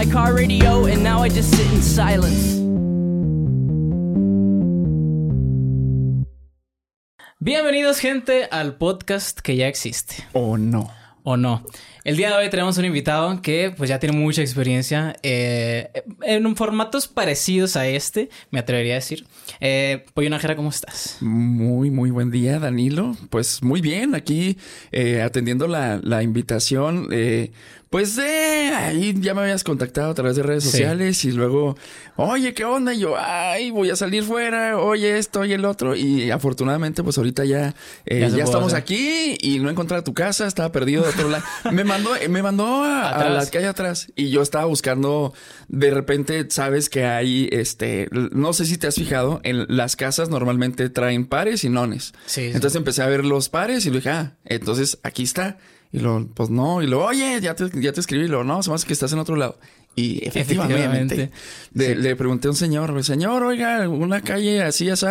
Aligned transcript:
my 0.00 0.10
car 0.10 0.34
radio, 0.34 0.86
and 0.86 1.02
now 1.02 1.22
I 1.22 1.28
just 1.28 1.54
sit 1.54 1.70
in 1.74 1.82
silence. 1.82 2.58
Bienvenidos 7.38 7.98
gente 7.98 8.48
al 8.50 8.76
podcast 8.78 9.40
que 9.40 9.56
ya 9.56 9.66
existe. 9.66 10.24
¿O 10.32 10.56
no? 10.56 10.90
¿O 11.22 11.36
no? 11.36 11.66
El 12.02 12.16
día 12.16 12.30
de 12.30 12.36
hoy 12.36 12.48
tenemos 12.48 12.78
un 12.78 12.86
invitado 12.86 13.42
que 13.42 13.74
pues 13.76 13.90
ya 13.90 13.98
tiene 13.98 14.16
mucha 14.16 14.40
experiencia 14.40 15.16
eh, 15.22 15.90
en 16.22 16.56
formatos 16.56 17.06
parecidos 17.06 17.76
a 17.76 17.86
este, 17.86 18.30
me 18.50 18.58
atrevería 18.58 18.94
a 18.94 18.96
decir. 18.96 19.26
Eh, 19.60 20.06
Pollo 20.14 20.30
Najera, 20.30 20.56
¿cómo 20.56 20.70
estás? 20.70 21.18
Muy, 21.20 21.90
muy 21.90 22.10
buen 22.10 22.30
día, 22.30 22.58
Danilo. 22.58 23.16
Pues 23.28 23.62
muy 23.62 23.82
bien, 23.82 24.14
aquí 24.14 24.56
eh, 24.92 25.20
atendiendo 25.20 25.68
la, 25.68 26.00
la 26.02 26.22
invitación. 26.22 27.08
Eh, 27.12 27.50
pues 27.90 28.16
eh, 28.18 28.72
ahí 28.72 29.16
ya 29.18 29.34
me 29.34 29.40
habías 29.40 29.64
contactado 29.64 30.12
a 30.12 30.14
través 30.14 30.36
de 30.36 30.44
redes 30.44 30.62
sociales 30.62 31.24
y 31.24 31.32
luego, 31.32 31.76
oye, 32.14 32.54
¿qué 32.54 32.64
onda? 32.64 32.94
Y 32.94 33.00
yo, 33.00 33.16
ay, 33.18 33.72
voy 33.72 33.90
a 33.90 33.96
salir 33.96 34.22
fuera, 34.22 34.78
oye 34.78 35.18
esto, 35.18 35.40
oye 35.40 35.56
el 35.56 35.64
otro. 35.64 35.96
Y 35.96 36.30
afortunadamente, 36.30 37.02
pues 37.02 37.18
ahorita 37.18 37.44
ya, 37.44 37.74
eh, 38.06 38.30
ya, 38.32 38.44
estamos 38.44 38.74
aquí 38.74 39.36
y 39.40 39.58
no 39.58 39.70
encontré 39.70 40.00
tu 40.02 40.14
casa, 40.14 40.46
estaba 40.46 40.70
perdido 40.70 41.02
de 41.02 41.08
otro 41.08 41.30
lado. 41.30 41.42
me 41.72 41.82
mandó, 42.02 42.28
me 42.28 42.42
mandó 42.42 42.84
a, 42.84 43.10
a, 43.10 43.30
la 43.30 43.46
calle 43.46 43.66
atrás 43.66 44.08
y 44.16 44.30
yo 44.30 44.42
estaba 44.42 44.64
buscando, 44.64 45.34
de 45.68 45.90
repente, 45.90 46.46
sabes 46.50 46.88
que 46.88 47.04
hay, 47.04 47.48
este, 47.52 48.08
no 48.10 48.52
sé 48.52 48.66
si 48.66 48.76
te 48.76 48.86
has 48.86 48.94
fijado, 48.94 49.40
en 49.44 49.66
las 49.68 49.96
casas 49.96 50.28
normalmente 50.28 50.88
traen 50.90 51.26
pares 51.26 51.64
y 51.64 51.68
nones. 51.68 52.12
Sí, 52.26 52.46
Entonces 52.46 52.76
empecé 52.76 53.02
a 53.02 53.06
ver 53.06 53.24
los 53.24 53.48
pares 53.48 53.86
y 53.86 53.90
dije, 53.90 54.10
ah, 54.10 54.36
entonces 54.44 54.98
aquí 55.02 55.22
está. 55.22 55.58
Y 55.92 55.98
luego, 55.98 56.28
pues 56.34 56.50
no, 56.50 56.82
y 56.82 56.86
luego, 56.86 57.06
oye, 57.06 57.40
ya 57.40 57.54
te, 57.54 57.68
ya 57.80 57.92
te 57.92 58.00
escribí, 58.00 58.26
y 58.26 58.28
luego, 58.28 58.44
no, 58.44 58.62
se 58.62 58.70
me 58.70 58.76
hace 58.76 58.86
que 58.86 58.92
estás 58.92 59.12
en 59.12 59.18
otro 59.18 59.36
lado. 59.36 59.58
Y 59.96 60.24
efectivamente, 60.24 61.30
le 61.74 62.16
pregunté 62.16 62.48
a 62.48 62.52
un 62.52 62.56
señor, 62.56 63.04
señor, 63.04 63.42
oiga, 63.42 63.88
una 63.88 64.20
calle 64.20 64.62
así, 64.62 64.88
así, 64.88 65.06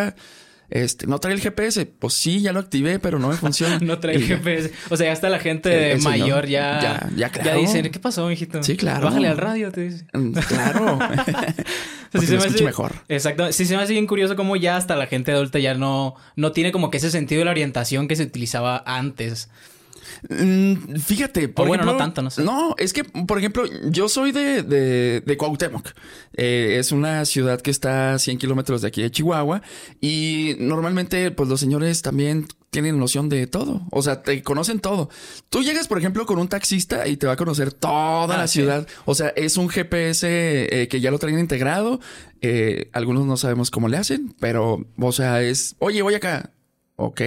este, 0.70 1.08
no 1.08 1.20
trae 1.20 1.34
el 1.34 1.42
GPS. 1.42 1.86
Pues 1.86 2.14
sí, 2.14 2.42
ya 2.42 2.53
lo 2.53 2.59
activé, 2.59 3.00
pero 3.00 3.20
no 3.20 3.30
me 3.30 3.36
funciona. 3.36 3.80
no 3.81 4.00
trae 4.00 4.16
el 4.16 4.25
GPS. 4.25 4.72
O 4.89 4.98
sea, 4.98 5.08
ya 5.08 5.14
está 5.14 5.30
la 5.30 5.39
gente 5.39 5.98
mayor 5.98 6.48
ya. 6.48 6.80
Ya, 6.81 7.09
ya, 7.16 7.30
claro. 7.30 7.50
Ya 7.50 7.56
dicen, 7.56 7.92
¿qué 7.92 8.00
pasó, 8.00 8.28
mijito? 8.28 8.61
Sí, 8.64 8.78
claro. 8.78 9.06
Bájale 9.06 9.28
al 9.28 9.38
radio, 9.38 9.72
te 9.72 9.81
dice. 9.81 10.06
Mm, 10.14 10.34
claro. 10.34 11.00
o 12.14 12.20
sea, 12.20 12.28
se 12.28 12.38
me 12.38 12.44
hace, 12.44 12.64
mejor. 12.64 12.94
Exacto. 13.08 13.52
Sí, 13.52 13.66
se 13.66 13.76
me 13.76 13.84
hace 13.84 13.94
bien 13.94 14.08
curioso 14.08 14.36
cómo 14.36 14.56
ya 14.56 14.78
hasta 14.78 14.95
la 14.95 15.08
gente 15.08 15.31
adulta 15.31 15.59
ya 15.59 15.73
no, 15.73 16.16
no 16.36 16.52
tiene 16.52 16.72
como 16.72 16.92
que 16.92 16.98
ese 16.98 17.11
sentido 17.11 17.39
de 17.39 17.45
la 17.45 17.52
orientación 17.52 18.08
que 18.08 18.16
se 18.16 18.23
utilizaba 18.23 18.83
antes. 18.86 19.50
Mm, 20.29 20.95
fíjate, 20.97 21.49
por 21.49 21.67
bueno, 21.67 21.85
no 21.85 21.97
tanto, 21.97 22.21
no 22.21 22.29
sé. 22.29 22.43
No, 22.43 22.75
es 22.77 22.93
que, 22.93 23.03
por 23.03 23.38
ejemplo, 23.38 23.63
yo 23.89 24.09
soy 24.09 24.31
de, 24.31 24.63
de, 24.63 25.21
de 25.21 25.38
Cuauhtémoc. 25.38 25.89
Eh, 26.33 26.77
es 26.79 26.91
una 26.91 27.25
ciudad 27.25 27.61
que 27.61 27.71
está 27.71 28.13
a 28.13 28.19
100 28.19 28.37
kilómetros 28.37 28.81
de 28.81 28.87
aquí 28.87 29.02
de 29.02 29.11
Chihuahua. 29.11 29.61
Y 30.02 30.55
normalmente, 30.59 31.31
pues 31.31 31.49
los 31.49 31.59
señores 31.59 32.02
también 32.02 32.47
tienen 32.69 32.99
noción 32.99 33.30
de 33.30 33.47
todo. 33.47 33.81
O 33.91 34.02
sea, 34.02 34.21
te 34.21 34.41
conocen 34.43 34.80
todo. 34.80 35.09
Tú 35.49 35.63
llegas, 35.63 35.87
por 35.87 35.97
ejemplo, 35.97 36.25
con 36.25 36.39
un 36.39 36.47
taxista 36.47 37.07
y 37.07 37.17
te 37.17 37.27
va 37.27 37.33
a 37.33 37.37
conocer 37.37 37.73
toda 37.73 38.37
la 38.37 38.43
ah, 38.43 38.47
ciudad. 38.47 38.87
O 39.05 39.15
sea, 39.15 39.30
es 39.30 39.57
un 39.57 39.69
GPS 39.69 40.27
eh, 40.27 40.87
que 40.87 41.02
ya 41.02 41.11
lo 41.11 41.19
traen 41.19 41.39
integrado. 41.39 41.99
Eh, 42.41 42.89
algunos 42.93 43.25
no 43.25 43.37
sabemos 43.37 43.71
cómo 43.71 43.87
le 43.87 43.97
hacen, 43.97 44.35
pero, 44.39 44.85
o 44.97 45.11
sea, 45.11 45.41
es, 45.41 45.75
oye, 45.80 46.02
voy 46.02 46.13
acá 46.13 46.52
ok. 47.00 47.22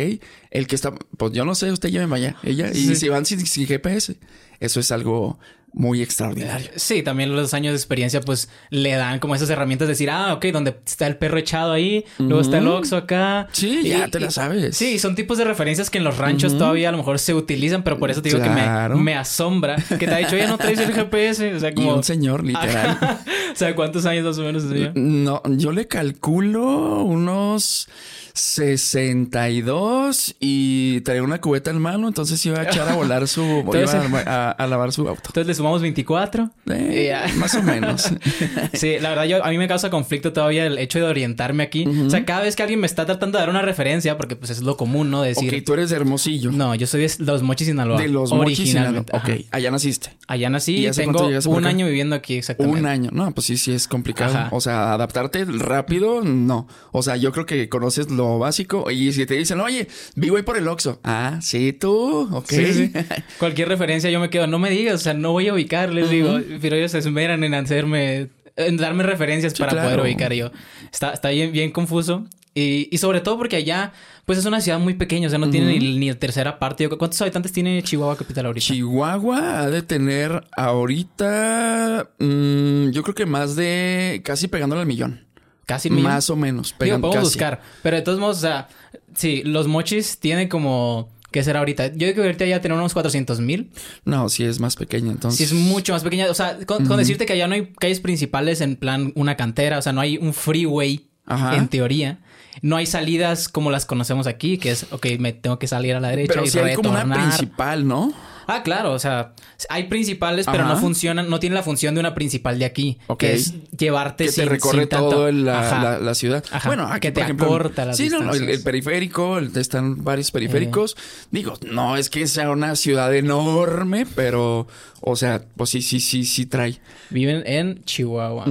El 0.50 0.66
que 0.66 0.74
está, 0.74 0.92
pues 1.16 1.32
yo 1.32 1.44
no 1.44 1.54
sé, 1.54 1.72
usted 1.72 1.90
lléveme 1.90 2.16
allá, 2.16 2.36
ella, 2.42 2.70
y 2.72 2.94
si 2.94 3.08
van 3.08 3.24
sin, 3.24 3.44
GPS. 3.44 4.16
Eso 4.60 4.80
es 4.80 4.92
algo 4.92 5.38
muy 5.72 6.02
extraordinario. 6.02 6.70
Sí, 6.76 7.02
también 7.02 7.34
los 7.34 7.54
años 7.54 7.72
de 7.72 7.76
experiencia 7.76 8.20
pues 8.20 8.48
le 8.70 8.94
dan 8.94 9.18
como 9.18 9.34
esas 9.34 9.48
herramientas 9.48 9.88
de 9.88 9.92
decir, 9.92 10.10
ah, 10.10 10.34
ok, 10.34 10.46
donde 10.46 10.76
está 10.86 11.06
el 11.06 11.16
perro 11.16 11.38
echado 11.38 11.72
ahí, 11.72 12.04
luego 12.18 12.40
está 12.40 12.58
el 12.58 12.68
oxo 12.68 12.96
acá. 12.96 13.48
Sí, 13.52 13.82
ya 13.84 14.08
te 14.08 14.20
la 14.20 14.30
sabes. 14.30 14.76
Sí, 14.76 14.98
son 14.98 15.14
tipos 15.14 15.38
de 15.38 15.44
referencias 15.44 15.88
que 15.88 15.98
en 15.98 16.04
los 16.04 16.18
ranchos 16.18 16.58
todavía 16.58 16.90
a 16.90 16.92
lo 16.92 16.98
mejor 16.98 17.18
se 17.18 17.34
utilizan, 17.34 17.82
pero 17.82 17.98
por 17.98 18.10
eso 18.10 18.20
te 18.20 18.28
digo 18.28 18.42
que 18.42 18.50
me, 18.50 19.14
asombra 19.14 19.76
que 19.76 20.06
te 20.06 20.14
ha 20.14 20.18
dicho, 20.18 20.34
oye, 20.36 20.46
no 20.46 20.58
traes 20.58 20.78
el 20.78 20.92
GPS. 20.94 21.54
O 21.54 21.60
sea, 21.60 21.74
como... 21.74 21.94
un 21.94 22.04
señor, 22.04 22.44
literal. 22.44 22.98
o 23.52 23.56
sea, 23.56 23.74
¿cuántos 23.74 24.04
años 24.04 24.24
más 24.24 24.38
o 24.38 24.42
menos 24.42 24.68
tenía? 24.68 24.92
No, 24.94 25.42
yo 25.48 25.72
le 25.72 25.88
calculo 25.88 27.02
unos... 27.02 27.88
62 28.34 30.36
y 30.40 31.00
traía 31.02 31.22
una 31.22 31.40
cubeta 31.40 31.70
en 31.70 31.78
mano, 31.78 32.08
entonces 32.08 32.44
iba 32.46 32.60
a 32.60 32.64
echar 32.64 32.88
a 32.88 32.94
volar 32.94 33.28
su... 33.28 33.42
iba 33.42 34.50
a, 34.50 34.66
lavar 34.66 34.92
su 34.92 35.08
auto. 35.08 35.22
Entonces 35.26 35.46
le 35.46 35.54
sumamos 35.54 35.82
24. 35.82 36.50
Eh, 36.70 37.14
más 37.36 37.54
o 37.54 37.62
menos. 37.62 38.10
sí, 38.72 38.96
la 39.00 39.10
verdad 39.10 39.24
yo, 39.24 39.44
a 39.44 39.50
mí 39.50 39.58
me 39.58 39.68
causa 39.68 39.90
conflicto 39.90 40.32
todavía 40.32 40.66
el 40.66 40.78
hecho 40.78 40.98
de 40.98 41.04
orientarme 41.04 41.62
aquí. 41.62 41.86
O 41.86 42.10
sea, 42.10 42.24
cada 42.24 42.42
vez 42.42 42.56
que 42.56 42.62
alguien 42.62 42.80
me 42.80 42.86
está 42.86 43.06
tratando 43.06 43.38
de 43.38 43.42
dar 43.42 43.50
una 43.50 43.62
referencia, 43.62 44.16
porque 44.16 44.36
pues 44.36 44.50
es 44.50 44.62
lo 44.62 44.76
común, 44.76 45.10
¿no? 45.10 45.22
Decir... 45.22 45.54
Ok, 45.54 45.64
tú 45.64 45.74
eres 45.74 45.90
de 45.90 45.96
Hermosillo. 45.96 46.52
No, 46.52 46.74
yo 46.74 46.86
soy 46.86 47.02
de 47.02 47.12
Los 47.18 47.42
Mochis, 47.42 47.68
Sinaloa. 47.68 48.00
De 48.00 48.08
Los 48.08 48.32
Mochis, 48.32 48.70
Sinaloa. 48.70 49.04
Ok, 49.12 49.30
allá 49.50 49.70
naciste. 49.70 50.10
Allá 50.26 50.50
nací 50.50 50.86
y 50.86 50.90
tengo 50.90 51.28
un 51.46 51.66
año 51.66 51.86
viviendo 51.86 52.16
aquí 52.16 52.36
exactamente. 52.36 52.80
Un 52.80 52.86
año. 52.86 53.10
No, 53.12 53.32
pues 53.32 53.46
sí, 53.46 53.56
sí 53.56 53.72
es 53.72 53.88
complicado. 53.88 54.48
O 54.50 54.60
sea, 54.60 54.92
adaptarte 54.92 55.44
rápido, 55.44 56.22
no. 56.22 56.66
O 56.92 57.02
sea, 57.02 57.16
yo 57.16 57.32
creo 57.32 57.46
que 57.46 57.68
conoces 57.68 58.10
lo 58.22 58.38
básico. 58.38 58.90
Y 58.90 59.12
si 59.12 59.26
te 59.26 59.34
dicen, 59.34 59.60
oye, 59.60 59.88
vivo 60.14 60.36
ahí 60.36 60.42
por 60.42 60.56
el 60.56 60.68
Oxxo. 60.68 61.00
Ah, 61.04 61.38
sí, 61.42 61.72
tú. 61.72 62.28
Ok. 62.32 62.52
Cualquier 63.38 63.68
referencia 63.68 64.10
yo 64.10 64.20
me 64.20 64.30
quedo, 64.30 64.46
no 64.46 64.58
me 64.58 64.70
digas, 64.70 64.94
o 64.94 64.98
sea, 64.98 65.14
no 65.14 65.32
voy 65.32 65.48
a 65.48 65.54
ubicar, 65.54 65.92
les 65.92 66.10
digo. 66.10 66.38
Pero 66.60 66.76
ellos 66.76 66.92
se 66.92 66.98
esmeran 66.98 67.44
en 67.44 67.54
hacerme, 67.54 68.28
en 68.56 68.76
darme 68.76 69.02
referencias 69.02 69.54
para 69.54 69.82
poder 69.82 70.00
ubicar 70.00 70.32
yo. 70.32 70.50
Está, 70.92 71.12
está 71.12 71.30
bien, 71.30 71.52
bien 71.52 71.70
confuso. 71.70 72.24
Y, 72.54 72.88
y, 72.90 72.98
sobre 72.98 73.22
todo 73.22 73.38
porque 73.38 73.56
allá, 73.56 73.94
pues 74.26 74.38
es 74.38 74.44
una 74.44 74.60
ciudad 74.60 74.78
muy 74.78 74.92
pequeña, 74.92 75.28
o 75.28 75.30
sea, 75.30 75.38
no 75.38 75.48
tiene 75.48 75.78
ni, 75.78 75.96
ni, 75.96 76.12
tercera 76.14 76.58
parte. 76.58 76.86
¿Cuántos 76.86 77.20
habitantes 77.22 77.50
tiene 77.50 77.82
Chihuahua 77.82 78.14
capital 78.14 78.44
ahorita? 78.44 78.66
Chihuahua 78.66 79.60
ha 79.60 79.70
de 79.70 79.80
tener 79.80 80.44
ahorita, 80.54 82.10
mmm, 82.18 82.90
yo 82.90 83.02
creo 83.02 83.14
que 83.14 83.24
más 83.24 83.56
de 83.56 84.20
casi 84.22 84.48
pegándole 84.48 84.82
al 84.82 84.86
millón. 84.86 85.31
Casi 85.66 85.90
Más 85.90 86.28
o 86.30 86.36
menos. 86.36 86.74
Digo, 86.80 87.00
podemos 87.00 87.24
buscar. 87.24 87.60
Pero 87.82 87.96
de 87.96 88.02
todos 88.02 88.18
modos, 88.18 88.38
o 88.38 88.40
sea, 88.40 88.68
sí, 89.14 89.42
los 89.44 89.68
mochis 89.68 90.18
tienen 90.18 90.48
como. 90.48 91.10
¿Qué 91.30 91.42
será 91.42 91.60
ahorita? 91.60 91.88
Yo 91.88 91.98
creo 91.98 92.14
que 92.14 92.20
ahorita 92.22 92.44
ya 92.44 92.60
tienen 92.60 92.78
unos 92.78 92.92
400 92.92 93.40
mil. 93.40 93.70
No, 94.04 94.28
sí 94.28 94.44
es 94.44 94.60
más 94.60 94.76
pequeña 94.76 95.12
entonces. 95.12 95.38
Sí 95.38 95.44
es 95.44 95.58
mucho 95.58 95.94
más 95.94 96.02
pequeña. 96.02 96.30
O 96.30 96.34
sea, 96.34 96.58
con, 96.66 96.86
decirte 96.98 97.24
que 97.24 97.32
allá 97.32 97.48
no 97.48 97.54
hay 97.54 97.72
calles 97.78 98.00
principales 98.00 98.60
en 98.60 98.76
plan 98.76 99.12
una 99.14 99.36
cantera. 99.36 99.78
O 99.78 99.82
sea, 99.82 99.94
no 99.94 100.02
hay 100.02 100.18
un 100.18 100.34
freeway 100.34 101.08
en 101.26 101.68
teoría. 101.68 102.18
No 102.60 102.76
hay 102.76 102.84
salidas 102.84 103.48
como 103.48 103.70
las 103.70 103.86
conocemos 103.86 104.26
aquí, 104.26 104.58
que 104.58 104.72
es, 104.72 104.86
ok, 104.90 105.06
me 105.18 105.32
tengo 105.32 105.58
que 105.58 105.66
salir 105.66 105.94
a 105.94 106.00
la 106.00 106.08
derecha 106.08 106.34
Pero 106.34 106.44
y 106.44 106.50
sí 106.50 106.58
hay 106.58 106.74
como 106.74 106.90
una 106.90 107.14
principal, 107.14 107.88
¿no? 107.88 108.12
Ah, 108.46 108.62
claro, 108.62 108.92
o 108.92 108.98
sea, 108.98 109.34
hay 109.68 109.84
principales, 109.84 110.46
pero 110.50 110.64
no 110.64 110.76
funcionan, 110.76 111.28
no 111.28 111.38
tienen 111.40 111.54
la 111.54 111.62
función 111.62 111.94
de 111.94 112.00
una 112.00 112.14
principal 112.14 112.58
de 112.58 112.64
aquí, 112.64 112.98
que 113.18 113.34
es 113.34 113.54
llevarte 113.76 114.26
que 114.26 114.32
te 114.32 114.44
recorre 114.44 114.86
todo 114.86 115.30
la, 115.30 116.14
ciudad. 116.14 116.44
Bueno, 116.64 116.86
aquí, 116.86 117.00
que 117.00 117.12
te 117.12 117.20
ejemplo, 117.22 117.46
acorta 117.46 117.84
las 117.84 117.96
Sí, 117.96 118.08
no, 118.08 118.32
el, 118.32 118.62
periférico, 118.62 119.38
están 119.38 120.04
varios 120.04 120.30
periféricos. 120.30 120.96
Digo, 121.30 121.54
no 121.70 121.96
es 121.96 122.10
que 122.10 122.26
sea 122.26 122.50
una 122.50 122.76
ciudad 122.76 123.14
enorme, 123.14 124.06
pero, 124.14 124.66
o 125.00 125.16
sea, 125.16 125.44
pues 125.56 125.70
sí, 125.70 125.82
sí, 125.82 126.00
sí, 126.00 126.24
sí 126.24 126.46
trae. 126.46 126.78
Viven 127.10 127.42
en 127.46 127.84
Chihuahua, 127.84 128.46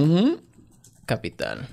capital. 1.06 1.68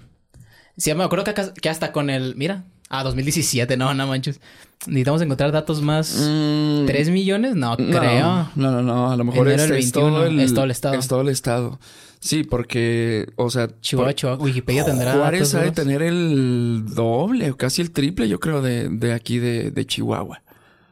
Sí, 0.77 0.93
me 0.93 1.03
acuerdo 1.03 1.25
que, 1.61 1.69
hasta 1.69 1.91
con 1.91 2.09
el, 2.09 2.35
mira, 2.35 2.63
Ah, 2.89 3.03
2017, 3.03 3.77
no, 3.77 3.93
no 3.93 4.07
manches. 4.07 4.41
Necesitamos 4.87 5.21
encontrar 5.21 5.51
datos 5.51 5.81
más. 5.81 6.15
Mm. 6.17 6.85
¿Tres 6.85 7.09
millones? 7.09 7.55
No, 7.55 7.75
creo. 7.75 8.49
No, 8.55 8.71
no, 8.71 8.81
no. 8.81 9.11
A 9.11 9.17
lo 9.17 9.25
mejor 9.25 9.49
es, 9.49 9.69
es, 9.69 9.91
todo 9.91 10.25
el, 10.25 10.39
es 10.39 10.53
todo 10.53 10.65
el 10.65 10.71
estado. 10.71 10.95
Es 10.95 11.07
todo 11.07 11.21
el 11.21 11.29
estado. 11.29 11.79
Sí, 12.19 12.43
porque, 12.43 13.27
o 13.35 13.49
sea. 13.49 13.69
Chihuahua, 13.81 14.13
Chihuahua. 14.13 14.43
Wikipedia 14.43 14.85
tendrá. 14.85 15.13
Juárez 15.13 15.53
ha 15.55 15.61
de 15.61 15.71
tener 15.71 16.01
el 16.01 16.85
doble 16.93 17.51
o 17.51 17.57
casi 17.57 17.81
el 17.81 17.91
triple, 17.91 18.29
yo 18.29 18.39
creo, 18.39 18.61
de, 18.61 18.89
de 18.89 19.13
aquí 19.13 19.39
de, 19.39 19.71
de 19.71 19.85
Chihuahua. 19.85 20.41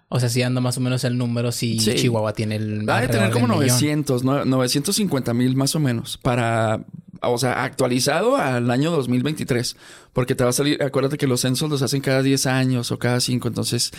O 0.10 0.20
sea, 0.22 0.30
si 0.30 0.42
anda 0.42 0.62
más 0.62 0.78
o 0.78 0.82
menos 0.82 1.04
el 1.04 1.18
número, 1.18 1.52
si 1.52 1.78
Chihuahua 1.78 2.34
tiene 2.34 2.56
el. 2.56 2.88
Va 2.88 3.00
a 3.00 3.08
tener 3.08 3.32
como 3.32 3.48
900, 3.48 4.24
950 4.24 5.34
mil 5.34 5.56
más 5.56 5.76
o 5.76 5.80
menos 5.80 6.18
para 6.18 6.82
o 7.22 7.38
sea, 7.38 7.64
actualizado 7.64 8.38
al 8.38 8.70
año 8.72 8.92
2023. 8.92 9.76
Porque 10.14 10.36
te 10.36 10.44
va 10.44 10.50
a 10.50 10.54
salir, 10.54 10.82
acuérdate 10.82 11.18
que 11.18 11.28
los 11.28 11.42
censos 11.42 11.70
los 11.70 11.82
hacen 11.82 12.02
cada 12.02 12.24
10 12.24 12.46
años 12.48 12.92
o 12.92 13.00
cada 13.00 13.20
5, 13.20 13.48
entonces... 13.48 13.92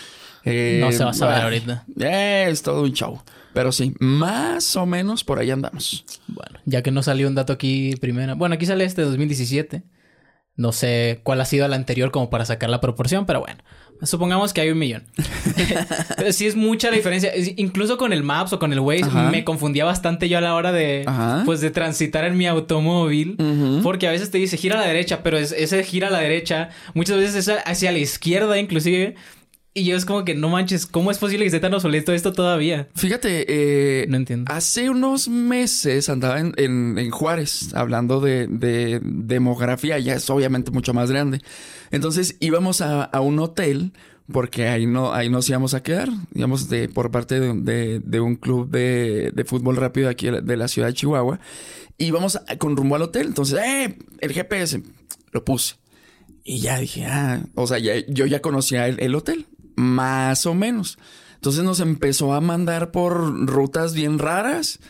Eh, 0.44 0.78
no 0.80 0.92
se 0.92 1.04
va 1.04 1.10
a 1.10 1.14
saber 1.14 1.42
ahorita. 1.42 1.84
es 1.98 2.62
todo 2.62 2.82
un 2.82 2.92
show. 2.92 3.20
Pero 3.54 3.72
sí, 3.72 3.94
más 3.98 4.76
o 4.76 4.86
menos 4.86 5.24
por 5.24 5.38
ahí 5.38 5.50
andamos. 5.50 6.04
Bueno, 6.26 6.60
ya 6.64 6.82
que 6.82 6.90
no 6.90 7.02
salió 7.02 7.28
un 7.28 7.34
dato 7.34 7.52
aquí 7.52 7.96
primero. 8.00 8.36
Bueno, 8.36 8.54
aquí 8.54 8.66
sale 8.66 8.84
este 8.84 9.02
2017. 9.02 9.82
No 10.56 10.72
sé 10.72 11.20
cuál 11.22 11.40
ha 11.40 11.44
sido 11.44 11.66
el 11.66 11.72
anterior 11.72 12.10
como 12.10 12.30
para 12.30 12.44
sacar 12.44 12.68
la 12.68 12.80
proporción, 12.80 13.26
pero 13.26 13.40
bueno. 13.40 13.62
Supongamos 14.02 14.52
que 14.52 14.60
hay 14.60 14.70
un 14.70 14.78
millón. 14.78 15.02
sí 16.30 16.46
es 16.46 16.54
mucha 16.54 16.90
la 16.90 16.96
diferencia. 16.96 17.32
Incluso 17.56 17.96
con 17.96 18.12
el 18.12 18.22
Maps 18.22 18.52
o 18.52 18.58
con 18.58 18.72
el 18.72 18.80
Waze 18.80 19.10
me 19.30 19.44
confundía 19.44 19.84
bastante 19.84 20.28
yo 20.28 20.38
a 20.38 20.40
la 20.40 20.54
hora 20.54 20.72
de, 20.72 21.04
pues, 21.44 21.60
de 21.60 21.70
transitar 21.70 22.24
en 22.24 22.36
mi 22.36 22.46
automóvil. 22.46 23.36
Porque 23.82 24.06
a 24.08 24.10
veces 24.10 24.30
te 24.30 24.38
dice 24.38 24.56
gira 24.56 24.76
a 24.76 24.80
la 24.80 24.86
derecha, 24.86 25.22
pero 25.22 25.38
ese 25.38 25.82
gira 25.84 26.08
a 26.08 26.10
la 26.10 26.20
derecha 26.20 26.70
muchas 26.94 27.16
veces 27.16 27.48
es 27.48 27.56
hacia 27.64 27.92
la 27.92 27.98
izquierda 27.98 28.58
inclusive. 28.58 29.16
Y 29.74 29.84
yo 29.84 29.96
es 29.96 30.04
como 30.04 30.24
que 30.24 30.34
no 30.34 30.48
manches, 30.48 30.86
¿cómo 30.86 31.10
es 31.10 31.18
posible 31.18 31.44
que 31.44 31.48
esté 31.48 31.60
tan 31.60 31.72
obsoleto 31.74 32.12
esto 32.12 32.32
todavía? 32.32 32.88
Fíjate, 32.94 33.44
eh, 33.48 34.06
no 34.08 34.16
entiendo. 34.16 34.50
Hace 34.52 34.90
unos 34.90 35.28
meses 35.28 36.08
andaba 36.08 36.40
en, 36.40 37.10
Juárez 37.10 37.74
hablando 37.74 38.20
de, 38.20 39.00
demografía, 39.02 39.98
ya 39.98 40.14
es 40.14 40.28
obviamente 40.30 40.70
mucho 40.70 40.94
más 40.94 41.10
grande. 41.10 41.40
Entonces 41.90 42.36
íbamos 42.40 42.80
a, 42.80 43.10
un 43.20 43.38
hotel 43.38 43.92
porque 44.32 44.68
ahí 44.68 44.86
no 44.86 45.14
ahí 45.14 45.28
nos 45.28 45.48
íbamos 45.48 45.74
a 45.74 45.82
quedar, 45.82 46.08
digamos, 46.32 46.68
de, 46.68 46.88
por 46.88 47.10
parte 47.10 47.38
de, 47.38 48.20
un 48.20 48.36
club 48.36 48.70
de, 48.70 49.44
fútbol 49.46 49.76
rápido 49.76 50.08
aquí 50.08 50.28
de 50.28 50.56
la 50.56 50.66
ciudad 50.66 50.88
de 50.88 50.94
Chihuahua. 50.94 51.38
Íbamos 51.98 52.40
con 52.58 52.76
rumbo 52.76 52.96
al 52.96 53.02
hotel. 53.02 53.28
Entonces, 53.28 53.60
¡eh! 53.64 53.96
El 54.20 54.32
GPS 54.32 54.82
lo 55.30 55.44
puse. 55.44 55.76
Y 56.42 56.60
ya 56.60 56.78
dije, 56.78 57.04
ah, 57.04 57.42
o 57.54 57.66
sea, 57.66 57.78
yo 57.78 58.26
ya 58.26 58.40
conocía 58.40 58.88
el 58.88 59.14
hotel 59.14 59.46
más 59.78 60.46
o 60.46 60.54
menos. 60.54 60.98
Entonces 61.36 61.62
nos 61.62 61.80
empezó 61.80 62.34
a 62.34 62.40
mandar 62.40 62.90
por 62.90 63.46
rutas 63.46 63.94
bien 63.94 64.18
raras. 64.18 64.80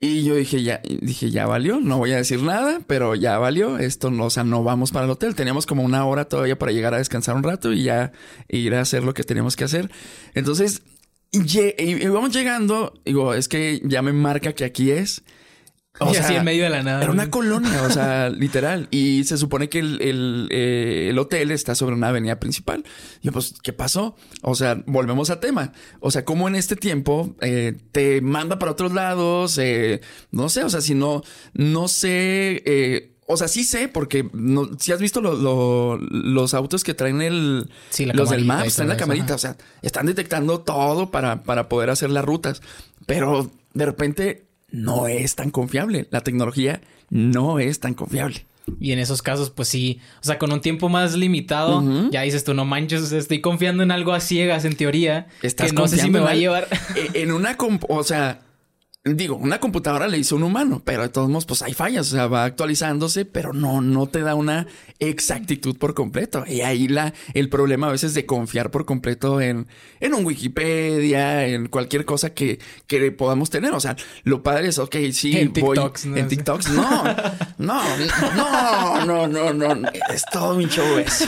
Y 0.00 0.22
yo 0.22 0.36
dije, 0.36 0.62
ya, 0.62 0.80
dije, 1.00 1.30
ya 1.30 1.46
valió, 1.46 1.80
no 1.80 1.98
voy 1.98 2.12
a 2.12 2.16
decir 2.16 2.42
nada, 2.42 2.80
pero 2.86 3.14
ya 3.14 3.38
valió. 3.38 3.78
Esto 3.78 4.10
no, 4.10 4.26
o 4.26 4.30
sea, 4.30 4.44
no 4.44 4.62
vamos 4.62 4.92
para 4.92 5.06
el 5.06 5.10
hotel. 5.10 5.34
Teníamos 5.34 5.66
como 5.66 5.82
una 5.82 6.04
hora 6.04 6.26
todavía 6.26 6.58
para 6.58 6.72
llegar 6.72 6.94
a 6.94 6.98
descansar 6.98 7.34
un 7.34 7.42
rato 7.42 7.72
y 7.72 7.82
ya 7.82 8.12
ir 8.48 8.74
a 8.74 8.80
hacer 8.80 9.02
lo 9.02 9.14
que 9.14 9.24
teníamos 9.24 9.56
que 9.56 9.64
hacer. 9.64 9.90
Entonces, 10.34 10.82
y, 11.30 12.06
vamos 12.06 12.32
llegando, 12.32 12.94
digo, 13.04 13.34
es 13.34 13.48
que 13.48 13.80
ya 13.84 14.02
me 14.02 14.12
marca 14.12 14.52
que 14.52 14.64
aquí 14.64 14.90
es. 14.90 15.22
O 16.00 16.12
sea, 16.12 16.24
así 16.24 16.34
en 16.34 16.44
medio 16.44 16.64
de 16.64 16.70
la 16.70 16.82
nada. 16.82 17.02
Era 17.02 17.10
una 17.10 17.30
colonia, 17.30 17.82
o 17.82 17.90
sea, 17.90 18.28
literal. 18.30 18.88
Y 18.90 19.24
se 19.24 19.36
supone 19.36 19.68
que 19.68 19.80
el, 19.80 20.48
eh, 20.50 21.08
el, 21.10 21.18
hotel 21.18 21.50
está 21.50 21.74
sobre 21.74 21.94
una 21.94 22.08
avenida 22.08 22.38
principal. 22.38 22.84
Y 23.22 23.30
pues, 23.30 23.54
¿qué 23.62 23.72
pasó? 23.72 24.16
O 24.42 24.54
sea, 24.54 24.82
volvemos 24.86 25.30
a 25.30 25.40
tema. 25.40 25.72
O 26.00 26.10
sea, 26.10 26.24
¿cómo 26.24 26.48
en 26.48 26.54
este 26.54 26.76
tiempo 26.76 27.34
eh, 27.40 27.76
te 27.92 28.20
manda 28.20 28.58
para 28.58 28.72
otros 28.72 28.92
lados? 28.92 29.58
Eh, 29.58 30.00
no 30.30 30.48
sé, 30.48 30.64
o 30.64 30.70
sea, 30.70 30.80
si 30.80 30.94
no, 30.94 31.22
no 31.54 31.88
sé. 31.88 33.10
o 33.26 33.36
sea, 33.36 33.48
sí 33.48 33.64
sé, 33.64 33.88
porque 33.88 34.28
no, 34.32 34.70
si 34.78 34.92
has 34.92 35.00
visto 35.00 35.20
los 35.20 36.54
autos 36.54 36.84
que 36.84 36.94
traen 36.94 37.22
el. 37.22 37.68
los 38.14 38.30
del 38.30 38.44
Maps, 38.44 38.76
traen 38.76 38.88
la 38.88 38.96
camarita. 38.96 39.34
O 39.34 39.38
sea, 39.38 39.56
están 39.82 40.06
detectando 40.06 40.60
todo 40.60 41.10
para, 41.10 41.42
para 41.42 41.68
poder 41.68 41.90
hacer 41.90 42.10
las 42.10 42.24
rutas. 42.24 42.62
Pero 43.06 43.50
de 43.74 43.86
repente 43.86 44.47
no 44.70 45.06
es 45.06 45.34
tan 45.34 45.50
confiable. 45.50 46.06
La 46.10 46.22
tecnología 46.22 46.80
no 47.10 47.58
es 47.58 47.80
tan 47.80 47.94
confiable. 47.94 48.46
Y 48.80 48.92
en 48.92 48.98
esos 48.98 49.22
casos, 49.22 49.50
pues 49.50 49.68
sí, 49.68 50.00
o 50.20 50.24
sea, 50.24 50.38
con 50.38 50.52
un 50.52 50.60
tiempo 50.60 50.88
más 50.88 51.14
limitado, 51.14 52.10
ya 52.10 52.22
dices 52.22 52.44
tú, 52.44 52.52
no 52.52 52.64
manches, 52.64 53.12
estoy 53.12 53.40
confiando 53.40 53.82
en 53.82 53.90
algo 53.90 54.12
a 54.12 54.20
ciegas 54.20 54.64
en 54.64 54.76
teoría, 54.76 55.26
que 55.40 55.72
no 55.72 55.88
sé 55.88 55.98
si 55.98 56.10
me 56.10 56.20
va 56.20 56.30
a 56.30 56.34
llevar. 56.34 56.68
E-, 56.94 57.22
en 57.22 57.32
una, 57.32 57.56
o 57.88 58.02
sea, 58.04 58.42
digo, 59.14 59.36
una 59.36 59.60
computadora 59.60 60.08
le 60.08 60.18
hizo 60.18 60.36
un 60.36 60.42
humano, 60.42 60.82
pero 60.84 61.02
de 61.02 61.08
todos 61.08 61.28
modos, 61.28 61.46
pues 61.46 61.62
hay 61.62 61.74
fallas, 61.74 62.08
o 62.12 62.16
sea, 62.16 62.26
va 62.26 62.44
actualizándose, 62.44 63.24
pero 63.24 63.52
no, 63.52 63.80
no 63.80 64.06
te 64.06 64.20
da 64.20 64.34
una 64.34 64.66
exactitud 64.98 65.76
por 65.76 65.94
completo. 65.94 66.44
Y 66.46 66.62
ahí 66.62 66.88
la, 66.88 67.14
el 67.34 67.48
problema 67.48 67.88
a 67.88 67.92
veces 67.92 68.14
de 68.14 68.26
confiar 68.26 68.70
por 68.70 68.84
completo 68.84 69.40
en, 69.40 69.66
en 70.00 70.14
un 70.14 70.24
Wikipedia, 70.24 71.46
en 71.46 71.68
cualquier 71.68 72.04
cosa 72.04 72.34
que, 72.34 72.58
que 72.86 73.10
podamos 73.12 73.50
tener. 73.50 73.72
O 73.72 73.80
sea, 73.80 73.96
lo 74.24 74.42
padre 74.42 74.68
es, 74.68 74.78
ok, 74.78 74.96
sí, 75.12 75.36
en 75.36 75.52
TikToks, 75.52 76.06
¿no? 76.06 76.16
En 76.16 76.28
TikToks, 76.28 76.70
no, 76.70 77.04
no, 77.58 77.82
no, 78.36 79.28
no, 79.28 79.52
no, 79.52 79.74
no, 79.74 79.90
es 80.12 80.24
todo 80.32 80.54
mi 80.54 80.66
show 80.66 80.98
eso. 80.98 81.26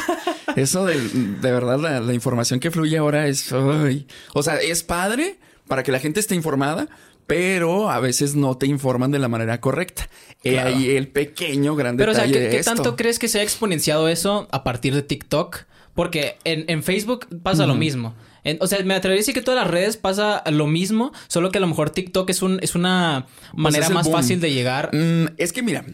Eso 0.56 0.84
de, 0.84 0.98
de 0.98 1.52
verdad, 1.52 1.78
la, 1.78 2.00
la, 2.00 2.14
información 2.14 2.60
que 2.60 2.70
fluye 2.70 2.98
ahora 2.98 3.28
es, 3.28 3.52
o 3.52 4.42
sea, 4.42 4.56
es 4.56 4.82
padre 4.82 5.38
para 5.70 5.84
que 5.84 5.92
la 5.92 6.00
gente 6.00 6.18
esté 6.18 6.34
informada, 6.34 6.88
pero 7.30 7.90
a 7.90 8.00
veces 8.00 8.34
no 8.34 8.58
te 8.58 8.66
informan 8.66 9.12
de 9.12 9.20
la 9.20 9.28
manera 9.28 9.60
correcta. 9.60 10.10
Y 10.42 10.56
ahí 10.56 10.96
el 10.96 11.06
pequeño 11.06 11.76
gran 11.76 11.96
pero, 11.96 12.10
o 12.10 12.14
sea, 12.16 12.26
¿qué, 12.26 12.60
tanto 12.64 12.96
crees 12.96 13.20
que 13.20 13.28
se 13.28 13.38
ha 13.38 13.44
exponenciado 13.44 14.08
eso 14.08 14.48
a 14.50 14.64
partir 14.64 14.96
de 14.96 15.02
TikTok? 15.02 15.58
Porque 15.94 16.38
en, 16.42 16.82
Facebook 16.82 17.28
pasa 17.40 17.68
lo 17.68 17.76
mismo. 17.76 18.16
o 18.58 18.66
sea, 18.66 18.82
me 18.82 18.94
atrevería 18.94 19.20
a 19.20 19.22
decir 19.22 19.32
que 19.32 19.42
todas 19.42 19.62
las 19.62 19.70
redes 19.70 19.96
pasa 19.96 20.42
lo 20.50 20.66
mismo, 20.66 21.12
solo 21.28 21.52
que 21.52 21.58
a 21.58 21.60
lo 21.60 21.68
mejor 21.68 21.90
TikTok 21.90 22.28
es 22.30 22.42
un 22.42 22.58
es 22.62 22.74
una 22.74 23.28
pues 23.52 23.62
manera 23.62 23.90
más 23.90 24.10
fácil 24.10 24.40
de 24.40 24.52
llegar. 24.52 24.90
Mm, 24.92 25.34
es 25.36 25.52
que 25.52 25.62
mira, 25.62 25.84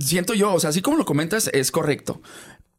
siento 0.00 0.34
yo, 0.34 0.52
o 0.52 0.60
sea, 0.60 0.68
así 0.68 0.82
como 0.82 0.98
lo 0.98 1.06
comentas, 1.06 1.48
es 1.54 1.70
correcto. 1.70 2.20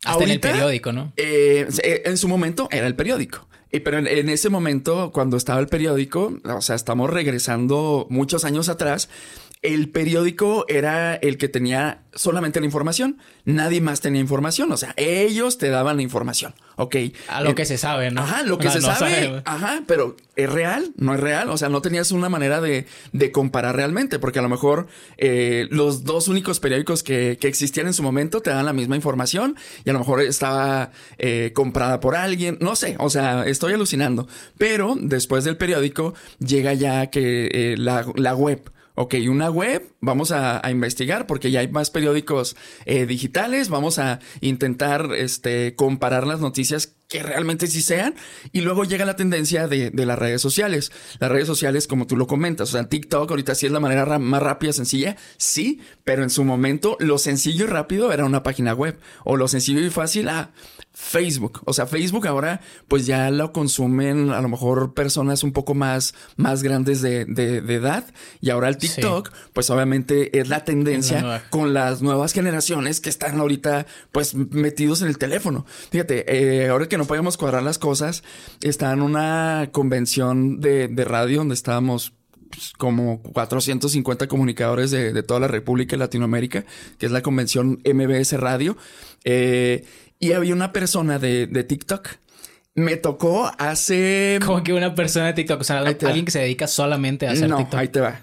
Hasta 0.03 0.25
en 0.25 0.29
el 0.29 0.39
periódico, 0.39 0.91
¿no? 0.91 1.11
Eh, 1.17 1.67
en 2.05 2.17
su 2.19 2.27
momento 2.27 2.67
era 2.69 2.85
el 2.85 2.95
periódico. 2.95 3.47
Pero 3.79 3.99
en, 3.99 4.29
ese 4.29 4.49
momento, 4.49 5.11
cuando 5.11 5.37
estaba 5.37 5.59
el 5.59 5.67
periódico, 5.67 6.33
o 6.43 6.61
sea, 6.61 6.75
estamos 6.75 7.09
regresando 7.09 8.07
muchos 8.09 8.45
años 8.45 8.69
atrás, 8.69 9.09
el 9.61 9.89
periódico 9.89 10.65
era 10.67 11.15
el 11.15 11.37
que 11.37 11.49
tenía 11.49 12.01
solamente 12.13 12.59
la 12.59 12.65
información. 12.65 13.17
Nadie 13.45 13.81
más 13.81 13.99
tenía 13.99 14.21
información. 14.21 14.71
O 14.71 14.77
sea, 14.77 14.93
ellos 14.95 15.57
te 15.57 15.69
daban 15.69 15.97
la 15.97 16.03
información. 16.03 16.53
Ok. 16.77 16.95
A 17.27 17.41
lo 17.41 17.55
que 17.55 17.65
se 17.65 17.77
sabe, 17.77 18.11
¿no? 18.11 18.21
Ajá, 18.21 18.43
lo 18.43 18.57
que 18.57 18.69
se 18.69 18.81
sabe. 18.81 19.41
Ajá, 19.45 19.83
pero 19.87 20.15
¿es 20.35 20.49
real? 20.49 20.91
¿No 20.97 21.13
es 21.13 21.19
real? 21.19 21.49
O 21.49 21.57
sea, 21.57 21.69
no 21.69 21.81
tenías 21.81 22.11
una 22.11 22.29
manera 22.29 22.61
de, 22.61 22.85
de 23.11 23.31
comparar 23.31 23.75
realmente, 23.75 24.19
porque 24.19 24.39
a 24.39 24.41
lo 24.41 24.49
mejor 24.49 24.87
eh, 25.17 25.67
los 25.71 26.03
dos 26.03 26.27
únicos 26.27 26.59
periódicos 26.59 27.03
que, 27.03 27.37
que, 27.39 27.47
existían 27.47 27.87
en 27.87 27.93
su 27.93 28.03
momento 28.03 28.41
te 28.41 28.49
dan 28.49 28.65
la 28.65 28.73
misma 28.73 28.95
información 28.95 29.55
y 29.83 29.89
a 29.89 29.93
lo 29.93 29.99
mejor 29.99 30.21
estaba 30.21 30.91
eh, 31.17 31.51
comprada 31.53 31.99
por 31.99 32.15
alguien. 32.15 32.57
No 32.61 32.75
sé, 32.75 32.95
o 32.99 33.09
sea, 33.09 33.45
estoy 33.45 33.73
alucinando. 33.73 34.27
Pero 34.57 34.95
después 34.99 35.43
del 35.43 35.57
periódico 35.57 36.13
llega 36.39 36.73
ya 36.73 37.07
que 37.07 37.49
eh, 37.51 37.75
la, 37.77 38.05
la 38.15 38.35
web 38.35 38.71
ok, 38.95 39.15
una 39.29 39.49
web, 39.49 39.83
vamos 40.01 40.31
a, 40.31 40.61
investigar 40.69 41.27
porque 41.27 41.51
ya 41.51 41.59
hay 41.59 41.67
más 41.67 41.91
periódicos 41.91 42.55
eh, 42.85 43.05
digitales, 43.05 43.69
vamos 43.69 43.99
a 43.99 44.19
intentar 44.41 45.09
este, 45.15 45.75
comparar 45.75 46.25
las 46.25 46.39
noticias 46.39 46.95
que 47.07 47.21
realmente 47.21 47.67
sí 47.67 47.81
sean. 47.81 48.15
Y 48.51 48.61
luego 48.61 48.83
llega 48.83 49.05
la 49.05 49.15
tendencia 49.15 49.67
de, 49.67 49.91
de, 49.91 50.05
las 50.05 50.17
redes 50.17 50.41
sociales. 50.41 50.91
Las 51.19 51.31
redes 51.31 51.47
sociales, 51.47 51.87
como 51.87 52.07
tú 52.07 52.17
lo 52.17 52.27
comentas, 52.27 52.69
o 52.69 52.71
sea, 52.71 52.89
TikTok 52.89 53.29
ahorita 53.29 53.53
sí 53.55 53.67
es 53.67 53.71
la 53.71 53.79
manera 53.79 54.17
más 54.17 54.41
rápida, 54.41 54.73
sencilla, 54.73 55.15
sí, 55.37 55.81
pero 56.03 56.23
en 56.23 56.29
su 56.29 56.43
momento 56.43 56.97
lo 56.99 57.17
sencillo 57.17 57.65
y 57.65 57.67
rápido 57.67 58.11
era 58.11 58.25
una 58.25 58.43
página 58.43 58.73
web. 58.73 58.97
O 59.23 59.37
lo 59.37 59.47
sencillo 59.47 59.81
y 59.81 59.89
fácil, 59.89 60.29
ah, 60.29 60.51
Facebook. 60.95 61.61
O 61.65 61.73
sea, 61.73 61.85
Facebook 61.87 62.25
ahora 62.25 62.61
pues 62.87 63.05
ya 63.05 63.29
lo 63.29 63.51
consumen 63.51 64.29
a 64.31 64.41
lo 64.41 64.47
mejor 64.47 64.93
personas 64.93 65.43
un 65.43 65.51
poco 65.51 65.73
más, 65.73 66.15
más 66.37 66.63
grandes 66.63 67.01
de, 67.01 67.25
de, 67.25 67.57
edad. 67.57 68.05
Y 68.39 68.49
ahora 68.49 68.69
el 68.69 68.77
TikTok, 68.77 69.29
pues 69.51 69.69
obviamente 69.69 70.39
es 70.39 70.47
la 70.47 70.63
tendencia 70.63 71.43
con 71.49 71.73
las 71.73 72.01
nuevas 72.01 72.31
generaciones 72.31 73.01
que 73.01 73.09
están 73.09 73.37
ahorita 73.39 73.85
pues 74.13 74.35
metidos 74.35 75.01
en 75.01 75.09
el 75.09 75.17
teléfono. 75.17 75.65
Fíjate, 75.91 76.63
eh, 76.63 76.69
ahora 76.69 76.87
que 76.87 76.97
no 76.97 77.05
podemos 77.05 77.35
cuadrar 77.35 77.61
las 77.61 77.77
cosas, 77.77 78.23
está 78.61 78.93
en 78.93 79.01
una 79.01 79.69
convención 79.73 80.61
de, 80.61 80.87
de 80.87 81.03
radio 81.03 81.39
donde 81.39 81.55
estábamos 81.55 82.13
pues, 82.49 82.71
como 82.77 83.21
450 83.21 84.27
comunicadores 84.27 84.91
de, 84.91 85.11
de, 85.11 85.23
toda 85.23 85.41
la 85.41 85.49
República 85.49 85.97
y 85.97 85.99
Latinoamérica, 85.99 86.63
que 86.97 87.05
es 87.05 87.11
la 87.11 87.21
convención 87.21 87.81
MBS 87.83 88.39
Radio. 88.39 88.77
Eh, 89.27 89.83
y 90.25 90.33
había 90.33 90.53
una 90.53 90.73
persona 90.73 91.19
de, 91.19 91.47
de 91.47 91.63
TikTok. 91.63 92.09
Me 92.75 92.97
tocó 92.97 93.51
hace. 93.57 94.39
Como 94.45 94.63
que 94.63 94.73
una 94.73 94.95
persona 94.95 95.27
de 95.27 95.33
TikTok. 95.33 95.61
O 95.61 95.63
sea, 95.63 95.79
alguien 95.79 96.25
que 96.25 96.31
se 96.31 96.39
dedica 96.39 96.67
solamente 96.67 97.27
a 97.27 97.31
hacer 97.31 97.49
no, 97.49 97.67
Ahí 97.73 97.87
te 97.87 98.01
va. 98.01 98.21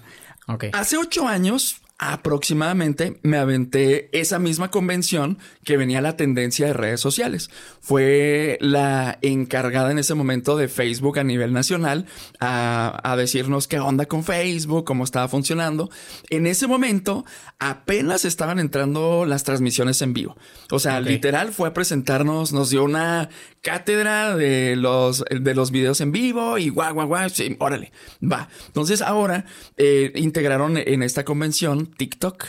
Hace 0.73 0.97
ocho 0.97 1.27
años 1.27 1.77
aproximadamente 1.99 3.19
me 3.23 3.37
aventé 3.37 4.09
esa 4.17 4.39
misma 4.39 4.71
convención 4.71 5.37
que 5.63 5.77
venía 5.77 6.01
la 6.01 6.17
tendencia 6.17 6.67
de 6.67 6.73
redes 6.73 6.99
sociales. 6.99 7.49
Fue 7.81 8.57
la 8.61 9.19
encargada 9.21 9.91
en 9.91 9.99
ese 9.99 10.13
momento 10.15 10.57
de 10.57 10.67
Facebook 10.67 11.19
a 11.19 11.23
nivel 11.23 11.53
nacional 11.53 12.05
a, 12.39 13.15
decirnos 13.17 13.67
qué 13.67 13.79
onda 13.79 14.07
con 14.07 14.23
Facebook, 14.23 14.85
cómo 14.85 15.03
estaba 15.03 15.27
funcionando. 15.27 15.89
En 16.29 16.47
ese 16.47 16.67
momento 16.67 17.25
apenas 17.59 18.25
estaban 18.25 18.59
entrando 18.59 19.25
las 19.25 19.43
transmisiones 19.43 20.01
en 20.01 20.13
vivo. 20.13 20.35
O 20.71 20.79
sea, 20.79 20.99
literal 20.99 21.53
fue 21.53 21.69
a 21.69 21.73
presentarnos, 21.73 22.53
nos 22.53 22.71
dio 22.71 22.83
una 22.83 23.29
cátedra 23.61 24.35
de 24.35 24.75
los, 24.75 25.23
de 25.29 25.55
los 25.55 25.71
videos 25.71 26.01
en 26.01 26.11
vivo 26.11 26.57
y 26.57 26.69
guau, 26.69 26.93
guau, 26.95 27.07
guau, 27.07 27.29
sí, 27.29 27.55
órale, 27.59 27.91
va. 28.21 28.49
Entonces 28.67 29.01
ahora 29.01 29.45
eh, 29.77 30.11
integraron 30.15 30.77
en 30.77 31.03
esta 31.03 31.23
convención 31.23 31.82
TikTok, 31.87 32.45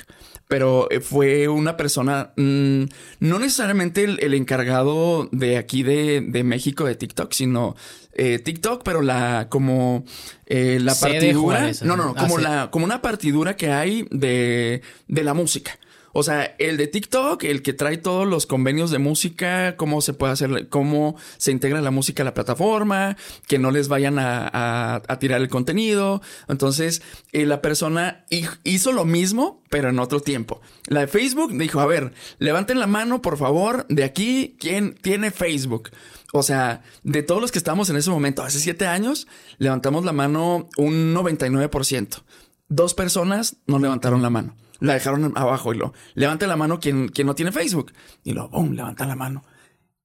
pero 0.49 0.91
eh, 0.91 1.01
fue 1.01 1.49
una 1.49 1.77
persona, 1.77 2.33
mm, 2.37 2.85
no 3.21 3.39
necesariamente 3.39 4.05
el, 4.05 4.35
encargado 4.35 5.29
de 5.33 5.57
aquí 5.57 5.83
de, 5.83 6.21
de, 6.21 6.45
México 6.45 6.85
de 6.85 6.95
TikTok, 6.95 7.33
sino 7.33 7.77
eh, 8.13 8.39
TikTok, 8.39 8.83
pero 8.85 9.03
la 9.03 9.49
como 9.49 10.05
eh, 10.47 10.79
la 10.81 10.95
partidura, 10.95 11.71
no, 11.83 11.97
no, 11.97 12.05
no, 12.07 12.15
como 12.15 12.39
ah, 12.39 12.41
la 12.41 12.71
como 12.71 12.85
una 12.85 13.03
partidura 13.03 13.57
que 13.57 13.73
hay 13.73 14.07
de 14.11 14.83
de 15.09 15.25
la 15.25 15.35
música. 15.35 15.79
O 16.17 16.23
sea, 16.23 16.55
el 16.61 16.77
de 16.77 16.87
TikTok, 16.87 17.43
el 17.43 17.61
que 17.61 17.73
trae 17.73 17.97
todos 17.97 18.25
los 18.25 18.47
convenios 18.47 18.93
de 18.93 19.01
música, 19.01 19.77
cómo 19.77 20.01
se 20.01 20.15
puede 20.15 20.33
hacer, 20.33 20.69
cómo 20.69 21.17
se 21.39 21.51
integra 21.51 21.81
la 21.81 21.91
música 21.91 22.23
a 22.23 22.25
la 22.25 22.35
plataforma, 22.35 23.17
que 23.49 23.59
no 23.59 23.73
les 23.73 23.89
vayan 23.89 24.19
a, 24.21 25.03
tirar 25.19 25.41
el 25.41 25.49
contenido. 25.49 26.23
Entonces, 26.47 27.03
eh, 27.33 27.47
la 27.47 27.61
persona 27.61 28.25
hizo 28.63 28.93
lo 28.93 29.05
mismo, 29.05 29.65
pero 29.71 29.89
en 29.89 29.99
otro 29.99 30.21
tiempo. 30.21 30.61
La 30.87 31.01
de 31.01 31.09
Facebook 31.09 31.53
dijo, 31.59 31.81
a 31.81 31.87
ver, 31.87 32.13
levanten 32.39 32.79
la 32.79 32.87
mano, 32.87 33.21
por 33.21 33.37
favor, 33.37 33.85
de 33.89 34.05
aquí, 34.05 34.57
¿quién 34.61 34.95
tiene 34.95 35.33
Facebook? 35.33 35.91
O 36.33 36.45
sea, 36.45 36.83
de 37.03 37.25
todos 37.25 37.41
los 37.41 37.51
que 37.51 37.59
estamos 37.59 37.91
en 37.91 37.97
ese 37.97 38.11
momento, 38.11 38.45
hace 38.45 38.61
siete 38.61 38.87
años, 38.87 39.27
levantamos 39.59 40.05
la 40.05 40.13
mano 40.13 40.69
un 40.77 41.13
99%. 41.13 42.23
Dos 42.69 42.95
personas 42.95 43.57
no 43.67 43.81
levantaron 43.81 44.23
la 44.23 44.31
mano 44.31 44.55
la 44.81 44.95
dejaron 44.95 45.33
abajo 45.37 45.73
y 45.73 45.79
lo 45.79 45.93
levanta 46.15 46.47
la 46.47 46.57
mano 46.57 46.81
quien, 46.81 47.11
no 47.25 47.35
tiene 47.35 47.53
Facebook. 47.53 47.93
Y 48.23 48.33
lo, 48.33 48.49
boom, 48.49 48.73
levanta 48.73 49.07
la 49.07 49.17
mano. 49.17 49.45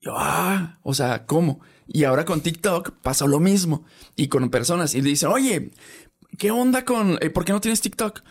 yo, 0.01 0.13
ah, 0.17 0.79
o 0.83 0.93
sea, 0.93 1.25
¿cómo? 1.25 1.59
Y 1.87 2.03
ahora 2.03 2.25
con 2.25 2.41
TikTok 2.41 2.91
pasa 3.01 3.25
lo 3.25 3.39
mismo. 3.39 3.85
Y 4.15 4.27
con 4.27 4.49
personas. 4.49 4.93
Y 4.95 5.01
le 5.01 5.09
dicen, 5.09 5.29
oye, 5.29 5.71
¿qué 6.37 6.51
onda 6.51 6.85
con, 6.85 7.17
eh, 7.21 7.29
por 7.29 7.45
qué 7.45 7.51
no 7.51 7.61
tienes 7.61 7.81
TikTok? 7.81 8.21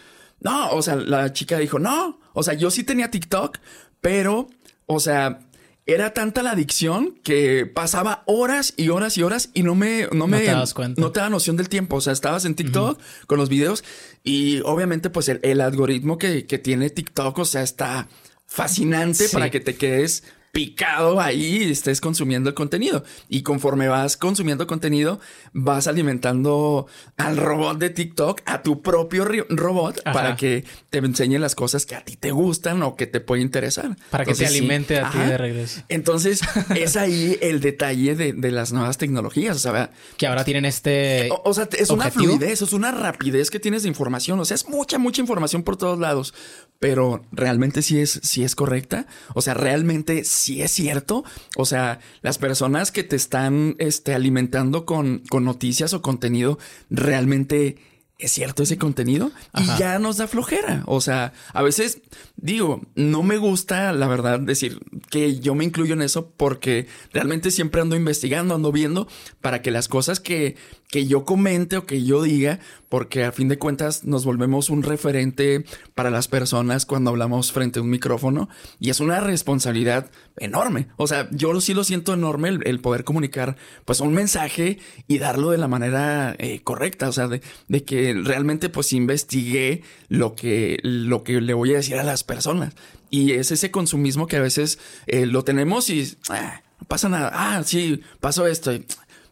No, 0.40 0.71
o 0.71 0.83
sea, 0.83 0.95
la 0.95 1.33
chica 1.33 1.59
dijo, 1.59 1.78
no, 1.78 2.21
o 2.33 2.42
sea, 2.42 2.54
yo 2.54 2.71
sí 2.71 2.85
tenía 2.85 3.11
TikTok, 3.11 3.59
pero, 4.00 4.49
o 4.87 5.00
sea, 5.00 5.40
era 5.88 6.12
tanta 6.12 6.42
la 6.42 6.50
adicción 6.50 7.18
que 7.25 7.64
pasaba 7.64 8.23
horas 8.26 8.75
y 8.76 8.90
horas 8.90 9.16
y 9.16 9.23
horas 9.23 9.49
y 9.54 9.62
no 9.62 9.75
me, 9.75 10.07
no 10.12 10.26
me, 10.26 10.40
te 10.40 10.47
das 10.52 10.75
cuenta. 10.75 11.00
no 11.00 11.12
te 11.12 11.21
da 11.21 11.30
noción 11.30 11.57
del 11.57 11.71
tiempo. 11.71 11.97
O 11.97 12.00
sea, 12.02 12.12
estabas 12.12 12.45
en 12.45 12.54
TikTok 12.54 13.00
con 13.26 13.38
los 13.38 13.49
videos 13.49 13.83
y 14.23 14.61
obviamente 14.66 15.09
pues 15.09 15.30
el, 15.30 15.61
algoritmo 15.62 16.18
que, 16.18 16.45
que, 16.45 16.59
tiene 16.59 16.90
TikTok, 16.90 17.38
o 17.38 17.45
sea, 17.47 17.62
está 17.62 18.07
fascinante 18.47 19.30
para 19.30 19.50
que 19.50 19.61
te 19.61 19.76
quedes 19.76 20.25
picado 20.52 21.21
ahí 21.21 21.64
y 21.64 21.71
estés 21.71 22.00
consumiendo 22.00 22.49
el 22.49 22.55
contenido. 22.55 23.05
Y 23.28 23.43
conforme 23.43 23.88
vas 23.88 24.17
consumiendo 24.17 24.67
contenido, 24.67 25.21
vas 25.52 25.87
alimentando 25.87 26.87
al 27.17 27.37
robot 27.37 27.78
de 27.78 27.90
TikTok, 27.90 28.43
a 28.47 28.62
tu 28.62 28.83
propio 28.83 29.25
robot, 29.49 30.02
para 30.05 30.37
que 30.37 30.64
te 30.90 30.99
enseñe 30.99 31.38
las 31.38 31.55
cosas 31.55 31.87
que 31.87 31.95
a 31.95 32.05
ti 32.05 32.17
te 32.17 32.31
gustan 32.31 32.83
o 32.83 32.97
que 32.97 33.07
te 33.07 33.21
puede 33.21 33.43
interesar. 33.43 33.97
Para 34.11 34.25
que 34.25 34.35
te 34.35 34.47
alimente 34.47 34.99
a 34.99 35.11
ti 35.11 35.19
de 35.19 35.38
regreso. 35.38 35.83
Entonces, 35.88 36.40
es 36.76 36.97
ahí 36.97 37.38
el 37.40 37.61
detalle 37.61 38.14
de, 38.14 38.49
las 38.50 38.73
nuevas 38.73 38.99
tecnologías. 38.99 39.57
O 39.57 39.59
sea, 39.59 39.90
que 40.17 40.26
ahora 40.26 40.45
tienen 40.45 40.64
este. 40.64 41.28
O, 41.45 41.52
sea, 41.55 41.69
es 41.76 41.90
una 41.90 42.11
fluidez, 42.11 42.62
es 42.62 42.73
una 42.73 42.90
rapidez 42.93 43.50
que 43.50 43.61
tienes 43.61 43.83
de 43.83 43.88
información. 43.88 44.40
O 44.40 44.45
sea, 44.45 44.55
es 44.55 44.69
mucha, 44.69 44.99
mucha 44.99 45.21
información 45.21 45.62
por 45.62 45.76
todos 45.76 45.99
lados. 45.99 46.35
Pero 46.78 47.23
realmente 47.33 47.83
sí 47.83 48.00
es, 48.00 48.21
sí 48.23 48.45
es 48.45 48.55
correcta. 48.55 49.07
O 49.35 49.43
sea, 49.43 49.55
realmente 49.55 50.25
sí 50.25 50.48
es 50.49 50.71
cierto. 50.71 51.25
O 51.57 51.64
sea, 51.64 52.00
las 52.23 52.38
personas 52.38 52.90
que 52.93 53.05
te 53.05 53.17
están 53.17 53.76
este, 53.78 54.14
alimentando 54.14 54.85
con, 54.85 55.23
con 55.28 55.45
noticias 55.45 55.93
o 55.95 56.02
contenido 56.02 56.59
realmente 56.90 57.76
es 58.19 58.33
cierto 58.33 58.64
ese 58.64 58.78
contenido 58.78 59.31
y 59.55 59.64
ya 59.78 59.99
nos 60.00 60.17
da 60.17 60.26
flojera. 60.26 60.83
O 60.87 61.00
sea, 61.00 61.33
a 61.52 61.62
veces 61.62 62.00
digo, 62.37 62.83
no 62.97 63.23
me 63.23 63.37
gusta, 63.37 63.93
la 63.93 64.09
verdad, 64.09 64.40
decir 64.40 64.81
que 65.11 65.38
yo 65.41 65.55
me 65.55 65.65
incluyo 65.65 65.95
en 65.95 66.03
eso 66.03 66.31
porque 66.37 66.87
realmente 67.12 67.50
siempre 67.50 67.81
ando 67.81 67.97
investigando, 67.97 68.55
ando 68.55 68.73
viendo 68.73 69.09
para 69.41 69.62
que 69.62 69.71
las 69.71 69.88
cosas 69.88 70.21
que, 70.21 70.57
que 70.88 71.07
yo 71.07 71.25
comente 71.25 71.77
o 71.77 71.87
que 71.87 72.05
yo 72.05 72.23
diga, 72.23 72.61
porque 72.88 73.25
a 73.25 73.33
fin 73.33 73.49
de 73.49 73.59
cuentas 73.59 74.05
nos 74.05 74.25
volvemos 74.25 74.71
un 74.71 74.83
referente 74.83 75.65
para 75.95 76.11
las 76.11 76.29
personas 76.29 76.87
cuando 76.87 77.11
hablamos 77.11 77.53
frente 77.53 77.79
a 77.79 77.83
un 77.83 77.91
micrófono 77.91 78.49
y 78.81 78.91
es 78.91 79.00
una 79.00 79.21
responsabilidad 79.21 80.11
enorme. 80.37 80.88
O 80.97 81.07
sea, 81.07 81.29
yo 81.31 81.59
sí 81.61 81.75
lo 81.75 81.85
siento 81.85 82.15
enorme 82.15 82.49
el, 82.49 82.81
poder 82.81 83.05
comunicar 83.05 83.57
pues 83.85 84.00
un 84.00 84.15
mensaje 84.15 84.79
y 85.07 85.19
darlo 85.19 85.50
de 85.50 85.59
la 85.59 85.69
manera 85.69 86.35
eh, 86.38 86.61
correcta. 86.62 87.09
O 87.09 87.12
sea, 87.12 87.29
de, 87.29 87.43
de, 87.69 87.85
que 87.85 88.15
realmente 88.15 88.69
pues 88.69 88.93
investigué 88.93 89.83
lo 90.09 90.35
que, 90.35 90.79
lo 90.83 91.23
que 91.23 91.41
le 91.41 91.55
voy 91.55 91.73
a 91.73 91.77
decir 91.77 91.97
a 91.97 92.05
las 92.05 92.25
personas. 92.25 92.75
Y 93.11 93.33
es 93.33 93.50
ese 93.50 93.71
consumismo 93.71 94.27
que 94.27 94.37
a 94.37 94.43
veces 94.43 94.79
eh, 95.07 95.27
lo 95.27 95.45
tenemos 95.45 95.91
y 95.91 96.17
ah, 96.29 96.62
no 96.81 96.87
pasa 96.87 97.09
nada. 97.09 97.31
Ah, 97.33 97.62
sí, 97.65 98.03
pasó 98.21 98.47
esto. 98.47 98.73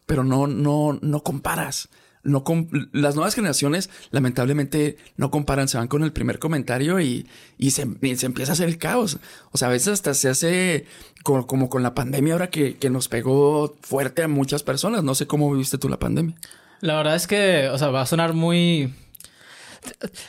pero 0.07 0.25
no, 0.25 0.47
no, 0.47 0.99
no 1.03 1.23
comparas 1.23 1.89
no 2.27 2.45
las 2.93 3.15
nuevas 3.15 3.35
generaciones 3.35 3.89
lamentablemente 4.11 4.97
no 5.17 5.31
comparan, 5.31 5.69
se 5.69 5.79
van 5.79 5.89
con 5.89 6.03
el 6.03 6.13
primer 6.13 6.39
comentario 6.39 7.01
y, 7.01 7.27
y, 7.57 7.71
se, 7.71 7.87
se, 8.17 8.27
empieza 8.27 8.53
a 8.53 8.55
hacer 8.55 8.69
el 8.69 8.79
caos. 8.79 9.19
O 9.53 9.59
sea, 9.59 9.69
a 9.69 9.71
veces 9.71 9.89
hasta 9.89 10.13
se 10.15 10.29
hace 10.29 10.87
como, 11.23 11.47
como 11.47 11.71
con 11.71 11.83
la 11.83 11.95
pandemia 11.95 12.35
ahora 12.35 12.51
que, 12.51 12.77
que, 12.77 12.91
nos 12.91 13.09
pegó 13.09 13.77
fuerte 13.81 14.23
a 14.23 14.29
muchas 14.29 14.63
personas. 14.63 15.05
No 15.05 15.15
sé 15.15 15.27
cómo 15.27 15.51
viviste 15.51 15.79
tú 15.79 15.89
la 15.89 15.99
pandemia. 15.99 16.35
La 16.81 16.97
verdad 16.97 17.17
es 17.17 17.27
que, 17.27 17.69
o 17.69 17.79
sea, 17.79 17.89
va 17.89 18.03
a 18.03 18.07
sonar 18.07 18.35
muy 18.35 18.93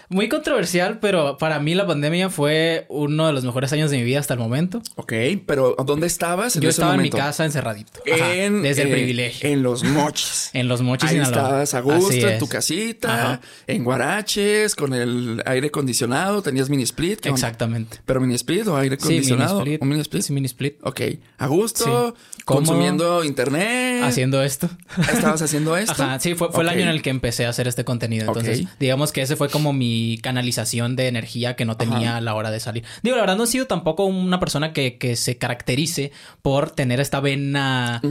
muy 0.10 0.30
controversial, 0.30 1.00
pero 1.00 1.38
para 1.38 1.60
mí 1.60 1.76
la 1.76 1.86
pandemia 1.86 2.30
fue 2.30 2.86
uno 2.90 3.28
de 3.28 3.34
los 3.34 3.44
mejores 3.44 3.72
años 3.74 3.92
de 3.92 3.98
mi 3.98 4.04
vida 4.04 4.20
hasta 4.20 4.34
el 4.34 4.40
momento. 4.40 4.82
Ok, 4.96 5.14
pero 5.46 5.76
¿dónde 5.86 6.08
estabas? 6.08 6.56
Yo 6.60 6.70
estaba 6.70 6.96
en 6.96 7.02
mi 7.02 7.10
casa 7.10 7.46
encerradito. 7.46 8.02
desde 8.06 8.82
el 8.82 8.88
eh, 8.90 8.92
privilegio. 8.92 9.50
En 9.50 9.64
los 9.64 9.84
mochis. 9.84 10.50
en 10.54 10.68
los 10.68 10.82
mochis. 10.82 11.10
Ahí 11.10 11.18
estabas 11.18 11.74
a 11.74 11.82
gusto 11.82 12.14
en 12.14 12.40
tu 12.40 12.48
casita, 12.48 13.42
en 13.66 13.84
guaraches, 13.84 14.76
con 14.76 14.94
el 14.94 15.42
aire 15.46 15.68
acondicionado, 15.68 16.42
tenías 16.42 16.70
mini 16.70 16.84
split. 16.84 17.26
Exactamente. 17.26 18.00
¿Pero 18.06 18.20
mini 18.20 18.36
split 18.36 18.68
o 18.68 18.78
aire 18.78 18.96
acondicionado? 18.96 19.64
Sí, 19.64 19.78
mini 19.82 20.02
split. 20.02 20.24
Sí, 20.24 20.34
mini 20.34 20.48
split. 20.48 20.78
Ok. 20.84 21.02
A 21.38 21.48
gusto, 21.48 22.16
consumiendo 22.46 23.24
internet. 23.24 24.04
Haciendo 24.04 24.42
esto. 24.44 24.70
¿Estabas 24.98 25.42
haciendo 25.42 25.78
esto? 25.78 26.04
Ajá, 26.04 26.20
sí, 26.20 26.36
fue, 26.36 26.52
fue 26.52 26.64
el 26.64 26.70
año 26.70 26.82
en 26.82 26.90
el 26.90 27.02
que 27.02 27.10
empecé 27.10 27.46
a 27.46 27.50
hacer 27.50 27.68
este 27.68 27.84
contenido. 27.84 28.28
Entonces, 28.28 28.68
digamos 28.80 29.12
que 29.12 29.22
ese 29.22 29.36
fue 29.36 29.47
como 29.50 29.74
mi 29.74 30.18
canalización 30.22 30.96
de 30.96 31.08
energía 31.08 31.56
que 31.56 31.66
no 31.66 31.78
tenía 31.78 32.18
a 32.18 32.22
la 32.22 32.36
hora 32.36 32.52
de 32.52 32.60
salir. 32.60 32.84
Digo, 33.04 33.16
la 33.16 33.24
verdad 33.24 33.38
no 33.38 33.44
he 33.44 33.48
sido 33.48 33.68
tampoco 33.68 34.06
una 34.06 34.40
persona 34.40 34.74
que, 34.74 34.98
que 34.98 35.16
se 35.16 35.38
caracterice 35.38 36.12
por 36.42 36.72
tener 36.72 37.00
esta 37.00 37.20
vena 37.20 38.02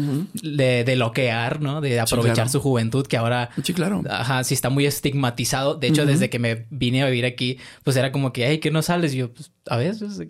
de, 0.43 0.85
de, 0.85 0.97
loquear, 0.97 1.61
¿no? 1.61 1.81
De 1.81 2.01
aprovechar 2.01 2.49
su 2.49 2.61
juventud, 2.61 3.07
que 3.07 3.17
ahora... 3.17 3.51
Sí, 3.63 3.75
claro. 3.75 4.03
Ajá, 4.09 4.45
sí 4.45 4.55
está 4.55 4.71
muy 4.71 4.87
estigmatizado. 4.87 5.75
De 5.75 5.89
hecho, 5.89 6.07
desde 6.07 6.31
que 6.31 6.39
me 6.39 6.67
vine 6.71 7.03
a 7.03 7.07
vivir 7.07 7.25
aquí, 7.25 7.59
pues 7.85 7.97
era 7.97 8.13
como 8.13 8.33
que, 8.33 8.47
ay, 8.47 8.59
¿qué 8.59 8.71
no 8.71 8.83
sales? 8.83 9.15
Y 9.15 9.19
yo, 9.19 9.33
pues, 9.33 9.51
a 9.69 9.77
veces. 9.77 10.21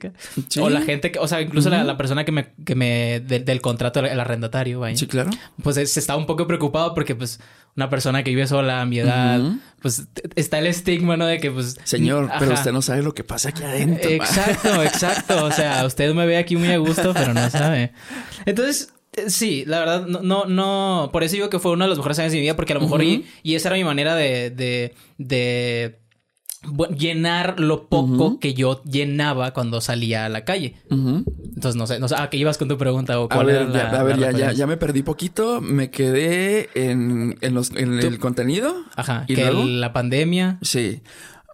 O 0.61 0.71
la 0.71 0.81
gente 0.83 1.12
que, 1.12 1.19
o 1.19 1.28
sea, 1.28 1.40
incluso 1.40 1.71
la, 1.71 1.97
persona 1.97 2.25
que 2.25 2.33
me, 2.33 2.52
que 2.64 2.75
me, 2.75 3.21
del 3.21 3.61
contrato, 3.61 4.00
el 4.00 4.21
arrendatario, 4.21 4.81
¿vaya? 4.81 4.97
Sí, 4.97 5.07
claro. 5.07 5.31
Pues 5.62 5.76
se 5.76 6.00
estaba 6.00 6.19
un 6.19 6.26
poco 6.26 6.47
preocupado 6.47 6.95
porque, 6.95 7.14
pues, 7.14 7.40
una 7.76 7.90
persona 7.90 8.23
que 8.23 8.31
vive 8.31 8.47
sola 8.47 8.81
a 8.81 8.87
mi 8.87 8.99
edad, 8.99 9.40
pues 9.81 10.07
está 10.35 10.59
el 10.59 10.66
estigma, 10.66 11.16
¿no? 11.16 11.26
De 11.26 11.38
que, 11.38 11.50
pues. 11.50 11.76
Señor, 11.85 12.31
pero 12.38 12.55
usted 12.55 12.73
no 12.73 12.83
sabe 12.83 13.02
lo 13.02 13.14
que 13.14 13.25
pasa 13.25 13.50
aquí 13.50 13.62
adentro. 13.62 14.11
Exacto, 14.11 14.83
exacto. 14.83 15.45
O 15.45 15.52
sea, 15.52 15.85
usted 15.85 16.14
me 16.14 16.26
ve 16.26 16.38
aquí 16.38 16.57
muy 16.57 16.71
a 16.71 16.78
gusto, 16.78 17.12
pero 17.14 17.35
no 17.35 17.49
sabe. 17.50 17.93
Entonces, 18.47 18.93
eh, 19.16 19.31
Sí, 19.31 19.64
la 19.66 19.78
verdad, 19.81 20.07
no, 20.07 20.21
no, 20.21 20.45
no, 20.45 21.11
por 21.12 21.25
eso 21.25 21.35
digo 21.35 21.50
que 21.50 21.59
fue 21.59 21.73
uno 21.73 21.85
de 21.85 21.88
los 21.88 21.99
mejores 21.99 22.19
años 22.19 22.33
de 22.33 22.38
mi 22.38 22.43
vida, 22.43 22.57
porque 22.57 22.73
a 22.73 22.76
lo 22.76 22.83
mejor, 22.83 23.02
y, 23.02 23.26
y, 23.43 23.55
esa 23.55 23.69
era 23.69 23.76
mi 23.76 23.85
manera 23.85 24.14
de, 24.14 24.50
de, 24.50 24.95
de 25.16 25.99
llenar 26.96 27.61
lo 27.61 27.88
poco 27.88 28.38
que 28.38 28.54
yo 28.54 28.82
llenaba 28.85 29.52
cuando 29.52 29.80
salía 29.80 30.25
a 30.25 30.28
la 30.28 30.44
calle. 30.44 30.76
Entonces, 30.90 31.76
no 31.76 31.87
sé, 31.87 31.99
no 31.99 32.08
sé, 32.08 32.16
¿a 32.18 32.28
qué 32.30 32.37
ibas 32.37 32.58
con 32.58 32.68
tu 32.68 32.76
pregunta? 32.76 33.18
¿O 33.20 33.28
cuál 33.28 33.49
a 33.50 33.52
ver, 33.52 33.73
ya, 33.73 33.90
a 33.90 34.02
ver 34.02 34.18
ya, 34.18 34.52
ya, 34.52 34.66
me 34.66 34.76
perdí 34.76 35.02
poquito. 35.02 35.61
Me 35.61 35.90
quedé 35.90 36.68
en, 36.75 37.37
en, 37.40 37.54
los, 37.54 37.70
en 37.70 37.99
el 37.99 38.18
contenido. 38.18 38.75
Ajá, 38.94 39.25
¿Y 39.28 39.35
que 39.35 39.50
la 39.50 39.92
pandemia. 39.92 40.58
Sí. 40.62 41.02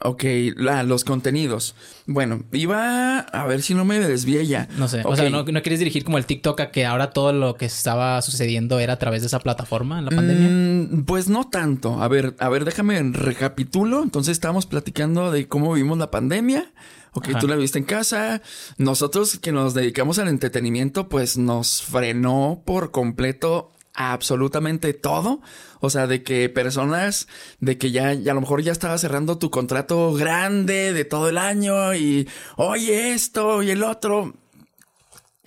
Ok, 0.04 0.24
los 0.56 1.04
contenidos. 1.04 1.74
Bueno, 2.06 2.42
iba 2.52 3.20
a 3.20 3.46
ver 3.46 3.62
si 3.62 3.74
no 3.74 3.84
me 3.84 4.00
desvié 4.00 4.46
ya. 4.46 4.68
No 4.76 4.88
sé, 4.88 5.02
o 5.04 5.14
sea, 5.16 5.30
¿no, 5.30 5.44
quieres 5.44 5.78
dirigir 5.78 6.04
como 6.04 6.18
el 6.18 6.26
TikTok 6.26 6.60
a 6.60 6.70
que 6.70 6.84
ahora 6.86 7.10
todo 7.10 7.32
lo 7.32 7.54
que 7.54 7.66
estaba 7.66 8.20
sucediendo 8.22 8.78
era 8.80 8.94
a 8.94 8.98
través 8.98 9.22
de 9.22 9.28
esa 9.28 9.40
plataforma 9.40 9.98
en 9.98 10.04
la 10.06 10.10
pandemia? 10.10 10.48
Mm, 10.48 11.04
pues 11.04 11.28
no 11.28 11.48
tanto. 11.48 12.02
A 12.02 12.08
ver, 12.08 12.34
a 12.38 12.48
ver, 12.48 12.64
déjame 12.64 13.00
recapitulo. 13.12 14.02
Entonces 14.02 14.32
estábamos 14.32 14.66
platicando 14.66 15.30
de 15.30 15.46
cómo 15.48 15.72
vivimos 15.72 15.98
la 15.98 16.10
pandemia. 16.10 16.72
Ok, 17.14 17.28
tú 17.38 17.46
la 17.46 17.56
viste 17.56 17.78
en 17.78 17.84
casa. 17.84 18.40
Nosotros 18.78 19.38
que 19.38 19.52
nos 19.52 19.74
dedicamos 19.74 20.18
al 20.18 20.28
entretenimiento, 20.28 21.08
pues 21.08 21.36
nos 21.36 21.82
frenó 21.82 22.62
por 22.64 22.90
completo 22.90 23.71
absolutamente 23.94 24.94
todo. 24.94 25.40
O 25.80 25.90
sea, 25.90 26.06
de 26.06 26.22
que 26.22 26.48
personas, 26.48 27.28
de 27.60 27.78
que 27.78 27.90
ya, 27.90 28.12
ya 28.14 28.32
a 28.32 28.34
lo 28.34 28.40
mejor 28.40 28.62
ya 28.62 28.72
estaba 28.72 28.96
cerrando 28.98 29.38
tu 29.38 29.50
contrato 29.50 30.12
grande 30.14 30.92
de 30.92 31.04
todo 31.04 31.28
el 31.28 31.38
año 31.38 31.94
y, 31.94 32.28
oye, 32.56 33.12
esto 33.12 33.62
y 33.62 33.70
el 33.70 33.82
otro. 33.82 34.34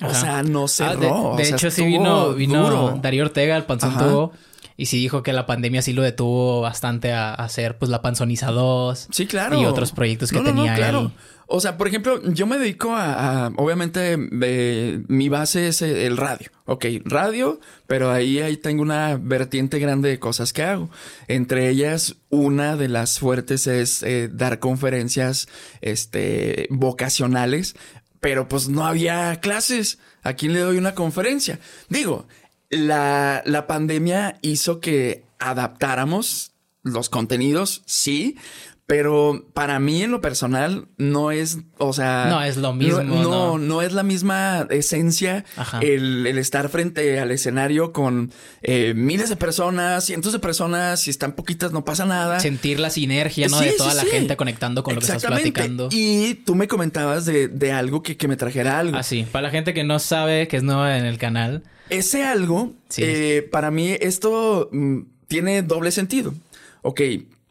O 0.01 0.13
sea, 0.13 0.43
no 0.43 0.67
cerró. 0.67 1.33
Ah, 1.33 1.37
de, 1.37 1.49
hecho, 1.49 1.71
sí 1.71 1.85
vino, 1.85 2.33
vino 2.33 2.99
Darío 3.01 3.23
Ortega, 3.23 3.55
el 3.55 3.63
panzón 3.63 3.97
tuvo. 3.97 4.33
Y 4.77 4.87
sí 4.87 4.97
dijo 4.97 5.23
que 5.23 5.31
la 5.31 5.45
pandemia 5.45 5.81
sí 5.81 5.93
lo 5.93 6.01
detuvo 6.01 6.59
bastante 6.59 7.13
a, 7.13 7.33
hacer 7.33 7.77
pues 7.77 7.89
la 7.89 8.01
Panzoniza 8.01 8.51
2. 8.51 9.07
Sí, 9.09 9.25
claro. 9.25 9.59
Y 9.61 9.65
otros 9.65 9.93
proyectos 9.93 10.31
que 10.31 10.41
tenía 10.41 10.75
claro. 10.75 11.13
O 11.47 11.59
sea, 11.59 11.77
por 11.77 11.87
ejemplo, 11.87 12.21
yo 12.23 12.47
me 12.47 12.57
dedico 12.57 12.95
a, 12.95 13.51
obviamente, 13.57 14.17
mi 14.17 15.29
base 15.29 15.67
es 15.67 15.81
el 15.81 16.17
radio. 16.17 16.49
Ok, 16.65 16.85
radio, 17.03 17.59
pero 17.85 18.11
ahí, 18.11 18.39
ahí 18.39 18.57
tengo 18.57 18.81
una 18.81 19.17
vertiente 19.21 19.77
grande 19.77 20.09
de 20.09 20.19
cosas 20.19 20.53
que 20.53 20.63
hago. 20.63 20.89
Entre 21.27 21.69
ellas, 21.69 22.15
una 22.29 22.75
de 22.75 22.87
las 22.87 23.19
fuertes 23.19 23.67
es 23.67 24.01
eh, 24.01 24.29
dar 24.31 24.59
conferencias, 24.59 25.47
este, 25.81 26.67
vocacionales, 26.71 27.75
pero 28.19 28.47
pues 28.47 28.67
no 28.67 28.85
había 28.85 29.39
clases. 29.39 29.99
¿A 30.23 30.33
quién 30.33 30.53
le 30.53 30.59
doy 30.61 30.77
una 30.79 30.95
conferencia? 30.95 31.59
Digo, 31.87 32.27
la, 32.71 33.43
la 33.45 33.67
pandemia 33.67 34.39
hizo 34.41 34.79
que 34.79 35.23
adaptáramos 35.37 36.53
los 36.81 37.09
contenidos, 37.09 37.83
sí, 37.85 38.37
pero 38.87 39.47
para 39.53 39.79
mí 39.79 40.03
en 40.03 40.11
lo 40.11 40.21
personal 40.21 40.87
no 40.97 41.31
es, 41.31 41.57
o 41.79 41.91
sea... 41.91 42.27
No 42.29 42.43
es 42.43 42.57
lo 42.57 42.73
mismo. 42.73 43.01
No, 43.01 43.57
no, 43.57 43.81
es 43.81 43.93
la 43.93 44.03
misma 44.03 44.67
esencia 44.69 45.43
el, 45.81 46.27
estar 46.27 46.69
frente 46.69 47.19
al 47.19 47.31
escenario 47.31 47.91
con 47.93 48.31
eh, 48.61 48.93
miles 48.95 49.29
de 49.29 49.37
personas, 49.37 50.05
cientos 50.05 50.33
de 50.33 50.39
personas, 50.39 50.99
si 51.01 51.09
están 51.09 51.31
poquitas 51.31 51.71
no 51.71 51.83
pasa 51.83 52.05
nada. 52.05 52.39
Sentir 52.39 52.79
la 52.79 52.91
sinergia, 52.91 53.47
¿no? 53.47 53.59
de 53.59 53.71
toda 53.71 53.95
la 53.95 54.03
gente 54.05 54.37
conectando 54.37 54.83
con 54.83 54.93
lo 54.93 55.01
que 55.01 55.07
estás 55.07 55.25
platicando. 55.25 55.89
Y 55.91 56.35
tú 56.35 56.53
me 56.53 56.67
comentabas 56.67 57.25
de, 57.25 57.71
algo 57.71 58.03
que, 58.03 58.17
que, 58.17 58.27
me 58.27 58.37
trajera 58.37 58.77
algo. 58.77 58.97
Así, 58.97 59.25
ah, 59.27 59.29
para 59.31 59.47
la 59.47 59.49
gente 59.49 59.73
que 59.73 59.83
no 59.83 59.97
sabe, 59.97 60.47
que 60.47 60.57
es 60.57 60.63
nueva 60.63 60.97
en 60.97 61.05
el 61.05 61.17
canal. 61.17 61.63
Ese 61.89 62.23
algo, 62.23 62.73
eh, 62.97 63.47
para 63.51 63.71
mí 63.71 63.95
esto 63.99 64.69
mm, 64.71 64.99
tiene 65.27 65.63
doble 65.63 65.91
sentido. 65.91 66.35
Ok, 66.83 67.01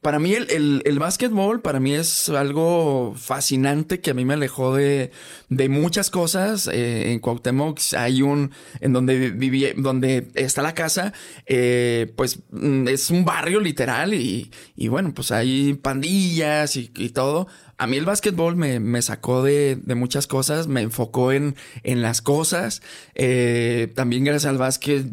para 0.04 0.18
mí 0.18 0.34
el, 0.34 0.50
el, 0.50 0.82
el, 0.84 0.98
básquetbol, 0.98 1.62
para 1.62 1.80
mí 1.80 1.94
es 1.94 2.28
algo 2.28 3.14
fascinante 3.16 4.02
que 4.02 4.10
a 4.10 4.14
mí 4.14 4.26
me 4.26 4.34
alejó 4.34 4.74
de, 4.74 5.10
de 5.48 5.70
muchas 5.70 6.10
cosas. 6.10 6.68
Eh, 6.70 7.10
en 7.10 7.20
Cuauhtémoc 7.20 7.80
hay 7.96 8.20
un, 8.20 8.50
en 8.80 8.92
donde 8.92 9.30
viví, 9.30 9.72
donde 9.78 10.28
está 10.34 10.60
la 10.60 10.74
casa, 10.74 11.14
eh, 11.46 12.12
pues 12.16 12.40
mm, 12.50 12.86
es 12.88 13.08
un 13.08 13.24
barrio 13.24 13.60
literal 13.60 14.12
y, 14.12 14.50
y 14.76 14.88
bueno, 14.88 15.14
pues 15.14 15.32
hay 15.32 15.72
pandillas 15.72 16.76
y, 16.76 16.92
y 16.96 17.08
todo. 17.08 17.48
A 17.76 17.86
mí 17.86 17.96
el 17.96 18.04
básquetbol 18.04 18.56
me, 18.56 18.80
me 18.80 19.02
sacó 19.02 19.42
de, 19.42 19.78
de, 19.82 19.94
muchas 19.94 20.26
cosas, 20.26 20.68
me 20.68 20.82
enfocó 20.82 21.32
en, 21.32 21.56
en 21.82 22.02
las 22.02 22.22
cosas. 22.22 22.82
Eh, 23.14 23.92
también 23.94 24.24
gracias 24.24 24.50
al 24.50 24.58
básquet 24.58 25.06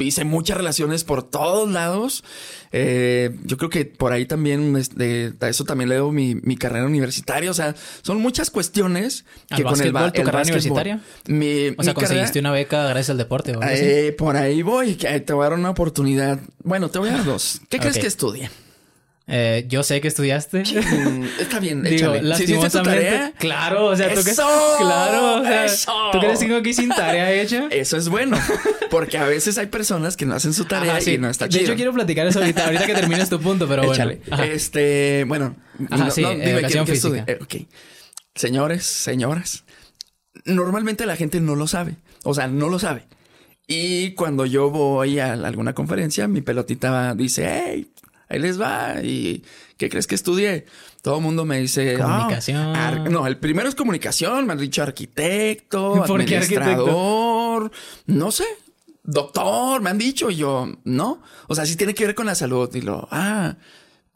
hice 0.00 0.24
muchas 0.24 0.56
relaciones 0.56 1.04
por 1.04 1.22
todos 1.22 1.70
lados. 1.70 2.24
Eh, 2.72 3.36
yo 3.44 3.56
creo 3.56 3.70
que 3.70 3.84
por 3.84 4.12
ahí 4.12 4.26
también, 4.26 4.76
este, 4.76 5.32
a 5.40 5.48
eso 5.48 5.64
también 5.64 5.88
le 5.88 5.96
debo 5.96 6.10
mi, 6.12 6.34
mi, 6.36 6.56
carrera 6.56 6.86
universitaria. 6.86 7.50
O 7.50 7.54
sea, 7.54 7.74
son 8.02 8.20
muchas 8.20 8.50
cuestiones 8.50 9.24
que 9.54 9.62
con 9.62 9.80
el, 9.80 9.92
tu 9.92 10.22
carrera 10.22 10.42
universitaria. 10.42 11.00
Mi, 11.26 11.68
o 11.76 11.82
sea, 11.82 11.94
conseguiste 11.94 12.40
una 12.40 12.52
beca 12.52 12.84
gracias 12.84 13.10
al 13.10 13.18
deporte. 13.18 13.54
Eh, 13.70 14.14
por 14.16 14.36
ahí 14.36 14.62
voy, 14.62 14.94
te 14.94 15.32
voy 15.32 15.46
a 15.46 15.50
dar 15.50 15.58
una 15.58 15.70
oportunidad. 15.70 16.40
Bueno, 16.64 16.88
te 16.90 16.98
voy 16.98 17.10
a 17.10 17.12
dar 17.12 17.24
dos. 17.24 17.60
¿Qué 17.68 17.78
crees 17.78 17.98
que 17.98 18.06
estudie? 18.06 18.50
Eh, 19.28 19.64
yo 19.68 19.82
sé 19.82 20.00
que 20.00 20.08
estudiaste. 20.08 20.62
Está 21.40 21.60
bien, 21.60 21.82
Digo, 21.84 22.14
lastimosamente. 22.20 23.32
Claro, 23.38 23.86
o 23.86 23.96
sea, 23.96 24.12
tú 24.12 24.22
que 24.24 24.32
claro, 24.34 25.36
o 25.36 25.44
sea, 25.44 25.66
¿tú 26.12 26.18
crees 26.18 26.40
que 26.40 26.54
aquí 26.54 26.74
sin 26.74 26.88
tarea 26.88 27.32
hecha? 27.32 27.68
Eso 27.70 27.96
es 27.96 28.08
bueno, 28.08 28.36
porque 28.90 29.18
a 29.18 29.24
veces 29.24 29.58
hay 29.58 29.66
personas 29.66 30.16
que 30.16 30.26
no 30.26 30.34
hacen 30.34 30.52
su 30.52 30.64
tarea 30.64 30.98
y 31.02 31.18
no 31.18 31.30
está 31.30 31.48
chido. 31.48 31.60
De 31.60 31.64
hecho, 31.66 31.76
quiero 31.76 31.92
platicar 31.92 32.26
eso 32.26 32.40
ahorita, 32.40 32.64
ahorita 32.64 32.86
que 32.86 32.94
termines 32.94 33.28
tu 33.28 33.40
punto, 33.40 33.68
pero 33.68 33.84
bueno. 33.84 34.12
Este, 34.42 35.24
bueno, 35.26 35.56
Ajá, 35.90 36.10
sí, 36.10 36.22
dime 36.22 36.62
qué 36.62 36.84
física. 36.84 37.24
Eh, 37.26 37.38
ok. 37.40 37.54
Señores, 38.34 38.84
señoras, 38.84 39.64
normalmente 40.44 41.06
la 41.06 41.16
gente 41.16 41.40
no 41.40 41.54
lo 41.54 41.66
sabe, 41.66 41.96
o 42.24 42.34
sea, 42.34 42.48
no 42.48 42.68
lo 42.68 42.78
sabe. 42.78 43.04
Y 43.68 44.14
cuando 44.14 44.44
yo 44.44 44.70
voy 44.70 45.18
a 45.18 45.32
alguna 45.32 45.74
conferencia, 45.74 46.26
mi 46.28 46.40
pelotita 46.40 47.14
dice, 47.14 47.62
hey, 47.66 47.91
ahí 48.32 48.38
les 48.38 48.60
va. 48.60 49.02
¿Y 49.02 49.44
qué 49.76 49.88
crees 49.88 50.06
que 50.06 50.14
estudié? 50.14 50.66
Todo 51.02 51.16
el 51.16 51.22
mundo 51.22 51.44
me 51.44 51.60
dice... 51.60 51.98
Comunicación. 51.98 53.12
no, 53.12 53.26
el 53.26 53.36
primero 53.38 53.68
es 53.68 53.74
comunicación. 53.74 54.46
Me 54.46 54.52
han 54.52 54.58
dicho 54.58 54.82
arquitecto, 54.82 56.02
¿Por 56.06 56.20
administrador. 56.20 57.70
No 58.06 58.30
sé. 58.30 58.44
Doctor, 59.04 59.82
me 59.82 59.90
han 59.90 59.98
dicho. 59.98 60.30
Y 60.30 60.36
yo, 60.36 60.68
no. 60.84 61.22
O 61.48 61.54
sea, 61.54 61.66
sí 61.66 61.76
tiene 61.76 61.94
que 61.94 62.06
ver 62.06 62.14
con 62.14 62.26
la 62.26 62.34
salud. 62.34 62.74
Y 62.74 62.80
lo, 62.80 63.08
ah... 63.10 63.56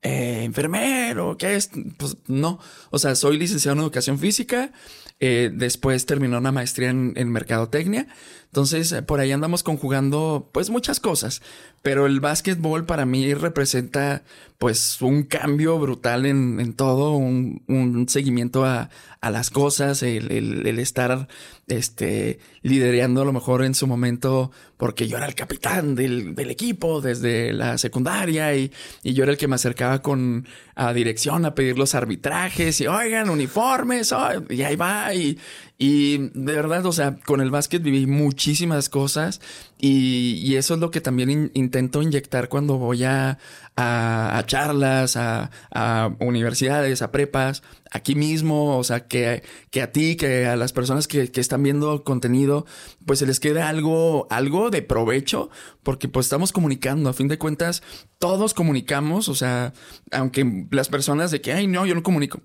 Eh, 0.02 0.44
enfermero, 0.44 1.36
¿qué 1.36 1.56
es? 1.56 1.70
Pues 1.96 2.16
no. 2.28 2.60
O 2.90 2.98
sea, 2.98 3.16
soy 3.16 3.38
licenciado 3.38 3.74
en 3.76 3.82
educación 3.82 4.20
física. 4.20 4.70
Eh, 5.18 5.50
después 5.52 6.06
terminó 6.06 6.38
una 6.38 6.52
maestría 6.52 6.90
en, 6.90 7.14
en 7.16 7.28
mercadotecnia. 7.32 8.06
Entonces, 8.46 8.90
eh, 8.92 9.02
por 9.02 9.20
ahí 9.20 9.32
andamos 9.32 9.62
conjugando, 9.62 10.48
pues, 10.52 10.70
muchas 10.70 10.98
cosas. 11.00 11.42
Pero 11.82 12.06
el 12.06 12.20
básquetbol 12.20 12.86
para 12.86 13.04
mí 13.04 13.34
representa, 13.34 14.22
pues, 14.58 15.00
un 15.02 15.24
cambio 15.24 15.78
brutal 15.78 16.26
en, 16.26 16.58
en 16.58 16.72
todo, 16.72 17.12
un, 17.12 17.62
un 17.68 18.08
seguimiento 18.08 18.64
a, 18.64 18.88
a, 19.20 19.30
las 19.30 19.50
cosas, 19.50 20.02
el, 20.02 20.32
el, 20.32 20.78
estar, 20.78 21.28
este, 21.68 22.38
liderando 22.62 23.22
a 23.22 23.24
lo 23.24 23.32
mejor 23.32 23.62
en 23.62 23.74
su 23.74 23.86
momento, 23.86 24.50
porque 24.76 25.06
yo 25.06 25.16
era 25.18 25.26
el 25.26 25.34
capitán 25.34 25.94
del, 25.94 26.34
del 26.34 26.50
equipo 26.50 27.00
desde 27.00 27.52
la 27.52 27.76
secundaria 27.78 28.54
y, 28.54 28.72
y, 29.02 29.12
yo 29.12 29.24
era 29.24 29.32
el 29.32 29.38
que 29.38 29.48
me 29.48 29.56
acercaba 29.56 30.00
con 30.02 30.46
a 30.74 30.92
dirección 30.92 31.44
a 31.44 31.54
pedir 31.54 31.78
los 31.78 31.94
arbitrajes 31.94 32.80
y, 32.80 32.86
oigan, 32.86 33.30
uniformes, 33.30 34.14
y 34.48 34.62
ahí 34.62 34.76
va. 34.76 35.14
Y, 35.14 35.38
y 35.78 36.30
de 36.32 36.54
verdad, 36.54 36.86
o 36.86 36.92
sea, 36.92 37.18
con 37.26 37.42
el 37.42 37.50
básquet 37.50 37.82
viví 37.82 38.06
muchísimas 38.06 38.88
cosas 38.88 39.42
y, 39.78 40.40
y 40.42 40.56
eso 40.56 40.74
es 40.74 40.80
lo 40.80 40.90
que 40.90 41.02
también 41.02 41.50
intento 41.52 42.00
inyectar 42.00 42.48
cuando 42.48 42.78
voy 42.78 43.04
a, 43.04 43.36
a, 43.76 44.42
charlas, 44.46 45.16
a, 45.16 45.50
a, 45.70 46.16
universidades, 46.20 47.02
a 47.02 47.12
prepas, 47.12 47.62
aquí 47.90 48.14
mismo, 48.14 48.78
o 48.78 48.84
sea, 48.84 49.06
que, 49.06 49.42
que 49.70 49.82
a 49.82 49.92
ti, 49.92 50.16
que 50.16 50.46
a 50.46 50.56
las 50.56 50.72
personas 50.72 51.06
que, 51.06 51.30
que, 51.30 51.42
están 51.42 51.62
viendo 51.62 52.04
contenido, 52.04 52.64
pues 53.04 53.18
se 53.18 53.26
les 53.26 53.38
quede 53.38 53.60
algo, 53.60 54.26
algo 54.30 54.70
de 54.70 54.80
provecho, 54.80 55.50
porque 55.82 56.08
pues 56.08 56.24
estamos 56.24 56.52
comunicando, 56.52 57.10
a 57.10 57.12
fin 57.12 57.28
de 57.28 57.36
cuentas, 57.36 57.82
todos 58.18 58.54
comunicamos, 58.54 59.28
o 59.28 59.34
sea, 59.34 59.74
aunque 60.10 60.66
las 60.70 60.88
personas 60.88 61.30
de 61.30 61.42
que, 61.42 61.52
ay, 61.52 61.66
no, 61.66 61.84
yo 61.84 61.94
no 61.94 62.02
comunico, 62.02 62.40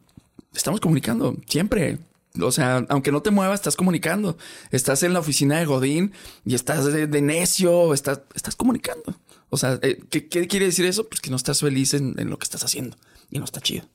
estamos 0.54 0.82
comunicando 0.82 1.38
siempre, 1.48 1.98
o 2.40 2.52
sea, 2.52 2.86
aunque 2.90 3.12
no 3.12 3.22
te 3.22 3.32
muevas, 3.32 3.60
estás 3.60 3.76
comunicando. 3.76 4.38
Estás 4.72 5.04
en 5.04 5.14
la 5.14 5.20
oficina 5.20 5.60
de 5.60 5.66
Godín 5.66 6.14
y 6.46 6.56
estás 6.56 6.86
de, 6.86 7.22
necio, 7.22 7.94
estás, 7.94 8.22
estás 8.34 8.56
comunicando. 8.56 9.16
O 9.50 9.58
sea, 9.58 9.80
eh, 9.82 10.00
¿qué, 10.10 10.28
quiere 10.28 10.66
decir 10.66 10.86
eso? 10.86 11.10
Pues 11.10 11.20
que 11.20 11.30
no 11.30 11.36
estás 11.36 11.60
feliz 11.60 11.94
en, 11.94 12.16
lo 12.30 12.38
que 12.38 12.46
estás 12.46 12.64
haciendo 12.64 12.96
y 13.30 13.40
no 13.40 13.46
está 13.46 13.60
chido. 13.60 13.86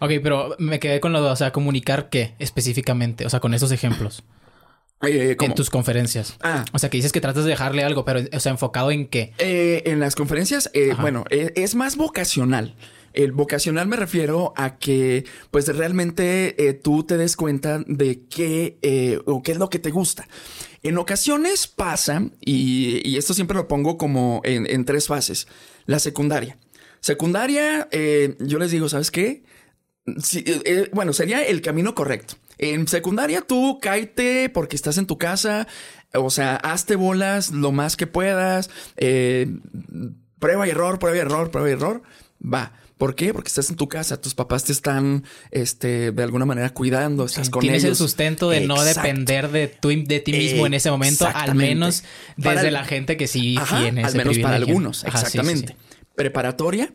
Ok, 0.00 0.10
pero 0.22 0.54
me 0.58 0.78
quedé 0.80 1.00
con 1.00 1.12
lo 1.12 1.22
de, 1.22 1.30
o 1.30 1.36
sea, 1.36 1.52
comunicar 1.52 2.10
qué 2.10 2.34
específicamente, 2.38 3.24
o 3.24 3.30
sea, 3.30 3.40
con 3.40 3.54
esos 3.54 3.72
ejemplos. 3.72 4.24
Eh, 5.02 5.36
en 5.38 5.54
tus 5.54 5.70
conferencias. 5.70 6.36
Ah. 6.42 6.64
O 6.72 6.78
sea, 6.78 6.88
que 6.88 6.96
dices 6.96 7.12
que 7.12 7.20
tratas 7.20 7.44
de 7.44 7.50
dejarle 7.50 7.84
algo, 7.84 8.04
pero, 8.04 8.20
o 8.32 8.40
sea, 8.40 8.52
enfocado 8.52 8.90
en 8.90 9.06
qué. 9.06 9.34
Eh, 9.38 9.82
en 9.86 10.00
las 10.00 10.14
conferencias, 10.14 10.70
bueno, 11.00 11.24
es 11.30 11.74
más 11.74 11.96
vocacional. 11.96 12.74
El 13.14 13.30
vocacional 13.30 13.86
me 13.86 13.96
refiero 13.96 14.52
a 14.56 14.76
que 14.76 15.24
pues 15.52 15.68
realmente 15.68 16.68
eh, 16.68 16.74
tú 16.74 17.04
te 17.04 17.16
des 17.16 17.36
cuenta 17.36 17.80
de 17.86 18.26
qué 18.26 18.78
eh, 18.82 19.20
o 19.24 19.42
qué 19.42 19.52
es 19.52 19.58
lo 19.58 19.70
que 19.70 19.78
te 19.78 19.90
gusta. 19.90 20.26
En 20.82 20.98
ocasiones 20.98 21.68
pasa, 21.68 22.28
y, 22.40 23.16
esto 23.16 23.32
siempre 23.32 23.56
lo 23.56 23.68
pongo 23.68 23.96
como 23.96 24.42
en, 24.44 24.84
tres 24.84 25.06
fases, 25.06 25.46
la 25.86 25.98
secundaria. 25.98 26.58
Secundaria, 27.00 27.88
eh, 27.90 28.36
yo 28.40 28.58
les 28.58 28.70
digo, 28.70 28.88
¿sabes 28.88 29.10
qué? 29.10 29.44
bueno, 30.92 31.14
sería 31.14 31.42
el 31.42 31.62
camino 31.62 31.94
correcto. 31.94 32.34
En 32.58 32.86
secundaria 32.86 33.40
tú 33.40 33.78
cáete 33.80 34.50
porque 34.50 34.76
estás 34.76 34.98
en 34.98 35.06
tu 35.06 35.16
casa, 35.16 35.66
o 36.12 36.28
sea, 36.28 36.56
hazte 36.56 36.96
bolas 36.96 37.52
lo 37.52 37.72
más 37.72 37.96
que 37.96 38.06
puedas, 38.06 38.68
prueba 40.38 40.66
y 40.66 40.70
error, 40.70 40.98
prueba 40.98 41.16
y 41.16 41.20
error, 41.20 41.50
prueba 41.50 41.70
y 41.70 41.72
error, 41.72 42.02
va. 42.42 42.72
¿Por 42.98 43.16
qué? 43.16 43.34
Porque 43.34 43.48
estás 43.48 43.70
en 43.70 43.76
tu 43.76 43.88
casa, 43.88 44.20
tus 44.20 44.34
papás 44.34 44.64
te 44.64 44.72
están, 44.72 45.24
este, 45.50 46.12
de 46.12 46.22
alguna 46.22 46.46
manera 46.46 46.70
cuidando, 46.70 47.24
estás 47.24 47.50
con 47.50 47.60
Tienes 47.60 47.82
ellos. 47.82 47.98
el 47.98 48.04
sustento 48.04 48.50
de 48.50 48.60
no 48.60 48.82
depender 48.84 49.50
de, 49.50 49.66
tu, 49.66 49.88
de 49.88 50.20
ti 50.20 50.32
mismo 50.32 50.66
en 50.66 50.74
ese 50.74 50.90
momento, 50.90 51.28
al 51.32 51.54
menos 51.56 52.04
desde 52.36 52.70
la 52.70 52.84
gente 52.84 53.16
que 53.16 53.26
sí 53.26 53.56
tiene 53.68 54.04
Al 54.04 54.14
menos 54.14 54.38
para 54.38 54.56
algunos, 54.56 55.04
exactamente. 55.04 55.76
Preparatoria, 56.14 56.92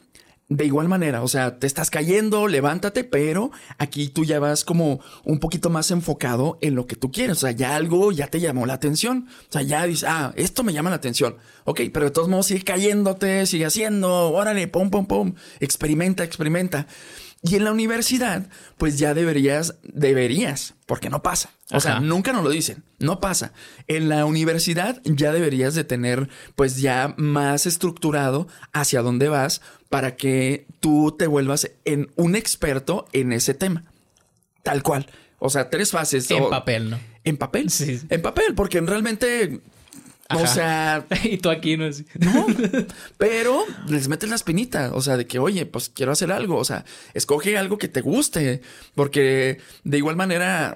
de 0.50 0.66
igual 0.66 0.88
manera, 0.88 1.22
o 1.22 1.28
sea, 1.28 1.60
te 1.60 1.68
estás 1.68 1.92
cayendo, 1.92 2.48
levántate, 2.48 3.04
pero 3.04 3.52
aquí 3.78 4.10
tú 4.10 4.26
ya 4.26 4.40
vas 4.40 4.64
como 4.66 5.00
un 5.24 5.40
poquito 5.40 5.70
más 5.70 5.92
enfocado 5.92 6.58
en 6.62 6.74
lo 6.74 6.88
que 6.88 6.96
tú 6.96 7.12
quieres. 7.12 7.38
O 7.38 7.42
sea, 7.42 7.52
ya 7.52 7.76
algo 7.76 8.12
ya 8.12 8.28
te 8.28 8.40
llamó 8.40 8.66
la 8.66 8.74
atención. 8.74 9.28
O 9.48 9.52
sea, 9.52 9.62
ya 9.62 9.86
dices, 9.86 10.10
ah, 10.10 10.34
esto 10.36 10.64
me 10.64 10.74
llama 10.74 10.90
la 10.90 10.96
atención. 10.96 11.38
Ok, 11.66 11.82
pero 11.94 12.06
de 12.06 12.12
todos 12.12 12.30
modos 12.30 12.48
sigue 12.48 12.64
cayéndote, 12.64 13.46
sigue 13.46 13.68
haciendo, 13.68 14.32
órale, 14.32 14.68
pum, 14.68 14.90
pum, 14.90 15.06
pum, 15.06 15.36
experimenta, 15.60 16.24
experimenta. 16.24 16.88
Y 17.42 17.56
en 17.56 17.64
la 17.64 17.72
universidad, 17.72 18.50
pues 18.78 18.98
ya 19.00 19.14
deberías, 19.14 19.76
deberías, 19.84 20.74
porque 20.86 21.10
no 21.10 21.22
pasa. 21.22 21.52
O 21.72 21.80
sea, 21.80 22.00
nunca 22.00 22.34
nos 22.34 22.44
lo 22.44 22.50
dicen, 22.50 22.84
no 22.98 23.20
pasa. 23.20 23.54
En 23.88 24.10
la 24.10 24.26
universidad 24.26 25.00
ya 25.06 25.32
deberías 25.32 25.76
de 25.76 25.84
tener, 25.84 26.28
pues 26.56 26.82
ya 26.82 27.14
más 27.16 27.66
estructurado 27.66 28.48
hacia 28.74 29.04
dónde 29.04 29.30
vas 29.30 29.62
para 29.90 30.16
que 30.16 30.66
tú 30.80 31.16
te 31.18 31.28
vuelvas 31.28 31.72
en 31.86 32.12
un 32.16 32.36
experto 32.36 33.08
en 33.12 33.34
ese 33.34 33.54
tema. 33.54 33.84
Tal 34.64 34.84
cual. 34.84 35.08
O 35.40 35.50
sea, 35.50 35.70
tres 35.70 35.92
fases. 35.92 36.30
En 36.32 36.50
papel, 36.50 36.90
¿no? 36.92 37.00
En 37.24 37.38
papel. 37.38 37.70
Sí. 37.70 38.00
En 38.10 38.22
papel, 38.22 38.56
porque 38.56 38.82
realmente 38.82 39.62
o 40.36 40.46
sea. 40.46 41.06
y 41.24 41.38
tú 41.38 41.50
aquí 41.50 41.76
no 41.76 41.86
es. 41.86 42.04
No. 42.20 42.46
Pero 43.18 43.66
les 43.88 44.08
metes 44.08 44.30
la 44.30 44.36
espinita. 44.36 44.92
O 44.94 45.02
sea, 45.02 45.18
de 45.18 45.26
que, 45.26 45.40
oye, 45.40 45.66
pues 45.66 45.90
quiero 45.90 46.12
hacer 46.12 46.32
algo. 46.32 46.58
O 46.58 46.66
sea, 46.66 46.86
escoge 47.14 47.58
algo 47.58 47.78
que 47.78 47.88
te 47.88 48.02
guste. 48.02 48.62
Porque 48.96 49.60
de 49.84 49.98
igual 49.98 50.16
manera, 50.16 50.76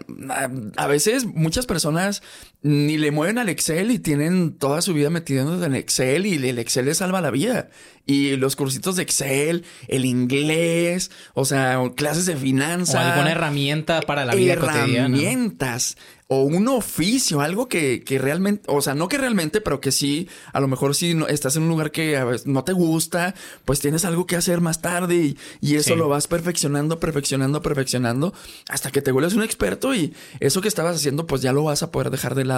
a, 0.75 0.87
veces 0.87 1.25
muchas 1.25 1.65
personas 1.65 2.23
ni 2.63 2.97
le 2.97 3.11
mueven 3.11 3.37
al 3.37 3.49
Excel 3.49 3.91
y 3.91 3.99
tienen 3.99 4.53
toda 4.57 4.81
su 4.81 4.93
vida 4.93 5.09
metiéndose 5.09 5.65
en 5.65 5.75
Excel 5.75 6.25
y 6.25 6.35
el 6.47 6.57
Excel 6.59 6.85
les 6.85 6.97
salva 6.97 7.21
la 7.21 7.29
vida. 7.29 7.69
Y 8.05 8.35
los 8.37 8.55
cursitos 8.55 8.95
de 8.95 9.03
Excel, 9.03 9.65
el 9.87 10.05
inglés, 10.05 11.11
o 11.33 11.45
sea, 11.45 11.79
clases 11.95 12.25
de 12.25 12.35
finanzas. 12.35 12.95
O 12.95 12.99
alguna 12.99 13.31
herramienta 13.31 14.01
para 14.01 14.25
la 14.25 14.33
vida 14.33 14.57
cotidiana. 14.57 15.17
Herramientas 15.17 15.97
o 16.27 16.43
un 16.43 16.67
oficio, 16.67 17.41
algo 17.41 17.67
que, 17.67 18.03
que, 18.03 18.17
realmente, 18.17 18.63
o 18.67 18.81
sea, 18.81 18.95
no 18.95 19.07
que 19.07 19.17
realmente, 19.17 19.61
pero 19.61 19.79
que 19.79 19.91
sí, 19.91 20.27
a 20.51 20.59
lo 20.59 20.67
mejor 20.67 20.95
si 20.95 21.13
no, 21.13 21.27
estás 21.27 21.55
en 21.57 21.63
un 21.63 21.69
lugar 21.69 21.91
que 21.91 22.17
a 22.17 22.25
veces 22.25 22.47
no 22.47 22.63
te 22.63 22.73
gusta, 22.73 23.35
pues 23.65 23.79
tienes 23.79 24.03
algo 24.03 24.25
que 24.25 24.35
hacer 24.35 24.61
más 24.61 24.81
tarde 24.81 25.15
y, 25.15 25.37
y 25.61 25.75
eso 25.75 25.95
lo 25.95 26.09
vas 26.09 26.27
perfeccionando, 26.27 26.99
perfeccionando, 26.99 27.61
perfeccionando, 27.61 28.33
hasta 28.69 28.89
que 28.89 29.01
te 29.01 29.11
vuelves 29.11 29.33
un 29.33 29.43
experto 29.43 29.93
y 29.93 30.13
eso 30.39 30.61
que 30.61 30.67
estabas 30.67 30.95
haciendo, 30.95 31.27
pues 31.27 31.41
ya 31.41 31.53
lo 31.53 31.63
vas 31.63 31.83
a 31.83 31.91
poder 31.91 32.09
dejar 32.09 32.35
de 32.35 32.45
lado 32.45 32.52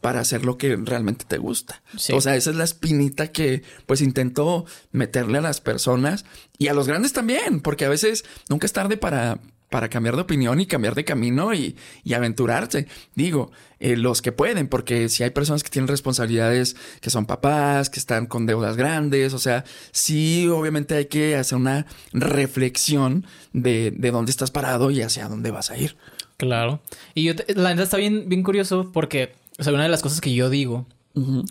para 0.00 0.20
hacer 0.20 0.44
lo 0.44 0.58
que 0.58 0.76
realmente 0.76 1.24
te 1.26 1.38
gusta. 1.38 1.82
O 2.12 2.20
sea, 2.20 2.36
esa 2.36 2.50
es 2.50 2.56
la 2.56 2.64
espinita 2.64 3.32
que 3.32 3.62
pues 3.86 4.00
intento 4.00 4.64
meterle 4.92 5.38
a 5.38 5.42
las 5.42 5.60
personas 5.60 6.24
y 6.58 6.68
a 6.68 6.74
los 6.74 6.86
grandes 6.86 7.12
también, 7.12 7.60
porque 7.60 7.84
a 7.84 7.88
veces 7.88 8.24
nunca 8.48 8.66
es 8.66 8.72
tarde 8.72 8.96
para 8.96 9.40
para 9.70 9.88
cambiar 9.88 10.16
de 10.16 10.22
opinión 10.22 10.60
y 10.60 10.66
cambiar 10.66 10.94
de 10.94 11.04
camino 11.04 11.54
y, 11.54 11.76
y 12.02 12.14
aventurarse. 12.14 12.88
Digo, 13.14 13.52
eh, 13.78 13.96
los 13.96 14.20
que 14.20 14.32
pueden, 14.32 14.66
porque 14.66 15.08
si 15.08 15.22
hay 15.22 15.30
personas 15.30 15.62
que 15.62 15.70
tienen 15.70 15.88
responsabilidades, 15.88 16.76
que 17.00 17.08
son 17.08 17.24
papás, 17.24 17.88
que 17.88 18.00
están 18.00 18.26
con 18.26 18.46
deudas 18.46 18.76
grandes, 18.76 19.32
o 19.32 19.38
sea, 19.38 19.64
sí, 19.92 20.48
obviamente 20.48 20.96
hay 20.96 21.06
que 21.06 21.36
hacer 21.36 21.56
una 21.56 21.86
reflexión 22.12 23.24
de, 23.52 23.92
de 23.92 24.10
dónde 24.10 24.32
estás 24.32 24.50
parado 24.50 24.90
y 24.90 25.02
hacia 25.02 25.28
dónde 25.28 25.52
vas 25.52 25.70
a 25.70 25.78
ir. 25.78 25.96
Claro. 26.36 26.80
Y 27.14 27.24
yo, 27.24 27.34
la 27.54 27.68
verdad 27.68 27.84
está 27.84 27.96
bien, 27.96 28.28
bien 28.28 28.42
curioso 28.42 28.90
porque, 28.92 29.34
o 29.60 29.64
sea, 29.64 29.72
una 29.72 29.84
de 29.84 29.88
las 29.90 30.02
cosas 30.02 30.20
que 30.20 30.34
yo 30.34 30.50
digo 30.50 30.86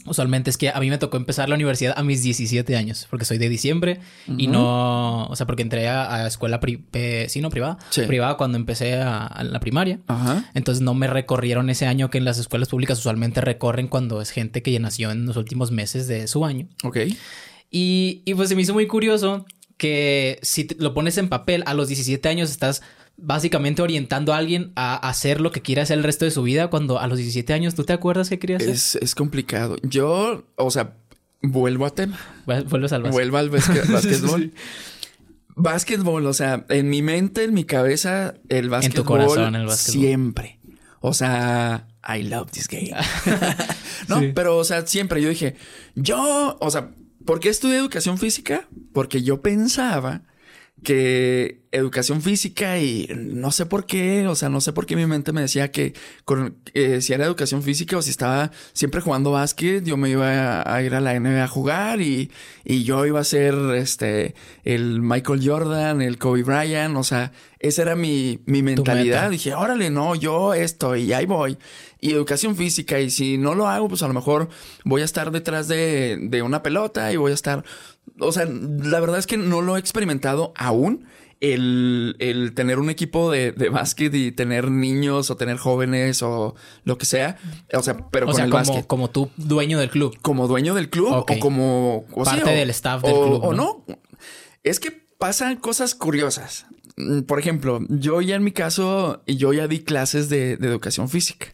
Usualmente 0.05 0.49
es 0.49 0.57
que 0.57 0.69
a 0.69 0.79
mí 0.79 0.89
me 0.89 0.97
tocó 0.97 1.17
empezar 1.17 1.49
la 1.49 1.55
universidad 1.55 1.93
a 1.97 2.03
mis 2.03 2.23
17 2.23 2.77
años, 2.77 3.07
porque 3.09 3.25
soy 3.25 3.37
de 3.37 3.49
diciembre 3.49 3.99
y 4.37 4.47
no, 4.47 5.25
o 5.25 5.35
sea, 5.35 5.45
porque 5.45 5.63
entré 5.63 5.89
a, 5.89 6.25
escuela, 6.25 6.61
sí, 7.27 7.41
no 7.41 7.49
privada, 7.49 7.77
privada 8.07 8.37
cuando 8.37 8.57
empecé 8.57 8.95
a, 8.95 9.43
la 9.43 9.59
primaria. 9.59 9.99
Entonces 10.53 10.81
no 10.81 10.93
me 10.93 11.07
recorrieron 11.07 11.69
ese 11.69 11.87
año 11.87 12.09
que 12.09 12.19
en 12.19 12.25
las 12.25 12.37
escuelas 12.37 12.69
públicas 12.69 12.99
usualmente 12.99 13.41
recorren 13.41 13.89
cuando 13.89 14.21
es 14.21 14.31
gente 14.31 14.63
que 14.63 14.71
ya 14.71 14.79
nació 14.79 15.11
en 15.11 15.25
los 15.25 15.35
últimos 15.35 15.71
meses 15.71 16.07
de 16.07 16.27
su 16.27 16.45
año. 16.45 16.67
Ok. 16.83 16.97
Y, 17.69 18.21
y 18.25 18.33
pues 18.35 18.49
se 18.49 18.55
me 18.55 18.61
hizo 18.61 18.73
muy 18.73 18.87
curioso 18.87 19.45
que 19.77 20.39
si 20.41 20.67
lo 20.79 20.93
pones 20.93 21.17
en 21.17 21.27
papel 21.27 21.63
a 21.65 21.73
los 21.73 21.89
17 21.89 22.27
años 22.29 22.49
estás 22.49 22.81
básicamente 23.21 23.81
orientando 23.81 24.33
a 24.33 24.37
alguien 24.37 24.71
a 24.75 24.95
hacer 24.95 25.41
lo 25.41 25.51
que 25.51 25.61
quiera 25.61 25.83
hacer 25.83 25.97
el 25.97 26.03
resto 26.03 26.25
de 26.25 26.31
su 26.31 26.43
vida 26.43 26.69
cuando 26.69 26.99
a 26.99 27.07
los 27.07 27.17
17 27.17 27.53
años, 27.53 27.75
¿tú 27.75 27.83
te 27.83 27.93
acuerdas 27.93 28.29
qué 28.29 28.39
querías 28.39 28.61
hacer? 28.63 29.03
Es, 29.03 29.15
complicado. 29.15 29.77
Yo, 29.83 30.45
o 30.55 30.71
sea, 30.71 30.95
vuelvo 31.41 31.85
a 31.85 31.91
tema. 31.91 32.19
Vuelves 32.45 32.93
al 32.93 33.03
Vuelvo 33.03 33.37
al 33.37 33.49
básquetbol. 33.89 34.53
Básquetbol, 35.55 36.25
o 36.25 36.33
sea, 36.33 36.65
en 36.69 36.89
mi 36.89 37.01
mente, 37.01 37.43
en 37.43 37.53
mi 37.53 37.65
cabeza, 37.65 38.35
el 38.47 38.69
básquetbol. 38.69 38.97
En 38.97 39.03
tu 39.03 39.05
corazón, 39.05 39.55
el 39.55 39.65
básquetbol. 39.65 40.01
Siempre. 40.01 40.59
O 41.01 41.13
sea, 41.13 41.87
I 42.07 42.23
love 42.23 42.51
this 42.51 42.67
game. 42.67 42.91
no, 44.07 44.21
pero, 44.33 44.57
o 44.57 44.63
sea, 44.63 44.85
siempre 44.85 45.21
yo 45.21 45.29
dije, 45.29 45.55
yo, 45.95 46.57
o 46.59 46.71
sea, 46.71 46.91
¿por 47.25 47.39
qué 47.39 47.49
estudié 47.49 47.77
educación 47.77 48.17
física? 48.17 48.67
Porque 48.93 49.21
yo 49.21 49.41
pensaba 49.41 50.23
que 50.83 51.59
educación 51.71 52.21
física 52.21 52.79
y 52.79 53.07
no 53.15 53.51
sé 53.51 53.65
por 53.65 53.85
qué, 53.85 54.27
o 54.27 54.35
sea, 54.35 54.49
no 54.49 54.59
sé 54.59 54.73
por 54.73 54.85
qué 54.85 54.95
mi 54.95 55.05
mente 55.05 55.31
me 55.31 55.41
decía 55.41 55.71
que 55.71 55.93
con, 56.25 56.57
eh, 56.73 57.01
si 57.01 57.13
era 57.13 57.25
educación 57.25 57.61
física 57.61 57.97
o 57.97 58.01
si 58.01 58.09
estaba 58.09 58.51
siempre 58.73 59.01
jugando 59.01 59.31
básquet, 59.31 59.83
yo 59.83 59.95
me 59.95 60.09
iba 60.09 60.63
a, 60.63 60.81
ir 60.81 60.95
a 60.95 61.01
la 61.01 61.19
NBA 61.19 61.43
a 61.43 61.47
jugar 61.47 62.01
y, 62.01 62.31
y, 62.63 62.83
yo 62.83 63.05
iba 63.05 63.19
a 63.19 63.23
ser 63.23 63.53
este 63.75 64.33
el 64.63 65.01
Michael 65.01 65.41
Jordan, 65.47 66.01
el 66.01 66.17
Kobe 66.17 66.43
Bryant, 66.43 66.95
o 66.97 67.03
sea, 67.03 67.31
esa 67.59 67.81
era 67.83 67.95
mi, 67.95 68.39
mi 68.45 68.63
mentalidad. 68.63 69.29
Dije, 69.29 69.53
órale, 69.53 69.89
no, 69.89 70.15
yo 70.15 70.53
esto 70.53 70.95
y 70.95 71.13
ahí 71.13 71.25
voy. 71.25 71.57
Y 72.01 72.13
educación 72.13 72.55
física, 72.55 72.99
y 73.01 73.09
si 73.09 73.37
no 73.37 73.53
lo 73.53 73.67
hago, 73.67 73.89
pues 73.89 74.01
a 74.01 74.07
lo 74.07 74.13
mejor 74.13 74.47
voy 74.85 75.01
a 75.01 75.05
estar 75.05 75.31
detrás 75.31 75.67
de, 75.67 76.17
de 76.21 76.41
una 76.41 76.63
pelota 76.63 77.11
y 77.11 77.17
voy 77.17 77.31
a 77.31 77.35
estar 77.35 77.65
o 78.19 78.31
sea, 78.31 78.45
la 78.45 78.99
verdad 78.99 79.19
es 79.19 79.27
que 79.27 79.37
no 79.37 79.61
lo 79.61 79.77
he 79.77 79.79
experimentado 79.79 80.53
aún. 80.55 81.05
El, 81.41 82.17
el 82.19 82.53
tener 82.53 82.79
un 82.79 82.89
equipo 82.89 83.31
de, 83.31 83.53
de, 83.53 83.69
básquet 83.69 84.13
y 84.13 84.33
tener 84.33 84.69
niños 84.69 85.31
o 85.31 85.37
tener 85.37 85.55
jóvenes 85.55 86.21
o 86.21 86.53
lo 86.83 86.97
que 86.97 87.05
sea. 87.05 87.37
O 87.73 87.81
sea, 87.81 88.09
pero 88.11 88.25
con 88.25 88.35
el 88.41 88.49
como, 88.49 88.59
básquet. 88.59 88.87
como 88.87 89.09
tú, 89.09 89.31
dueño 89.37 89.79
del 89.79 89.89
club. 89.89 90.17
Como 90.21 90.49
dueño 90.49 90.73
del 90.73 90.89
club 90.89 91.13
o 91.13 91.25
como... 91.39 92.03
Parte 92.25 92.49
del 92.49 92.69
staff 92.71 93.03
del 93.03 93.13
club. 93.13 93.39
O 93.41 93.53
no. 93.53 93.85
Es 94.65 94.81
que 94.81 94.91
pasan 95.17 95.55
cosas 95.55 95.95
curiosas. 95.95 96.65
Mm, 96.99 97.21
por 97.21 97.39
ejemplo, 97.39 97.79
yo 97.87 98.21
ya 98.21 98.35
en 98.35 98.43
mi 98.43 98.51
caso, 98.51 99.21
yo 99.25 99.53
ya 99.53 99.67
di 99.67 99.79
clases 99.79 100.29
de, 100.29 100.53
educación 100.53 101.09
física. 101.09 101.47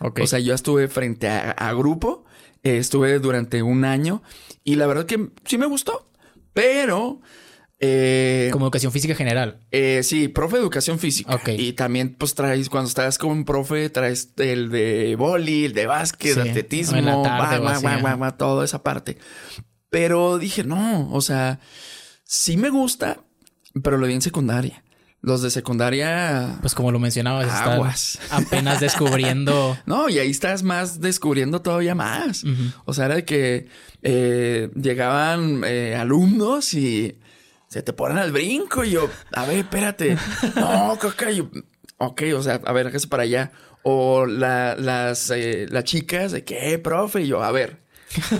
O 0.00 0.26
sea, 0.26 0.40
yo 0.40 0.52
estuve 0.52 0.88
frente 0.88 1.28
a, 1.28 1.72
grupo, 1.74 2.24
eh, 2.64 2.78
estuve 2.78 3.20
durante 3.20 3.62
un 3.62 3.84
año 3.84 4.20
y 4.64 4.74
la 4.74 4.88
verdad 4.88 5.06
que 5.06 5.28
sí 5.44 5.58
me 5.58 5.66
gustó, 5.66 6.08
pero... 6.52 7.20
Eh, 7.84 8.50
como 8.52 8.66
educación 8.66 8.92
física 8.92 9.16
general. 9.16 9.58
Eh, 9.72 10.02
sí, 10.04 10.28
profe 10.28 10.56
de 10.56 10.62
educación 10.62 11.00
física. 11.00 11.40
Y 11.48 11.72
también, 11.72 12.14
pues 12.14 12.34
traes, 12.34 12.68
cuando 12.68 12.88
estás 12.88 13.18
como 13.18 13.44
profe, 13.44 13.90
traes 13.90 14.32
el 14.36 14.70
de 14.70 15.16
boli, 15.16 15.64
el 15.64 15.72
de 15.72 15.86
básquet, 15.86 16.38
atletismo, 16.38 17.00
toda 18.36 18.64
esa 18.64 18.82
parte. 18.84 19.18
Pero 19.90 20.38
dije, 20.38 20.62
no, 20.62 21.10
o 21.12 21.20
sea, 21.20 21.58
sí 22.22 22.56
me 22.56 22.70
gusta, 22.70 23.24
pero 23.82 23.98
lo 23.98 24.06
vi 24.06 24.14
en 24.14 24.22
secundaria. 24.22 24.84
Los 25.22 25.40
de 25.40 25.50
secundaria. 25.50 26.58
Pues 26.60 26.74
como 26.74 26.90
lo 26.90 26.98
mencionabas, 26.98 27.48
aguas. 27.48 28.18
apenas 28.30 28.80
descubriendo. 28.80 29.78
no, 29.86 30.08
y 30.08 30.18
ahí 30.18 30.30
estás 30.30 30.64
más 30.64 31.00
descubriendo 31.00 31.62
todavía 31.62 31.94
más. 31.94 32.42
O 32.84 32.92
sea, 32.92 33.06
era 33.06 33.14
de 33.14 33.24
que 33.24 33.68
eh, 34.02 34.68
llegaban 34.74 35.62
eh, 35.64 35.94
alumnos 35.94 36.74
y 36.74 37.16
se 37.68 37.82
te 37.82 37.92
ponen 37.92 38.18
al 38.18 38.32
brinco 38.32 38.84
y 38.84 38.90
yo, 38.90 39.08
a 39.32 39.46
ver, 39.46 39.58
espérate. 39.58 40.16
no, 40.56 40.98
coca, 41.00 41.30
yo, 41.30 41.48
ok, 41.98 42.22
o 42.36 42.42
sea, 42.42 42.60
a 42.64 42.72
ver, 42.72 42.88
hágase 42.88 43.06
para 43.06 43.22
allá. 43.22 43.52
O 43.84 44.26
la, 44.26 44.74
las, 44.76 45.30
eh, 45.30 45.66
las 45.70 45.84
chicas 45.84 46.32
de 46.32 46.44
que, 46.44 46.78
profe, 46.78 47.22
y 47.22 47.28
yo, 47.28 47.42
a 47.44 47.52
ver, 47.52 47.80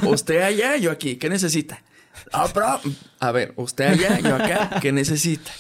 usted 0.02 0.42
allá, 0.42 0.76
yo 0.76 0.90
aquí, 0.90 1.16
¿qué 1.16 1.28
necesita? 1.28 1.82
Ah, 2.32 2.80
A 3.20 3.32
ver, 3.32 3.52
usted 3.56 3.86
allá, 3.86 4.18
yo 4.18 4.34
acá, 4.34 4.80
¿qué 4.80 4.92
necesita? 4.92 5.52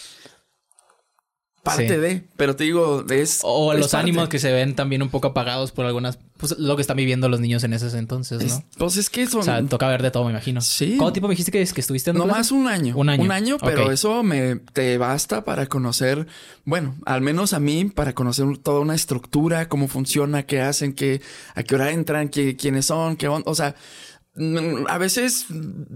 Parte 1.62 1.98
de, 1.98 2.24
pero 2.36 2.56
te 2.56 2.64
digo, 2.64 3.04
es... 3.08 3.40
O 3.42 3.72
los 3.74 3.94
ánimos 3.94 4.28
que 4.28 4.40
se 4.40 4.50
ven 4.50 4.74
también 4.74 5.00
un 5.00 5.10
poco 5.10 5.28
apagados 5.28 5.70
por 5.70 5.86
algunas... 5.86 6.18
Pues 6.36 6.58
lo 6.58 6.74
que 6.74 6.82
están 6.82 6.96
viviendo 6.96 7.28
los 7.28 7.38
niños 7.38 7.62
en 7.62 7.72
ese 7.72 7.96
entonces, 7.96 8.42
¿no? 8.42 8.64
pues 8.78 8.96
es 8.96 9.08
que 9.08 9.22
eso... 9.22 9.38
O 9.38 9.42
sea, 9.44 9.62
toca 9.64 9.86
ver 9.86 10.02
de 10.02 10.10
todo, 10.10 10.24
me 10.24 10.30
imagino. 10.30 10.60
Sí. 10.60 10.96
¿Cuánto 10.98 11.12
tiempo 11.12 11.28
me 11.28 11.34
dijiste 11.34 11.52
que, 11.52 11.64
que 11.64 11.80
estuviste 11.80 12.10
en 12.10 12.18
No 12.18 12.26
más 12.26 12.50
un 12.50 12.66
año. 12.66 12.96
Un 12.96 13.08
año. 13.08 13.22
Un 13.22 13.30
año, 13.30 13.58
pero 13.58 13.92
eso 13.92 14.24
me 14.24 14.56
te 14.56 14.98
basta 14.98 15.44
para 15.44 15.66
conocer, 15.66 16.26
bueno, 16.64 16.96
al 17.06 17.20
menos 17.20 17.52
a 17.52 17.60
mí, 17.60 17.84
para 17.84 18.12
conocer 18.12 18.58
toda 18.58 18.80
una 18.80 18.96
estructura, 18.96 19.68
cómo 19.68 19.86
funciona, 19.86 20.42
qué 20.44 20.60
hacen, 20.60 20.94
qué, 20.94 21.22
a 21.54 21.62
qué 21.62 21.74
hora 21.76 21.92
entran, 21.92 22.28
qué, 22.28 22.56
quiénes 22.56 22.86
son, 22.86 23.16
qué... 23.16 23.28
O 23.28 23.54
sea 23.54 23.76
mm, 24.34 24.86
a 24.88 24.98
veces 24.98 25.46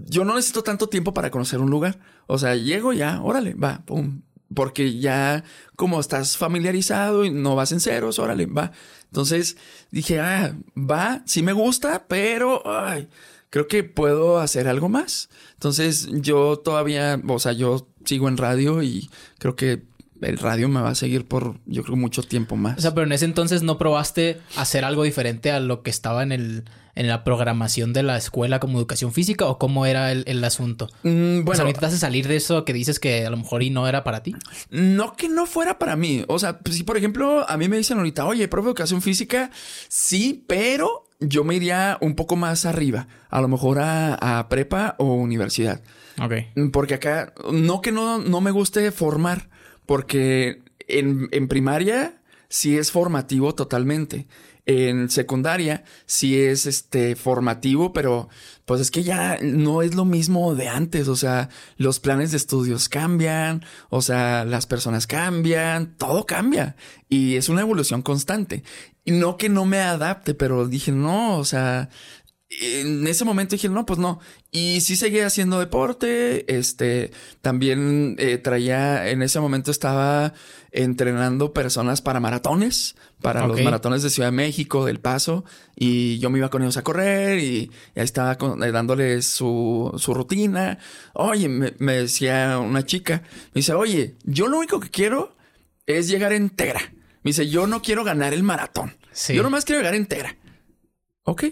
yo 0.05 0.23
no 0.23 0.35
necesito 0.35 0.63
tanto 0.63 0.87
tiempo 0.87 1.13
para 1.13 1.29
conocer 1.29 1.59
un 1.59 1.69
lugar. 1.69 1.99
O 2.27 2.37
sea, 2.37 2.55
llego 2.55 2.93
ya, 2.93 3.21
órale, 3.21 3.53
va, 3.53 3.83
pum, 3.85 4.21
porque 4.53 4.97
ya 4.99 5.43
como 5.75 5.99
estás 5.99 6.37
familiarizado 6.37 7.25
y 7.25 7.31
no 7.31 7.55
vas 7.55 7.71
en 7.71 7.79
ceros, 7.79 8.19
órale, 8.19 8.45
va. 8.45 8.71
Entonces 9.05 9.57
dije, 9.91 10.19
ah, 10.19 10.55
va, 10.77 11.23
sí 11.25 11.41
me 11.41 11.53
gusta, 11.53 12.05
pero 12.07 12.63
ay, 12.65 13.07
creo 13.49 13.67
que 13.67 13.83
puedo 13.83 14.39
hacer 14.39 14.67
algo 14.67 14.89
más. 14.89 15.29
Entonces 15.53 16.07
yo 16.11 16.57
todavía, 16.57 17.21
o 17.27 17.39
sea, 17.39 17.53
yo 17.53 17.87
sigo 18.05 18.27
en 18.27 18.37
radio 18.37 18.83
y 18.83 19.09
creo 19.39 19.55
que 19.55 19.83
el 20.21 20.37
radio 20.37 20.67
me 20.67 20.81
va 20.81 20.89
a 20.89 20.95
seguir 20.95 21.27
por, 21.27 21.59
yo 21.65 21.83
creo, 21.83 21.95
mucho 21.95 22.23
tiempo 22.23 22.55
más. 22.55 22.77
O 22.77 22.81
sea, 22.81 22.93
pero 22.93 23.05
en 23.05 23.13
ese 23.13 23.25
entonces 23.25 23.61
no 23.61 23.77
probaste 23.77 24.39
hacer 24.55 24.83
algo 24.83 25.03
diferente 25.03 25.51
a 25.51 25.59
lo 25.59 25.83
que 25.83 25.89
estaba 25.89 26.23
en 26.23 26.31
el 26.31 26.65
en 26.97 27.07
la 27.07 27.23
programación 27.23 27.93
de 27.93 28.01
la 28.01 28.17
escuela 28.17 28.59
como 28.59 28.79
educación 28.79 29.13
física 29.13 29.45
o 29.45 29.59
cómo 29.59 29.85
era 29.85 30.11
el, 30.11 30.43
asunto? 30.43 30.89
Mm, 31.03 31.43
bueno, 31.43 31.63
o 31.63 31.73
sea, 31.73 31.87
hace 31.87 31.97
salir 31.99 32.27
de 32.27 32.37
eso 32.37 32.65
que 32.65 32.73
dices 32.73 32.99
que 32.99 33.25
a 33.25 33.29
lo 33.29 33.37
mejor 33.37 33.61
y 33.61 33.69
no 33.69 33.87
era 33.87 34.03
para 34.03 34.23
ti? 34.23 34.35
No 34.71 35.15
que 35.15 35.29
no 35.29 35.45
fuera 35.45 35.77
para 35.77 35.95
mí. 35.95 36.25
O 36.27 36.39
sea, 36.39 36.59
si 36.69 36.83
por 36.83 36.97
ejemplo 36.97 37.47
a 37.47 37.55
mí 37.55 37.69
me 37.69 37.77
dicen 37.77 37.99
ahorita, 37.99 38.25
oye, 38.25 38.47
profe 38.47 38.69
educación 38.69 39.03
física, 39.03 39.51
sí, 39.87 40.43
pero 40.47 41.05
yo 41.19 41.43
me 41.43 41.55
iría 41.55 41.99
un 42.01 42.15
poco 42.15 42.35
más 42.35 42.65
arriba, 42.65 43.07
a 43.29 43.41
lo 43.41 43.47
mejor 43.47 43.77
a, 43.79 44.47
prepa 44.49 44.95
o 44.97 45.13
universidad. 45.13 45.81
Ok. 46.19 46.71
Porque 46.73 46.95
acá, 46.95 47.33
no 47.51 47.81
que 47.81 47.91
no, 47.91 48.17
no 48.17 48.41
me 48.41 48.49
guste 48.49 48.91
formar, 48.91 49.49
porque 49.85 50.63
en, 50.87 51.29
en 51.31 51.47
primaria 51.47 52.21
sí 52.49 52.77
es 52.77 52.91
formativo 52.91 53.53
totalmente 53.53 54.27
en 54.67 55.09
secundaria 55.09 55.83
sí 56.05 56.39
es 56.39 56.65
este 56.65 57.15
formativo, 57.15 57.93
pero 57.93 58.27
pues 58.65 58.81
es 58.81 58.91
que 58.91 59.01
ya 59.01 59.39
no 59.41 59.81
es 59.81 59.95
lo 59.95 60.03
mismo 60.03 60.53
de 60.55 60.67
antes, 60.67 61.07
o 61.07 61.15
sea, 61.15 61.49
los 61.77 62.01
planes 62.01 62.31
de 62.31 62.37
estudios 62.37 62.89
cambian, 62.89 63.63
o 63.89 64.01
sea, 64.01 64.43
las 64.43 64.67
personas 64.67 65.07
cambian, 65.07 65.95
todo 65.97 66.25
cambia 66.25 66.75
y 67.07 67.37
es 67.37 67.47
una 67.47 67.61
evolución 67.61 68.01
constante. 68.01 68.63
Y 69.05 69.11
no 69.11 69.37
que 69.37 69.47
no 69.47 69.65
me 69.65 69.79
adapte, 69.79 70.33
pero 70.33 70.67
dije, 70.67 70.91
no, 70.91 71.37
o 71.37 71.45
sea, 71.45 71.89
en 72.49 73.05
ese 73.07 73.25
momento 73.25 73.55
dije, 73.55 73.69
no, 73.69 73.85
pues 73.85 73.99
no. 73.99 74.19
Y 74.51 74.81
sí 74.81 74.95
seguía 74.95 75.27
haciendo 75.27 75.59
deporte. 75.59 76.57
Este, 76.57 77.11
también 77.41 78.15
eh, 78.19 78.37
traía, 78.37 79.09
en 79.09 79.21
ese 79.21 79.39
momento 79.39 79.71
estaba 79.71 80.33
entrenando 80.77 81.53
personas 81.53 82.01
para 82.01 82.19
maratones, 82.19 82.95
para 83.21 83.47
los 83.47 83.61
maratones 83.61 84.03
de 84.03 84.09
Ciudad 84.09 84.29
de 84.29 84.35
México, 84.35 84.85
del 84.85 84.99
Paso. 84.99 85.43
Y 85.75 86.19
yo 86.19 86.29
me 86.29 86.37
iba 86.39 86.49
con 86.49 86.61
ellos 86.61 86.77
a 86.77 86.83
correr 86.83 87.39
y, 87.39 87.71
ahí 87.95 88.03
estaba 88.03 88.33
eh, 88.33 88.71
dándoles 88.71 89.25
su, 89.25 89.91
su 89.97 90.13
rutina. 90.13 90.79
Oye, 91.13 91.49
me, 91.49 91.93
decía 91.93 92.59
una 92.59 92.85
chica, 92.85 93.23
me 93.53 93.59
dice, 93.59 93.73
oye, 93.73 94.15
yo 94.23 94.47
lo 94.47 94.57
único 94.57 94.79
que 94.79 94.89
quiero 94.89 95.35
es 95.85 96.07
llegar 96.07 96.33
entera. 96.33 96.81
Me 97.23 97.29
dice, 97.29 97.47
yo 97.49 97.67
no 97.67 97.81
quiero 97.81 98.03
ganar 98.03 98.33
el 98.33 98.43
maratón. 98.43 98.95
Yo 99.29 99.43
nomás 99.43 99.65
quiero 99.65 99.81
llegar 99.81 99.95
entera. 99.95 100.37
Ok 101.23 101.45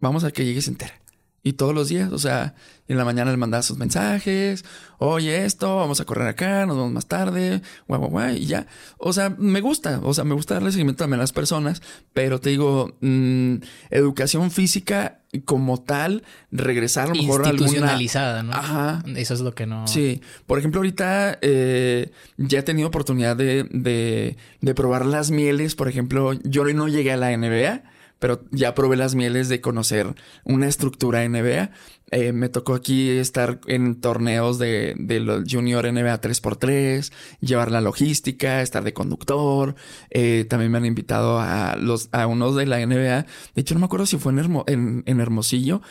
vamos 0.00 0.24
a 0.24 0.30
que 0.30 0.44
llegues 0.44 0.68
entera. 0.68 1.00
Y 1.48 1.54
todos 1.54 1.74
los 1.74 1.88
días, 1.88 2.12
o 2.12 2.18
sea, 2.18 2.54
en 2.88 2.98
la 2.98 3.06
mañana 3.06 3.30
le 3.30 3.38
mandaba 3.38 3.62
sus 3.62 3.78
mensajes, 3.78 4.66
oye 4.98 5.46
esto, 5.46 5.76
vamos 5.76 5.98
a 5.98 6.04
correr 6.04 6.28
acá, 6.28 6.66
nos 6.66 6.76
vemos 6.76 6.92
más 6.92 7.06
tarde, 7.06 7.62
guay, 7.86 7.98
guay, 8.00 8.10
guay, 8.10 8.36
y 8.42 8.44
ya. 8.44 8.66
O 8.98 9.14
sea, 9.14 9.30
me 9.30 9.62
gusta, 9.62 9.98
o 10.02 10.12
sea, 10.12 10.24
me 10.24 10.34
gusta 10.34 10.52
darle 10.52 10.72
seguimiento 10.72 11.04
también 11.04 11.20
a 11.20 11.22
las 11.22 11.32
personas, 11.32 11.80
pero 12.12 12.38
te 12.38 12.50
digo, 12.50 12.98
mm, 13.00 13.54
educación 13.88 14.50
física 14.50 15.22
como 15.46 15.80
tal, 15.80 16.22
regresar 16.50 17.04
a 17.04 17.14
lo 17.14 17.14
mejor 17.14 17.46
a 17.46 17.48
Institucionalizada, 17.48 18.42
¿no? 18.42 18.52
Ajá. 18.52 19.02
Eso 19.16 19.32
es 19.32 19.40
lo 19.40 19.54
que 19.54 19.64
no... 19.64 19.88
Sí. 19.88 20.20
Por 20.46 20.58
ejemplo, 20.58 20.80
ahorita 20.80 21.38
eh, 21.40 22.10
ya 22.36 22.58
he 22.58 22.62
tenido 22.62 22.88
oportunidad 22.88 23.36
de, 23.36 23.64
de, 23.70 24.36
de 24.60 24.74
probar 24.74 25.06
las 25.06 25.30
mieles, 25.30 25.76
por 25.76 25.88
ejemplo, 25.88 26.34
yo 26.44 26.62
no 26.74 26.88
llegué 26.88 27.12
a 27.12 27.16
la 27.16 27.34
NBA, 27.34 27.84
pero 28.18 28.44
ya 28.50 28.74
probé 28.74 28.96
las 28.96 29.14
mieles 29.14 29.48
de 29.48 29.60
conocer 29.60 30.14
una 30.44 30.66
estructura 30.66 31.28
NBA. 31.28 31.70
Eh, 32.10 32.32
me 32.32 32.48
tocó 32.48 32.74
aquí 32.74 33.10
estar 33.10 33.60
en 33.66 34.00
torneos 34.00 34.58
de, 34.58 34.94
de 34.98 35.20
los 35.20 35.44
Junior 35.50 35.84
NBA 35.84 36.20
3x3, 36.20 37.12
llevar 37.40 37.70
la 37.70 37.80
logística, 37.80 38.62
estar 38.62 38.82
de 38.82 38.94
conductor. 38.94 39.74
Eh, 40.10 40.46
también 40.48 40.72
me 40.72 40.78
han 40.78 40.86
invitado 40.86 41.38
a 41.38 41.76
los 41.76 42.08
a 42.12 42.26
unos 42.26 42.56
de 42.56 42.66
la 42.66 42.84
NBA. 42.84 43.26
De 43.54 43.60
hecho, 43.60 43.74
no 43.74 43.80
me 43.80 43.86
acuerdo 43.86 44.06
si 44.06 44.16
fue 44.16 44.32
en, 44.32 45.02
en, 45.06 45.20
Hermosillo. 45.20 45.82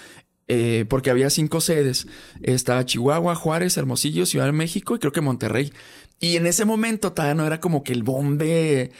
Eh, 0.49 0.85
porque 0.89 1.11
había 1.11 1.29
cinco 1.29 1.59
sedes. 1.61 2.07
Estaba 2.41 2.85
Chihuahua, 2.85 3.35
Juárez, 3.35 3.77
Hermosillo, 3.77 4.25
Ciudad 4.25 4.45
de 4.45 4.53
México 4.53 4.95
y 4.95 4.99
creo 4.99 5.11
que 5.11 5.21
Monterrey. 5.21 5.73
Y 6.19 6.35
en 6.35 6.47
ese 6.47 6.65
momento 6.65 7.13
todavía 7.13 7.35
no 7.35 7.45
era 7.45 7.59
como 7.59 7.83
que 7.83 7.93
el 7.93 8.01
boom 8.01 8.39
de, 8.39 8.91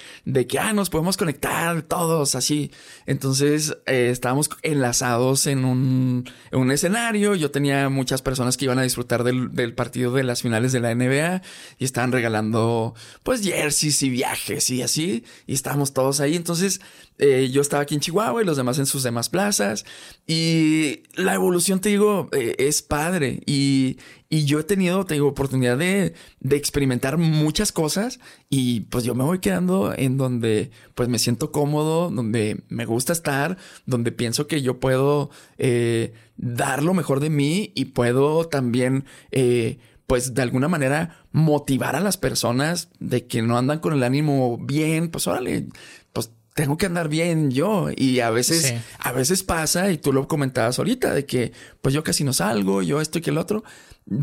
que, 0.47 0.60
ah, 0.60 0.71
nos 0.73 0.91
podemos 0.91 1.17
conectar 1.17 1.82
todos 1.82 2.36
así. 2.36 2.71
Entonces 3.08 3.75
eh, 3.88 4.10
estábamos 4.12 4.49
enlazados 4.62 5.47
en 5.47 5.65
un, 5.65 6.30
en 6.51 6.60
un, 6.60 6.71
escenario. 6.71 7.34
Yo 7.34 7.49
tenía 7.49 7.89
muchas 7.89 8.21
personas 8.21 8.56
que 8.56 8.65
iban 8.65 8.77
a 8.77 8.84
disfrutar 8.84 9.23
del, 9.23 9.51
del, 9.56 9.73
partido 9.73 10.13
de 10.13 10.23
las 10.23 10.43
finales 10.43 10.71
de 10.73 10.80
la 10.80 10.93
NBA 10.93 11.41
y 11.80 11.86
estaban 11.86 12.12
regalando 12.12 12.93
pues 13.23 13.41
jerseys 13.41 14.03
y 14.03 14.10
viajes 14.12 14.69
y 14.69 14.84
así. 14.84 15.23
Y 15.47 15.56
estábamos 15.56 15.93
todos 15.93 16.19
ahí. 16.19 16.36
Entonces 16.36 16.82
eh, 17.19 17.49
yo 17.51 17.62
estaba 17.62 17.82
aquí 17.82 17.95
en 17.95 18.01
Chihuahua 18.01 18.41
y 18.41 18.45
los 18.45 18.58
demás 18.58 18.77
en 18.77 18.86
sus 18.86 19.03
demás 19.03 19.30
plazas. 19.30 19.86
Y 20.27 21.03
la 21.15 21.34
evolución, 21.34 21.80
te 21.80 21.89
digo, 21.89 22.30
eh, 22.32 22.56
es 22.60 22.82
padre. 22.82 23.41
Y, 23.45 23.97
y 24.30 24.46
yo 24.46 24.60
he 24.60 24.63
tenido, 24.63 25.06
te 25.06 25.16
digo, 25.16 25.28
oportunidad 25.28 25.78
de, 25.78 26.13
de, 26.40 26.56
experimentar 26.58 27.18
muchas 27.18 27.72
cosas 27.72 28.20
y 28.50 28.82
pues 28.82 29.04
yo 29.04 29.16
me 29.16 29.24
voy 29.24 29.40
quedando 29.40 29.94
en 29.96 30.18
donde 30.18 30.72
pues 30.96 31.08
me 31.08 31.20
siento 31.20 31.52
cómodo, 31.52 32.10
donde 32.10 32.63
me 32.70 32.86
gusta 32.86 33.13
estar, 33.13 33.58
donde 33.86 34.12
pienso 34.12 34.48
que 34.48 34.62
yo 34.62 34.80
puedo 34.80 35.30
eh, 35.58 36.13
dar 36.36 36.84
lo 36.84 36.94
mejor 36.94 37.20
de 37.20 37.30
mí 37.30 37.72
y 37.76 37.86
puedo 37.86 38.48
también... 38.48 39.06
Eh, 39.32 39.78
pues 40.08 40.34
de 40.34 40.42
alguna 40.42 40.70
manera 40.70 41.26
motivar 41.34 41.98
a 41.98 42.00
las 42.00 42.16
personas 42.16 42.88
de 43.00 43.28
que 43.28 43.42
no 43.42 43.58
andan 43.58 43.80
con 43.80 43.94
el 43.94 44.04
ánimo 44.04 44.58
bien, 44.58 45.10
pues 45.10 45.28
órale, 45.28 45.68
pues 46.13 46.32
tengo 46.56 46.78
que 46.78 46.86
andar 46.86 47.10
bien 47.10 47.52
yo. 47.52 47.90
Y 47.96 48.22
a 48.22 48.30
veces 48.30 48.74
a 49.00 49.12
veces 49.12 49.44
pasa 49.44 49.92
y 49.92 49.98
tú 49.98 50.13
lo 50.13 50.28
comentabas 50.30 50.80
ahorita 50.80 51.13
de 51.13 51.26
que 51.26 51.52
pues 51.82 51.94
yo 51.94 52.04
casi 52.04 52.24
no 52.24 52.32
salgo, 52.32 52.82
yo 52.82 53.02
esto 53.02 53.20
y 53.20 53.22
que 53.22 53.32
el 53.32 53.38
otro, 53.38 53.66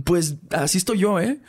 pues 0.05 0.37
así 0.51 0.79
estoy 0.79 0.99
yo, 0.99 1.21
¿eh? 1.21 1.41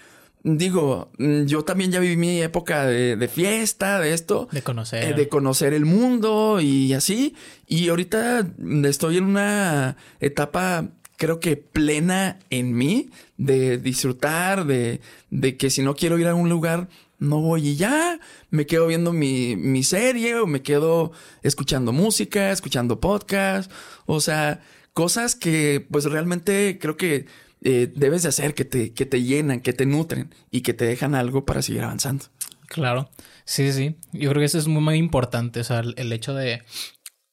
Digo, 0.47 1.11
yo 1.17 1.63
también 1.63 1.91
ya 1.91 1.99
viví 1.99 2.17
mi 2.17 2.39
época 2.39 2.85
de, 2.85 3.27
fiesta, 3.27 3.99
de 3.99 4.13
esto. 4.13 4.47
De 4.51 4.61
conocer. 4.61 5.03
Eh, 5.03 5.13
de 5.15 5.27
conocer 5.27 5.73
el 5.73 5.85
mundo 5.85 6.59
y 6.61 6.93
así. 6.93 7.35
Y 7.65 7.89
ahorita 7.89 8.47
estoy 8.83 9.17
en 9.17 9.23
una 9.23 9.97
etapa, 10.19 10.89
creo 11.17 11.39
que 11.39 11.57
plena 11.57 12.37
en 12.51 12.75
mí, 12.77 13.09
de 13.37 13.79
disfrutar, 13.79 14.67
de, 14.67 15.01
de 15.31 15.57
que 15.57 15.71
si 15.71 15.81
no 15.81 15.95
quiero 15.95 16.19
ir 16.19 16.27
a 16.27 16.35
un 16.35 16.47
lugar, 16.47 16.89
no 17.17 17.41
voy 17.41 17.69
y 17.69 17.75
ya. 17.75 18.19
Me 18.51 18.67
quedo 18.67 18.85
viendo 18.85 19.13
mi, 19.13 19.55
mi 19.55 19.83
serie 19.83 20.35
o 20.35 20.45
me 20.45 20.61
quedo 20.61 21.11
escuchando 21.41 21.91
música, 21.91 22.51
escuchando 22.51 22.99
podcast. 22.99 23.71
O 24.05 24.19
sea, 24.21 24.61
cosas 24.93 25.33
que 25.33 25.85
pues 25.89 26.05
realmente 26.05 26.77
creo 26.79 26.97
que 26.97 27.25
eh, 27.67 27.91
debes 27.95 28.21
de 28.21 28.29
hacer, 28.29 28.53
que 28.53 28.63
te, 28.63 28.93
que 28.93 29.07
te 29.07 29.23
llenan, 29.23 29.59
que 29.59 29.73
te 29.73 29.87
nutren 29.87 30.33
y 30.51 30.61
que 30.61 30.75
te 30.75 30.85
dejan 30.85 31.15
algo 31.15 31.45
para 31.45 31.63
seguir 31.63 31.81
avanzando. 31.81 32.25
Claro, 32.67 33.09
sí, 33.43 33.73
sí. 33.73 33.95
Yo 34.13 34.29
creo 34.29 34.39
que 34.39 34.45
eso 34.45 34.59
es 34.59 34.67
muy, 34.67 34.83
muy 34.83 34.97
importante, 34.97 35.61
o 35.61 35.63
sea, 35.63 35.79
el, 35.79 36.11
hecho 36.11 36.35
de, 36.35 36.61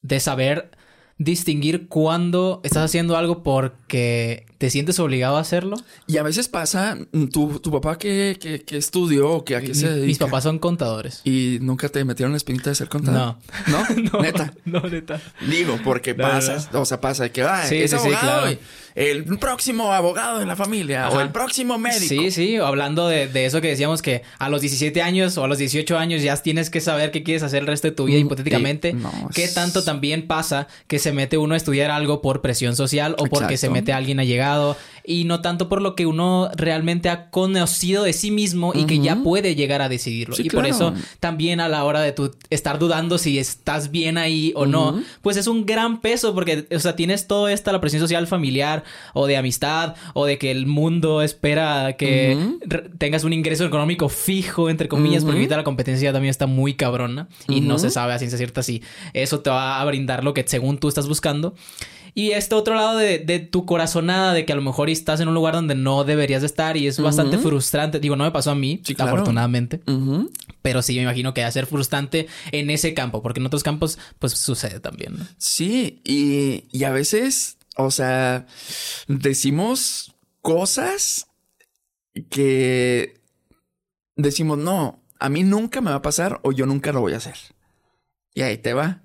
de 0.01 0.21
saber 0.21 0.71
distinguir 1.19 1.87
cuando 1.89 2.61
estás 2.65 2.85
haciendo 2.85 3.17
algo 3.17 3.43
porque 3.43 4.47
te 4.57 4.71
sientes 4.71 4.99
obligado 4.99 5.37
a 5.37 5.41
hacerlo. 5.41 5.77
Y 6.07 6.17
a 6.17 6.23
veces 6.23 6.49
pasa, 6.49 6.97
mm, 7.13 7.27
tu, 7.27 7.59
tu 7.61 7.71
papá 7.71 7.99
que, 7.99 8.39
que, 8.41 8.63
que 8.63 8.79
estudió 8.79 9.31
o 9.31 9.45
que 9.45 9.57
a 9.57 9.61
qué 9.61 9.75
se 9.75 9.89
dedica. 9.89 10.07
Mis 10.07 10.19
papás 10.19 10.45
son 10.45 10.59
contadores. 10.59 11.21
¿Y 11.25 11.59
nunca 11.61 11.91
te 11.91 12.05
metieron 12.05 12.33
la 12.33 12.39
espinita 12.39 12.71
de 12.71 12.77
ser 12.77 12.89
contador? 12.89 13.37
No. 13.69 13.85
¿No? 13.85 14.03
no 14.13 14.23
¿Neta? 14.23 14.55
No, 14.65 14.81
neta. 14.81 15.21
Digo, 15.47 15.79
porque 15.85 16.15
No, 16.15 16.25
pasa, 16.25 16.69
o 16.73 16.85
sea, 16.87 17.01
pasa 17.01 17.29
que 17.29 17.43
ah, 17.43 17.67
Sí, 17.67 17.77
es 17.77 17.91
sí, 17.91 17.99
sí, 17.99 18.03
abogado 18.03 18.43
claro. 18.43 18.59
El 18.95 19.25
próximo 19.39 19.93
abogado 19.93 20.39
de 20.39 20.47
la 20.47 20.57
familia 20.57 21.09
o 21.11 21.21
el 21.21 21.31
próximo 21.31 21.79
médico. 21.79 22.07
Sí, 22.09 22.31
sí, 22.31 22.57
hablando 22.57 23.09
de, 23.09 23.27
de 23.29 23.47
eso 23.47 23.61
que 23.61 23.69
decíamos 23.69 24.03
que 24.03 24.23
a 24.39 24.49
los 24.49 24.61
17 24.61 25.01
años 25.03 25.37
o 25.39 25.45
a 25.45 25.49
los 25.49 25.59
18 25.59 25.97
años 25.99 26.23
ya 26.23 26.37
tienes 26.37 26.69
que 26.71 26.81
saber 26.81 27.11
qué 27.11 27.23
quieres 27.23 27.43
hacer 27.43 27.61
el 27.63 27.67
resto 27.67 27.89
de 27.89 27.93
tu 27.95 28.05
vida 28.05 28.19
Mm, 28.19 28.27
hipotéticamente. 28.27 28.89
y- 28.91 28.93
no, 28.95 29.11
¿Qué 29.35 29.45
es- 29.45 29.55
tanto 29.55 29.83
también 29.85 30.27
pasa 30.27 30.69
que 30.89 30.99
se 30.99 31.13
mete 31.13 31.39
uno 31.39 31.55
a 31.55 31.57
estudiar 31.57 31.91
algo 31.91 32.21
por 32.21 32.41
presión 32.43 32.77
social 32.77 33.15
o 33.19 33.27
porque 33.27 33.57
se 33.57 33.71
mete 33.71 33.93
alguien 33.93 34.21
allegado 34.21 34.77
y 35.05 35.25
no 35.25 35.41
tanto 35.41 35.69
por 35.69 35.83
lo 35.83 35.95
que 35.95 36.07
uno 36.07 36.51
realmente 36.55 37.09
ha 37.09 37.31
conocido 37.31 38.05
de 38.05 38.13
sí 38.13 38.31
mismo 38.31 38.73
y 38.75 38.85
que 38.85 38.99
ya 38.99 39.17
puede 39.17 39.55
llegar 39.55 39.83
a 39.83 39.89
decidirlo? 39.89 40.35
Sí, 40.35 40.45
y 40.47 40.51
por 40.51 40.67
eso 40.67 40.95
también 41.21 41.61
a 41.61 41.69
la 41.69 41.85
hora 41.85 42.01
de 42.01 42.13
tu 42.13 42.35
estar 42.51 42.79
dudando 42.79 43.19
si 43.19 43.39
estás 43.39 43.91
bien 43.91 44.19
ahí 44.19 44.53
o 44.55 44.67
no, 44.67 45.03
pues 45.23 45.37
es 45.37 45.47
un 45.47 45.67
gran 45.67 46.01
peso 46.01 46.35
porque, 46.35 46.67
o 46.75 46.79
sea, 46.79 46.97
tienes 46.97 47.27
todo 47.27 47.49
esta, 47.49 47.73
la 47.73 47.81
presión 47.81 48.01
social 48.01 48.27
familiar 48.27 48.85
o 49.15 49.27
de 49.27 49.37
amistad 49.37 49.95
o 50.15 50.27
de 50.27 50.39
que 50.39 50.51
el 50.51 50.67
mundo 50.67 51.23
espera 51.23 51.97
que 51.97 52.37
tengas 52.99 53.25
un 53.25 53.33
ingreso 53.33 53.65
económico 53.65 54.09
fijo, 54.09 54.71
entre 54.71 54.89
comillas, 54.89 55.25
porque 55.25 55.39
ahorita 55.39 55.57
la 55.57 55.65
competencia 55.65 56.13
también 56.13 56.31
está 56.31 56.47
muy 56.47 56.75
cabrona 56.75 57.29
y 57.49 57.61
no 57.61 57.79
se 57.79 57.91
sabe 57.91 58.13
a 58.13 58.19
ciencia 58.19 58.39
cierta 58.39 58.63
si 58.63 58.83
eso 59.13 59.41
te 59.41 59.51
va 59.51 59.81
a 59.81 59.85
brindar 59.85 60.25
lo 60.25 60.35
que 60.35 60.45
según 60.47 60.79
tú 60.79 60.89
estás 60.89 61.09
buscando. 61.09 61.55
Y 62.15 62.33
este 62.33 62.55
otro 62.55 62.75
lado 62.75 62.99
de, 62.99 63.19
de 63.21 63.39
tu 63.39 63.65
corazonada, 63.65 64.35
de 64.35 64.45
que 64.45 64.53
a 64.53 64.57
lo 64.57 64.61
mejor 64.63 64.91
estás 64.91 65.21
en 65.21 65.29
un 65.29 65.35
lugar 65.35 65.55
donde 65.55 65.75
no 65.75 66.05
deberías 66.05 66.43
de 66.43 66.47
estar 66.47 66.77
y 66.77 66.87
es 66.87 67.01
bastante 67.01 67.39
frustrante. 67.39 68.01
Digo, 68.01 68.17
no 68.17 68.25
me 68.25 68.31
pasó 68.31 68.51
a 68.51 68.55
mí, 68.55 68.81
Sí, 68.85 68.95
claro. 68.95 69.13
afortunadamente. 69.13 69.81
Pero 70.61 70.83
sí 70.83 70.95
me 70.97 71.03
imagino 71.03 71.33
que 71.33 71.41
va 71.41 71.47
a 71.49 71.53
ser 71.53 71.65
frustrante 71.67 72.27
en 72.53 72.69
ese 72.71 72.93
campo, 72.93 73.23
porque 73.23 73.41
en 73.41 73.47
otros 73.47 73.63
campos, 73.63 73.99
pues 74.19 74.33
sucede 74.35 74.79
también. 74.81 75.17
¿no? 75.19 75.27
Sí, 75.39 76.01
y, 76.05 76.65
y 76.71 76.85
a 76.85 76.91
veces, 76.91 77.57
o 77.77 77.91
sea, 77.91 78.47
decimos 79.09 80.13
cosas 80.43 81.29
que 82.31 83.21
decimos, 84.17 84.59
no, 84.59 85.01
a 85.19 85.29
mí 85.29 85.43
nunca 85.45 85.81
me 85.81 85.91
va 85.91 85.97
a 85.97 86.03
pasar 86.03 86.41
o 86.43 86.53
yo 86.53 86.67
nunca 86.67 86.93
lo 86.93 87.01
voy 87.01 87.15
a 87.15 87.17
hacer. 87.17 87.37
Y 88.35 88.43
ahí 88.43 88.59
te 88.59 88.75
va. 88.75 89.03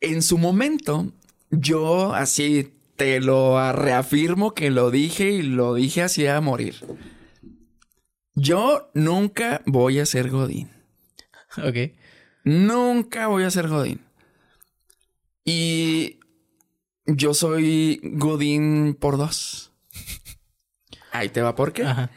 En 0.00 0.22
su 0.22 0.38
momento, 0.38 1.12
yo 1.58 2.14
así 2.14 2.72
te 2.96 3.20
lo 3.20 3.72
reafirmo 3.72 4.54
que 4.54 4.70
lo 4.70 4.90
dije 4.90 5.30
y 5.30 5.42
lo 5.42 5.74
dije 5.74 6.02
así 6.02 6.26
a 6.26 6.40
morir. 6.40 6.76
Yo 8.34 8.90
nunca 8.94 9.62
voy 9.66 9.98
a 9.98 10.06
ser 10.06 10.30
Godín. 10.30 10.70
Ok. 11.56 11.92
Nunca 12.44 13.28
voy 13.28 13.44
a 13.44 13.50
ser 13.50 13.68
Godín. 13.68 14.00
Y 15.44 16.18
yo 17.06 17.34
soy 17.34 18.00
Godín 18.02 18.96
por 18.98 19.16
dos. 19.16 19.72
Ahí 21.12 21.28
te 21.28 21.42
va, 21.42 21.54
¿por 21.54 21.72
qué? 21.72 21.84
Ajá. 21.84 22.10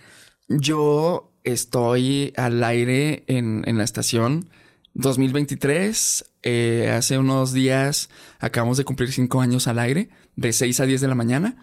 Yo 0.48 1.32
estoy 1.44 2.34
al 2.36 2.64
aire 2.64 3.24
en, 3.28 3.64
en 3.68 3.78
la 3.78 3.84
estación 3.84 4.50
2023. 4.98 6.26
Eh, 6.44 6.92
hace 6.96 7.18
unos 7.18 7.54
días 7.54 8.10
acabamos 8.40 8.78
de 8.78 8.84
cumplir 8.86 9.12
cinco 9.12 9.42
años 9.42 9.68
al 9.68 9.80
aire, 9.80 10.10
de 10.36 10.52
6 10.52 10.80
a 10.80 10.86
10 10.86 11.02
de 11.02 11.08
la 11.08 11.16
mañana. 11.16 11.56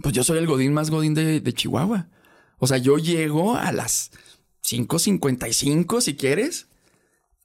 Pues 0.00 0.14
yo 0.14 0.22
soy 0.22 0.38
el 0.38 0.46
Godín 0.46 0.72
más 0.72 0.90
Godín 0.90 1.14
de, 1.14 1.40
de 1.40 1.52
Chihuahua. 1.52 2.08
O 2.58 2.66
sea, 2.66 2.78
yo 2.78 2.98
llego 2.98 3.56
a 3.56 3.72
las 3.72 4.12
5.55 4.64 6.00
si 6.00 6.16
quieres. 6.16 6.68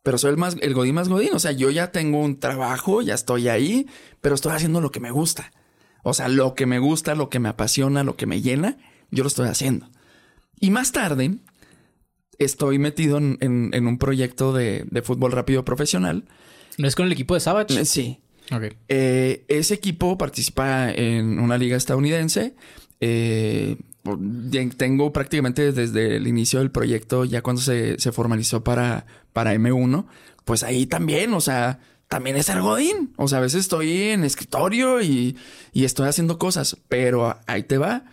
Pero 0.04 0.18
soy 0.18 0.32
el 0.32 0.38
más, 0.38 0.58
el 0.62 0.74
Godín 0.74 0.96
más 0.96 1.10
Godín. 1.10 1.34
O 1.34 1.40
sea, 1.40 1.52
yo 1.52 1.72
ya 1.72 1.92
tengo 1.92 2.20
un 2.20 2.40
trabajo, 2.40 3.02
ya 3.02 3.16
estoy 3.16 3.48
ahí, 3.48 3.88
pero 4.22 4.36
estoy 4.36 4.52
haciendo 4.52 4.82
lo 4.82 4.92
que 4.92 5.00
me 5.00 5.12
gusta. 5.12 5.52
O 6.04 6.14
sea, 6.14 6.28
lo 6.28 6.54
que 6.54 6.66
me 6.66 6.80
gusta, 6.80 7.16
lo 7.16 7.30
que 7.30 7.40
me 7.40 7.50
apasiona, 7.50 8.04
lo 8.04 8.18
que 8.18 8.26
me 8.26 8.42
llena, 8.42 8.78
yo 9.10 9.24
lo 9.24 9.30
estoy 9.30 9.48
haciendo. 9.48 9.90
Y 10.60 10.70
más 10.70 10.92
tarde, 10.92 11.40
estoy 12.44 12.80
metido 12.80 13.18
en, 13.18 13.38
en- 13.42 13.70
en 13.74 13.88
un 13.88 13.98
proyecto 13.98 14.54
de, 14.54 14.86
de 14.90 15.02
fútbol 15.02 15.32
rápido 15.32 15.64
profesional. 15.66 16.26
¿No 16.78 16.88
es 16.88 16.96
con 16.96 17.06
el 17.06 17.12
equipo 17.12 17.34
de 17.34 17.40
Savage? 17.40 17.80
Eh, 17.80 17.86
Sí. 17.86 18.20
Eh, 18.90 19.46
ese 19.48 19.74
equipo 19.74 20.18
participa 20.18 20.92
en 20.92 21.40
una 21.40 21.58
liga 21.58 21.78
estadounidense. 21.78 22.56
Eh, 23.00 23.78
tengo 24.78 25.14
prácticamente 25.14 25.72
desde 25.72 26.18
el 26.18 26.28
inicio 26.28 26.60
del 26.60 26.72
proyecto, 26.72 27.26
ya 27.26 27.42
cuando 27.42 27.62
se, 27.62 27.98
se 28.00 28.12
formalizó 28.12 28.64
para, 28.64 29.06
para 29.32 29.54
M1, 29.56 30.06
pues 30.46 30.64
ahí 30.64 30.86
también, 30.86 31.34
o 31.34 31.42
sea, 31.42 31.80
también 32.10 32.36
es 32.36 32.54
Godín. 32.54 33.14
O 33.18 33.28
sea, 33.28 33.38
a 33.40 33.42
veces 33.42 33.62
estoy 33.62 34.10
en 34.10 34.24
escritorio 34.24 35.02
y, 35.02 35.38
y 35.72 35.86
estoy 35.86 36.08
haciendo 36.08 36.38
cosas, 36.38 36.78
pero 36.90 37.38
ahí 37.48 37.64
te 37.64 37.78
va. 37.78 38.04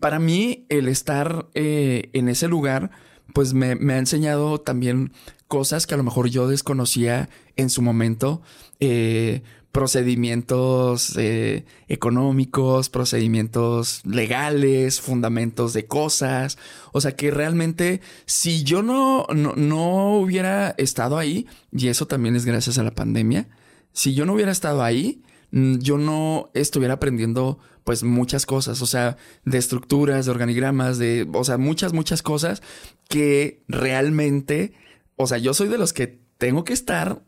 Para 0.00 0.18
mí, 0.18 0.66
el 0.68 0.88
estar 0.88 1.48
eh, 1.54 2.10
en 2.12 2.28
ese 2.28 2.48
lugar, 2.48 2.90
pues 3.34 3.54
me, 3.54 3.74
me 3.74 3.94
ha 3.94 3.98
enseñado 3.98 4.60
también 4.60 5.12
cosas 5.48 5.86
que 5.86 5.94
a 5.94 5.96
lo 5.96 6.04
mejor 6.04 6.28
yo 6.28 6.48
desconocía 6.48 7.28
en 7.56 7.70
su 7.70 7.82
momento. 7.82 8.42
eh, 8.80 9.42
procedimientos 9.76 11.18
eh, 11.18 11.66
económicos, 11.86 12.88
procedimientos 12.88 14.00
legales, 14.06 15.02
fundamentos 15.02 15.74
de 15.74 15.84
cosas. 15.84 16.56
O 16.92 17.02
sea 17.02 17.14
que 17.14 17.30
realmente 17.30 18.00
si 18.24 18.62
yo 18.62 18.82
no, 18.82 19.26
no, 19.34 19.52
no 19.54 20.16
hubiera 20.16 20.70
estado 20.78 21.18
ahí, 21.18 21.46
y 21.72 21.88
eso 21.88 22.06
también 22.06 22.36
es 22.36 22.46
gracias 22.46 22.78
a 22.78 22.84
la 22.84 22.94
pandemia, 22.94 23.48
si 23.92 24.14
yo 24.14 24.24
no 24.24 24.32
hubiera 24.32 24.50
estado 24.50 24.82
ahí, 24.82 25.20
mm, 25.50 25.76
yo 25.80 25.98
no 25.98 26.48
estuviera 26.54 26.94
aprendiendo 26.94 27.58
pues 27.86 28.02
muchas 28.02 28.46
cosas, 28.46 28.82
o 28.82 28.86
sea, 28.86 29.16
de 29.44 29.58
estructuras, 29.58 30.24
de 30.24 30.32
organigramas, 30.32 30.98
de, 30.98 31.24
o 31.32 31.44
sea, 31.44 31.56
muchas, 31.56 31.92
muchas 31.92 32.20
cosas 32.20 32.60
que 33.08 33.62
realmente, 33.68 34.72
o 35.14 35.28
sea, 35.28 35.38
yo 35.38 35.54
soy 35.54 35.68
de 35.68 35.78
los 35.78 35.92
que 35.92 36.18
tengo 36.36 36.64
que 36.64 36.72
estar 36.72 37.22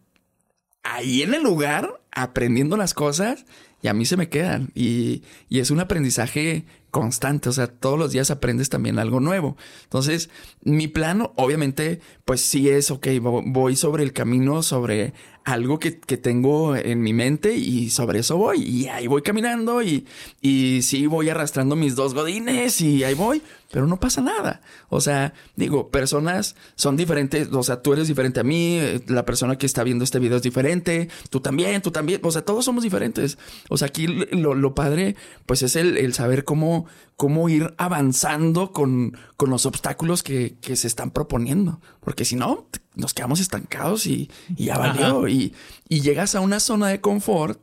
ahí 0.83 1.23
en 1.23 1.35
el 1.35 1.45
lugar 1.45 2.03
aprendiendo 2.11 2.77
las 2.77 2.93
cosas 2.93 3.47
y 3.83 3.87
a 3.87 3.95
mí 3.95 4.05
se 4.05 4.17
me 4.17 4.29
quedan. 4.29 4.73
Y, 4.75 5.23
y 5.49 5.61
es 5.61 5.71
un 5.71 5.79
aprendizaje 5.79 6.65
constante, 6.99 7.49
o 7.49 7.53
sea, 7.53 7.69
todos 7.69 7.97
los 7.99 8.11
días 8.11 8.31
aprendes 8.33 8.69
también 8.71 8.99
algo 8.99 9.21
nuevo. 9.21 9.57
Entonces, 9.85 10.31
mi 10.63 10.89
plan 10.89 11.29
obviamente 11.37 12.01
pues 12.25 12.41
sí 12.41 12.69
es, 12.69 12.91
ok, 12.91 13.07
vo- 13.21 13.43
voy 13.47 13.77
sobre 13.77 14.03
el 14.03 14.13
camino, 14.13 14.63
sobre 14.63 15.13
algo 15.45 15.79
que, 15.79 15.99
que 15.99 16.17
tengo 16.19 16.77
en 16.77 17.01
mi 17.01 17.15
mente 17.15 17.55
y 17.55 17.89
sobre 17.89 18.19
eso 18.19 18.37
voy 18.37 18.63
y 18.63 18.89
ahí 18.89 19.07
voy 19.07 19.23
caminando 19.23 19.81
y, 19.83 20.07
y 20.43 20.83
sí 20.83 21.07
voy 21.07 21.31
arrastrando 21.31 21.75
mis 21.75 21.95
dos 21.95 22.13
godines 22.13 22.83
y 22.83 23.03
ahí 23.05 23.15
voy, 23.15 23.41
pero 23.73 23.87
no 23.87 23.99
pasa 23.99 24.21
nada. 24.21 24.61
O 24.91 25.01
sea, 25.01 25.33
digo, 25.57 25.89
personas 25.91 26.55
son 26.75 26.99
diferentes, 26.99 27.49
o 27.51 27.63
sea, 27.63 27.81
tú 27.81 27.95
eres 27.95 28.09
diferente 28.09 28.41
a 28.41 28.45
mí, 28.45 28.77
eh, 28.79 29.01
la 29.07 29.25
persona 29.25 29.57
que 29.57 29.65
está 29.65 29.85
viendo 29.85 30.05
este 30.05 30.19
video 30.19 30.37
es 30.37 30.43
diferente, 30.43 31.09
tú 31.31 31.41
también, 31.41 31.81
tú 31.81 31.93
también, 31.93 32.21
o 32.25 32.31
sea, 32.31 32.45
todos 32.45 32.65
somos 32.67 32.83
diferentes. 32.85 33.39
O 33.71 33.79
sea, 33.79 33.89
aquí 33.89 34.07
lo, 34.07 34.55
lo 34.55 34.75
padre, 34.75 35.17
pues 35.47 35.63
es 35.63 35.77
el, 35.77 35.97
el 35.97 36.13
saber 36.13 36.45
cómo, 36.45 36.85
cómo 37.17 37.49
ir 37.49 37.75
avanzando 37.79 38.73
con, 38.73 39.17
con 39.37 39.51
los 39.51 39.67
obstáculos 39.67 40.23
que, 40.23 40.57
que 40.61 40.77
se 40.77 40.87
están 40.87 41.11
proponiendo, 41.11 41.81
porque 42.01 42.25
si 42.25 42.37
no, 42.37 42.69
nos 42.95 43.15
quedamos 43.15 43.41
estancados 43.41 44.07
y, 44.07 44.31
y 44.57 44.67
ya 44.67 44.79
valió. 44.79 45.29
Y, 45.29 45.55
y 45.89 46.01
llegas 46.01 46.35
a 46.35 46.41
una 46.41 46.61
zona 46.61 46.89
de 46.89 47.01
confort 47.01 47.61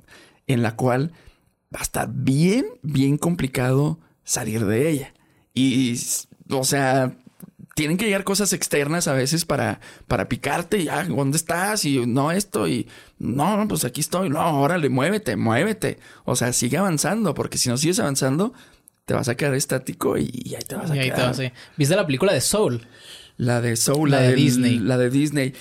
en 0.47 0.61
la 0.61 0.75
cual 0.75 1.11
va 1.73 1.79
a 1.79 1.83
estar 1.83 2.09
bien, 2.11 2.65
bien 2.81 3.17
complicado 3.17 3.99
salir 4.23 4.65
de 4.65 4.89
ella. 4.89 5.13
Y, 5.53 5.99
o 6.49 6.63
sea, 6.63 7.17
tienen 7.75 7.97
que 7.97 8.05
llegar 8.05 8.23
cosas 8.23 8.53
externas 8.53 9.07
a 9.07 9.13
veces 9.13 9.45
para, 9.45 9.81
para 10.07 10.29
picarte. 10.29 10.79
Y, 10.79 10.87
ah, 10.87 11.03
¿dónde 11.03 11.37
estás? 11.37 11.83
Y 11.85 12.05
no 12.05 12.31
esto. 12.31 12.67
Y 12.67 12.87
no, 13.19 13.57
no, 13.57 13.67
pues 13.67 13.83
aquí 13.83 14.01
estoy. 14.01 14.29
No, 14.29 14.61
órale, 14.61 14.89
muévete, 14.89 15.35
muévete. 15.35 15.99
O 16.23 16.35
sea, 16.35 16.53
sigue 16.53 16.77
avanzando, 16.77 17.33
porque 17.33 17.57
si 17.57 17.69
no 17.69 17.77
sigues 17.77 17.99
avanzando, 17.99 18.53
te 19.05 19.13
vas 19.13 19.29
a 19.29 19.35
quedar 19.35 19.53
estático 19.55 20.17
y, 20.17 20.29
y 20.33 20.55
ahí 20.55 20.63
te 20.67 20.75
vas 20.75 20.89
a 20.91 20.95
Y 20.95 20.99
ahí 20.99 21.09
te 21.09 21.15
quedar. 21.15 21.27
vas, 21.29 21.37
sí. 21.37 21.51
¿Viste 21.77 21.95
la 21.95 22.05
película 22.05 22.33
de 22.33 22.41
Soul? 22.41 22.87
La 23.37 23.61
de 23.61 23.75
Soul, 23.75 24.09
La 24.11 24.17
la, 24.17 24.23
de 24.23 24.29
del- 24.29 24.35
Disney. 24.37 24.79
La 24.79 24.97
de 24.97 25.09
Disney. 25.09 25.53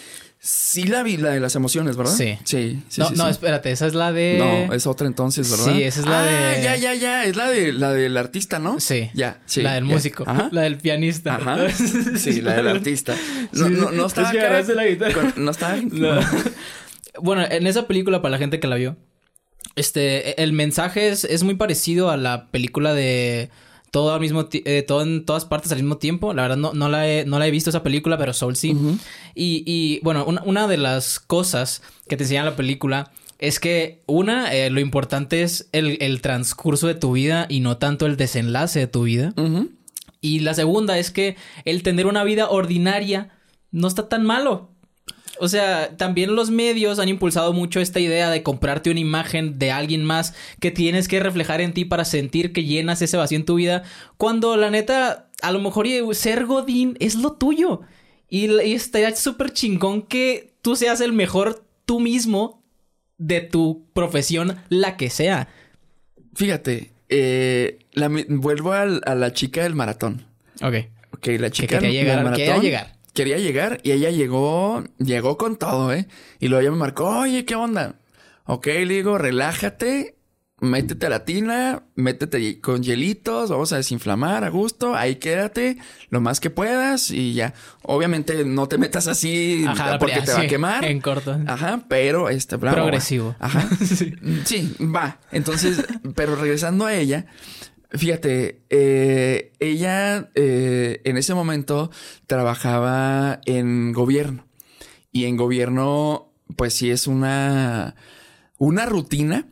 Sí 0.46 0.84
la 0.84 1.02
vi, 1.02 1.16
la 1.16 1.30
de 1.30 1.40
las 1.40 1.56
emociones, 1.56 1.96
¿verdad? 1.96 2.12
Sí. 2.12 2.36
Sí, 2.44 2.82
sí, 2.88 3.00
no, 3.00 3.08
sí, 3.08 3.14
no, 3.16 3.24
sí. 3.24 3.30
espérate, 3.30 3.70
esa 3.70 3.86
es 3.86 3.94
la 3.94 4.12
de. 4.12 4.36
No, 4.68 4.74
es 4.74 4.86
otra 4.86 5.06
entonces, 5.06 5.50
¿verdad? 5.50 5.72
Sí, 5.72 5.82
esa 5.82 6.00
es 6.00 6.06
la 6.06 6.20
Ah, 6.20 6.24
de- 6.56 6.62
Ya, 6.62 6.76
ya, 6.76 6.94
ya. 6.94 7.24
Es 7.24 7.34
la 7.36 7.48
de 7.48 7.72
la 7.72 7.92
del 7.94 8.14
artista, 8.18 8.58
¿no? 8.58 8.78
Sí. 8.78 9.08
Ya, 9.14 9.40
sí. 9.46 9.62
La 9.62 9.72
del 9.74 9.86
ya. 9.88 9.94
músico. 9.94 10.24
Ajá. 10.26 10.50
La 10.52 10.60
del 10.62 10.76
pianista. 10.76 11.36
Ajá. 11.36 11.56
Sí, 12.18 12.42
la 12.42 12.54
del 12.56 12.68
artista. 12.68 13.14
No, 13.52 13.70
no, 13.70 13.90
no 13.90 14.02
es 14.04 14.12
estaba 14.12 14.30
que 14.32 14.38
acá 14.38 14.46
agarraste 14.48 14.74
la 14.74 14.84
guitarra. 14.86 15.14
con- 15.32 15.44
no 15.44 15.50
estaba. 15.50 15.76
No. 15.90 16.20
bueno, 17.22 17.46
en 17.50 17.66
esa 17.66 17.86
película, 17.86 18.20
para 18.20 18.32
la 18.32 18.38
gente 18.38 18.60
que 18.60 18.66
la 18.66 18.76
vio, 18.76 18.96
Este, 19.76 20.40
el 20.42 20.52
mensaje 20.52 21.08
es, 21.08 21.24
es 21.24 21.42
muy 21.42 21.54
parecido 21.54 22.10
a 22.10 22.16
la 22.16 22.46
película 22.50 22.94
de 22.94 23.50
todo 23.94 24.12
al 24.12 24.18
mismo 24.18 24.48
eh, 24.50 24.82
todo 24.82 25.02
en 25.02 25.24
todas 25.24 25.44
partes 25.44 25.70
al 25.70 25.78
mismo 25.78 25.98
tiempo. 25.98 26.34
La 26.34 26.42
verdad 26.42 26.56
no, 26.56 26.72
no, 26.72 26.88
la, 26.88 27.08
he, 27.08 27.24
no 27.26 27.38
la 27.38 27.46
he 27.46 27.52
visto 27.52 27.70
esa 27.70 27.84
película, 27.84 28.18
pero 28.18 28.32
Soul 28.32 28.56
sí. 28.56 28.76
y, 29.36 29.62
y, 29.66 30.00
bueno, 30.02 30.24
una, 30.24 30.42
una, 30.42 30.66
de 30.66 30.78
las 30.78 31.20
cosas 31.20 31.80
que 32.08 32.16
te 32.16 32.24
enseña 32.24 32.44
la 32.44 32.56
película 32.56 33.12
es 33.38 33.60
que 33.60 34.02
una, 34.06 34.52
eh, 34.52 34.68
lo 34.70 34.80
importante 34.80 35.42
es 35.42 35.68
el, 35.70 35.98
el, 36.00 36.22
transcurso 36.22 36.88
de 36.88 36.96
tu 36.96 37.12
vida 37.12 37.46
y 37.48 37.60
no 37.60 37.76
tanto 37.76 38.06
el 38.06 38.16
desenlace 38.16 38.80
de 38.80 38.86
tu 38.88 39.04
vida. 39.04 39.32
Y 40.20 40.40
la 40.40 40.54
segunda 40.54 40.98
es 40.98 41.12
que 41.12 41.36
el 41.64 41.84
tener 41.84 42.06
una 42.06 42.24
vida 42.24 42.48
ordinaria 42.48 43.30
no 43.70 43.86
está 43.86 44.08
tan 44.08 44.24
malo. 44.24 44.73
O 45.38 45.48
sea, 45.48 45.96
también 45.96 46.34
los 46.36 46.50
medios 46.50 46.98
han 46.98 47.08
impulsado 47.08 47.52
mucho 47.52 47.80
esta 47.80 48.00
idea 48.00 48.30
de 48.30 48.42
comprarte 48.42 48.90
una 48.90 49.00
imagen 49.00 49.58
de 49.58 49.70
alguien 49.70 50.04
más 50.04 50.34
que 50.60 50.70
tienes 50.70 51.08
que 51.08 51.20
reflejar 51.20 51.60
en 51.60 51.72
ti 51.72 51.84
para 51.84 52.04
sentir 52.04 52.52
que 52.52 52.64
llenas 52.64 53.02
ese 53.02 53.16
vacío 53.16 53.38
en 53.38 53.44
tu 53.44 53.56
vida. 53.56 53.82
Cuando 54.16 54.56
la 54.56 54.70
neta, 54.70 55.30
a 55.42 55.52
lo 55.52 55.60
mejor 55.60 55.86
ser 56.14 56.46
Godín 56.46 56.96
es 57.00 57.16
lo 57.16 57.32
tuyo. 57.32 57.80
Y, 58.28 58.50
y 58.62 58.74
estaría 58.74 59.14
súper 59.16 59.52
chingón 59.52 60.02
que 60.02 60.54
tú 60.62 60.76
seas 60.76 61.00
el 61.00 61.12
mejor 61.12 61.64
tú 61.84 62.00
mismo 62.00 62.62
de 63.18 63.40
tu 63.40 63.86
profesión, 63.92 64.58
la 64.68 64.96
que 64.96 65.10
sea. 65.10 65.48
Fíjate, 66.34 66.92
eh, 67.08 67.78
vuelvo 68.28 68.72
a, 68.72 68.86
la 68.86 69.32
chica 69.32 69.62
del 69.62 69.74
maratón. 69.74 70.26
Ok. 70.62 70.74
Ok, 71.12 71.26
la 71.38 71.50
chica 71.50 71.80
del 71.80 72.22
maratón. 72.22 72.60
llegar 72.60 72.93
quería 73.14 73.38
llegar 73.38 73.80
y 73.82 73.92
ella 73.92 74.10
llegó, 74.10 74.84
llegó 74.98 75.38
con 75.38 75.56
todo, 75.56 75.92
¿eh? 75.92 76.08
Y 76.40 76.48
luego 76.48 76.60
ella 76.60 76.70
me 76.72 76.78
marcó, 76.78 77.20
oye, 77.20 77.44
¿qué 77.44 77.54
onda? 77.54 78.00
Ok, 78.44 78.66
le 78.66 78.94
digo, 78.94 79.16
relájate, 79.16 80.16
métete 80.60 81.06
a 81.06 81.10
la 81.10 81.24
tina, 81.24 81.84
métete 81.94 82.60
con 82.60 82.82
hielitos, 82.82 83.50
vamos 83.50 83.72
a 83.72 83.76
desinflamar 83.76 84.44
a 84.44 84.48
gusto, 84.48 84.94
ahí 84.94 85.16
quédate 85.16 85.78
lo 86.10 86.20
más 86.20 86.40
que 86.40 86.50
puedas 86.50 87.10
y 87.10 87.34
ya. 87.34 87.54
Obviamente 87.82 88.44
no 88.44 88.66
te 88.66 88.78
metas 88.78 89.06
así 89.06 89.64
porque 89.98 90.20
te 90.22 90.32
va 90.32 90.40
a 90.40 90.46
quemar. 90.46 90.84
En 90.84 91.00
corto. 91.00 91.38
Ajá, 91.46 91.84
pero 91.88 92.28
este, 92.28 92.56
bravo. 92.56 92.76
Progresivo. 92.76 93.36
Ajá. 93.38 93.66
sí, 94.44 94.76
va. 94.80 95.20
Entonces, 95.30 95.84
pero 96.14 96.36
regresando 96.36 96.86
a 96.86 96.94
ella, 96.94 97.26
Fíjate, 97.94 98.64
eh, 98.70 99.52
ella 99.60 100.28
eh, 100.34 101.00
en 101.04 101.16
ese 101.16 101.32
momento 101.32 101.92
trabajaba 102.26 103.40
en 103.46 103.92
gobierno 103.92 104.46
y 105.12 105.26
en 105.26 105.36
gobierno, 105.36 106.32
pues 106.56 106.74
sí 106.74 106.90
es 106.90 107.06
una, 107.06 107.94
una 108.58 108.86
rutina 108.86 109.46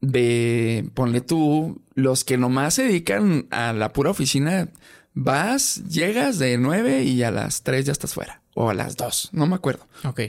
de, 0.00 0.88
ponle 0.94 1.20
tú, 1.20 1.82
los 1.94 2.22
que 2.22 2.38
nomás 2.38 2.74
se 2.74 2.84
dedican 2.84 3.48
a 3.50 3.72
la 3.72 3.92
pura 3.92 4.10
oficina, 4.10 4.68
vas, 5.14 5.82
llegas 5.88 6.38
de 6.38 6.56
nueve 6.56 7.02
y 7.02 7.24
a 7.24 7.32
las 7.32 7.64
tres 7.64 7.84
ya 7.84 7.92
estás 7.92 8.14
fuera 8.14 8.42
o 8.54 8.70
a 8.70 8.74
las 8.74 8.96
dos, 8.96 9.28
no 9.32 9.48
me 9.48 9.56
acuerdo. 9.56 9.88
Ok. 10.04 10.20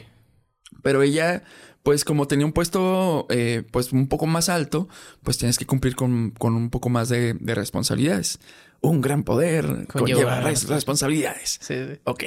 Pero 0.81 1.03
ella 1.03 1.43
pues 1.83 2.03
como 2.03 2.27
tenía 2.27 2.45
un 2.45 2.53
puesto 2.53 3.25
eh, 3.29 3.63
pues 3.71 3.91
un 3.91 4.07
poco 4.07 4.25
más 4.25 4.49
alto, 4.49 4.87
pues 5.23 5.37
tienes 5.37 5.57
que 5.57 5.65
cumplir 5.65 5.95
con, 5.95 6.33
un 6.41 6.69
poco 6.69 6.89
más 6.89 7.09
de, 7.09 7.35
responsabilidades. 7.41 8.39
Un 8.81 9.01
gran 9.01 9.23
poder 9.23 9.87
conlleva, 9.87 10.39
responsabilidades. 10.41 11.59
Sí, 11.61 11.75
Ok. 12.05 12.25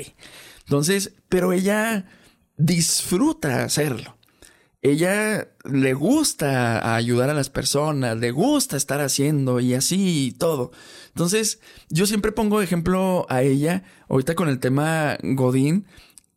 Entonces, 0.64 1.14
pero 1.28 1.52
ella 1.52 2.06
disfruta 2.56 3.64
hacerlo. 3.64 4.16
Ella 4.80 5.48
le 5.64 5.94
gusta 5.94 6.96
ayudar 6.96 7.30
a 7.30 7.34
las 7.34 7.50
personas, 7.50 8.16
le 8.16 8.32
gusta 8.32 8.76
estar 8.76 9.00
haciendo 9.00 9.60
y 9.60 9.74
así 9.74 10.26
y 10.26 10.32
todo. 10.32 10.72
Entonces, 11.08 11.60
yo 11.88 12.06
siempre 12.06 12.32
pongo 12.32 12.60
ejemplo 12.62 13.26
a 13.28 13.42
ella, 13.42 13.84
ahorita 14.08 14.34
con 14.34 14.48
el 14.48 14.58
tema 14.58 15.18
Godín, 15.22 15.86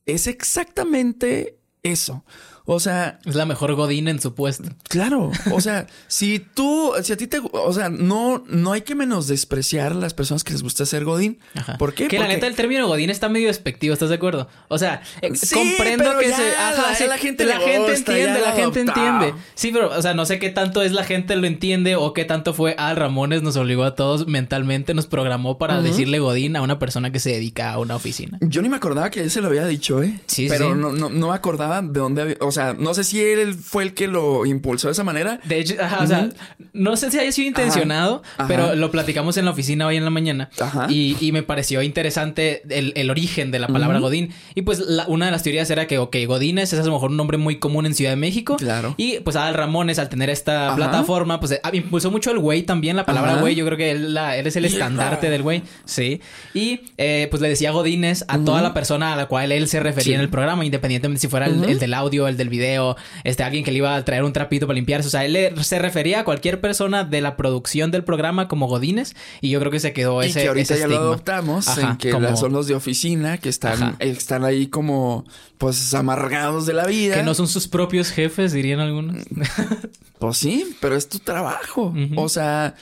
es 0.05 0.27
exactamente 0.27 1.57
eso. 1.81 2.23
O 2.65 2.79
sea. 2.79 3.19
Es 3.25 3.35
la 3.35 3.45
mejor 3.45 3.73
Godín 3.75 4.07
en 4.07 4.19
su 4.19 4.33
puesto. 4.33 4.69
Claro. 4.87 5.31
O 5.51 5.61
sea, 5.61 5.87
si 6.07 6.39
tú, 6.39 6.93
si 7.03 7.13
a 7.13 7.17
ti 7.17 7.27
te. 7.27 7.39
O 7.51 7.73
sea, 7.73 7.89
no, 7.89 8.43
no 8.47 8.71
hay 8.71 8.81
que 8.81 8.95
menos 8.95 9.27
despreciar 9.27 9.91
a 9.91 9.95
las 9.95 10.13
personas 10.13 10.43
que 10.43 10.53
les 10.53 10.63
gusta 10.63 10.85
ser 10.85 11.05
Godín. 11.05 11.39
Ajá. 11.53 11.77
¿Por 11.77 11.93
qué? 11.93 12.07
Que 12.07 12.19
la 12.19 12.27
neta, 12.27 12.47
el 12.47 12.55
término 12.55 12.87
Godín 12.87 13.09
está 13.09 13.29
medio 13.29 13.47
despectivo, 13.47 13.93
¿estás 13.93 14.09
de 14.09 14.15
acuerdo? 14.15 14.47
O 14.67 14.77
sea, 14.77 15.01
eh, 15.21 15.31
comprendo 15.53 16.17
que 16.19 16.33
se. 16.33 16.55
Ajá, 16.55 17.05
la, 17.07 17.17
gente 17.17 17.45
La 17.45 17.59
gente 17.59 17.95
entiende, 17.95 18.41
la 18.41 18.51
gente 18.53 18.79
entiende. 18.81 19.33
Sí, 19.53 19.71
pero, 19.71 19.95
o 19.95 20.01
sea, 20.01 20.13
no 20.13 20.25
sé 20.25 20.39
qué 20.39 20.49
tanto 20.49 20.81
es 20.81 20.91
la 20.91 21.03
gente 21.03 21.35
lo 21.35 21.47
entiende 21.47 21.95
o 21.95 22.13
qué 22.13 22.25
tanto 22.25 22.53
fue 22.53 22.75
Al 22.77 22.95
Ramones 22.95 23.43
nos 23.43 23.55
obligó 23.57 23.83
a 23.83 23.95
todos 23.95 24.27
mentalmente, 24.27 24.93
nos 24.93 25.07
programó 25.07 25.57
para 25.57 25.81
decirle 25.81 26.19
Godín 26.19 26.55
a 26.55 26.61
una 26.61 26.79
persona 26.79 27.11
que 27.11 27.19
se 27.19 27.31
dedica 27.31 27.73
a 27.73 27.79
una 27.79 27.95
oficina. 27.95 28.37
Yo 28.41 28.61
ni 28.61 28.69
me 28.69 28.77
acordaba 28.77 29.09
que 29.09 29.21
él 29.21 29.31
se 29.31 29.41
lo 29.41 29.47
había 29.47 29.65
dicho, 29.65 30.01
¿eh? 30.01 30.19
Sí, 30.25 30.47
pero 30.49 30.73
sí. 30.73 30.79
no, 30.79 30.91
no, 30.91 31.09
no 31.09 31.29
me 31.29 31.35
acordaba 31.35 31.81
de 31.81 31.99
dónde 31.99 32.21
había. 32.21 32.37
O 32.39 32.51
sea, 32.55 32.75
no 32.77 32.93
sé 32.93 33.03
si 33.03 33.21
él 33.21 33.53
fue 33.53 33.83
el 33.83 33.93
que 33.93 34.07
lo 34.07 34.45
impulsó 34.45 34.87
de 34.87 34.93
esa 34.93 35.03
manera. 35.03 35.39
De 35.45 35.59
hecho, 35.59 35.75
o 36.01 36.07
sea, 36.07 36.29
no 36.73 36.97
sé 36.97 37.11
si 37.11 37.19
haya 37.19 37.31
sido 37.31 37.47
intencionado, 37.47 38.23
pero 38.47 38.75
lo 38.75 38.91
platicamos 38.91 39.37
en 39.37 39.45
la 39.45 39.51
oficina 39.51 39.87
hoy 39.87 39.97
en 39.97 40.03
la 40.03 40.09
mañana. 40.09 40.49
Y, 40.89 41.15
y, 41.19 41.31
me 41.31 41.43
pareció 41.43 41.81
interesante 41.81 42.63
el, 42.69 42.93
el, 42.95 43.09
origen 43.09 43.51
de 43.51 43.59
la 43.59 43.67
palabra 43.67 43.99
Godín. 43.99 44.31
Y 44.55 44.61
pues 44.61 44.83
una 45.07 45.25
de 45.25 45.31
las 45.31 45.43
teorías 45.43 45.69
era 45.69 45.87
que, 45.87 45.97
ok, 45.97 46.15
Godínez 46.27 46.73
es 46.73 46.79
a 46.79 46.83
lo 46.83 46.93
mejor 46.93 47.11
un 47.11 47.17
nombre 47.17 47.37
muy 47.37 47.59
común 47.59 47.85
en 47.85 47.93
Ciudad 47.93 48.11
de 48.11 48.17
México. 48.17 48.55
Claro. 48.57 48.95
Y 48.97 49.19
pues 49.19 49.35
Adal 49.35 49.53
Ramones, 49.53 49.99
al 49.99 50.09
tener 50.09 50.29
esta 50.29 50.75
plataforma, 50.75 51.39
pues 51.39 51.59
ah, 51.63 51.69
impulsó 51.73 52.11
mucho 52.11 52.31
el 52.31 52.39
güey 52.39 52.63
también, 52.63 52.95
la 52.95 53.05
palabra 53.05 53.35
güey. 53.35 53.55
Yo 53.55 53.65
creo 53.65 53.77
que 53.77 53.91
él, 53.91 54.17
él 54.17 54.47
es 54.47 54.55
el 54.55 54.65
estandarte 54.65 55.29
del 55.29 55.41
güey. 55.41 55.63
Sí. 55.85 56.21
Y 56.53 56.81
eh, 56.97 57.27
pues 57.29 57.41
le 57.41 57.49
decía 57.49 57.71
Godínez 57.71 58.25
a 58.27 58.39
toda 58.39 58.61
la 58.61 58.73
persona 58.73 59.13
a 59.13 59.15
la 59.15 59.27
cual 59.27 59.51
él 59.51 59.67
se 59.67 59.79
refería 59.79 60.15
en 60.15 60.21
el 60.21 60.29
programa, 60.29 60.65
independientemente 60.65 61.21
si 61.21 61.27
fuera 61.27 61.47
el, 61.47 61.79
del 61.79 61.93
audio, 61.93 62.27
el 62.27 62.37
del 62.37 62.44
video 62.49 62.95
este, 63.23 63.43
alguien 63.43 63.63
que 63.63 63.71
le 63.71 63.77
iba 63.77 63.95
a 63.95 64.05
traer 64.05 64.23
un 64.23 64.33
trapito 64.33 64.67
para 64.67 64.75
limpiarse. 64.75 65.07
O 65.07 65.11
sea, 65.11 65.25
él 65.25 65.53
se 65.63 65.79
refería 65.79 66.21
a 66.21 66.23
cualquier 66.23 66.61
persona 66.61 67.03
de 67.03 67.21
la 67.21 67.37
producción 67.37 67.91
del 67.91 68.03
programa 68.03 68.47
como 68.47 68.67
Godines 68.67 69.15
y 69.41 69.49
yo 69.49 69.59
creo 69.59 69.71
que 69.71 69.79
se 69.79 69.93
quedó 69.93 70.21
ese. 70.21 70.39
Y 70.39 70.43
que 70.43 70.47
ahorita 70.49 70.75
ya 70.75 70.87
lo 70.87 70.97
adoptamos, 70.97 71.77
en 71.77 71.97
que 71.97 72.11
son 72.35 72.53
los 72.53 72.67
de 72.67 72.75
oficina 72.75 73.37
que 73.37 73.49
están, 73.49 73.95
están 73.99 74.43
ahí 74.43 74.67
como 74.67 75.25
pues 75.57 75.93
amargados 75.93 76.65
de 76.65 76.73
la 76.73 76.85
vida. 76.85 77.15
Que 77.15 77.23
no 77.23 77.33
son 77.33 77.47
sus 77.47 77.67
propios 77.67 78.11
jefes, 78.11 78.51
dirían 78.51 78.79
algunos. 78.79 79.25
pues 80.19 80.37
sí, 80.37 80.75
pero 80.79 80.95
es 80.95 81.09
tu 81.09 81.19
trabajo. 81.19 81.93
O 82.15 82.29
sea, 82.29 82.75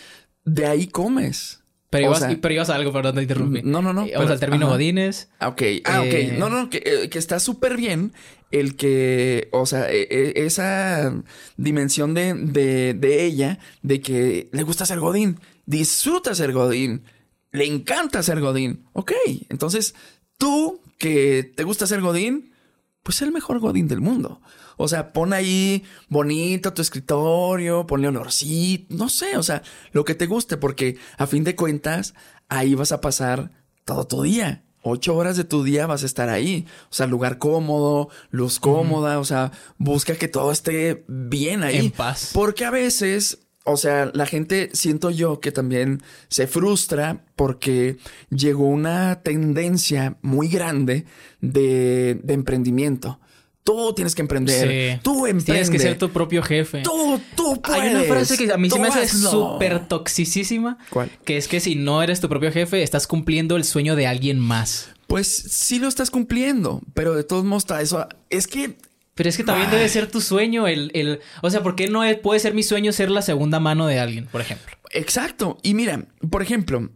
de 0.46 0.66
ahí 0.66 0.88
comes. 0.88 1.60
Pero 1.90 2.08
ibas, 2.08 2.38
pero 2.42 2.54
ibas 2.56 2.70
a 2.72 2.76
algo, 2.76 2.92
perdón, 2.92 3.16
te 3.16 3.22
interrumpí. 3.22 3.62
No, 3.64 3.84
no, 3.84 3.94
no. 3.94 4.08
Vamos 4.16 4.32
al 4.32 4.40
término 4.40 4.68
Godines. 4.68 5.30
Ah, 5.40 5.50
ok. 5.50 5.62
Ah, 5.86 6.00
ok. 6.00 6.06
Eh, 6.08 6.36
no, 6.40 6.50
no, 6.50 6.68
que, 6.70 6.82
eh, 6.84 7.10
que 7.10 7.20
está 7.20 7.40
súper 7.40 7.78
bien 7.78 8.14
el 8.54 8.76
que, 8.76 9.50
o 9.52 9.66
sea, 9.66 9.92
e, 9.92 10.04
e, 10.12 10.46
esa 10.46 11.12
dimensión 11.58 12.14
de, 12.14 12.94
de, 12.94 13.26
ella, 13.26 13.58
de 13.82 14.00
que 14.00 14.50
le 14.54 14.62
gusta 14.62 14.86
ser 14.86 15.00
Godín, 15.00 15.40
disfruta 15.66 16.36
ser 16.36 16.54
Godín, 16.54 17.04
le 17.52 17.66
encanta 17.66 18.22
ser 18.22 18.40
Godín. 18.40 18.86
Ok, 18.94 19.12
entonces 19.50 19.96
tú 20.38 20.82
que 21.00 21.52
te 21.56 21.64
gusta 21.64 21.88
ser 21.88 22.02
Godín, 22.02 22.54
pues 23.02 23.24
el 23.24 23.32
mejor 23.32 23.60
Godín 23.60 23.88
del 23.88 24.02
mundo. 24.02 24.40
O 24.78 24.88
sea, 24.88 25.14
pon 25.14 25.34
ahí 25.34 25.84
bonito 26.08 26.74
tu 26.74 26.84
escritorio, 26.84 27.88
ponle 27.88 28.08
olorcito, 28.08 28.96
no 28.96 29.10
sé, 29.10 29.36
o 29.38 29.44
sea, 29.44 29.64
lo 29.94 30.06
que 30.06 30.14
te 30.14 30.28
guste, 30.28 30.58
porque 30.58 30.98
a 31.18 31.26
fin 31.26 31.44
de 31.44 31.56
cuentas, 31.56 32.14
ahí 32.50 32.76
vas 32.76 32.92
a 32.92 33.02
pasar 33.02 33.52
todo 33.84 34.06
tu 34.06 34.22
día. 34.22 34.63
Ocho 34.84 35.16
horas 35.16 35.38
de 35.38 35.46
tu 35.46 35.64
día 35.64 35.88
vas 35.88 36.04
a 36.04 36.06
estar 36.06 36.30
ahí. 36.30 36.66
O 36.92 36.94
sea, 36.94 37.08
lugar 37.08 37.38
cómodo, 37.40 38.10
luz 38.30 38.60
cómoda, 38.60 39.20
o 39.20 39.26
sea, 39.26 39.52
busca 39.78 40.16
que 40.16 40.28
todo 40.28 40.52
esté 40.52 41.06
bien 41.08 41.64
ahí. 41.64 41.78
En 41.78 41.92
paz. 41.92 42.32
Porque 42.34 42.66
a 42.66 42.72
veces 42.72 43.40
o 43.66 43.78
sea, 43.78 44.12
la 44.14 44.26
gente 44.26 44.70
siento 44.74 45.10
yo 45.10 45.40
que 45.40 45.54
también 45.54 46.02
se 46.28 46.48
frustra 46.48 47.24
porque 47.38 47.98
llegó 48.30 48.68
una 48.68 49.22
tendencia 49.22 50.18
muy 50.22 50.50
grande 50.50 51.06
de, 51.40 52.20
de 52.24 52.34
emprendimiento. 52.34 53.20
Tú 53.64 53.94
tienes 53.94 54.14
que 54.14 54.22
emprender. 54.22 54.96
Sí. 54.96 55.00
Tú 55.04 55.26
emprendes. 55.26 55.46
Tienes 55.46 55.70
que 55.70 55.80
ser 55.80 55.98
tu 55.98 56.10
propio 56.10 56.44
jefe. 56.44 56.82
Tú, 56.82 57.20
tú 57.36 57.62
puedes. 57.62 57.82
Hay 57.82 57.96
una 57.96 58.04
frase 58.04 58.38
que 58.38 58.52
a 58.52 58.58
mí 58.58 58.70
se 58.70 58.80
me 58.80 58.88
hace 58.88 59.08
súper 59.08 59.88
toxicísima. 59.88 60.78
¿Cuál? 60.90 61.10
Que 61.24 61.38
es 61.38 61.48
que 61.48 61.60
si 61.60 61.76
no 61.76 62.04
eres 62.04 62.20
tu 62.20 62.28
propio 62.28 62.52
jefe, 62.52 62.84
estás 62.84 63.08
cumpliendo 63.08 63.56
el 63.56 63.64
sueño 63.64 63.96
de 63.96 64.08
alguien 64.08 64.40
más. 64.40 64.90
Pues 65.08 65.28
sí 65.28 65.80
lo 65.80 65.88
estás 65.88 66.10
cumpliendo, 66.10 66.82
pero 66.94 67.14
de 67.14 67.24
todos 67.24 67.46
modos, 67.46 67.66
eso 67.80 68.08
es 68.30 68.48
que 68.48 68.78
pero 69.16 69.30
es 69.30 69.38
que 69.38 69.44
también 69.44 69.70
debe 69.70 69.88
ser 69.90 70.10
tu 70.10 70.22
sueño 70.22 70.68
el, 70.68 70.90
el... 70.96 71.20
O 71.42 71.50
sea, 71.50 71.62
¿por 71.62 71.76
qué 71.76 71.88
no 71.88 72.02
puede 72.24 72.40
ser 72.40 72.56
mi 72.56 72.64
sueño 72.64 72.92
ser 72.92 73.12
la 73.12 73.22
segunda 73.22 73.60
mano 73.60 73.86
de 73.86 74.00
alguien, 74.00 74.26
por 74.26 74.42
ejemplo? 74.42 74.76
Exacto. 74.90 75.60
Y 75.62 75.76
mira, 75.76 76.06
por 76.32 76.42
ejemplo, 76.42 76.90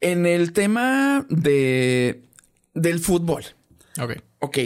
en 0.00 0.26
el 0.26 0.52
tema 0.52 1.24
de... 1.28 2.24
del 2.74 2.98
fútbol. 2.98 3.44
Ok. 4.00 4.14
Ok. 4.40 4.58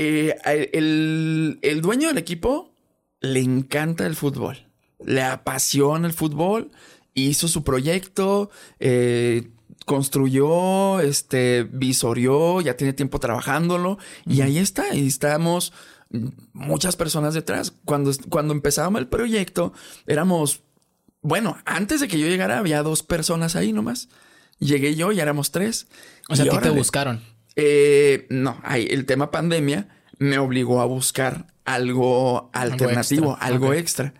Eh, 0.00 0.36
el, 0.72 1.58
el 1.60 1.80
dueño 1.82 2.08
del 2.08 2.18
equipo 2.18 2.72
le 3.20 3.40
encanta 3.40 4.06
el 4.06 4.14
fútbol. 4.14 4.56
le 5.04 5.22
apasiona 5.22 6.06
el 6.06 6.12
fútbol, 6.12 6.70
hizo 7.14 7.48
su 7.48 7.64
proyecto, 7.64 8.50
eh, 8.80 9.50
construyó, 9.86 11.00
este, 11.00 11.64
visorió, 11.64 12.60
ya 12.60 12.76
tiene 12.76 12.92
tiempo 12.92 13.20
trabajándolo 13.20 13.98
y 14.26 14.42
ahí 14.42 14.58
está, 14.58 14.94
y 14.94 15.06
estamos 15.06 15.72
muchas 16.52 16.96
personas 16.96 17.34
detrás. 17.34 17.72
Cuando, 17.84 18.12
cuando 18.28 18.54
empezábamos 18.54 19.00
el 19.00 19.08
proyecto, 19.08 19.72
éramos, 20.06 20.62
bueno, 21.22 21.58
antes 21.64 22.00
de 22.00 22.08
que 22.08 22.18
yo 22.18 22.26
llegara 22.26 22.58
había 22.58 22.82
dos 22.82 23.02
personas 23.02 23.56
ahí 23.56 23.72
nomás. 23.72 24.08
Llegué 24.58 24.96
yo 24.96 25.12
y 25.12 25.20
éramos 25.20 25.52
tres. 25.52 25.86
O 26.28 26.34
sea, 26.34 26.44
a 26.46 26.48
ti 26.48 26.58
te 26.58 26.70
buscaron. 26.70 27.22
Eh, 27.60 28.26
no, 28.30 28.62
el 28.72 29.04
tema 29.04 29.32
pandemia 29.32 29.88
me 30.18 30.38
obligó 30.38 30.80
a 30.80 30.84
buscar 30.84 31.48
algo 31.64 32.50
alternativo, 32.52 33.36
algo 33.40 33.74
extra. 33.74 34.14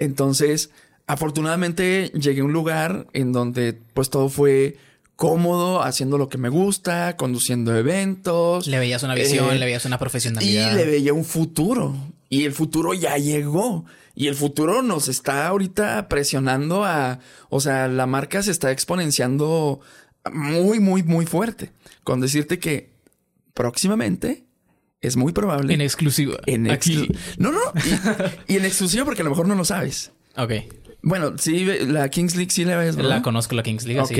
Entonces, 0.00 0.70
afortunadamente 1.06 2.10
llegué 2.12 2.40
a 2.40 2.44
un 2.44 2.52
lugar 2.52 3.06
en 3.12 3.30
donde 3.32 3.78
pues 3.94 4.10
todo 4.10 4.28
fue 4.28 4.78
cómodo, 5.14 5.80
haciendo 5.80 6.18
lo 6.18 6.28
que 6.28 6.38
me 6.38 6.48
gusta, 6.48 7.16
conduciendo 7.16 7.76
eventos. 7.76 8.66
Le 8.66 8.80
veías 8.80 9.04
una 9.04 9.14
visión, 9.14 9.52
eh, 9.52 9.60
le 9.60 9.64
veías 9.64 9.84
una 9.84 10.00
profesionalidad. 10.00 10.72
Y 10.72 10.74
le 10.74 10.84
veía 10.84 11.12
un 11.12 11.24
futuro. 11.24 11.94
Y 12.28 12.46
el 12.46 12.52
futuro 12.52 12.94
ya 12.94 13.16
llegó. 13.16 13.84
Y 14.16 14.26
el 14.26 14.34
futuro 14.34 14.82
nos 14.82 15.06
está 15.06 15.46
ahorita 15.46 16.08
presionando 16.08 16.84
a, 16.84 17.20
o 17.48 17.60
sea, 17.60 17.86
la 17.86 18.06
marca 18.06 18.42
se 18.42 18.50
está 18.50 18.72
exponenciando 18.72 19.80
muy, 20.32 20.80
muy, 20.80 21.02
muy 21.02 21.26
fuerte. 21.26 21.72
Con 22.04 22.20
decirte 22.20 22.58
que 22.58 22.90
próximamente 23.54 24.44
es 25.00 25.16
muy 25.16 25.32
probable. 25.32 25.74
En 25.74 25.80
exclusiva. 25.80 26.38
En 26.46 26.70
Aquí. 26.70 27.08
No, 27.38 27.52
no. 27.52 27.60
Y, 28.48 28.54
y 28.54 28.56
en 28.56 28.64
exclusiva 28.64 29.04
porque 29.04 29.22
a 29.22 29.24
lo 29.24 29.30
mejor 29.30 29.48
no 29.48 29.54
lo 29.54 29.64
sabes. 29.64 30.12
Ok. 30.36 30.52
Bueno, 31.02 31.36
sí, 31.36 31.66
la 31.86 32.08
Kings 32.08 32.36
League 32.36 32.50
sí 32.52 32.64
la 32.64 32.76
ves, 32.76 32.94
¿verdad? 32.94 33.10
La 33.10 33.22
conozco, 33.22 33.56
la 33.56 33.64
Kings 33.64 33.84
League. 33.84 34.00
Ok. 34.00 34.12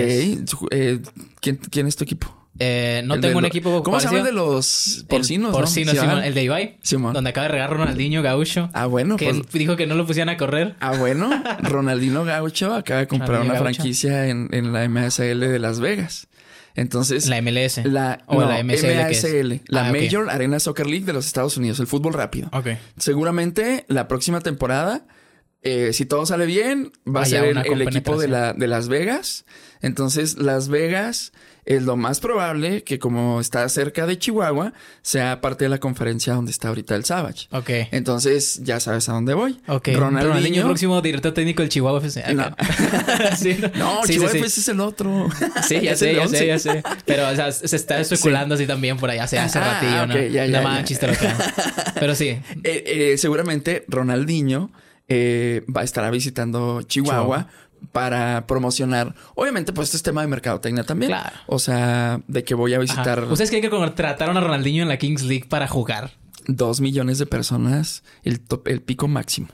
Eh, 0.72 1.00
¿quién, 1.40 1.86
es 1.86 1.96
tu 1.96 2.04
equipo? 2.04 2.36
Eh, 2.58 3.02
no 3.04 3.18
tengo 3.18 3.38
un 3.38 3.44
equipo. 3.44 3.82
¿Cómo 3.82 3.98
se 3.98 4.08
llama 4.08 4.22
de 4.22 4.32
los 4.32 5.04
porcinos? 5.08 5.52
Porcinos, 5.52 5.96
el 6.24 6.34
de 6.34 6.44
Ibai. 6.44 6.78
Simón. 6.82 7.14
Donde 7.14 7.30
acaba 7.30 7.46
de 7.46 7.52
regar 7.52 7.70
Ronaldinho 7.70 8.22
Gaucho. 8.22 8.70
Ah, 8.72 8.86
bueno. 8.86 9.16
Que 9.16 9.32
pues- 9.32 9.52
dijo 9.52 9.76
que 9.76 9.86
no 9.86 9.94
lo 9.94 10.06
pusieran 10.06 10.28
a 10.28 10.36
correr. 10.36 10.76
Ah, 10.80 10.96
bueno. 10.96 11.30
Ronaldinho 11.62 12.24
Gaucho 12.24 12.74
acaba 12.74 13.00
de 13.00 13.06
comprar 13.06 13.40
una 13.40 13.54
franquicia 13.56 14.28
en, 14.28 14.48
en 14.52 14.72
la 14.72 14.88
MSL 14.88 15.40
de 15.40 15.58
Las 15.58 15.80
Vegas. 15.80 16.28
Entonces. 16.74 17.28
La 17.28 17.40
MLS. 17.42 17.84
La, 17.84 18.22
o 18.26 18.40
la 18.40 18.62
MSL. 18.62 19.62
La 19.66 19.88
ah, 19.88 19.92
Major 19.92 20.30
Arena 20.30 20.60
Soccer 20.60 20.86
League 20.86 21.04
de 21.04 21.12
los 21.12 21.26
Estados 21.26 21.56
Unidos, 21.56 21.80
el 21.80 21.86
fútbol 21.86 22.12
rápido. 22.12 22.48
Ok. 22.52 22.68
Seguramente 22.96 23.84
la 23.88 24.08
próxima 24.08 24.40
temporada 24.40 25.04
eh, 25.64 25.92
si 25.92 26.06
todo 26.06 26.26
sale 26.26 26.44
bien, 26.46 26.92
va 27.06 27.22
a 27.22 27.24
ser 27.24 27.44
el, 27.44 27.82
equipo 27.82 28.20
de, 28.20 28.26
la, 28.26 28.52
de 28.52 28.66
Las 28.66 28.88
Vegas. 28.88 29.44
Entonces, 29.80 30.36
Las 30.36 30.68
Vegas 30.68 31.32
es 31.64 31.82
lo 31.84 31.96
más 31.96 32.18
probable 32.20 32.82
que 32.82 32.98
como 32.98 33.40
está 33.40 33.68
cerca 33.68 34.06
de 34.06 34.18
Chihuahua, 34.18 34.72
sea 35.02 35.40
parte 35.40 35.64
de 35.64 35.68
la 35.68 35.78
conferencia 35.78 36.34
donde 36.34 36.50
está 36.50 36.68
ahorita 36.68 36.96
el 36.96 37.04
Savage. 37.04 37.46
Ok. 37.52 37.70
Entonces, 37.92 38.60
ya 38.64 38.80
sabes 38.80 39.08
a 39.08 39.12
dónde 39.12 39.34
voy. 39.34 39.60
Ok. 39.68 39.90
Ronaldinho, 39.94 40.64
próximo 40.64 41.00
director 41.00 41.32
técnico 41.32 41.62
del 41.62 41.68
Chihuahua 41.68 42.00
FC. 42.00 42.24
No, 42.32 42.50
no 43.76 44.00
Chihuahua 44.04 44.32
FC 44.32 44.60
es 44.60 44.68
el 44.68 44.80
otro. 44.80 45.28
Sí, 45.66 45.80
ya 45.80 45.96
sé, 45.96 46.14
ya 46.14 46.26
sé, 46.28 46.46
ya 46.46 46.58
sé. 46.58 46.82
Pero, 47.04 47.28
o 47.28 47.34
sea, 47.34 47.52
se 47.52 47.76
está 47.76 48.00
especulando 48.00 48.54
así 48.54 48.66
también 48.66 48.96
por 48.96 49.10
allá 49.10 49.24
hace, 49.24 49.38
hace 49.38 49.58
ah, 49.58 49.80
ratillo, 49.80 50.06
¿no? 50.06 50.28
Ya, 50.28 50.46
ya, 50.46 50.62
más 50.62 50.84
chiste 50.84 51.08
Pero 51.94 52.14
sí. 52.14 52.40
Eh, 52.64 52.84
eh, 53.12 53.18
seguramente 53.18 53.84
Ronaldinho 53.88 54.70
eh, 55.08 55.64
va 55.74 55.80
a 55.80 55.84
estar 55.84 56.10
visitando 56.10 56.82
Chihuahua. 56.82 57.48
Para 57.90 58.46
promocionar, 58.46 59.14
obviamente, 59.34 59.72
pues 59.72 59.88
este 59.88 59.96
es 59.96 60.02
tema 60.02 60.20
de 60.20 60.28
mercadotecnia 60.28 60.84
también. 60.84 61.10
Claro. 61.10 61.36
O 61.46 61.58
sea, 61.58 62.20
de 62.28 62.44
que 62.44 62.54
voy 62.54 62.74
a 62.74 62.78
visitar. 62.78 63.24
¿Ustedes 63.24 63.50
creen 63.50 63.62
que 63.62 63.70
contrataron 63.70 64.36
a 64.36 64.40
Ronaldinho 64.40 64.82
en 64.82 64.88
la 64.88 64.98
Kings 64.98 65.22
League 65.22 65.46
para 65.48 65.66
jugar? 65.68 66.12
Dos 66.46 66.80
millones 66.80 67.18
de 67.18 67.26
personas, 67.26 68.04
el, 68.22 68.42
el 68.66 68.82
pico 68.82 69.08
máximo. 69.08 69.48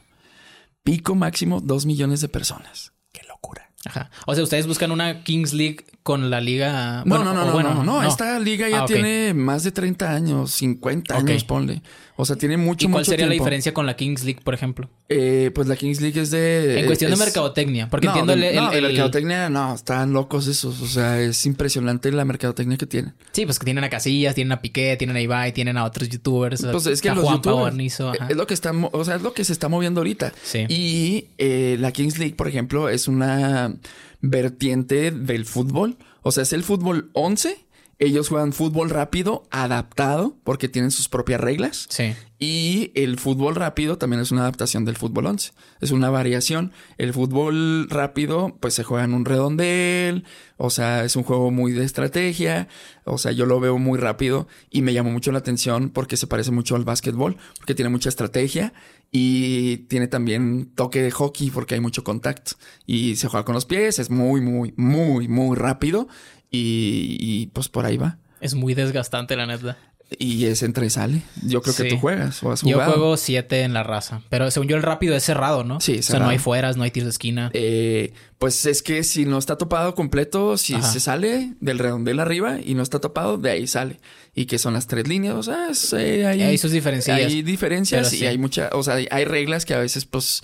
Pico 0.85 1.15
máximo, 1.15 1.61
dos 1.61 1.87
millones 1.87 2.21
de 2.21 2.29
personas. 2.29 2.93
Qué 3.13 3.23
locura. 3.29 3.71
Ajá. 3.85 4.11
O 4.27 4.35
sea, 4.35 4.45
ustedes 4.45 4.67
buscan 4.67 4.91
una 4.91 5.23
Kings 5.23 5.53
League 5.53 5.85
con 6.03 6.31
la 6.31 6.41
liga. 6.41 7.03
no, 7.05 7.23
no, 7.23 7.35
no, 7.35 7.63
no, 7.63 7.85
no, 7.85 8.03
Esta 8.03 8.39
liga 8.39 8.69
ya 8.69 8.83
ah, 8.83 8.87
tiene 8.87 9.35
más 9.35 9.65
de 9.65 9.73
30 9.73 10.11
años, 10.11 10.53
50 10.53 11.17
años, 11.17 11.45
ponle. 11.45 11.83
O 12.21 12.25
sea, 12.25 12.35
tiene 12.35 12.57
mucho, 12.57 12.89
¿Y 12.89 12.91
cuál 12.91 13.05
sería 13.05 13.27
la 13.27 13.33
diferencia 13.33 13.73
con 13.73 13.87
la 13.87 13.95
Kings 13.95 14.25
League, 14.25 14.41
por 14.43 14.53
ejemplo? 14.53 14.91
Eh, 15.09 15.53
pues 15.55 15.69
la 15.69 15.77
Kings 15.77 16.01
League 16.01 16.21
es 16.21 16.33
de... 16.33 16.81
En 16.81 16.87
cuestión 16.87 17.13
de 17.13 17.17
mercadotecnia. 17.17 17.89
Porque 17.89 18.09
entiendo 18.09 18.33
el, 18.33 18.57
No, 18.57 18.73
de 18.73 18.83
mercadotecnia, 18.83 19.49
no. 19.49 19.73
Están 19.73 20.13
locos 20.13 20.49
esos. 20.49 20.83
O 20.83 20.89
sea, 20.89 21.21
es 21.21 21.47
impresionante 21.47 22.11
la 22.11 22.25
mercadotecnia 22.25 22.77
que 22.77 22.87
tienen. 22.87 23.15
Sí, 23.31 23.45
pues 23.45 23.61
que 23.61 23.65
tienen 23.67 23.85
a 23.85 23.89
Casillas, 23.89 24.35
tienen 24.35 24.51
a 24.51 24.61
Piqué, 24.61 24.97
tienen 24.97 25.15
a 25.15 25.21
Ibai, 25.21 25.53
tienen 25.53 25.77
a 25.77 25.85
otros 25.85 26.09
youtubers. 26.09 26.67
Pues 26.73 26.87
es 26.87 27.01
que 27.01 27.11
los 27.11 27.25
youtubers... 27.25 28.01
es 28.29 28.37
lo 28.37 28.49
que 28.49 28.55
está... 28.55 28.73
O 28.73 29.05
sea, 29.05 29.15
es 29.15 29.23
lo 29.23 29.33
que 29.33 29.45
se 29.45 29.53
está 29.53 29.69
moviendo 29.69 30.01
ahorita. 30.01 30.33
Sí. 30.43 30.67
Y 30.69 31.29
eh, 31.39 31.77
la 31.79 31.93
Kings 31.93 32.19
League, 32.19 32.35
por 32.35 32.49
ejemplo, 32.49 32.89
es 32.89 33.07
una 33.07 33.77
vertiente 34.21 35.13
del 35.13 35.45
fútbol. 35.45 35.97
O 36.23 36.33
sea, 36.33 36.43
es 36.43 36.53
el 36.53 36.65
fútbol 36.65 37.11
11 37.13 37.68
ellos 37.99 38.29
juegan 38.29 38.53
fútbol 38.53 38.91
rápido 38.91 39.43
adaptado 39.51 40.37
porque 40.45 40.69
tienen 40.69 40.91
sus 40.91 41.09
propias 41.09 41.41
reglas. 41.41 41.87
Sí. 41.91 42.15
Y 42.39 42.93
el 42.95 43.19
fútbol 43.19 43.57
rápido 43.57 43.99
también 43.99 44.23
es 44.23 44.31
una 44.31 44.43
adaptación 44.43 44.85
del 44.85 44.97
fútbol 44.97 45.27
11. 45.27 45.51
Es 45.81 45.91
una 45.91 46.09
variación. 46.09 46.73
El 46.97 47.13
fútbol 47.13 47.89
rápido 47.91 48.57
pues 48.61 48.75
se 48.75 48.85
juega 48.85 49.05
en 49.05 49.15
un 49.15 49.25
redondel, 49.25 50.25
o 50.57 50.71
sea, 50.71 51.05
es 51.05 51.17
un 51.17 51.25
juego 51.25 51.51
muy 51.51 51.73
de 51.73 51.85
estrategia, 51.85 52.69
o 53.05 53.19
sea, 53.19 53.33
yo 53.33 53.47
lo 53.47 53.59
veo 53.59 53.79
muy 53.79 53.99
rápido 53.99 54.47
y 54.71 54.83
me 54.83 54.93
llamó 54.93 55.11
mucho 55.11 55.33
la 55.33 55.39
atención 55.39 55.91
porque 55.91 56.17
se 56.17 56.29
parece 56.29 56.53
mucho 56.53 56.77
al 56.77 56.85
básquetbol, 56.85 57.37
porque 57.57 57.75
tiene 57.75 57.89
mucha 57.89 58.09
estrategia 58.09 58.73
y 59.11 59.79
tiene 59.89 60.07
también 60.07 60.71
toque 60.75 61.03
de 61.03 61.11
hockey 61.11 61.51
porque 61.51 61.75
hay 61.75 61.81
mucho 61.81 62.05
contacto 62.05 62.53
y 62.87 63.17
se 63.17 63.27
juega 63.27 63.45
con 63.45 63.55
los 63.55 63.65
pies, 63.65 63.99
es 63.99 64.11
muy, 64.11 64.41
muy, 64.41 64.75
muy, 64.77 65.27
muy 65.27 65.57
rápido 65.57 66.09
y, 66.51 67.47
pues 67.53 67.69
por 67.69 67.87
ahí 67.87 67.97
va. 67.97 68.19
Es 68.41 68.55
muy 68.55 68.75
desgastante, 68.75 69.37
la 69.37 69.47
neta. 69.47 69.77
Y 70.19 70.47
es 70.47 70.63
entre 70.63 70.87
y 70.87 70.91
sale. 70.91 71.23
Yo 71.45 71.61
creo 71.61 71.75
que 71.75 71.85
tú 71.85 71.99
juegas 71.99 72.43
o 72.43 72.51
has 72.51 72.63
jugado. 72.63 72.81
Yo 72.81 72.93
juego 72.93 73.17
siete 73.19 73.61
en 73.61 73.75
la 73.75 73.83
raza. 73.83 74.23
Pero 74.31 74.51
según 74.51 74.69
yo, 74.69 74.77
el 74.77 74.83
rápido 74.83 75.15
es 75.15 75.23
cerrado, 75.23 75.65
¿no? 75.65 75.81
Sí, 75.81 76.03
cerrado. 76.03 76.07
O 76.07 76.11
sea, 76.11 76.21
no 76.21 76.29
hay 76.31 76.39
fueras, 76.39 76.79
no 76.79 76.85
hay 76.85 76.91
tiros 76.91 77.09
de 77.09 77.11
esquina. 77.11 77.51
Eh, 77.53 78.15
pues 78.39 78.65
es 78.65 78.83
que 78.83 79.05
si 79.05 79.27
no 79.27 79.37
está 79.37 79.59
topado 79.59 79.95
completo, 79.95 80.57
si 80.57 80.81
se 80.81 81.01
sale 81.01 81.53
del 81.61 81.79
redondel 81.79 82.21
arriba 82.21 82.59
y 82.65 82.75
no 82.75 82.83
está 82.83 83.01
topado, 83.01 83.37
de 83.37 83.51
ahí 83.51 83.67
sale. 83.67 84.01
Y 84.35 84.47
que 84.47 84.59
son 84.59 84.73
las 84.73 84.87
tres 84.87 85.07
líneas. 85.07 85.35
O 85.35 85.43
sea, 85.43 85.69
eh, 86.01 86.27
hay, 86.27 86.57
sus 86.57 86.71
diferencias. 86.71 87.15
Hay 87.15 87.43
diferencias 87.43 88.15
y 88.15 88.25
hay 88.25 88.39
mucha. 88.39 88.71
O 88.73 88.83
sea, 88.83 88.95
hay 88.95 89.25
reglas 89.27 89.67
que 89.67 89.75
a 89.75 89.79
veces, 89.79 90.07
pues 90.07 90.41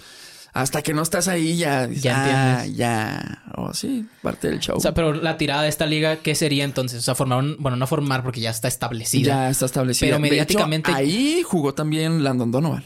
hasta 0.55 0.83
que 0.83 0.95
no 0.95 1.03
estás 1.03 1.27
ahí 1.27 1.57
ya, 1.57 1.89
ya, 1.91 2.65
ya, 2.65 3.43
o 3.57 3.63
oh, 3.65 3.75
sí, 3.75 4.07
parte 4.23 4.49
del 4.49 4.61
show. 4.61 4.77
O 4.77 4.81
sea, 4.81 4.95
pero 4.95 5.13
la 5.13 5.37
tirada 5.37 5.63
de 5.63 5.69
esta 5.69 5.85
liga, 5.85 6.19
¿qué 6.19 6.37
sería 6.37 6.63
entonces? 6.63 7.01
O 7.01 7.03
sea, 7.03 7.17
formar 7.17 7.41
un, 7.41 7.57
bueno, 7.59 7.77
no 7.77 7.89
formar 7.89 8.23
porque 8.23 8.41
ya 8.41 8.51
está 8.51 8.69
establecida. 8.69 9.27
Ya 9.27 9.51
está 9.51 9.67
establecida. 9.67 10.07
Pero 10.07 10.21
mediáticamente. 10.21 10.93
ahí 10.93 11.43
jugó 11.45 11.75
también 11.75 12.23
Landon 12.23 12.53
Donovan. 12.53 12.85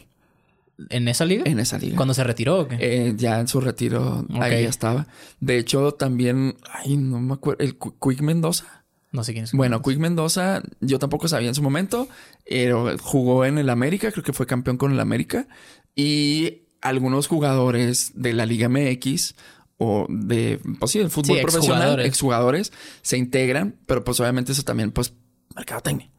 ¿En 0.89 1.09
esa 1.09 1.27
liga? 1.27 1.43
En 1.45 1.61
esa 1.61 1.77
liga. 1.77 1.95
¿Cuándo 1.95 2.15
se 2.15 2.25
retiró 2.25 2.61
o 2.61 2.69
qué? 2.69 2.79
Eh, 2.81 3.15
ya 3.17 3.39
en 3.39 3.49
su 3.49 3.61
retiro, 3.61 4.25
ahí 4.41 4.63
ya 4.63 4.71
estaba. 4.71 5.07
De 5.41 5.59
hecho, 5.59 5.93
también, 5.93 6.57
ay, 6.73 6.97
no 6.97 7.21
me 7.21 7.35
acuerdo, 7.35 7.63
el 7.63 7.77
Quick 7.77 8.23
Mendoza. 8.23 8.85
No 9.13 9.25
sé 9.25 9.35
quién 9.35 9.45
es. 9.45 9.53
Bueno, 9.53 9.83
Quick 9.83 9.99
Mendoza, 9.99 10.63
yo 10.81 10.99
tampoco 10.99 11.29
sabía 11.29 11.49
en 11.49 11.55
su 11.55 11.63
momento, 11.63 12.09
pero 12.49 12.97
jugó 12.99 13.45
en 13.45 13.59
el 13.59 13.69
América, 13.69 14.11
creo 14.11 14.25
que 14.25 14.33
fue 14.33 14.47
campeón 14.47 14.79
con 14.79 14.93
el 14.93 15.01
América. 15.01 15.49
Y 15.95 16.68
algunos 16.81 17.27
jugadores 17.27 18.13
de 18.15 18.33
la 18.33 18.47
Liga 18.47 18.69
MX 18.69 19.35
o 19.79 20.07
de, 20.09 20.61
pues 20.79 20.93
sí, 20.93 20.99
del 20.99 21.11
fútbol 21.11 21.41
profesional, 21.41 22.01
exjugadores, 22.01 22.73
se 23.03 23.17
integran, 23.17 23.77
pero 23.87 24.05
pues 24.05 24.19
obviamente 24.21 24.53
eso 24.53 24.63
también, 24.63 24.91
pues, 24.91 25.15
mercadotecnia. 25.55 26.11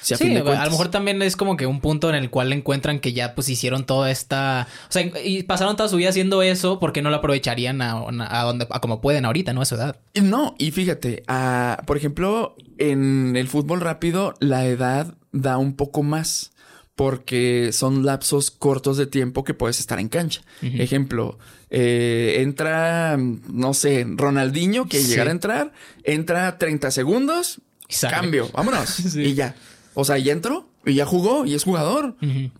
Sí, 0.00 0.14
a, 0.36 0.64
lo 0.64 0.70
mejor 0.70 0.88
también 0.88 1.22
es 1.22 1.36
como 1.36 1.56
que 1.56 1.66
un 1.66 1.80
punto 1.80 2.08
en 2.08 2.14
el 2.14 2.30
cual 2.30 2.52
encuentran 2.52 3.00
que 3.00 3.12
ya 3.12 3.34
pues 3.34 3.48
hicieron 3.48 3.84
toda 3.84 4.10
esta... 4.10 4.66
O 4.88 4.92
sea, 4.92 5.02
y 5.22 5.42
pasaron 5.44 5.76
toda 5.76 5.88
su 5.88 5.96
vida 5.96 6.10
haciendo 6.10 6.42
eso, 6.42 6.78
porque 6.78 7.02
no 7.02 7.10
lo 7.10 7.16
aprovecharían 7.16 7.80
a, 7.82 8.00
donde, 8.44 8.66
a 8.70 8.80
como 8.80 9.00
pueden 9.00 9.24
ahorita, 9.24 9.52
¿no? 9.52 9.62
A 9.62 9.64
su 9.64 9.74
edad. 9.74 10.00
No, 10.14 10.54
y 10.58 10.70
fíjate, 10.70 11.22
por 11.86 11.96
ejemplo, 11.96 12.56
en 12.78 13.36
el 13.36 13.48
fútbol 13.48 13.80
rápido, 13.80 14.34
la 14.40 14.66
edad 14.66 15.14
da 15.32 15.58
un 15.58 15.74
poco 15.74 16.02
más 16.02 16.52
porque 16.94 17.70
son 17.72 18.04
lapsos 18.04 18.50
cortos 18.50 18.96
de 18.96 19.06
tiempo 19.06 19.44
que 19.44 19.54
puedes 19.54 19.80
estar 19.80 19.98
en 19.98 20.08
cancha. 20.08 20.42
Ejemplo, 20.62 21.38
eh, 21.70 22.36
entra, 22.38 23.16
no 23.18 23.74
sé, 23.74 24.06
Ronaldinho, 24.08 24.86
que 24.86 25.02
llegara 25.02 25.30
a 25.30 25.32
entrar, 25.32 25.72
entra 26.04 26.56
30 26.58 26.90
segundos, 26.92 27.60
cambio, 28.10 28.48
vámonos, 28.54 29.16
y 29.16 29.34
ya. 29.34 29.56
O 29.94 30.04
sea, 30.04 30.18
ya 30.18 30.32
entró, 30.32 30.68
Y 30.84 30.94
ya 30.94 31.06
jugó 31.06 31.46
y 31.46 31.54
es 31.54 31.64
jugador. 31.64 32.16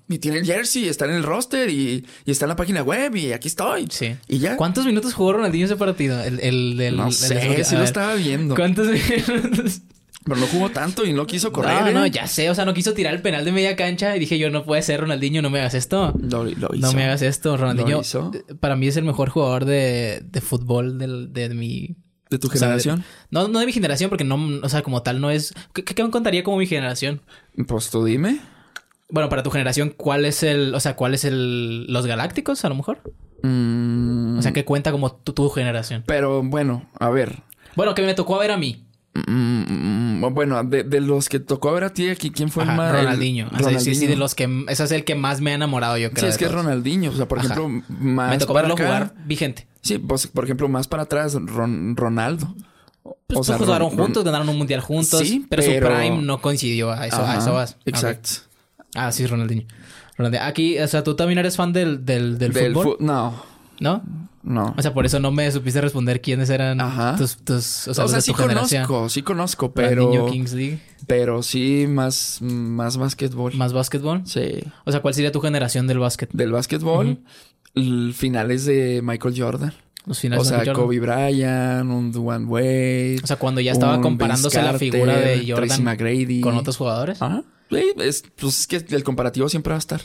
Y 0.08 0.18
tiene 0.18 0.38
el 0.38 0.46
jersey, 0.46 0.88
está 0.88 1.04
en 1.04 1.12
el 1.12 1.22
roster 1.22 1.68
y, 1.68 2.06
está 2.26 2.46
en 2.46 2.50
la 2.50 2.56
página 2.56 2.82
web 2.82 3.14
y 3.16 3.32
aquí 3.32 3.48
estoy. 3.48 3.88
Sí. 3.90 4.16
Y 4.28 4.38
ya. 4.38 4.56
¿Cuántos 4.56 4.86
minutos 4.86 5.14
jugó 5.14 5.34
Ronaldinho 5.34 5.66
ese 5.66 5.76
partido? 5.76 6.22
El, 6.22 6.40
el, 6.40 6.80
el 6.80 6.96
no 6.96 7.10
sé, 7.12 7.64
sí 7.64 7.74
lo 7.76 7.82
estaba 7.82 8.14
viendo. 8.14 8.54
¿Cuántos 8.54 8.86
minutos? 9.28 9.82
Pero 10.24 10.40
no 10.40 10.46
jugó 10.46 10.70
tanto 10.70 11.04
y 11.04 11.12
no 11.12 11.26
quiso 11.26 11.52
correr. 11.52 11.92
No, 11.92 12.00
no, 12.00 12.04
¿eh? 12.06 12.10
ya 12.10 12.26
sé. 12.26 12.48
O 12.48 12.54
sea, 12.54 12.64
no 12.64 12.72
quiso 12.72 12.94
tirar 12.94 13.14
el 13.14 13.20
penal 13.20 13.44
de 13.44 13.52
media 13.52 13.76
cancha. 13.76 14.16
Y 14.16 14.20
dije 14.20 14.38
yo, 14.38 14.50
no 14.50 14.64
puede 14.64 14.80
ser, 14.82 15.00
Ronaldinho, 15.00 15.42
no 15.42 15.50
me 15.50 15.60
hagas 15.60 15.74
esto. 15.74 16.14
Lo, 16.18 16.48
hizo. 16.48 16.68
No 16.76 16.92
me 16.94 17.04
hagas 17.04 17.20
esto. 17.20 17.56
Ronaldinho, 17.56 18.00
eh, 18.00 18.54
para 18.58 18.74
mí 18.74 18.86
es 18.86 18.96
el 18.96 19.04
mejor 19.04 19.28
jugador 19.28 19.66
de, 19.66 20.22
de 20.24 20.40
fútbol 20.40 20.98
de, 20.98 21.26
de 21.48 21.54
mi... 21.54 21.96
¿De 22.30 22.38
tu 22.38 22.48
generación? 22.48 23.04
no, 23.30 23.48
no 23.48 23.60
de 23.60 23.66
mi 23.66 23.72
generación, 23.72 24.08
porque 24.08 24.24
no, 24.24 24.36
o 24.62 24.68
sea, 24.68 24.82
como 24.82 25.02
tal 25.02 25.20
no 25.20 25.30
es... 25.30 25.52
¿Qué, 25.74 25.84
qué 25.84 26.02
me 26.02 26.10
contaría 26.10 26.42
como 26.42 26.56
mi 26.56 26.66
generación? 26.66 27.20
Pues 27.68 27.90
tú 27.90 28.02
dime. 28.04 28.40
Bueno, 29.10 29.28
para 29.28 29.42
tu 29.42 29.50
generación, 29.50 29.90
¿cuál 29.94 30.24
es 30.24 30.42
el... 30.42 30.74
O 30.74 30.80
sea, 30.80 30.96
¿cuál 30.96 31.12
es 31.12 31.26
el... 31.26 31.86
Los 31.92 32.06
Galácticos, 32.06 32.64
a 32.64 32.70
lo 32.70 32.76
mejor? 32.76 33.02
Mm. 33.42 34.38
O 34.38 34.42
sea, 34.42 34.54
¿qué 34.54 34.64
cuenta 34.64 34.90
como 34.90 35.12
tu, 35.12 35.34
tu 35.34 35.50
generación? 35.50 36.02
Pero, 36.06 36.42
bueno, 36.42 36.88
a 36.98 37.10
ver. 37.10 37.42
Bueno, 37.76 37.94
que 37.94 38.02
me 38.02 38.14
tocó 38.14 38.38
ver 38.38 38.50
a 38.50 38.56
mí. 38.56 38.83
Mm, 39.14 40.20
bueno, 40.34 40.64
de, 40.64 40.82
de, 40.82 41.00
los 41.00 41.28
que 41.28 41.38
tocó 41.38 41.72
ver 41.72 41.84
a 41.84 41.90
ti 41.90 42.08
aquí, 42.08 42.30
¿quién 42.30 42.50
fue 42.50 42.64
más? 42.64 42.92
Ronaldinho. 42.92 43.48
Ronaldinho. 43.50 43.80
Sí, 43.80 43.94
sí, 43.94 44.06
de 44.08 44.16
los 44.16 44.34
que... 44.34 44.64
Ese 44.68 44.84
es 44.84 44.90
el 44.90 45.04
que 45.04 45.14
más 45.14 45.40
me 45.40 45.52
ha 45.52 45.54
enamorado, 45.54 45.96
yo 45.96 46.10
creo. 46.10 46.24
Sí, 46.24 46.26
es 46.26 46.36
que 46.36 46.46
es 46.46 46.52
Ronaldinho. 46.52 47.12
O 47.12 47.14
sea, 47.14 47.28
por 47.28 47.38
ejemplo, 47.38 47.68
más 47.88 48.30
Me 48.30 48.38
tocó 48.38 48.54
verlo 48.54 48.76
jugar 48.76 49.14
vigente. 49.24 49.68
Sí, 49.82 49.98
pues, 49.98 50.26
por 50.26 50.44
ejemplo, 50.44 50.68
más 50.68 50.88
para 50.88 51.04
atrás, 51.04 51.36
Ronaldo. 51.44 52.54
Pues, 53.04 53.14
o 53.28 53.34
pues 53.34 53.46
sea, 53.46 53.58
jugaron 53.58 53.90
juntos, 53.90 54.24
ganaron 54.24 54.48
un 54.48 54.58
mundial 54.58 54.80
juntos. 54.80 55.20
Sí, 55.20 55.46
pero, 55.48 55.62
su 55.62 55.70
prime 55.70 56.22
no 56.22 56.40
coincidió. 56.40 56.90
A 56.90 57.06
eso, 57.06 57.24
a 57.24 57.36
eso 57.36 57.52
vas. 57.52 57.76
Exacto. 57.84 58.30
Ah, 58.94 59.12
sí, 59.12 59.26
Ronaldinho. 59.26 59.66
Ronaldinho. 60.16 60.44
Aquí, 60.44 60.78
o 60.78 60.88
sea, 60.88 61.04
¿tú 61.04 61.14
también 61.14 61.38
eres 61.38 61.56
fan 61.56 61.72
del, 61.72 62.04
del, 62.04 62.38
del, 62.38 62.52
fútbol? 62.52 62.96
no. 62.98 63.54
¿No? 63.80 64.02
No. 64.44 64.74
O 64.76 64.82
sea, 64.82 64.92
por 64.92 65.06
eso 65.06 65.18
no 65.20 65.32
me 65.32 65.50
supiste 65.50 65.80
responder 65.80 66.20
quiénes 66.20 66.50
eran 66.50 66.78
tus, 67.16 67.38
tus, 67.38 67.88
o 67.88 67.94
sea, 67.94 68.04
o 68.04 68.08
sea 68.08 68.20
sí 68.20 68.34
conozco, 68.34 69.08
sí 69.08 69.22
conozco, 69.22 69.72
pero 69.72 70.26
Kings 70.26 70.52
League. 70.52 70.80
Pero 71.06 71.42
sí 71.42 71.86
más 71.88 72.38
más 72.42 72.98
básquetbol. 72.98 73.54
¿Más 73.54 73.72
básquetbol? 73.72 74.22
Sí. 74.26 74.62
O 74.84 74.92
sea, 74.92 75.00
¿cuál 75.00 75.14
sería 75.14 75.32
tu 75.32 75.40
generación 75.40 75.86
del 75.86 75.98
básquet? 75.98 76.30
Del 76.32 76.52
básquetbol, 76.52 77.20
finales 78.12 78.66
de 78.66 79.00
Michael 79.02 79.34
Jordan. 79.36 79.72
Los 80.06 80.20
finales 80.20 80.46
o 80.46 80.48
sea, 80.48 80.58
de 80.58 80.64
Michael 80.64 80.76
Kobe 80.76 81.00
Bryant, 81.00 81.90
un 81.90 82.12
Dwayne 82.12 82.44
Wade. 82.44 83.20
O 83.24 83.26
sea, 83.26 83.36
cuando 83.36 83.62
ya 83.62 83.72
estaba 83.72 84.02
comparándose 84.02 84.62
la 84.62 84.78
figura 84.78 85.16
de 85.16 85.50
Jordan 85.50 86.42
con 86.42 86.56
otros 86.56 86.76
jugadores. 86.76 87.22
Ajá. 87.22 87.42
Sí, 87.70 87.92
es, 87.96 88.24
pues 88.36 88.60
es 88.60 88.66
que 88.66 88.94
el 88.94 89.04
comparativo 89.04 89.48
siempre 89.48 89.70
va 89.70 89.76
a 89.76 89.78
estar. 89.78 90.02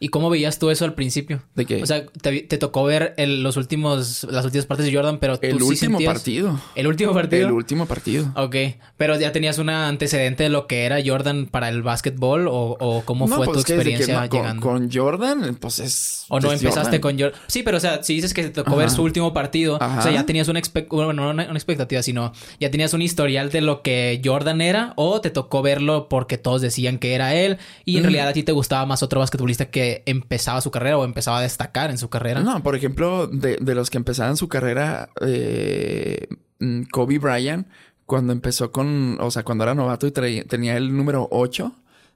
¿Y 0.00 0.08
cómo 0.08 0.30
veías 0.30 0.58
tú 0.58 0.70
eso 0.70 0.84
al 0.84 0.94
principio? 0.94 1.42
¿De 1.54 1.66
qué? 1.66 1.82
O 1.82 1.86
sea, 1.86 2.06
te, 2.06 2.42
tocó 2.58 2.84
ver 2.84 3.14
el, 3.16 3.42
los 3.42 3.56
últimos, 3.56 4.26
las 4.30 4.44
últimas 4.44 4.66
partes 4.66 4.86
de 4.86 4.94
Jordan, 4.94 5.18
pero 5.18 5.38
tú 5.38 5.46
El 5.46 5.62
último 5.62 5.98
partido. 6.00 6.60
¿El 6.76 6.86
último 6.86 7.12
partido? 7.12 7.48
El 7.48 7.52
último 7.52 7.86
partido. 7.86 8.32
Ok. 8.36 8.56
Pero 8.96 9.18
ya 9.18 9.32
tenías 9.32 9.58
un 9.58 9.70
antecedente 9.70 10.44
de 10.44 10.48
lo 10.50 10.66
que 10.66 10.84
era 10.84 10.98
Jordan 11.04 11.46
para 11.46 11.68
el 11.68 11.82
básquetbol 11.82 12.46
o, 12.48 12.76
o 12.78 13.02
cómo 13.04 13.26
fue 13.26 13.46
pues 13.46 13.64
tu 13.64 13.72
experiencia 13.72 14.26
llegando. 14.26 14.62
Con, 14.62 14.90
Jordan, 14.90 15.56
pues 15.60 15.80
es. 15.80 16.24
O 16.28 16.38
no 16.40 16.52
empezaste 16.52 17.00
con 17.00 17.18
Jordan. 17.18 17.38
Sí, 17.48 17.62
pero 17.62 17.78
o 17.78 17.80
sea, 17.80 18.02
si 18.02 18.14
dices 18.14 18.34
que 18.34 18.44
te 18.44 18.50
tocó 18.50 18.76
ver 18.76 18.90
su 18.90 19.02
último 19.02 19.32
partido, 19.32 19.76
o 19.76 20.02
sea, 20.02 20.12
ya 20.12 20.26
tenías 20.26 20.48
una, 20.48 20.60
bueno, 20.90 21.12
no 21.12 21.30
una, 21.30 21.44
expectativa, 21.44 22.02
sino 22.02 22.32
ya 22.60 22.70
tenías 22.70 22.92
un 22.94 23.02
historial 23.02 23.50
de 23.50 23.60
lo 23.60 23.82
que 23.82 24.20
Jordan 24.24 24.60
era, 24.60 24.92
o 24.96 25.20
te 25.20 25.30
tocó 25.30 25.62
verlo 25.62 26.08
porque 26.08 26.38
todos 26.38 26.62
decían 26.62 26.98
que 26.98 27.14
era 27.14 27.34
él, 27.34 27.58
y 27.84 27.96
en 27.96 28.04
realidad 28.04 28.28
a 28.28 28.32
ti 28.32 28.42
te 28.42 28.52
gustaba 28.52 28.86
más 28.86 29.02
otro 29.02 29.20
basquetbolista 29.20 29.70
que 29.70 29.87
empezaba 30.06 30.60
su 30.60 30.70
carrera 30.70 30.98
o 30.98 31.04
empezaba 31.04 31.38
a 31.38 31.42
destacar 31.42 31.90
en 31.90 31.98
su 31.98 32.08
carrera. 32.08 32.40
No, 32.40 32.62
por 32.62 32.74
ejemplo, 32.74 33.26
de, 33.26 33.56
de 33.60 33.74
los 33.74 33.90
que 33.90 33.98
empezaban 33.98 34.36
su 34.36 34.48
carrera, 34.48 35.10
eh, 35.20 36.26
mm, 36.58 36.82
Kobe 36.90 37.18
Bryant, 37.18 37.66
cuando 38.06 38.32
empezó 38.32 38.72
con, 38.72 39.18
o 39.20 39.30
sea, 39.30 39.42
cuando 39.42 39.64
era 39.64 39.74
novato 39.74 40.06
y 40.06 40.12
tenía 40.12 40.76
el 40.76 40.96
número 40.96 41.28
8, 41.30 41.72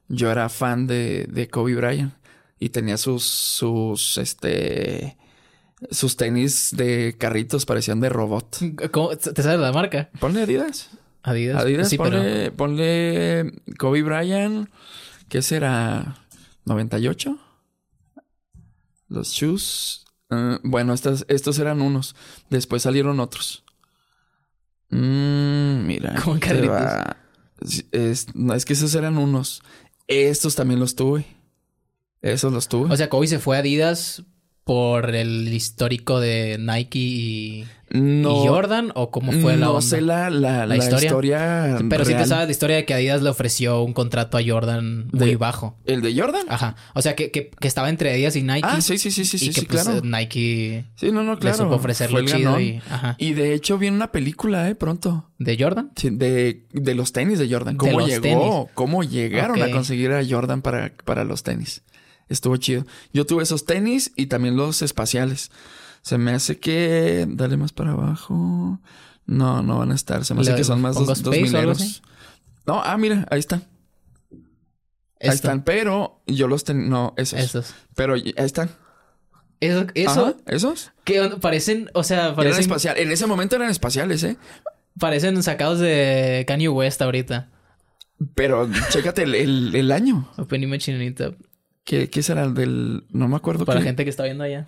yo 0.09 0.31
era 0.31 0.49
fan 0.49 0.87
de, 0.87 1.27
de 1.31 1.49
Kobe 1.49 1.75
Bryant 1.75 2.15
y 2.59 2.71
tenía 2.71 2.97
sus, 2.97 3.25
sus, 3.25 4.19
este, 4.19 5.17
sus 5.91 6.17
tenis 6.17 6.71
de 6.77 7.15
carritos 7.19 7.67
parecían 7.67 8.01
de 8.01 8.09
robot. 8.09 8.57
¿Cómo? 8.91 9.17
¿Te 9.17 9.43
sabes 9.43 9.61
la 9.61 9.73
marca? 9.73 10.11
Ponle 10.19 10.43
Adidas. 10.43 10.91
Adidas. 11.23 11.61
Adidas, 11.63 11.89
sí, 11.89 11.99
ponle, 11.99 12.51
ponle 12.53 13.53
Kobe 13.79 14.03
Bryant. 14.03 14.69
¿Qué 15.29 15.43
será? 15.43 16.17
¿98? 16.67 17.39
Los 19.13 19.29
shoes. 19.29 20.05
Uh, 20.31 20.57
bueno, 20.63 20.95
estos, 20.95 21.27
estos 21.29 21.59
eran 21.59 21.83
unos. 21.83 22.17
Después 22.49 22.83
salieron 22.83 23.21
otros. 23.21 23.63
Mm, 24.89 25.87
mira. 25.87 26.15
¿Cómo 26.25 26.39
es, 27.93 28.35
no, 28.35 28.55
es 28.55 28.65
que 28.65 28.73
esos 28.73 28.95
eran 28.95 29.19
unos. 29.19 29.63
Estos 30.09 30.55
también 30.55 30.81
los 30.81 30.97
tuve. 30.97 31.27
Esos 32.23 32.53
los 32.53 32.69
tuve. 32.69 32.91
O 32.91 32.97
sea, 32.97 33.11
Kobe 33.11 33.27
se 33.27 33.39
fue 33.39 33.57
a 33.57 33.61
Adidas 33.61 34.23
por 34.65 35.15
el 35.15 35.53
histórico 35.53 36.21
de 36.21 36.57
Nike 36.59 36.99
y, 36.99 37.65
Jordan 37.95 38.91
o 38.95 39.11
cómo 39.11 39.33
fue 39.33 39.57
la 39.59 39.67
No 39.67 39.83
sé 39.83 40.01
la, 40.01 40.31
la, 40.31 40.77
historia. 40.77 41.77
Pero 41.91 42.05
sí 42.07 42.15
te 42.15 42.25
sabes 42.25 42.47
la 42.47 42.51
historia 42.51 42.77
de 42.77 42.85
que 42.87 42.95
Adidas 42.95 43.21
le 43.21 43.29
ofreció 43.29 43.83
un 43.83 43.93
contrato 43.93 44.39
a 44.39 44.41
Jordan 44.47 45.09
muy 45.13 45.35
bajo. 45.37 45.77
¿El 45.85 46.01
de 46.01 46.19
Jordan? 46.19 46.47
Ajá. 46.49 46.77
O 46.95 47.03
sea, 47.03 47.15
que, 47.15 47.31
que, 47.31 47.51
que, 47.51 47.69
estaba 47.69 47.91
entre 47.91 48.11
Adidas 48.11 48.37
y 48.37 48.43
Nike. 48.43 48.67
Ah, 48.67 48.81
sí, 48.81 48.97
sí, 48.97 49.11
sí, 49.11 49.27
sí, 49.27 49.37
y 49.37 49.53
sí, 49.53 49.61
que, 49.61 49.67
pues, 49.67 49.83
claro. 49.83 50.01
Nike 50.03 50.87
sí, 50.95 51.13
no, 51.13 51.23
no, 51.23 51.39
claro. 51.39 51.57
le 51.57 51.63
supo 51.65 51.75
ofrecerle 51.75 52.25
chido 52.25 52.59
y, 52.59 52.81
ajá. 52.89 53.17
y 53.19 53.35
de 53.35 53.53
hecho 53.53 53.77
viene 53.77 53.97
una 53.97 54.11
película, 54.11 54.71
eh, 54.71 54.75
pronto. 54.75 55.29
¿De 55.39 55.59
Jordan? 55.59 55.91
Sí, 55.97 56.09
de, 56.11 56.67
de 56.73 56.95
los 56.95 57.13
tenis 57.13 57.39
de 57.39 57.51
Jordan. 57.51 57.77
¿Cómo 57.77 58.07
llegó? 58.07 58.71
¿Cómo 58.73 59.03
llegaron 59.03 59.61
a 59.61 59.71
conseguir 59.71 60.13
a 60.13 60.23
Jordan 60.27 60.63
para, 60.63 60.93
para 61.05 61.25
los 61.25 61.43
tenis? 61.43 61.83
Estuvo 62.29 62.57
chido. 62.57 62.85
Yo 63.13 63.27
tuve 63.27 63.43
esos 63.43 63.65
tenis 63.65 64.13
y 64.17 64.27
también 64.27 64.57
los 64.57 64.83
espaciales. 64.83 65.51
Se 66.03 66.19
me 66.19 66.33
hace 66.33 66.59
que... 66.59 67.27
Dale 67.29 67.57
más 67.57 67.73
para 67.73 67.93
abajo. 67.93 68.81
No, 69.27 69.63
no 69.63 69.79
van 69.79 69.93
a 69.93 69.95
estar. 69.95 70.25
Se 70.25 70.35
me 70.35 70.41
hace 70.41 70.55
que 70.55 70.65
son 70.65 70.81
más 70.81 70.95
dos, 70.95 71.23
dos 71.23 71.37
mineros. 71.37 72.03
No, 72.67 72.83
ah, 72.83 72.97
mira, 72.97 73.27
ahí 73.31 73.39
están. 73.39 73.65
Ahí 75.21 75.31
están, 75.31 75.63
pero 75.63 76.23
yo 76.27 76.49
los 76.49 76.65
tengo... 76.65 76.89
No, 76.89 77.15
esos. 77.17 77.39
Esos. 77.39 77.75
Pero 77.95 78.15
ahí 78.15 78.35
están. 78.37 78.71
Eso, 79.61 79.87
eso. 79.95 80.37
¿Esos? 80.47 80.91
Que 81.05 81.23
parecen, 81.41 81.89
o 81.95 82.03
sea, 82.03 82.35
parecen. 82.35 82.55
Eran 82.55 82.61
espacial. 82.61 82.99
En 82.99 83.13
ese 83.13 83.27
momento 83.27 83.55
eran 83.55 83.71
espaciales, 83.71 84.25
¿eh? 84.25 84.37
Parecen 84.99 85.41
sacados 85.45 85.79
de 85.79 86.45
Kanye 86.49 86.69
West 86.69 87.01
ahorita. 87.01 87.49
Pero 88.35 88.69
chécate 88.91 89.23
el, 89.23 89.75
el, 89.75 89.93
año. 89.93 90.29
Open 90.37 90.65
Image 90.65 90.91
¿Qué, 91.85 92.09
¿Qué 92.09 92.23
será 92.23 92.45
el 92.45 92.55
del...? 92.55 93.05
No 93.11 93.29
me 93.29 93.37
acuerdo. 93.37 93.65
Para 93.65 93.81
la 93.81 93.85
gente 93.85 94.05
que 94.05 94.11
está 94.11 94.25
viendo 94.25 94.45
allá. 94.45 94.67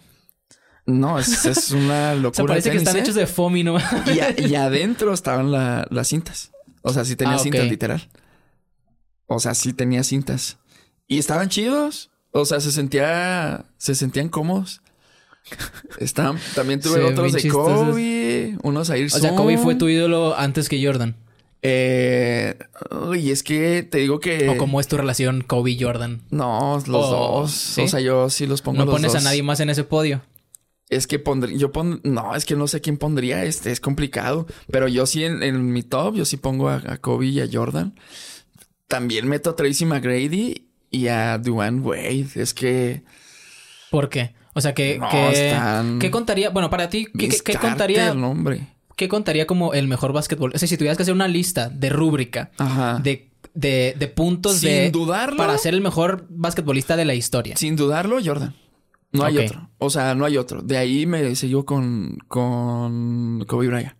No, 0.86 1.18
es, 1.18 1.44
es 1.44 1.70
una 1.72 2.14
locura. 2.14 2.30
o 2.30 2.34
sea, 2.34 2.46
parece 2.46 2.70
que 2.70 2.76
están 2.76 2.96
hechos 2.96 3.14
de 3.14 3.26
foamy, 3.26 3.62
¿no? 3.62 3.78
y, 3.78 4.42
y, 4.42 4.54
adentro 4.54 5.12
estaban 5.12 5.50
la, 5.50 5.86
las 5.90 6.08
cintas. 6.08 6.52
O 6.82 6.92
sea, 6.92 7.04
sí 7.04 7.16
tenía 7.16 7.36
ah, 7.36 7.38
cintas, 7.38 7.68
literal. 7.68 8.08
O 9.26 9.40
sea, 9.40 9.54
sí 9.54 9.72
tenía 9.72 10.04
cintas. 10.04 10.58
Y 11.06 11.18
estaban 11.18 11.48
chidos. 11.48 12.10
O 12.30 12.44
sea, 12.44 12.60
se 12.60 12.72
sentía... 12.72 13.64
Se 13.78 13.94
sentían 13.94 14.28
cómodos. 14.28 14.82
Estaban... 15.98 16.38
También 16.54 16.80
tuve 16.80 17.02
otros 17.02 17.32
de 17.32 17.48
Kobe. 17.48 18.58
Unos 18.62 18.90
a 18.90 18.98
ir 18.98 19.06
O 19.06 19.18
sea, 19.18 19.34
Kobe 19.34 19.56
fue 19.56 19.76
tu 19.76 19.88
ídolo 19.88 20.36
antes 20.36 20.68
que 20.68 20.84
Jordan. 20.84 21.16
Eh, 21.66 22.58
y 23.18 23.30
es 23.30 23.42
que 23.42 23.82
te 23.82 23.96
digo 23.96 24.20
que. 24.20 24.50
¿O 24.50 24.58
cómo 24.58 24.80
es 24.80 24.86
tu 24.86 24.98
relación 24.98 25.40
Kobe-Jordan? 25.40 26.20
No, 26.28 26.74
los 26.74 26.86
dos. 26.86 27.78
O 27.78 27.88
sea, 27.88 28.00
yo 28.00 28.28
sí 28.28 28.46
los 28.46 28.60
pongo. 28.60 28.80
¿No 28.80 28.84
los 28.84 28.94
pones 28.94 29.14
a 29.14 29.20
nadie 29.20 29.42
más 29.42 29.60
en 29.60 29.70
ese 29.70 29.82
podio? 29.82 30.20
Es 30.90 31.06
que 31.06 31.18
pondría. 31.18 31.56
Yo 31.56 31.72
pon, 31.72 32.02
No, 32.04 32.36
es 32.36 32.44
que 32.44 32.54
no 32.54 32.68
sé 32.68 32.82
quién 32.82 32.98
pondría. 32.98 33.44
Este 33.44 33.72
es 33.72 33.80
complicado. 33.80 34.46
Pero 34.70 34.88
yo 34.88 35.06
sí 35.06 35.24
en, 35.24 35.72
mi 35.72 35.82
top, 35.82 36.16
yo 36.16 36.26
sí 36.26 36.36
pongo 36.36 36.68
a, 36.68 36.98
Kobe 36.98 37.26
y 37.28 37.40
a 37.40 37.48
Jordan. 37.50 37.98
También 38.86 39.26
meto 39.26 39.48
a 39.48 39.56
Tracy 39.56 39.86
McGrady 39.86 40.68
y 40.90 41.08
a 41.08 41.38
Duane 41.38 41.80
Wade. 41.80 42.26
Es 42.34 42.52
que. 42.52 43.04
¿Por 43.90 44.10
qué? 44.10 44.34
O 44.52 44.60
sea, 44.60 44.74
que. 44.74 45.00
¿Qué 45.98 46.10
contaría? 46.10 46.50
Bueno, 46.50 46.68
para 46.68 46.90
ti, 46.90 47.06
¿qué, 47.06 47.30
¿qué 47.42 47.54
contaría? 47.54 48.10
El 48.10 48.20
nombre. 48.20 48.73
¿Qué 48.96 49.08
contaría 49.08 49.46
como 49.46 49.74
el 49.74 49.88
mejor 49.88 50.12
básquetbol? 50.12 50.52
O 50.54 50.58
sea, 50.58 50.68
si 50.68 50.76
tuvieras 50.76 50.96
que 50.96 51.02
hacer 51.02 51.14
una 51.14 51.28
lista 51.28 51.68
de 51.68 51.90
rúbrica 51.90 52.50
De, 53.02 53.30
de, 53.54 53.94
de, 53.98 54.08
puntos 54.08 54.56
Sin 54.56 54.70
de, 54.70 54.90
dudarlo. 54.90 55.36
para 55.36 55.56
ser 55.58 55.74
el 55.74 55.80
mejor 55.80 56.26
basquetbolista 56.30 56.96
de 56.96 57.04
la 57.04 57.14
historia. 57.14 57.56
Sin 57.56 57.76
dudarlo, 57.76 58.18
Jordan. 58.24 58.54
No 59.12 59.24
hay 59.24 59.38
otro. 59.38 59.70
O 59.78 59.90
sea, 59.90 60.14
no 60.14 60.24
hay 60.24 60.36
otro. 60.36 60.62
De 60.62 60.76
ahí 60.76 61.06
me 61.06 61.36
siguió 61.36 61.64
con, 61.64 62.18
con 62.26 63.44
Kobe 63.46 63.68
Bryant. 63.68 63.94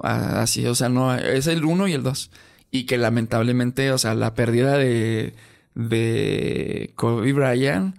Así, 0.00 0.64
o 0.66 0.74
sea, 0.74 0.88
no 0.88 1.14
es 1.14 1.48
el 1.48 1.64
uno 1.64 1.88
y 1.88 1.92
el 1.92 2.02
dos. 2.02 2.30
Y 2.70 2.84
que 2.84 2.98
lamentablemente, 2.98 3.90
o 3.90 3.98
sea, 3.98 4.14
la 4.14 4.34
pérdida 4.34 4.78
de, 4.78 5.34
de 5.74 6.92
Kobe 6.94 7.32
Bryant, 7.32 7.96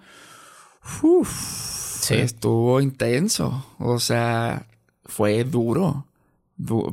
uf, 1.03 2.09
estuvo 2.09 2.79
intenso. 2.81 3.65
O 3.77 3.99
sea, 3.99 4.65
fue 5.05 5.43
duro. 5.43 6.07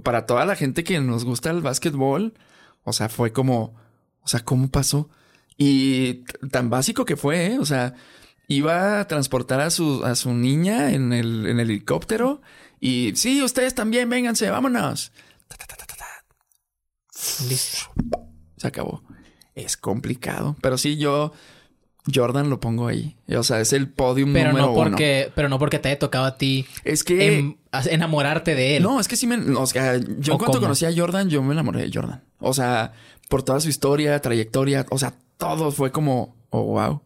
Para 0.03 0.27
toda 0.27 0.45
la 0.45 0.57
gente 0.57 0.85
que 0.85 1.01
nos 1.01 1.25
gusta 1.25 1.51
el 1.51 1.61
básquetbol, 1.61 2.35
o 2.85 2.93
sea, 2.93 3.09
fue 3.09 3.33
como, 3.33 3.75
o 4.23 4.29
sea, 4.29 4.41
¿cómo 4.41 4.71
pasó? 4.71 5.09
Y 5.57 6.25
tan 6.51 6.71
básico 6.71 7.05
que 7.05 7.17
fue, 7.17 7.47
¿eh? 7.53 7.59
O 7.59 7.67
sea, 7.67 7.95
iba 8.49 9.01
a 9.01 9.07
transportar 9.07 9.61
a 9.61 9.71
su, 9.71 10.05
a 10.05 10.15
su 10.15 10.33
niña 10.33 10.93
en 10.93 11.13
el, 11.13 11.47
en 11.47 11.61
el 11.61 11.71
helicóptero 11.71 12.41
y 12.81 13.13
sí, 13.15 13.43
ustedes 13.43 13.75
también, 13.75 14.09
vénganse, 14.09 14.49
vámonos. 14.51 15.13
Se 18.57 18.67
acabó. 18.67 19.03
Es 19.55 19.77
complicado, 19.77 20.57
pero 20.63 20.79
sí, 20.79 20.97
yo 20.97 21.33
Jordan 22.15 22.51
lo 22.51 22.61
pongo 22.61 22.89
ahí. 22.89 23.17
O 23.37 23.43
sea, 23.43 23.61
es 23.61 23.73
el 23.73 23.89
podium 23.89 24.33
pero 24.33 24.51
número 24.51 24.69
no 24.69 24.75
porque, 24.75 25.33
Pero 25.35 25.49
no 25.49 25.59
porque 25.59 25.79
te 25.79 25.89
haya 25.89 25.99
tocado 25.99 26.25
a 26.25 26.37
ti. 26.37 26.67
Es 26.85 27.05
que... 27.05 27.57
enamorarte 27.91 28.55
de 28.55 28.77
él. 28.77 28.83
No, 28.83 29.01
es 29.01 29.09
que 29.09 29.17
sí 29.17 29.27
me... 29.27 29.37
O 29.57 29.67
sea, 29.67 29.99
yo 30.19 30.39
cuando 30.39 30.61
conocí 30.61 30.85
a 30.85 30.93
Jordan, 30.95 31.29
yo 31.29 31.43
me 31.43 31.53
enamoré 31.53 31.83
de 31.83 31.91
Jordan. 31.93 32.23
O 32.39 32.53
sea, 32.55 32.93
por 33.29 33.43
toda 33.43 33.61
su 33.61 33.69
historia, 33.69 34.21
trayectoria. 34.21 34.87
O 34.91 34.99
sea, 34.99 35.15
todo 35.37 35.71
fue 35.71 35.93
como... 35.93 36.37
Oh, 36.51 36.65
wow. 36.65 37.03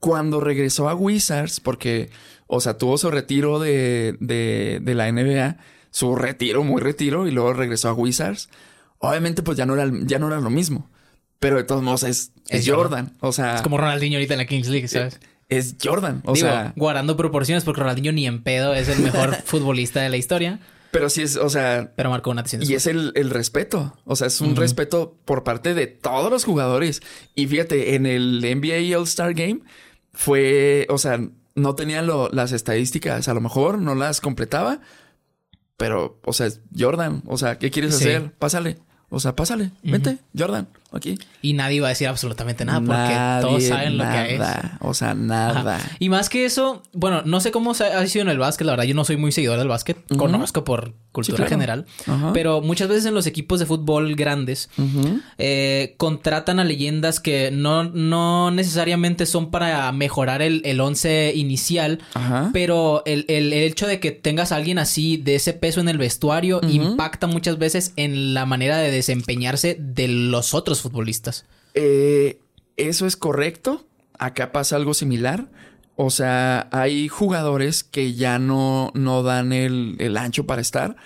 Cuando 0.00 0.40
regresó 0.40 0.88
a 0.88 0.94
Wizards, 0.94 1.60
porque... 1.60 2.10
O 2.46 2.60
sea, 2.60 2.78
tuvo 2.78 2.96
su 2.96 3.10
retiro 3.10 3.58
de, 3.58 4.16
de, 4.20 4.80
de 4.82 4.94
la 4.94 5.10
NBA. 5.12 5.58
Su 5.90 6.16
retiro, 6.16 6.64
muy 6.64 6.80
retiro. 6.80 7.26
Y 7.26 7.30
luego 7.30 7.52
regresó 7.52 7.88
a 7.88 7.94
Wizards. 7.94 8.48
Obviamente, 8.98 9.42
pues 9.42 9.56
ya 9.56 9.66
no 9.66 9.74
era, 9.74 9.90
ya 10.04 10.18
no 10.18 10.28
era 10.28 10.40
lo 10.40 10.50
mismo. 10.50 10.90
Pero 11.38 11.56
de 11.56 11.64
todos 11.64 11.82
modos 11.82 12.02
es, 12.02 12.32
es, 12.48 12.68
Jordan. 12.68 13.12
O 13.20 13.32
sea. 13.32 13.56
Es 13.56 13.62
como 13.62 13.78
Ronaldinho 13.78 14.16
ahorita 14.16 14.34
en 14.34 14.38
la 14.38 14.46
Kings 14.46 14.68
League, 14.68 14.88
¿sabes? 14.88 15.20
Es 15.48 15.76
Jordan. 15.82 16.22
O 16.24 16.36
sea. 16.36 16.72
Guardando 16.76 17.16
proporciones, 17.16 17.64
porque 17.64 17.80
Ronaldinho 17.80 18.12
ni 18.12 18.26
en 18.26 18.42
pedo 18.42 18.74
es 18.74 18.88
el 18.88 19.00
mejor 19.00 19.34
futbolista 19.44 20.00
de 20.00 20.10
la 20.10 20.16
historia. 20.16 20.60
Pero 20.90 21.10
sí 21.10 21.22
es, 21.22 21.36
o 21.36 21.48
sea. 21.48 21.92
Pero 21.96 22.10
marcó 22.10 22.30
una 22.30 22.44
Y 22.60 22.74
es 22.74 22.86
el, 22.86 23.12
el, 23.14 23.30
respeto. 23.30 23.96
O 24.04 24.16
sea, 24.16 24.26
es 24.26 24.40
un 24.40 24.56
respeto 24.56 25.16
por 25.24 25.44
parte 25.44 25.74
de 25.74 25.86
todos 25.86 26.30
los 26.30 26.44
jugadores. 26.44 27.02
Y 27.34 27.46
fíjate, 27.46 27.94
en 27.94 28.06
el 28.06 28.40
NBA 28.40 28.98
All-Star 28.98 29.34
Game 29.34 29.60
fue, 30.12 30.86
o 30.88 30.98
sea, 30.98 31.20
no 31.54 31.74
tenía 31.74 32.02
las 32.02 32.52
estadísticas, 32.52 33.28
a 33.28 33.34
lo 33.34 33.40
mejor 33.40 33.78
no 33.78 33.94
las 33.94 34.20
completaba. 34.20 34.80
Pero, 35.76 36.18
o 36.24 36.32
sea, 36.32 36.48
Jordan, 36.76 37.22
o 37.26 37.38
sea, 37.38 37.58
¿qué 37.58 37.70
quieres 37.70 37.94
hacer? 37.94 38.32
Pásale. 38.32 38.78
O 39.10 39.20
sea, 39.20 39.34
pásale, 39.34 39.70
vente, 39.82 40.18
Jordan, 40.36 40.68
aquí. 40.96 41.18
Y 41.42 41.52
nadie 41.52 41.80
va 41.80 41.88
a 41.88 41.90
decir 41.90 42.08
absolutamente 42.08 42.64
nada 42.64 42.80
porque 42.80 43.46
todos 43.46 43.64
saben 43.64 43.98
lo 43.98 44.04
que 44.04 44.34
es. 44.36 44.42
O 44.80 44.94
sea, 44.94 45.14
nada. 45.14 45.80
Y 45.98 46.08
más 46.08 46.28
que 46.28 46.44
eso, 46.44 46.82
bueno, 46.92 47.22
no 47.24 47.40
sé 47.40 47.50
cómo 47.50 47.72
ha 47.72 48.06
sido 48.06 48.22
en 48.22 48.28
el 48.28 48.38
básquet, 48.38 48.66
la 48.66 48.72
verdad, 48.72 48.84
yo 48.84 48.94
no 48.94 49.04
soy 49.04 49.16
muy 49.16 49.32
seguidor 49.32 49.58
del 49.58 49.68
básquet, 49.68 49.98
conozco 50.16 50.64
por 50.64 50.94
cultura 51.12 51.46
general, 51.46 51.86
pero 52.32 52.60
muchas 52.60 52.88
veces 52.88 53.06
en 53.06 53.14
los 53.14 53.26
equipos 53.26 53.60
de 53.60 53.66
fútbol 53.66 54.14
grandes 54.14 54.70
eh, 55.38 55.94
contratan 55.96 56.60
a 56.60 56.64
leyendas 56.64 57.20
que 57.20 57.50
no, 57.50 57.84
no 57.84 58.50
necesariamente 58.50 59.26
son 59.26 59.50
para 59.50 59.90
mejorar 59.92 60.42
el, 60.42 60.62
el 60.64 60.80
once 60.80 61.32
inicial, 61.34 62.00
pero 62.52 63.02
el, 63.06 63.24
el, 63.28 63.52
hecho 63.52 63.86
de 63.86 64.00
que 64.00 64.12
tengas 64.12 64.52
a 64.52 64.56
alguien 64.56 64.78
así 64.78 65.16
de 65.16 65.34
ese 65.34 65.52
peso 65.52 65.80
en 65.80 65.88
el 65.88 65.98
vestuario 65.98 66.60
impacta 66.62 67.26
muchas 67.26 67.58
veces 67.58 67.92
en 67.96 68.34
la 68.34 68.46
manera 68.46 68.78
de 68.78 68.90
desempeñarse 68.90 69.76
de 69.78 70.08
los 70.08 70.54
otros 70.54 70.77
futbolistas. 70.80 71.46
Eh, 71.74 72.40
eso 72.76 73.06
es 73.06 73.16
correcto. 73.16 73.86
Acá 74.18 74.52
pasa 74.52 74.76
algo 74.76 74.94
similar. 74.94 75.48
O 75.96 76.10
sea, 76.10 76.68
hay 76.70 77.08
jugadores 77.08 77.82
que 77.82 78.14
ya 78.14 78.38
no, 78.38 78.92
no 78.94 79.22
dan 79.22 79.52
el, 79.52 80.16
ancho 80.16 80.46
para 80.46 80.60
estar, 80.60 80.96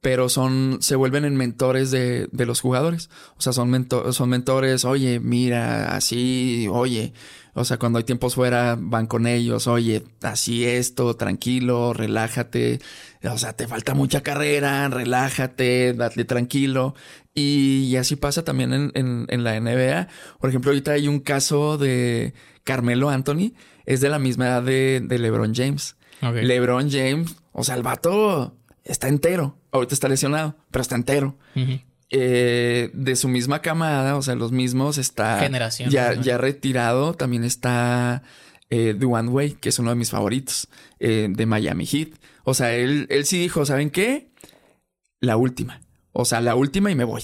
pero 0.00 0.30
son, 0.30 0.78
se 0.80 0.96
vuelven 0.96 1.26
en 1.26 1.36
mentores 1.36 1.90
de, 1.90 2.28
de 2.32 2.46
los 2.46 2.62
jugadores. 2.62 3.10
O 3.36 3.42
sea, 3.42 3.52
son, 3.52 3.88
son 4.12 4.28
mentores, 4.30 4.86
oye, 4.86 5.20
mira, 5.20 5.94
así, 5.94 6.66
oye. 6.70 7.12
O 7.58 7.64
sea, 7.64 7.78
cuando 7.78 7.98
hay 7.98 8.04
tiempos 8.04 8.34
fuera, 8.34 8.76
van 8.78 9.06
con 9.06 9.26
ellos, 9.26 9.66
oye, 9.66 10.04
así 10.22 10.64
esto, 10.64 11.14
tranquilo, 11.16 11.92
relájate. 11.92 12.80
O 13.24 13.36
sea, 13.36 13.54
te 13.54 13.66
falta 13.66 13.94
mucha 13.94 14.22
carrera, 14.22 14.88
relájate, 14.88 15.92
date 15.92 16.24
tranquilo. 16.24 16.94
Y, 17.34 17.96
así 17.96 18.16
pasa 18.16 18.44
también 18.44 18.72
en, 18.72 19.26
en, 19.28 19.44
la 19.44 19.60
NBA. 19.60 20.08
Por 20.40 20.50
ejemplo, 20.50 20.70
ahorita 20.70 20.92
hay 20.92 21.08
un 21.08 21.20
caso 21.20 21.78
de 21.78 22.34
Carmelo 22.64 23.10
Anthony, 23.10 23.54
es 23.86 24.00
de 24.00 24.08
la 24.08 24.18
misma 24.18 24.46
edad 24.46 24.62
de, 24.62 25.18
LeBron 25.18 25.54
James. 25.54 25.96
LeBron 26.20 26.90
James, 26.90 27.36
o 27.52 27.64
sea, 27.64 27.76
el 27.76 27.82
vato 27.82 28.56
está 28.84 29.08
entero. 29.08 29.56
Ahorita 29.70 29.94
está 29.94 30.08
lesionado, 30.08 30.56
pero 30.70 30.82
está 30.82 30.96
entero. 30.96 31.36
Eh, 32.10 32.90
de 32.94 33.16
su 33.16 33.28
misma 33.28 33.60
camada, 33.60 34.16
o 34.16 34.22
sea, 34.22 34.34
los 34.34 34.50
mismos 34.50 34.96
está. 34.96 35.40
Generación. 35.40 35.90
Ya, 35.90 36.14
ya 36.14 36.38
retirado, 36.38 37.12
también 37.12 37.44
está 37.44 38.22
eh, 38.70 38.94
Dwayne 38.98 39.28
Wade, 39.28 39.56
que 39.60 39.68
es 39.68 39.78
uno 39.78 39.90
de 39.90 39.96
mis 39.96 40.10
favoritos, 40.10 40.68
eh, 41.00 41.28
de 41.30 41.46
Miami 41.46 41.84
Heat. 41.86 42.08
O 42.44 42.54
sea, 42.54 42.74
él, 42.74 43.06
él 43.10 43.26
sí 43.26 43.38
dijo, 43.38 43.66
¿saben 43.66 43.90
qué? 43.90 44.30
La 45.20 45.36
última. 45.36 45.82
O 46.12 46.24
sea, 46.24 46.40
la 46.40 46.54
última 46.54 46.90
y 46.90 46.94
me 46.94 47.04
voy. 47.04 47.22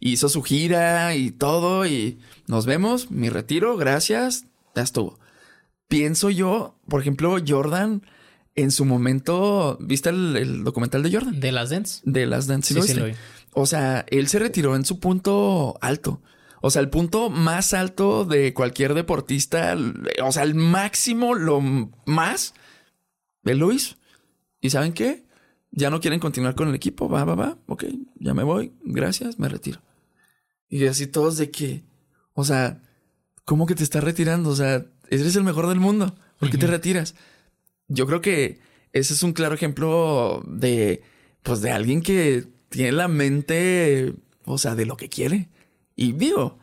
Hizo 0.00 0.28
su 0.28 0.42
gira 0.42 1.14
y 1.14 1.30
todo 1.30 1.86
y 1.86 2.18
nos 2.46 2.66
vemos, 2.66 3.10
mi 3.10 3.28
retiro, 3.28 3.76
gracias, 3.76 4.46
ya 4.74 4.82
estuvo. 4.82 5.18
Pienso 5.88 6.30
yo, 6.30 6.78
por 6.88 7.02
ejemplo, 7.02 7.36
Jordan, 7.46 8.02
en 8.54 8.70
su 8.70 8.84
momento, 8.84 9.78
¿viste 9.80 10.10
el, 10.10 10.64
documental 10.64 11.02
de 11.02 11.12
Jordan? 11.12 11.38
De 11.38 11.52
las 11.52 11.70
Dance. 11.70 12.00
De 12.04 12.26
las 12.26 12.46
Dance, 12.46 12.74
sí, 12.74 12.82
sí, 12.82 12.94
lo 12.94 13.06
vi. 13.06 13.12
O 13.52 13.66
sea, 13.66 14.04
él 14.10 14.28
se 14.28 14.38
retiró 14.38 14.76
en 14.76 14.84
su 14.84 14.98
punto 14.98 15.76
alto. 15.80 16.20
O 16.60 16.70
sea, 16.70 16.80
el 16.80 16.90
punto 16.90 17.28
más 17.28 17.74
alto 17.74 18.24
de 18.24 18.54
cualquier 18.54 18.94
deportista, 18.94 19.76
o 20.22 20.32
sea, 20.32 20.44
el 20.44 20.54
máximo, 20.54 21.34
lo 21.34 21.60
más, 22.06 22.54
él 23.44 23.58
lo 23.58 23.72
hizo. 23.72 23.96
¿Y 24.60 24.70
saben 24.70 24.92
qué? 24.92 25.24
ya 25.72 25.90
no 25.90 26.00
quieren 26.00 26.20
continuar 26.20 26.54
con 26.54 26.68
el 26.68 26.74
equipo, 26.74 27.08
va, 27.08 27.24
va, 27.24 27.34
va, 27.34 27.58
ok, 27.66 27.84
ya 28.20 28.34
me 28.34 28.44
voy, 28.44 28.72
gracias, 28.84 29.38
me 29.38 29.48
retiro. 29.48 29.80
Y 30.68 30.86
así 30.86 31.06
todos 31.06 31.38
de 31.38 31.50
que, 31.50 31.82
o 32.34 32.44
sea, 32.44 32.82
¿cómo 33.44 33.66
que 33.66 33.74
te 33.74 33.82
estás 33.82 34.04
retirando? 34.04 34.50
O 34.50 34.56
sea, 34.56 34.86
eres 35.08 35.34
el 35.34 35.44
mejor 35.44 35.66
del 35.68 35.80
mundo, 35.80 36.14
¿por 36.38 36.50
qué 36.50 36.58
te 36.58 36.66
retiras? 36.66 37.14
Yo 37.88 38.06
creo 38.06 38.20
que 38.20 38.60
ese 38.92 39.14
es 39.14 39.22
un 39.22 39.32
claro 39.32 39.54
ejemplo 39.54 40.42
de, 40.46 41.02
pues, 41.42 41.62
de 41.62 41.70
alguien 41.70 42.02
que 42.02 42.44
tiene 42.72 42.92
la 42.92 43.06
mente, 43.06 44.14
o 44.44 44.58
sea, 44.58 44.74
de 44.74 44.86
lo 44.86 44.96
que 44.96 45.08
quiere. 45.08 45.48
Y 45.94 46.12
digo, 46.12 46.58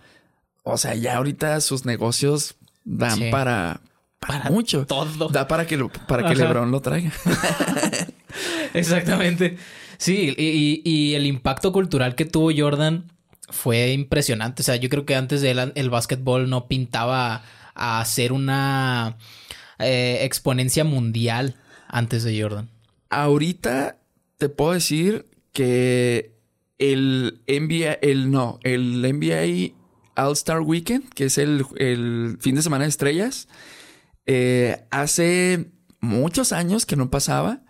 o 0.63 0.77
sea, 0.77 0.95
ya 0.95 1.17
ahorita 1.17 1.61
sus 1.61 1.85
negocios 1.85 2.55
dan 2.83 3.29
para, 3.31 3.79
para, 4.19 4.49
mucho. 4.49 4.85
Todo. 4.85 5.29
Da 5.29 5.47
para 5.47 5.65
que, 5.65 5.77
lo, 5.77 5.89
para 5.89 6.27
que 6.27 6.35
LeBron 6.35 6.71
lo 6.71 6.81
traiga. 6.81 7.13
Exactamente. 8.73 9.57
Sí, 9.97 10.33
y, 10.37 11.13
el 11.13 11.25
impacto 11.25 11.71
cultural 11.71 12.15
que 12.15 12.25
tuvo 12.25 12.51
Jordan 12.55 13.05
fue 13.49 13.91
impresionante. 13.91 14.63
O 14.63 14.65
sea, 14.65 14.75
yo 14.75 14.89
creo 14.89 15.05
que 15.05 15.15
antes 15.15 15.41
de 15.41 15.51
él 15.51 15.71
el 15.75 15.89
básquetbol 15.89 16.49
no 16.49 16.67
pintaba 16.67 17.43
a 17.75 18.03
ser 18.05 18.31
una 18.31 19.17
eh, 19.77 20.19
exponencia 20.21 20.83
mundial 20.83 21.55
antes 21.87 22.23
de 22.23 22.41
Jordan. 22.41 22.69
Ahorita 23.09 23.97
te 24.37 24.49
puedo 24.49 24.73
decir 24.73 25.25
que 25.53 26.35
el 26.77 27.41
NBA, 27.47 27.93
el 28.01 28.31
no, 28.31 28.59
el 28.63 29.01
NBA 29.01 29.73
All 30.15 30.33
Star 30.33 30.61
Weekend, 30.61 31.09
que 31.13 31.25
es 31.25 31.37
el, 31.37 31.65
el 31.77 32.37
fin 32.39 32.55
de 32.55 32.61
semana 32.61 32.83
de 32.83 32.89
estrellas, 32.89 33.47
eh, 34.25 34.85
hace 34.91 35.71
muchos 35.99 36.51
años 36.53 36.85
que 36.85 36.95
no 36.95 37.09
pasaba. 37.09 37.63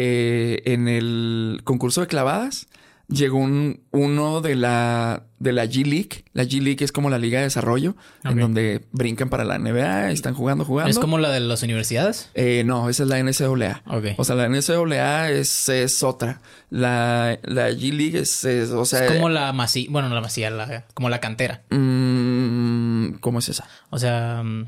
Eh, 0.00 0.62
en 0.66 0.86
el 0.86 1.62
concurso 1.64 2.02
de 2.02 2.06
clavadas 2.06 2.68
llegó 3.08 3.38
un, 3.38 3.80
uno 3.90 4.40
de 4.40 4.54
la, 4.54 5.24
de 5.38 5.52
la 5.52 5.64
G 5.64 5.84
League. 5.84 6.24
La 6.34 6.44
G 6.44 6.60
League 6.62 6.84
es 6.84 6.92
como 6.92 7.10
la 7.10 7.18
liga 7.18 7.38
de 7.38 7.44
desarrollo, 7.44 7.96
en 8.24 8.38
donde 8.38 8.84
brincan 8.92 9.28
para 9.30 9.44
la 9.44 9.58
NBA, 9.58 10.10
están 10.10 10.34
jugando, 10.34 10.64
jugando. 10.64 10.90
¿Es 10.90 10.98
como 10.98 11.18
la 11.18 11.30
de 11.30 11.40
las 11.40 11.62
universidades? 11.62 12.30
Eh, 12.34 12.62
no, 12.64 12.88
esa 12.88 13.04
es 13.04 13.08
la 13.08 13.18
NCAA. 13.22 13.82
O 14.16 14.24
sea, 14.24 14.36
la 14.36 14.48
NCAA 14.48 15.30
es, 15.30 15.68
es 15.68 16.02
otra. 16.02 16.40
La, 16.70 17.38
la 17.42 17.70
G 17.70 17.92
League 17.92 18.18
es, 18.18 18.44
o 18.44 18.84
sea... 18.84 19.06
Es 19.06 19.12
como 19.12 19.28
la 19.28 19.52
masía, 19.52 19.88
bueno, 19.90 20.08
la 20.10 20.20
masía, 20.20 20.84
como 20.94 21.08
la 21.08 21.20
cantera. 21.20 21.62
Mm, 21.70 23.14
¿Cómo 23.20 23.38
es 23.38 23.48
esa? 23.48 23.66
O 23.90 23.98
sea... 23.98 24.42
Mm, 24.44 24.66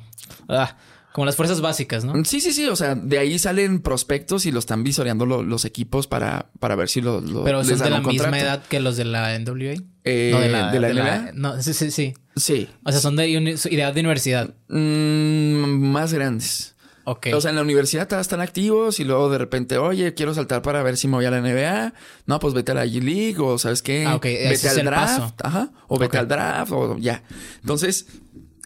ah, 0.49 0.76
Como 1.13 1.25
las 1.25 1.35
fuerzas 1.35 1.61
básicas, 1.61 2.05
¿no? 2.05 2.25
Sí, 2.25 2.41
sí, 2.41 2.53
sí. 2.53 2.67
O 2.67 2.77
sea, 2.77 2.95
de 2.95 3.19
ahí 3.19 3.39
salen 3.39 3.81
prospectos 3.81 4.47
y 4.47 4.53
lo 4.53 4.61
están 4.61 4.85
visoreando 4.85 5.27
los 5.27 5.65
equipos 5.65 6.07
para, 6.07 6.51
para 6.61 6.77
ver 6.77 6.89
si 6.89 7.01
lo, 7.01 7.21
Pero 7.45 7.65
son 7.65 7.79
de 7.79 7.91
la 7.91 8.01
misma 8.01 8.39
edad 8.39 8.63
que 8.63 8.79
los 8.79 8.97
de 8.97 9.05
la 9.05 9.37
NWA. 9.39 9.75
Eh, 10.05 10.31
no, 10.33 10.41
de 10.41 10.49
la, 10.49 10.71
de 10.71 10.95
la 10.95 11.33
no, 11.35 11.61
sí, 11.61 11.75
sí, 11.75 11.91
sí. 11.91 12.15
Sí. 12.37 12.69
O 12.85 12.93
sea, 12.93 13.01
son 13.01 13.17
de 13.17 13.35
edad 13.35 13.93
de 13.93 14.01
universidad. 14.01 14.55
Mm, 14.69 15.91
más 15.91 16.13
grandes. 16.13 16.77
Ok. 17.05 17.29
O 17.35 17.41
sea, 17.41 17.51
en 17.51 17.57
la 17.57 17.63
universidad 17.63 18.13
están 18.21 18.41
activos 18.41 19.01
y 19.01 19.05
luego 19.05 19.31
de 19.31 19.39
repente, 19.39 19.79
oye, 19.79 20.15
quiero 20.15 20.33
saltar 20.33 20.63
para 20.63 20.83
ver 20.83 20.97
si 20.97 21.09
me 21.09 21.17
voy 21.17 21.25
a 21.25 21.31
la 21.31 21.41
NBA. 21.41 21.93
No, 22.27 22.39
pues 22.39 22.55
vete 22.55 22.73
a 22.73 22.75
la 22.77 22.87
G-League 22.87 23.41
o 23.41 23.59
sabes 23.59 23.83
qué. 23.83 24.07
Ah, 24.07 24.21
vete 24.23 24.69
al 24.69 24.85
draft. 24.85 25.41
Ajá. 25.43 25.71
O 25.89 25.99
vete 25.99 26.19
al 26.19 26.29
draft 26.29 26.73
o 26.73 26.99
ya. 26.99 27.23
Entonces, 27.63 28.07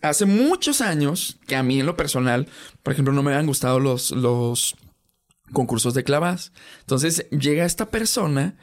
hace 0.08 0.26
muchos 0.26 0.80
años 0.80 1.38
que 1.46 1.56
a 1.56 1.62
mí 1.62 1.80
en 1.80 1.86
lo 1.86 1.96
personal, 1.96 2.48
por 2.82 2.92
ejemplo, 2.92 3.12
no 3.12 3.22
me 3.22 3.34
han 3.34 3.46
gustado 3.46 3.80
los, 3.80 4.10
los 4.10 4.76
concursos 5.52 5.94
de 5.94 6.04
clavas. 6.04 6.52
Entonces 6.80 7.28
llega 7.30 7.64
esta 7.64 7.90
persona, 7.90 8.56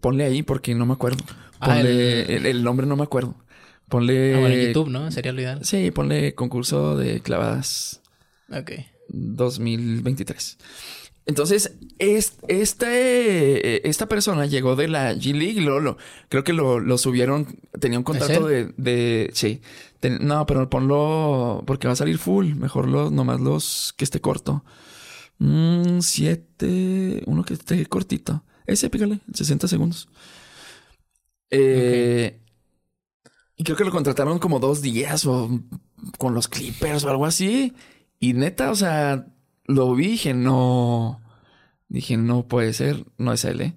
ponle 0.00 0.24
ahí 0.24 0.42
porque 0.42 0.74
no 0.74 0.86
me 0.86 0.94
acuerdo. 0.94 1.24
Ah, 1.60 1.68
ponle 1.68 2.50
el... 2.50 2.62
nombre 2.62 2.86
no 2.86 2.96
me 2.96 3.04
acuerdo. 3.04 3.36
Ponle. 3.88 4.34
Ah, 4.34 4.40
bueno, 4.40 4.54
en 4.54 4.66
YouTube, 4.68 4.88
¿no? 4.88 5.10
Sería 5.10 5.32
lo 5.32 5.40
ideal. 5.40 5.64
Sí, 5.64 5.90
ponle 5.90 6.34
concurso 6.34 6.96
de 6.96 7.20
clavadas. 7.20 8.00
Ok. 8.50 8.72
2023. 9.08 10.58
Entonces, 11.24 11.74
este, 11.98 13.88
esta 13.88 14.08
persona 14.08 14.46
llegó 14.46 14.74
de 14.74 14.88
la 14.88 15.14
G 15.14 15.34
League, 15.34 15.60
Lolo. 15.60 15.96
Creo 16.28 16.42
que 16.42 16.52
lo, 16.52 16.80
lo 16.80 16.98
subieron, 16.98 17.60
tenía 17.78 17.98
un 17.98 18.04
contrato 18.04 18.46
de, 18.46 18.72
de, 18.76 19.30
sí. 19.32 19.60
No, 20.10 20.46
pero 20.46 20.68
ponlo 20.70 21.62
porque 21.66 21.86
va 21.88 21.92
a 21.94 21.96
salir 21.96 22.18
full. 22.18 22.54
Mejor 22.54 22.88
los, 22.88 23.12
nomás 23.12 23.40
los 23.40 23.94
que 23.96 24.04
esté 24.04 24.20
corto. 24.20 24.64
Mm, 25.38 26.00
siete, 26.00 27.22
uno 27.26 27.44
que 27.44 27.54
esté 27.54 27.86
cortito. 27.86 28.44
Ese, 28.66 28.90
pícale, 28.90 29.20
60 29.32 29.68
segundos. 29.68 30.08
Eh, 31.50 32.40
Y 33.56 33.64
creo 33.64 33.76
que 33.76 33.84
lo 33.84 33.90
contrataron 33.90 34.38
como 34.38 34.58
dos 34.60 34.82
días 34.82 35.26
o 35.26 35.48
con 36.18 36.34
los 36.34 36.48
Clippers 36.48 37.04
o 37.04 37.10
algo 37.10 37.26
así. 37.26 37.74
Y 38.18 38.34
neta, 38.34 38.70
o 38.70 38.74
sea, 38.74 39.26
lo 39.66 39.94
vi 39.94 40.08
dije, 40.12 40.34
no. 40.34 41.20
Dije, 41.88 42.16
no 42.16 42.48
puede 42.48 42.72
ser, 42.74 43.06
no 43.18 43.32
es 43.32 43.44
él, 43.44 43.60
¿eh? 43.62 43.74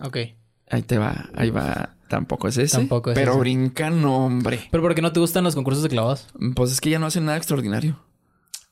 Ok. 0.00 0.16
Ahí 0.70 0.82
te 0.82 0.98
va, 0.98 1.30
ahí 1.34 1.50
va. 1.50 1.95
Tampoco 2.08 2.48
es 2.48 2.56
ese. 2.58 2.76
Tampoco 2.76 3.10
es 3.10 3.14
Pero 3.14 3.38
brinca, 3.38 3.90
no, 3.90 4.26
hombre. 4.26 4.60
¿Pero 4.70 4.82
por 4.82 4.94
qué 4.94 5.02
no 5.02 5.12
te 5.12 5.20
gustan 5.20 5.44
los 5.44 5.54
concursos 5.54 5.82
de 5.82 5.88
clavados? 5.88 6.28
Pues 6.54 6.70
es 6.70 6.80
que 6.80 6.90
ya 6.90 6.98
no 6.98 7.06
hacen 7.06 7.24
nada 7.24 7.36
extraordinario. 7.36 7.98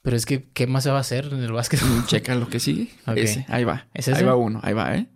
Pero 0.03 0.16
es 0.16 0.26
que, 0.26 0.51
¿qué 0.53 0.66
más 0.66 0.85
se 0.85 0.91
va 0.91 0.99
a 0.99 1.01
hacer 1.01 1.26
en 1.32 1.43
el 1.43 1.53
básquet? 1.53 1.80
Mm, 1.82 2.07
checa 2.07 2.35
lo 2.35 2.49
que 2.49 2.61
sigue. 2.61 2.91
Ese, 3.16 3.47
ahí 3.49 3.64
va. 3.64 3.89
Ahí 3.95 4.24
va 4.24 4.37
uno, 4.37 4.61
ahí 4.62 4.74
va, 4.74 4.95
¿eh? 4.95 5.09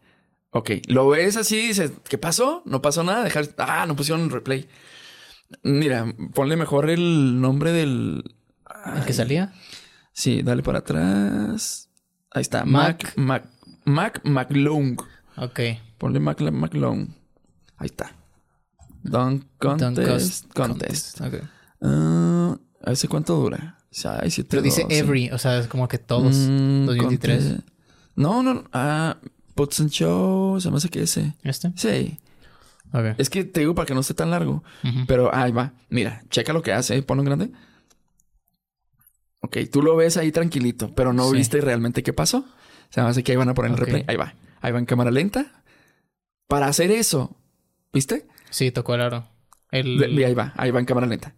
Ok. 0.50 0.70
Lo 0.86 1.08
ves 1.08 1.36
así 1.36 1.56
y 1.56 1.68
dices, 1.68 1.92
¿qué 2.08 2.16
pasó? 2.16 2.62
No 2.64 2.80
pasó 2.80 3.04
nada. 3.04 3.22
Dejar. 3.22 3.48
Ah, 3.58 3.84
no 3.86 3.96
pusieron 3.96 4.22
un 4.22 4.30
replay. 4.30 4.66
Mira, 5.62 6.06
ponle 6.34 6.56
mejor 6.56 6.88
el 6.90 7.40
nombre 7.40 7.72
del. 7.72 8.34
¿El 8.96 9.04
que 9.04 9.12
salía? 9.12 9.52
Sí, 10.12 10.42
dale 10.42 10.62
para 10.62 10.78
atrás. 10.78 11.90
Ahí 12.30 12.42
está. 12.42 12.64
Mac, 12.64 13.12
Mac, 13.16 13.50
Mac 13.84 14.20
McLung. 14.24 14.98
Ok. 15.36 15.60
Ponle 15.98 16.20
Mac 16.20 16.40
McLung. 16.40 17.08
Ahí 17.78 17.86
está. 17.86 18.14
Dunk 19.02 19.44
Contest. 19.58 20.52
contest. 20.52 21.20
Ok. 21.20 21.34
Uh, 21.80 22.56
¿A 22.84 22.92
ese 22.92 23.08
cuánto 23.08 23.36
dura? 23.36 23.78
Siete, 23.90 24.44
Pero 24.48 24.62
dice 24.62 24.86
every, 24.90 25.30
o 25.30 25.38
sea, 25.38 25.58
es 25.58 25.66
como 25.66 25.88
que 25.88 25.98
todos. 25.98 26.36
Mm, 26.36 26.86
2023. 26.86 27.54
No, 28.16 28.42
no. 28.42 28.64
Ah, 28.72 29.16
Puts 29.54 29.80
and 29.80 29.90
Show. 29.90 30.60
Se 30.60 30.70
me 30.70 30.76
hace 30.76 30.88
que 30.88 31.02
ese. 31.02 31.34
¿Este? 31.42 31.72
Sí. 31.76 32.18
Okay. 32.92 33.14
Es 33.18 33.30
que 33.30 33.44
te 33.44 33.60
digo 33.60 33.74
para 33.74 33.86
que 33.86 33.94
no 33.94 34.00
esté 34.00 34.14
tan 34.14 34.30
largo. 34.30 34.62
Pero 35.06 35.34
ahí 35.34 35.52
va. 35.52 35.72
Mira, 35.88 36.22
checa 36.30 36.52
lo 36.52 36.62
que 36.62 36.72
hace. 36.72 37.02
Ponlo 37.02 37.22
en 37.22 37.26
grande. 37.26 37.52
Ok, 39.40 39.58
tú 39.70 39.82
lo 39.82 39.94
ves 39.96 40.16
ahí 40.16 40.32
tranquilito, 40.32 40.94
pero 40.94 41.12
no 41.12 41.30
viste 41.30 41.60
realmente 41.60 42.02
qué 42.02 42.12
pasó. 42.12 42.38
O 42.38 42.92
sea, 42.92 43.06
hace 43.06 43.22
que 43.22 43.32
ahí 43.32 43.36
van 43.36 43.48
a 43.48 43.54
poner 43.54 43.70
el 43.72 43.76
replay. 43.76 44.04
Ahí 44.08 44.16
va. 44.16 44.34
Ahí 44.60 44.72
va 44.72 44.78
en 44.78 44.86
cámara 44.86 45.10
lenta. 45.10 45.62
Para 46.48 46.66
hacer 46.66 46.90
eso, 46.90 47.36
¿viste? 47.92 48.26
Sí, 48.50 48.70
tocó 48.70 48.94
el 48.94 49.02
aro. 49.02 49.28
El... 49.70 50.02
ahí 50.24 50.34
va, 50.34 50.52
ahí 50.56 50.70
va 50.70 50.80
en 50.80 50.86
cámara 50.86 51.06
lenta. 51.06 51.34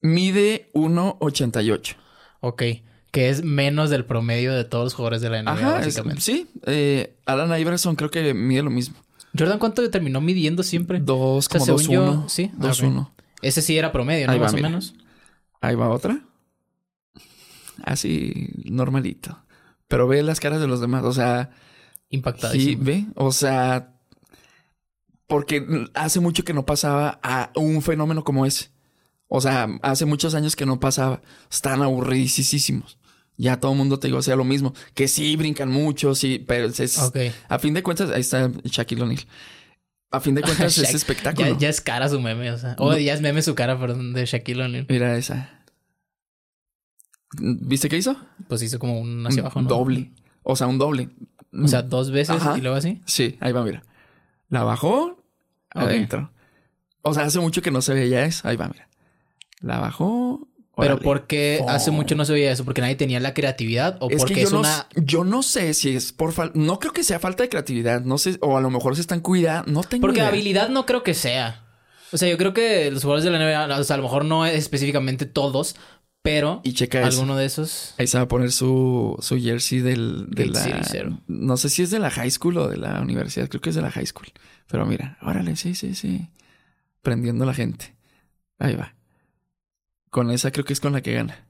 Mide 0.00 0.70
1.88. 0.74 1.96
Ok. 2.40 2.62
Que 3.10 3.30
es 3.30 3.42
menos 3.42 3.90
del 3.90 4.04
promedio 4.04 4.54
de 4.54 4.64
todos 4.64 4.84
los 4.84 4.94
jugadores 4.94 5.22
de 5.22 5.30
la 5.30 5.42
NBA, 5.42 5.70
básicamente. 5.72 6.20
sí. 6.20 6.46
Eh, 6.66 7.16
Alan 7.26 7.58
Iverson 7.58 7.96
creo 7.96 8.10
que 8.10 8.34
mide 8.34 8.62
lo 8.62 8.70
mismo. 8.70 8.96
¿Jordan 9.36 9.58
cuánto 9.58 9.88
terminó 9.90 10.20
midiendo 10.20 10.62
siempre? 10.62 11.00
Dos, 11.00 11.48
como 11.48 11.66
dos, 11.66 11.88
uno. 11.88 12.28
Sí. 12.28 12.50
2-1. 12.58 13.10
Ese 13.42 13.62
sí 13.62 13.76
era 13.76 13.92
promedio, 13.92 14.26
¿no? 14.26 14.38
Más 14.38 14.52
o 14.54 14.56
menos. 14.56 14.94
Ahí 15.60 15.74
va 15.74 15.88
otra. 15.88 16.20
Así, 17.84 18.50
normalito. 18.64 19.38
Pero 19.86 20.06
ve 20.08 20.22
las 20.22 20.40
caras 20.40 20.60
de 20.60 20.66
los 20.66 20.80
demás, 20.80 21.04
o 21.04 21.12
sea... 21.12 21.50
Impactadísimo. 22.10 22.84
Sí, 22.84 22.84
ve, 22.84 23.06
o 23.14 23.32
sea... 23.32 23.94
Porque 25.28 25.86
hace 25.94 26.20
mucho 26.20 26.42
que 26.42 26.54
no 26.54 26.66
pasaba 26.66 27.20
a 27.22 27.52
un 27.54 27.82
fenómeno 27.82 28.24
como 28.24 28.46
ese. 28.46 28.70
O 29.28 29.42
sea, 29.42 29.68
hace 29.82 30.06
muchos 30.06 30.34
años 30.34 30.56
que 30.56 30.66
no 30.66 30.80
pasaba. 30.80 31.20
Están 31.50 31.82
aburridísimos. 31.82 32.98
Ya 33.36 33.60
todo 33.60 33.72
el 33.72 33.78
mundo 33.78 34.00
te 34.00 34.08
digo, 34.08 34.18
o 34.18 34.22
sea, 34.22 34.34
lo 34.34 34.44
mismo. 34.44 34.74
Que 34.94 35.06
sí, 35.06 35.36
brincan 35.36 35.68
mucho, 35.68 36.14
sí, 36.14 36.44
pero 36.44 36.66
es... 36.66 36.98
A 37.48 37.58
fin 37.58 37.74
de 37.74 37.82
cuentas, 37.82 38.10
ahí 38.10 38.22
está 38.22 38.50
Shaquille 38.64 39.02
O'Neal. 39.02 39.20
A 40.10 40.20
fin 40.20 40.34
de 40.34 40.42
cuentas 40.42 40.76
es 40.78 40.94
espectáculo. 40.94 41.56
Ya, 41.58 41.68
es 41.68 41.82
cara 41.82 42.08
su 42.08 42.20
meme, 42.20 42.50
o 42.50 42.58
sea. 42.58 42.74
O 42.78 42.96
ya 42.96 43.12
es 43.12 43.20
meme 43.20 43.42
su 43.42 43.54
cara, 43.54 43.78
perdón, 43.78 44.14
de 44.14 44.24
Shaquille 44.24 44.62
O'Neal. 44.62 44.86
Mira 44.88 45.16
esa. 45.16 45.62
¿Viste 47.38 47.90
qué 47.90 47.98
hizo? 47.98 48.16
Pues 48.48 48.62
hizo 48.62 48.78
como 48.78 48.98
un 48.98 49.26
hacia 49.26 49.42
abajo, 49.42 49.60
¿no? 49.60 49.68
Doble. 49.68 50.10
O 50.42 50.56
sea, 50.56 50.66
un 50.66 50.78
doble. 50.78 51.10
O 51.52 51.68
sea, 51.68 51.82
dos 51.82 52.10
veces 52.10 52.40
y 52.56 52.60
luego 52.62 52.76
así. 52.76 53.02
Sí, 53.04 53.36
ahí 53.40 53.52
va, 53.52 53.62
mira. 53.62 53.84
La 54.48 54.64
bajó 54.64 55.17
adentro. 55.70 56.30
O 57.02 57.14
sea, 57.14 57.24
hace 57.24 57.40
mucho 57.40 57.62
que 57.62 57.70
no 57.70 57.82
se 57.82 57.94
veía 57.94 58.24
eso. 58.24 58.46
Ahí 58.48 58.56
va, 58.56 58.68
mira. 58.68 58.88
La 59.60 59.78
bajó. 59.78 60.48
Pero 60.76 61.00
¿por 61.00 61.26
qué 61.26 61.64
hace 61.66 61.90
mucho 61.90 62.14
no 62.14 62.24
se 62.24 62.32
veía 62.32 62.52
eso? 62.52 62.64
¿Porque 62.64 62.80
nadie 62.80 62.94
tenía 62.94 63.18
la 63.18 63.34
creatividad? 63.34 63.96
¿O 64.00 64.08
porque 64.08 64.42
yo 64.42 64.46
es 64.46 64.52
no, 64.52 64.60
una...? 64.60 64.86
Yo 64.94 65.24
no 65.24 65.42
sé 65.42 65.74
si 65.74 65.96
es 65.96 66.12
por 66.12 66.32
falta... 66.32 66.56
No 66.56 66.78
creo 66.78 66.92
que 66.92 67.02
sea 67.02 67.18
falta 67.18 67.42
de 67.42 67.48
creatividad. 67.48 68.02
No 68.02 68.16
sé... 68.16 68.38
O 68.40 68.56
a 68.56 68.60
lo 68.60 68.70
mejor 68.70 68.94
se 68.94 69.00
están 69.00 69.20
cuidando. 69.20 69.70
No 69.72 69.82
tengo 69.82 70.02
Porque 70.02 70.20
habilidad 70.20 70.68
no 70.68 70.86
creo 70.86 71.02
que 71.02 71.14
sea. 71.14 71.64
O 72.12 72.16
sea, 72.16 72.28
yo 72.28 72.38
creo 72.38 72.54
que 72.54 72.92
los 72.92 73.02
jugadores 73.02 73.24
de 73.24 73.30
la 73.30 73.38
NBA... 73.38 73.76
O 73.76 73.84
sea, 73.84 73.94
a 73.94 73.96
lo 73.96 74.04
mejor 74.04 74.24
no 74.24 74.46
específicamente 74.46 75.26
todos... 75.26 75.74
Pero... 76.20 76.60
Y 76.64 76.74
checa 76.74 77.06
Alguno 77.06 77.36
de 77.36 77.46
esos... 77.46 77.94
Ahí 77.96 78.06
se 78.06 78.18
va 78.18 78.24
a 78.24 78.28
poner 78.28 78.52
su, 78.52 79.16
su 79.20 79.40
jersey 79.40 79.80
del... 79.80 80.26
De 80.28 80.46
la... 80.46 81.18
No 81.26 81.56
sé 81.56 81.70
si 81.70 81.82
es 81.82 81.90
de 81.90 81.98
la 81.98 82.10
high 82.10 82.30
school 82.30 82.58
o 82.58 82.68
de 82.68 82.76
la 82.76 83.00
universidad. 83.00 83.48
Creo 83.48 83.60
que 83.60 83.70
es 83.70 83.76
de 83.76 83.82
la 83.82 83.90
high 83.90 84.06
school. 84.06 84.28
Pero 84.68 84.86
mira, 84.86 85.18
órale, 85.22 85.56
sí, 85.56 85.74
sí, 85.74 85.94
sí. 85.94 86.30
Prendiendo 87.02 87.44
a 87.44 87.46
la 87.46 87.54
gente. 87.54 87.96
Ahí 88.58 88.76
va. 88.76 88.94
Con 90.10 90.30
esa 90.30 90.50
creo 90.50 90.64
que 90.64 90.72
es 90.72 90.80
con 90.80 90.92
la 90.92 91.00
que 91.00 91.14
gana. 91.14 91.46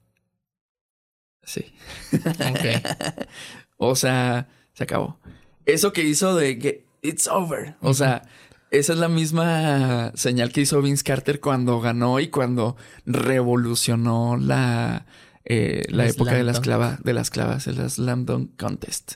Sí. 1.42 1.72
Ok. 2.12 3.26
o 3.76 3.96
sea, 3.96 4.48
se 4.72 4.84
acabó. 4.84 5.18
Eso 5.64 5.92
que 5.92 6.02
hizo 6.02 6.34
de 6.34 6.58
que 6.58 6.86
it's 7.02 7.26
over. 7.26 7.76
O 7.80 7.94
sea, 7.94 8.22
esa 8.70 8.92
es 8.92 8.98
la 8.98 9.08
misma 9.08 10.12
señal 10.14 10.52
que 10.52 10.60
hizo 10.60 10.82
Vince 10.82 11.04
Carter 11.04 11.40
cuando 11.40 11.80
ganó 11.80 12.20
y 12.20 12.28
cuando 12.28 12.76
revolucionó 13.06 14.36
la, 14.36 15.06
eh, 15.44 15.84
la 15.88 16.06
época 16.06 16.34
de 16.34 16.44
las, 16.44 16.60
clavas, 16.60 17.02
de 17.02 17.14
las 17.14 17.30
clavas, 17.30 17.66
el 17.66 17.90
Slam 17.90 18.26
Dunk 18.26 18.56
Contest. 18.60 19.14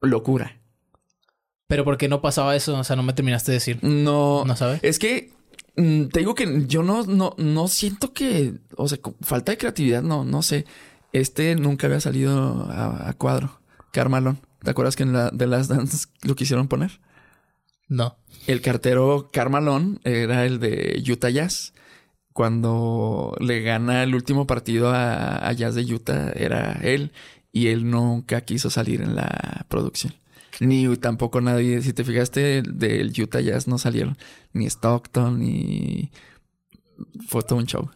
Locura. 0.00 0.59
Pero 1.70 1.84
¿por 1.84 1.96
qué 1.96 2.08
no 2.08 2.20
pasaba 2.20 2.54
eso? 2.54 2.76
O 2.78 2.84
sea, 2.84 2.96
no 2.96 3.02
me 3.02 3.14
terminaste 3.14 3.52
de 3.52 3.56
decir. 3.56 3.78
No. 3.80 4.44
¿No 4.44 4.56
sabes? 4.56 4.80
Es 4.82 4.98
que 4.98 5.32
Mm, 5.76 6.08
te 6.08 6.20
digo 6.20 6.34
que 6.34 6.66
yo 6.66 6.82
no, 6.82 7.04
no, 7.04 7.34
no 7.38 7.68
siento 7.68 8.12
que, 8.12 8.54
o 8.76 8.88
sea, 8.88 8.98
falta 9.22 9.52
de 9.52 9.58
creatividad, 9.58 10.02
no, 10.02 10.24
no 10.24 10.42
sé. 10.42 10.66
Este 11.12 11.54
nunca 11.56 11.86
había 11.86 12.00
salido 12.00 12.68
a, 12.70 13.12
cuadro. 13.14 13.60
Carmalón. 13.92 14.40
¿Te 14.62 14.70
acuerdas 14.70 14.94
que 14.94 15.04
en 15.04 15.12
la 15.12 15.30
de 15.30 15.46
las 15.46 15.68
Dance 15.68 16.06
lo 16.22 16.36
quisieron 16.36 16.68
poner? 16.68 17.00
No. 17.88 18.16
El 18.46 18.60
cartero 18.60 19.30
Carmalón 19.32 20.00
era 20.04 20.44
el 20.44 20.60
de 20.60 21.02
Utah 21.10 21.30
Jazz. 21.30 21.72
Cuando 22.32 23.34
le 23.40 23.62
gana 23.62 24.02
el 24.02 24.14
último 24.14 24.46
partido 24.46 24.90
a, 24.90 25.48
a 25.48 25.52
Jazz 25.52 25.74
de 25.74 25.82
Utah, 25.82 26.30
era 26.36 26.72
él. 26.82 27.12
Y 27.52 27.68
él 27.68 27.90
nunca 27.90 28.42
quiso 28.42 28.70
salir 28.70 29.00
en 29.00 29.16
la 29.16 29.66
producción. 29.68 30.14
Ni 30.60 30.96
tampoco 30.98 31.40
nadie, 31.40 31.80
si 31.82 31.92
te 31.92 32.04
fijaste, 32.04 32.62
del 32.62 33.12
Utah 33.18 33.40
Jazz 33.40 33.66
no 33.66 33.78
salieron 33.78 34.16
ni 34.52 34.66
Stockton 34.66 35.38
ni 35.38 36.10
fue 37.26 37.42
todo 37.42 37.58
un 37.58 37.66
show. 37.66 37.90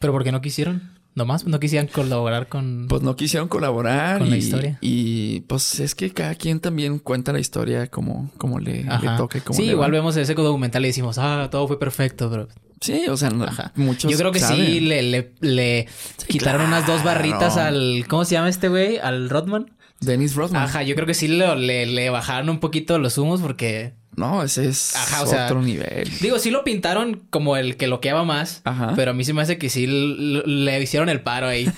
¿Pero 0.00 0.12
por 0.12 0.24
qué 0.24 0.32
no 0.32 0.40
quisieron? 0.40 0.94
Nomás 1.14 1.46
no 1.46 1.60
quisieran 1.60 1.86
colaborar 1.86 2.48
con... 2.48 2.88
Pues 2.88 3.02
no 3.02 3.14
quisieron 3.14 3.48
colaborar. 3.48 4.18
Con 4.18 4.26
y, 4.26 4.30
la 4.30 4.36
historia. 4.36 4.78
Y 4.80 5.42
pues 5.42 5.78
es 5.78 5.94
que 5.94 6.12
cada 6.12 6.34
quien 6.34 6.58
también 6.58 6.98
cuenta 6.98 7.32
la 7.32 7.38
historia 7.38 7.86
como, 7.86 8.32
como 8.36 8.58
le, 8.58 8.82
le. 8.82 9.16
Como 9.44 9.56
sí, 9.56 9.66
le 9.66 9.72
igual 9.72 9.92
va. 9.92 9.98
vemos 9.98 10.16
ese 10.16 10.34
documental 10.34 10.84
y 10.84 10.88
decimos, 10.88 11.18
ah, 11.18 11.48
todo 11.52 11.68
fue 11.68 11.78
perfecto, 11.78 12.28
pero... 12.28 12.48
Sí, 12.80 13.06
o 13.08 13.16
sea, 13.16 13.28
Ajá. 13.28 13.72
muchos 13.76 14.10
Yo 14.10 14.18
creo 14.18 14.32
que 14.32 14.40
sí 14.40 14.80
le, 14.80 15.02
le, 15.02 15.32
le 15.40 15.86
quitaron 16.26 16.66
unas 16.66 16.84
dos 16.86 17.04
barritas 17.04 17.56
al... 17.56 18.06
¿Cómo 18.08 18.24
se 18.24 18.32
llama 18.32 18.48
este 18.48 18.68
güey? 18.68 18.98
Al 18.98 19.30
Rodman. 19.30 19.73
Dennis 20.04 20.34
Rodman. 20.34 20.62
Ajá, 20.62 20.82
yo 20.82 20.94
creo 20.94 21.06
que 21.06 21.14
sí 21.14 21.28
lo- 21.28 21.54
le, 21.56 21.86
le 21.86 22.10
bajaron 22.10 22.48
un 22.50 22.60
poquito 22.60 22.98
los 22.98 23.18
humos 23.18 23.40
porque... 23.40 23.94
No, 24.16 24.44
ese 24.44 24.68
es 24.68 24.94
Ajá, 24.94 25.22
o 25.24 25.26
sea, 25.26 25.46
otro 25.46 25.60
nivel. 25.60 26.08
Digo, 26.20 26.38
sí 26.38 26.50
lo 26.52 26.62
pintaron 26.62 27.26
como 27.30 27.56
el 27.56 27.76
que 27.76 27.88
loqueaba 27.88 28.22
más. 28.22 28.60
Ajá. 28.62 28.92
Pero 28.94 29.10
a 29.10 29.14
mí 29.14 29.24
se 29.24 29.32
me 29.32 29.42
hace 29.42 29.58
que 29.58 29.68
sí 29.68 29.88
le 29.88 30.80
hicieron 30.80 31.08
el 31.08 31.20
paro 31.20 31.48
ahí. 31.48 31.64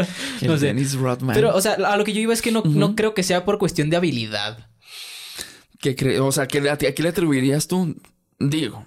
El 0.40 0.48
no 0.48 0.56
sé. 0.56 0.66
Dennis 0.66 0.94
Rodman. 0.94 1.34
Pero, 1.34 1.54
o 1.54 1.60
sea, 1.60 1.72
a 1.74 1.96
lo 1.98 2.04
que 2.04 2.14
yo 2.14 2.20
iba 2.22 2.32
es 2.32 2.40
que 2.40 2.50
no, 2.50 2.62
no 2.64 2.96
creo 2.96 3.12
que 3.12 3.22
sea 3.22 3.44
por 3.44 3.58
cuestión 3.58 3.90
de 3.90 3.98
habilidad. 3.98 4.68
¿Qué 5.80 5.94
cre- 5.96 6.18
o 6.20 6.32
sea, 6.32 6.46
¿qué, 6.48 6.68
¿a 6.70 6.76
qué 6.78 7.02
le 7.02 7.08
atribuirías 7.10 7.66
tú? 7.68 7.94
Digo, 8.38 8.86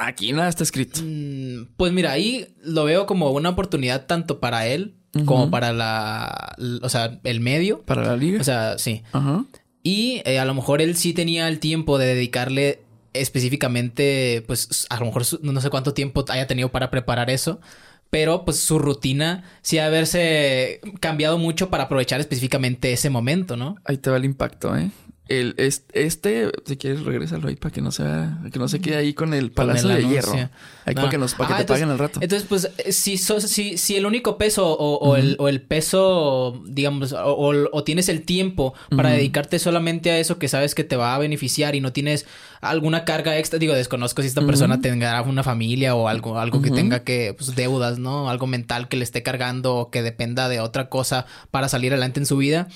aquí 0.00 0.32
nada 0.32 0.48
está 0.48 0.64
escrito. 0.64 1.00
Mm, 1.04 1.68
Pues 1.76 1.92
mira, 1.92 2.10
ahí 2.10 2.48
lo 2.64 2.82
veo 2.84 3.06
como 3.06 3.30
una 3.30 3.50
oportunidad 3.50 4.06
tanto 4.06 4.40
para 4.40 4.66
él 4.66 4.96
como 5.24 5.50
para 5.50 5.72
la, 5.72 6.54
o 6.82 6.88
sea, 6.88 7.18
el 7.24 7.40
medio. 7.40 7.82
Para 7.82 8.04
la 8.04 8.16
liga. 8.16 8.40
O 8.40 8.44
sea, 8.44 8.78
sí. 8.78 9.02
Ajá. 9.12 9.44
Y 9.82 10.20
eh, 10.24 10.38
a 10.38 10.44
lo 10.44 10.54
mejor 10.54 10.82
él 10.82 10.96
sí 10.96 11.12
tenía 11.14 11.48
el 11.48 11.60
tiempo 11.60 11.98
de 11.98 12.06
dedicarle 12.06 12.80
específicamente, 13.14 14.42
pues 14.46 14.86
a 14.90 14.98
lo 14.98 15.06
mejor 15.06 15.24
su- 15.24 15.38
no 15.42 15.60
sé 15.60 15.70
cuánto 15.70 15.94
tiempo 15.94 16.24
haya 16.28 16.46
tenido 16.46 16.70
para 16.70 16.90
preparar 16.90 17.30
eso. 17.30 17.60
Pero 18.10 18.44
pues 18.46 18.58
su 18.58 18.78
rutina 18.78 19.44
sí 19.60 19.78
ha 19.78 19.86
haberse 19.86 20.80
cambiado 21.00 21.36
mucho 21.36 21.68
para 21.68 21.84
aprovechar 21.84 22.20
específicamente 22.20 22.92
ese 22.92 23.10
momento, 23.10 23.56
¿no? 23.56 23.76
Ahí 23.84 23.98
te 23.98 24.08
va 24.10 24.16
el 24.16 24.24
impacto, 24.24 24.74
¿eh? 24.76 24.90
El, 25.28 25.54
es- 25.58 25.84
este, 25.92 26.50
si 26.64 26.76
quieres, 26.78 27.02
regrésalo 27.04 27.48
ahí 27.48 27.56
para 27.56 27.72
que 27.72 27.82
no 27.82 27.92
sea, 27.92 28.38
que 28.50 28.58
no 28.58 28.66
se 28.66 28.80
quede 28.80 28.96
ahí 28.96 29.12
con 29.12 29.34
el 29.34 29.50
palacio 29.52 29.88
Con 29.88 29.96
el 29.98 30.02
de 30.04 30.08
hierro. 30.08 30.32
Ahí 30.86 30.94
para 30.94 31.06
Ah. 31.08 31.10
que 31.10 31.18
nos, 31.18 31.34
para 31.34 31.48
que 31.48 31.52
Ah, 31.52 31.56
te 31.58 31.62
entonces- 31.62 31.82
paguen 31.84 31.92
al 31.92 31.98
rato. 31.98 32.20
Entonces, 32.22 32.48
pues, 32.48 32.70
eh, 32.78 32.92
si, 32.92 33.18
sos- 33.18 33.42
si, 33.44 33.76
si 33.76 33.96
el 33.96 34.06
único 34.06 34.38
peso 34.38 34.66
o, 34.66 34.96
o 34.96 35.16
el, 35.16 35.36
o 35.38 35.48
el 35.48 35.60
peso, 35.60 36.62
digamos, 36.66 37.12
o, 37.12 37.24
o- 37.34 37.68
o 37.72 37.84
tienes 37.84 38.08
el 38.08 38.22
tiempo 38.22 38.72
para 38.96 39.10
dedicarte 39.10 39.58
solamente 39.58 40.10
a 40.10 40.18
eso 40.18 40.38
que 40.38 40.48
sabes 40.48 40.74
que 40.74 40.84
te 40.84 40.96
va 40.96 41.14
a 41.14 41.18
beneficiar 41.18 41.74
y 41.74 41.80
no 41.80 41.92
tienes 41.92 42.24
alguna 42.60 43.04
carga 43.04 43.36
extra, 43.38 43.58
digo, 43.58 43.74
desconozco 43.74 44.22
si 44.22 44.28
esta 44.28 44.44
persona 44.46 44.80
tendrá 44.80 45.20
una 45.22 45.42
familia 45.44 45.94
o 45.94 46.08
algo, 46.08 46.38
algo 46.38 46.62
que 46.62 46.70
tenga 46.70 47.04
que, 47.04 47.34
pues, 47.36 47.54
deudas, 47.54 47.98
¿no? 47.98 48.30
Algo 48.30 48.46
mental 48.46 48.88
que 48.88 48.96
le 48.96 49.04
esté 49.04 49.22
cargando 49.22 49.76
o 49.76 49.90
que 49.90 50.02
dependa 50.02 50.48
de 50.48 50.60
otra 50.60 50.88
cosa 50.88 51.26
para 51.50 51.68
salir 51.68 51.92
adelante 51.92 52.18
en 52.20 52.26
su 52.26 52.36
vida, 52.38 52.66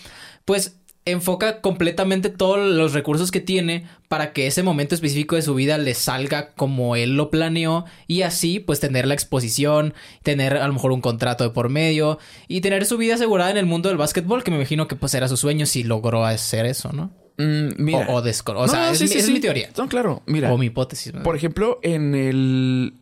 pues 0.45 0.77
enfoca 1.05 1.61
completamente 1.61 2.29
todos 2.31 2.59
los 2.61 2.93
recursos 2.93 3.31
que 3.33 3.41
tiene 3.41 3.87
para 4.09 4.33
que 4.33 4.47
ese 4.47 4.63
momento 4.63 4.95
específico 4.95 5.35
de 5.35 5.43
su 5.43 5.55
vida 5.55 5.77
le 5.79 5.95
salga 5.95 6.53
como 6.55 6.95
él 6.95 7.17
lo 7.17 7.29
planeó 7.31 7.85
y 8.07 8.23
así 8.23 8.61
pues 8.61 8.79
tener 8.79 9.07
la 9.07 9.15
exposición, 9.15 9.95
tener 10.23 10.57
a 10.57 10.67
lo 10.67 10.73
mejor 10.73 10.93
un 10.93 11.01
contrato 11.01 11.43
de 11.43 11.51
por 11.51 11.69
medio 11.71 12.19
y 12.47 12.61
tener 12.61 12.85
su 12.87 12.99
vida 12.99 13.15
asegurada 13.17 13.51
en 13.51 13.57
el 13.57 13.67
mundo 13.67 13.89
del 13.89 13.99
básquetbol 13.99 14.45
que 14.45 14.51
me 14.53 14.59
imagino 14.59 14.87
que 14.87 14.95
pues 14.95 15.13
era 15.15 15.27
su 15.29 15.37
sueño 15.37 15.67
si 15.67 15.83
logró 15.83 16.25
hacer 16.25 16.67
eso, 16.67 16.93
¿no? 16.93 17.11
Mm, 17.39 17.83
mira. 17.83 18.07
O, 18.09 18.17
o 18.19 18.23
desco- 18.23 18.55
o 18.57 18.69
sea, 18.69 18.87
No, 18.87 18.93
es, 18.93 18.99
sí, 18.99 19.05
mi, 19.05 19.11
sí, 19.11 19.19
es 19.19 19.27
sí. 19.27 19.33
mi 19.33 19.41
teoría. 19.41 19.71
No, 19.77 19.89
claro. 19.89 20.23
Mira, 20.27 20.53
O 20.53 20.59
mi 20.59 20.67
hipótesis. 20.67 21.13
por 21.25 21.35
ejemplo, 21.35 21.81
en 21.83 22.15
el... 22.15 22.95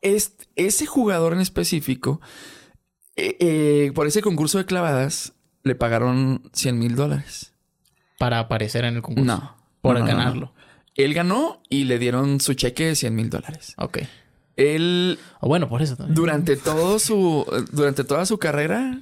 est- 0.00 0.44
ese 0.56 0.86
jugador 0.86 1.32
en 1.34 1.40
específico, 1.40 2.20
eh, 3.16 3.36
eh, 3.40 3.92
por 3.94 4.06
ese 4.06 4.22
concurso 4.22 4.56
de 4.58 4.64
clavadas, 4.64 5.34
le 5.62 5.74
pagaron 5.74 6.42
100 6.52 6.78
mil 6.78 6.96
dólares. 6.96 7.52
Para 8.18 8.38
aparecer 8.38 8.84
en 8.84 8.96
el 8.96 9.02
concurso. 9.02 9.24
No. 9.24 9.56
Por 9.80 9.94
No, 9.94 10.00
no, 10.00 10.06
no, 10.06 10.12
no. 10.12 10.18
ganarlo. 10.18 10.54
Él 10.94 11.14
ganó 11.14 11.62
y 11.68 11.84
le 11.84 11.98
dieron 11.98 12.40
su 12.40 12.54
cheque 12.54 12.86
de 12.86 12.94
100 12.94 13.14
mil 13.14 13.30
dólares. 13.30 13.74
Ok. 13.78 14.00
Él 14.56 15.18
O 15.40 15.48
bueno, 15.48 15.68
por 15.68 15.80
eso 15.82 15.96
también. 15.96 16.14
Durante 16.14 16.56
todo 16.56 16.98
su. 16.98 17.46
Durante 17.72 18.04
toda 18.04 18.26
su 18.26 18.38
carrera, 18.38 19.00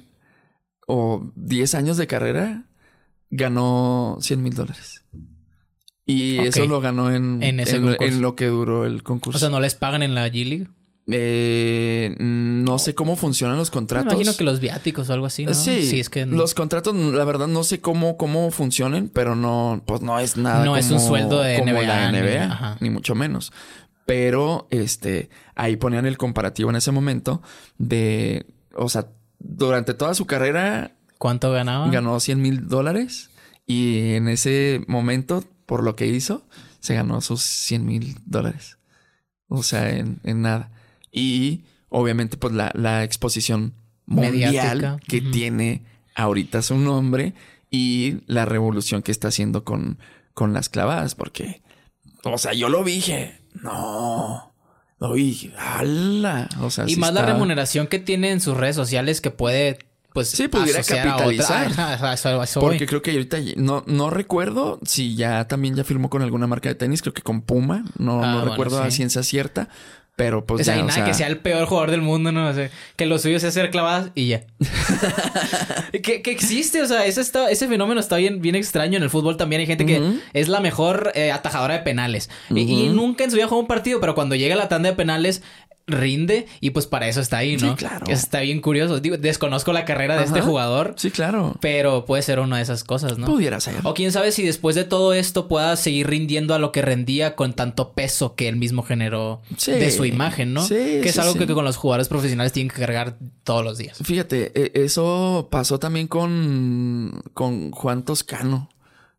o 0.87 1.31
10 1.35 1.75
años 1.75 1.97
de 1.97 2.07
carrera, 2.07 2.63
ganó 3.29 4.17
100 4.21 4.41
mil 4.41 4.53
dólares. 4.53 5.03
Y 6.05 6.39
eso 6.39 6.65
lo 6.65 6.81
ganó 6.81 7.11
en, 7.11 7.43
En 7.43 7.59
ese 7.59 7.75
en, 7.75 8.21
lo 8.21 8.35
que 8.35 8.47
duró 8.47 8.85
el 8.85 9.03
concurso. 9.03 9.37
O 9.37 9.39
sea, 9.39 9.49
no 9.49 9.59
les 9.59 9.75
pagan 9.75 10.01
en 10.01 10.15
la 10.15 10.27
G 10.27 10.43
League. 10.43 10.67
Eh, 11.11 12.15
no 12.19 12.77
sé 12.79 12.93
cómo 12.95 13.15
funcionan 13.15 13.57
los 13.57 13.69
Me 13.69 13.73
contratos. 13.73 14.13
imagino 14.13 14.35
que 14.37 14.43
los 14.43 14.59
viáticos 14.59 15.09
o 15.09 15.13
algo 15.13 15.25
así, 15.25 15.45
¿no? 15.45 15.53
Sí, 15.53 15.99
es 15.99 16.09
que 16.09 16.25
los 16.25 16.53
contratos, 16.53 16.95
la 16.95 17.23
verdad, 17.25 17.47
no 17.47 17.63
sé 17.63 17.81
cómo, 17.81 18.17
cómo 18.17 18.51
funcionen, 18.51 19.09
pero 19.09 19.35
no, 19.35 19.81
pues 19.85 20.01
no 20.01 20.19
es 20.19 20.37
nada. 20.37 20.65
No 20.65 20.77
es 20.77 20.89
un 20.91 20.99
sueldo 20.99 21.41
de 21.41 21.59
como 21.59 21.71
NBA, 21.73 21.81
la 21.87 22.11
ni- 22.11 22.19
NBA, 22.19 22.43
ajá. 22.45 22.77
ni 22.79 22.89
mucho 22.89 23.15
menos. 23.15 23.51
Pero 24.05 24.67
este, 24.71 25.29
ahí 25.55 25.75
ponían 25.77 26.05
el 26.05 26.17
comparativo 26.17 26.69
en 26.69 26.75
ese 26.75 26.91
momento 26.91 27.41
de, 27.77 28.45
o 28.75 28.89
sea, 28.89 29.07
durante 29.39 29.93
toda 29.93 30.13
su 30.15 30.25
carrera 30.25 30.95
¿Cuánto 31.17 31.51
ganaba? 31.51 31.89
ganó 31.91 32.19
100 32.19 32.41
mil 32.41 32.67
dólares 32.67 33.29
y 33.67 34.13
en 34.15 34.27
ese 34.27 34.83
momento, 34.87 35.43
por 35.65 35.83
lo 35.83 35.95
que 35.95 36.07
hizo, 36.07 36.43
se 36.79 36.95
ganó 36.95 37.21
sus 37.21 37.41
100 37.41 37.85
mil 37.85 38.15
dólares. 38.25 38.77
O 39.47 39.63
sea, 39.63 39.89
en, 39.91 40.19
en 40.23 40.41
nada. 40.41 40.71
Y 41.11 41.63
obviamente, 41.89 42.37
pues 42.37 42.53
la, 42.53 42.71
la 42.75 43.03
exposición 43.03 43.73
mundial 44.05 44.31
Mediática. 44.53 44.97
que 45.07 45.21
tiene 45.21 45.83
ahorita 46.15 46.61
su 46.61 46.77
nombre 46.77 47.33
y 47.69 48.17
la 48.25 48.45
revolución 48.45 49.01
que 49.03 49.11
está 49.11 49.27
haciendo 49.29 49.63
con, 49.63 49.99
con 50.33 50.53
las 50.53 50.69
clavadas, 50.69 51.15
porque, 51.15 51.61
o 52.23 52.37
sea, 52.37 52.53
yo 52.53 52.69
lo 52.69 52.83
dije, 52.83 53.39
no, 53.61 54.53
vi, 55.13 55.51
ala. 55.57 56.49
O 56.61 56.69
sea, 56.69 56.85
Y 56.85 56.95
sí 56.95 56.99
más 56.99 57.13
la 57.13 57.25
remuneración 57.25 57.87
que 57.87 57.99
tiene 57.99 58.31
en 58.31 58.41
sus 58.41 58.57
redes 58.57 58.75
sociales 58.75 59.21
que 59.21 59.31
puede, 59.31 59.79
pues, 60.13 60.29
Sí, 60.29 60.47
pudiera 60.47 60.79
a 60.79 60.81
otra- 60.81 61.03
capitalizar. 61.03 62.13
Eso- 62.13 62.59
voy. 62.61 62.69
Porque 62.71 62.87
creo 62.87 63.01
que 63.01 63.11
ahorita 63.11 63.37
no, 63.57 63.83
no 63.87 64.09
recuerdo 64.09 64.79
si 64.83 65.15
ya 65.15 65.47
también 65.47 65.75
ya 65.75 65.83
firmó 65.83 66.09
con 66.09 66.21
alguna 66.23 66.47
marca 66.47 66.69
de 66.69 66.75
tenis, 66.75 67.01
creo 67.01 67.13
que 67.13 67.21
con 67.21 67.41
Puma, 67.41 67.85
no, 67.97 68.23
Ah, 68.23 68.27
no 68.31 68.33
bueno, 68.39 68.51
recuerdo 68.51 68.81
a 68.81 68.89
sí. 68.89 68.97
ciencia 68.97 69.23
cierta, 69.23 69.69
pero 70.19 70.43
pues 70.45 70.59
o 70.59 70.63
sea, 70.65 70.73
ya, 70.73 70.79
y 70.79 70.83
o 70.83 70.87
nada 70.87 70.95
sea, 70.97 71.05
que 71.05 71.13
sea 71.13 71.27
el 71.27 71.37
peor 71.37 71.65
jugador 71.65 71.91
del 71.91 72.01
mundo, 72.01 72.33
¿no? 72.33 72.49
O 72.49 72.53
sea, 72.53 72.69
que 72.97 73.05
lo 73.05 73.17
suyo 73.19 73.37
es 73.37 73.43
hacer 73.45 73.71
clavadas 73.71 74.11
y 74.15 74.27
ya. 74.27 74.41
que, 76.03 76.21
que 76.21 76.31
existe, 76.31 76.81
o 76.81 76.85
sea, 76.85 77.05
ese, 77.05 77.21
está, 77.21 77.49
ese 77.49 77.69
fenómeno 77.69 78.01
está 78.01 78.17
bien, 78.17 78.41
bien 78.41 78.55
extraño 78.55 78.97
en 78.97 79.03
el 79.03 79.09
fútbol 79.09 79.37
también. 79.37 79.61
Hay 79.61 79.67
gente 79.67 79.85
que 79.85 80.01
es 80.33 80.49
la 80.49 80.59
mejor 80.59 81.13
eh, 81.15 81.31
atajadora 81.31 81.75
de 81.75 81.79
penales. 81.83 82.29
Y- 82.53 82.59
y, 82.61 82.89
nunca 82.89 83.23
en 83.23 83.31
su 83.31 83.37
vida 83.37 83.47
juega 83.47 83.61
un 83.61 83.67
partido, 83.67 84.01
pero 84.01 84.13
cuando 84.13 84.35
llega 84.35 84.57
la 84.57 84.67
tanda 84.67 84.89
de 84.89 84.95
penales 84.97 85.41
rinde 85.91 86.47
y 86.61 86.69
pues 86.71 86.85
para 86.87 87.07
eso 87.07 87.21
está 87.21 87.37
ahí, 87.37 87.57
¿no? 87.57 87.69
Sí, 87.71 87.75
claro. 87.75 88.05
Está 88.07 88.39
bien 88.41 88.61
curioso. 88.61 88.99
Digo, 88.99 89.17
desconozco 89.17 89.73
la 89.73 89.85
carrera 89.85 90.17
de 90.17 90.23
este 90.25 90.41
jugador, 90.41 90.93
Sí, 90.97 91.11
claro. 91.11 91.55
pero 91.61 92.05
puede 92.05 92.21
ser 92.23 92.39
una 92.39 92.57
de 92.57 92.63
esas 92.63 92.83
cosas, 92.83 93.17
¿no? 93.17 93.27
Pudiera 93.27 93.59
ser. 93.59 93.75
O 93.83 93.93
quién 93.93 94.11
sabe 94.11 94.31
si 94.31 94.43
después 94.43 94.75
de 94.75 94.83
todo 94.83 95.13
esto 95.13 95.47
pueda 95.47 95.75
seguir 95.75 96.07
rindiendo 96.07 96.53
a 96.53 96.59
lo 96.59 96.71
que 96.71 96.81
rendía 96.81 97.35
con 97.35 97.53
tanto 97.53 97.91
peso 97.93 98.35
que 98.35 98.47
él 98.47 98.55
mismo 98.55 98.83
generó 98.83 99.41
Sí. 99.57 99.71
de 99.71 99.91
su 99.91 100.05
imagen, 100.05 100.53
¿no? 100.53 100.61
Sí, 100.63 100.75
que 100.75 101.09
es 101.09 101.17
algo 101.19 101.33
que, 101.35 101.45
que 101.47 101.53
con 101.53 101.65
los 101.65 101.77
jugadores 101.77 102.07
profesionales 102.07 102.51
tienen 102.53 102.69
que 102.73 102.79
cargar 102.79 103.17
todos 103.43 103.63
los 103.63 103.77
días. 103.77 103.97
Fíjate, 104.03 104.51
e- 104.55 104.83
eso 104.85 105.47
pasó 105.51 105.79
también 105.79 106.07
con, 106.07 107.21
con 107.33 107.71
Juan 107.71 108.03
Toscano. 108.03 108.69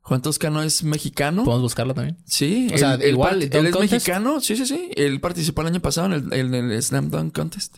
Juan 0.03 0.23
Toscano 0.23 0.63
es 0.63 0.83
mexicano. 0.83 1.45
¿Podemos 1.45 1.63
buscarlo 1.63 1.95
también? 1.95 2.17
Sí, 2.27 2.69
O 2.75 2.79
sea, 2.79 2.95
él, 2.95 3.11
igual, 3.11 3.43
él 3.43 3.67
es 3.67 3.73
Contest. 3.73 3.93
mexicano. 3.93 4.41
Sí, 4.41 4.57
sí, 4.57 4.67
sí. 4.67 4.91
Él 4.97 5.21
participó 5.21 5.61
el 5.63 5.69
año 5.69 5.81
pasado 5.81 6.07
en 6.07 6.33
el, 6.33 6.33
en 6.33 6.55
el 6.73 6.83
Slam 6.83 7.11
Dunk 7.11 7.35
Contest. 7.35 7.77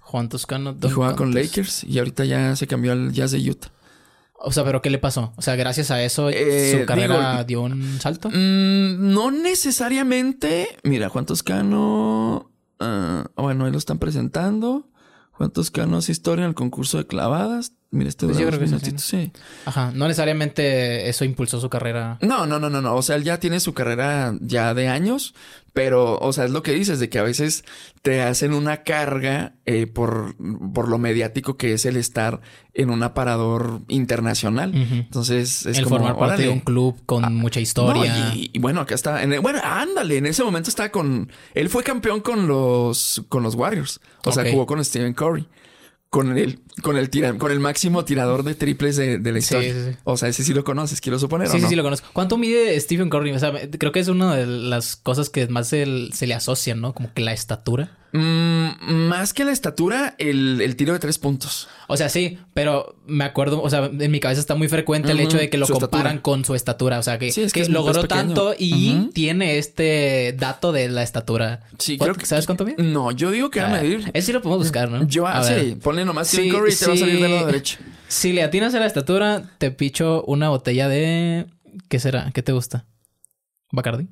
Juan 0.00 0.28
Toscano. 0.28 0.76
Y 0.82 0.90
jugaba 0.90 1.16
con. 1.16 1.34
Lakers 1.34 1.84
y 1.84 1.98
ahorita 1.98 2.24
ya 2.24 2.54
se 2.56 2.66
cambió 2.66 2.92
al 2.92 3.12
Jazz 3.12 3.30
de 3.30 3.38
Utah. 3.50 3.70
O 4.44 4.50
sea, 4.50 4.64
pero 4.64 4.82
¿qué 4.82 4.90
le 4.90 4.98
pasó? 4.98 5.32
O 5.36 5.42
sea, 5.42 5.54
gracias 5.54 5.92
a 5.92 6.02
eso 6.02 6.28
Eh, 6.28 6.76
su 6.80 6.84
carrera 6.84 7.44
digo, 7.44 7.44
dio 7.44 7.62
un 7.62 8.00
salto. 8.00 8.28
Mm, 8.28 9.12
no 9.14 9.30
necesariamente. 9.30 10.68
Mira, 10.82 11.08
Juan 11.08 11.26
Toscano. 11.26 12.50
ah, 12.80 13.24
bueno, 13.36 13.64
ahí 13.66 13.72
lo 13.72 13.78
están 13.78 13.98
presentando. 13.98 14.88
Juan 15.30 15.50
Toscano 15.52 15.96
hace 15.96 16.12
historia 16.12 16.42
en 16.44 16.48
el 16.50 16.54
concurso 16.54 16.98
de 16.98 17.06
clavadas. 17.06 17.72
Mira, 17.94 18.08
este 18.08 18.24
Pues 18.26 18.38
yo 18.38 18.46
creo 18.48 18.58
dos 18.58 18.82
que 18.82 18.98
sí. 18.98 19.30
Ajá. 19.66 19.92
No 19.94 20.06
necesariamente 20.08 21.08
eso 21.10 21.24
impulsó 21.26 21.60
su 21.60 21.68
carrera. 21.68 22.16
No, 22.22 22.46
no, 22.46 22.58
no, 22.58 22.70
no, 22.70 22.80
no. 22.80 22.94
O 22.96 23.02
sea, 23.02 23.16
él 23.16 23.22
ya 23.24 23.38
tiene 23.38 23.60
su 23.60 23.74
carrera 23.74 24.34
ya 24.40 24.72
de 24.72 24.88
años, 24.88 25.34
pero, 25.74 26.18
o 26.18 26.32
sea, 26.32 26.46
es 26.46 26.50
lo 26.52 26.62
que 26.62 26.72
dices, 26.72 27.00
de 27.00 27.10
que 27.10 27.18
a 27.18 27.22
veces 27.22 27.64
te 28.00 28.22
hacen 28.22 28.54
una 28.54 28.78
carga 28.82 29.56
eh, 29.66 29.86
por, 29.86 30.34
por 30.72 30.88
lo 30.88 30.96
mediático 30.98 31.58
que 31.58 31.74
es 31.74 31.84
el 31.84 31.96
estar 31.98 32.40
en 32.72 32.88
un 32.88 33.02
aparador 33.02 33.82
internacional. 33.88 34.74
Entonces, 34.74 35.66
es 35.66 35.76
el 35.78 35.84
como, 35.84 35.96
formar 35.98 36.16
parte 36.16 36.42
de 36.44 36.48
un 36.48 36.60
club 36.60 36.96
con 37.04 37.24
Ah, 37.26 37.30
mucha 37.30 37.60
historia. 37.60 38.14
No, 38.30 38.34
y, 38.34 38.50
y 38.54 38.58
bueno, 38.58 38.80
acá 38.80 38.94
está. 38.94 39.22
En 39.22 39.34
el- 39.34 39.40
bueno, 39.40 39.60
ándale, 39.62 40.16
en 40.16 40.24
ese 40.26 40.42
momento 40.42 40.70
estaba 40.70 40.88
con. 40.90 41.30
Él 41.54 41.68
fue 41.68 41.82
campeón 41.84 42.20
con 42.20 42.46
los, 42.48 43.22
con 43.28 43.42
los 43.42 43.54
Warriors. 43.54 44.00
O 44.24 44.32
sea, 44.32 44.44
jugó 44.50 44.66
con 44.66 44.82
Stephen 44.84 45.12
Curry. 45.12 45.46
Con 46.12 46.36
el, 46.36 46.58
con 46.82 46.98
el 46.98 47.08
tira- 47.08 47.38
con 47.38 47.50
el 47.50 47.58
máximo 47.58 48.04
tirador 48.04 48.42
de 48.44 48.54
triples 48.54 48.96
de, 48.96 49.16
de 49.18 49.32
la 49.32 49.38
Sí, 49.40 49.44
historia. 49.44 49.72
sí, 49.72 49.80
sí. 49.92 49.96
O 50.04 50.18
sea, 50.18 50.28
ese 50.28 50.44
sí 50.44 50.52
lo 50.52 50.62
conoces, 50.62 51.00
quiero 51.00 51.18
suponer. 51.18 51.48
Sí, 51.48 51.54
¿o 51.54 51.56
sí, 51.56 51.62
no? 51.62 51.68
sí, 51.70 51.74
lo 51.74 51.82
conozco. 51.82 52.06
¿Cuánto 52.12 52.36
mide 52.36 52.78
Stephen 52.78 53.08
Curry? 53.08 53.32
O 53.32 53.38
sea, 53.38 53.50
creo 53.78 53.92
que 53.92 54.00
es 54.00 54.08
una 54.08 54.36
de 54.36 54.46
las 54.46 54.96
cosas 54.96 55.30
que 55.30 55.48
más 55.48 55.68
se, 55.68 56.10
se 56.12 56.26
le 56.26 56.34
asocian, 56.34 56.82
¿no? 56.82 56.92
Como 56.92 57.14
que 57.14 57.22
la 57.22 57.32
estatura. 57.32 57.96
Mm, 58.14 59.08
más 59.08 59.32
que 59.32 59.42
la 59.42 59.52
estatura, 59.52 60.14
el, 60.18 60.60
el 60.60 60.76
tiro 60.76 60.92
de 60.92 60.98
tres 60.98 61.16
puntos. 61.18 61.68
O 61.88 61.96
sea, 61.96 62.10
sí, 62.10 62.38
pero 62.52 62.94
me 63.06 63.24
acuerdo, 63.24 63.62
o 63.62 63.70
sea, 63.70 63.86
en 63.86 64.10
mi 64.10 64.20
cabeza 64.20 64.38
está 64.40 64.54
muy 64.54 64.68
frecuente 64.68 65.12
el 65.12 65.20
hecho 65.20 65.38
de 65.38 65.48
que 65.48 65.56
lo 65.56 65.64
su 65.66 65.72
comparan 65.72 66.16
estatura. 66.16 66.22
con 66.22 66.44
su 66.44 66.54
estatura. 66.54 66.98
O 66.98 67.02
sea, 67.02 67.18
que, 67.18 67.32
Sí, 67.32 67.40
es 67.40 67.54
que 67.54 67.60
que 67.60 67.62
es 67.62 67.68
muy 67.70 67.74
logró 67.74 68.04
tanto 68.06 68.54
y 68.58 69.08
tiene 69.14 69.56
este 69.56 70.34
dato 70.38 70.72
de 70.72 70.90
la 70.90 71.02
estatura. 71.02 71.60
Sí, 71.78 71.96
¿Cuánto- 71.96 72.12
creo 72.14 72.20
que. 72.20 72.26
¿Sabes 72.26 72.44
cuánto 72.44 72.66
mide? 72.66 72.82
No, 72.82 73.12
yo 73.12 73.30
digo 73.30 73.48
que 73.50 73.60
va 73.60 73.68
a 73.68 73.70
Ah, 73.78 73.80
medir. 73.82 74.10
Ese 74.12 74.26
sí 74.26 74.32
lo 74.34 74.42
podemos 74.42 74.64
buscar, 74.66 74.90
¿no? 74.90 75.06
Yo, 75.06 75.26
A 75.26 75.40
ver. 75.40 75.60
sí, 75.64 75.76
ponle 76.02 76.04
nomás 76.06 76.28
Sí, 76.28 76.36
Stephen 76.36 76.52
Curry 76.52 76.72
y 76.72 76.76
te 76.76 76.86
va 76.86 76.92
a 76.92 76.96
salir 76.96 77.14
del 77.20 77.24
sí. 77.26 77.32
lado 77.32 77.46
derecho. 77.46 77.78
Si 78.08 78.32
le 78.32 78.42
atinas 78.42 78.74
a 78.74 78.80
la 78.80 78.86
estatura, 78.86 79.50
te 79.58 79.70
picho 79.70 80.22
una 80.24 80.48
botella 80.50 80.88
de... 80.88 81.46
¿Qué 81.88 81.98
será? 81.98 82.30
¿Qué 82.32 82.42
te 82.42 82.52
gusta? 82.52 82.86
¿Bacardi? 83.70 84.08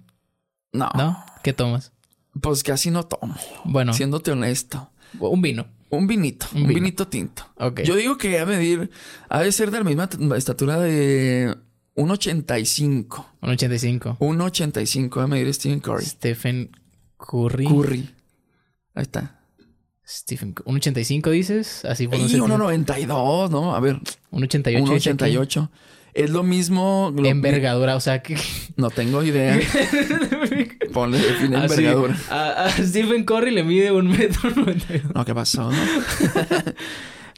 No, 0.73 0.89
¿No? 0.97 1.25
¿Qué 1.43 1.53
tomas? 1.53 1.93
pues 2.41 2.63
casi 2.63 2.91
no 2.91 3.03
tomo. 3.03 3.35
Bueno, 3.65 3.93
Siéndote 3.93 4.31
honesto. 4.31 4.91
un 5.19 5.43
vino. 5.43 5.67
Un 5.91 6.07
vinito, 6.07 6.47
Un 6.55 6.63
un, 6.63 6.69
vino. 6.69 6.81
vinito 6.81 7.09
tinto. 7.09 7.43
Ok. 7.57 7.81
Yo 7.83 7.97
digo 7.97 8.17
que 8.17 8.39
a 8.39 8.47
medir, 8.47 8.91
ha 9.29 9.41
de 9.43 9.51
ser 9.51 9.73
de 9.73 9.79
la 9.79 9.85
misma 9.85 10.09
estatura 10.37 10.79
de 10.79 11.57
1.85. 11.97 13.27
Un 13.43 13.51
85. 13.51 14.17
1.85 14.21 15.19
va 15.19 15.25
a 15.25 15.27
medir 15.27 15.53
Stephen 15.53 15.81
Curry. 15.81 16.05
Stephen 16.05 16.71
Curry. 17.19 17.67
Curry. 17.67 18.11
Ahí 18.95 19.03
está. 19.03 19.40
Stephen 20.11 20.55
un 20.65 20.77
85 20.77 21.31
dices, 21.31 21.85
así 21.85 22.09
por 22.09 22.19
Y 22.19 22.23
1.92, 22.25 23.49
¿no? 23.51 23.75
A 23.77 23.81
ver, 23.81 24.01
Un 24.31 24.43
88. 24.43 24.93
dice 24.93 25.11
aquí. 25.11 25.19
1.88. 25.37 25.71
Es 26.13 26.31
lo 26.31 26.43
mismo. 26.43 27.13
lo- 27.17 27.25
Envergadura, 27.29 27.95
o 27.95 28.01
sea 28.01 28.21
que. 28.21 28.37
No 28.77 28.91
tengo 28.91 29.23
idea. 29.23 29.61
Ponle 30.93 31.19
define 31.19 31.57
Así, 31.59 31.75
envergadura. 31.75 32.17
a, 32.31 32.65
a 32.65 32.71
Stephen 32.73 33.25
Curry 33.25 33.53
le 33.53 33.63
mide 33.63 33.93
un 33.93 34.09
metro 34.09 34.51
noventa. 34.51 34.87
No, 35.15 35.25
¿qué 35.25 35.35
pasó? 35.35 35.71
No? 35.71 35.79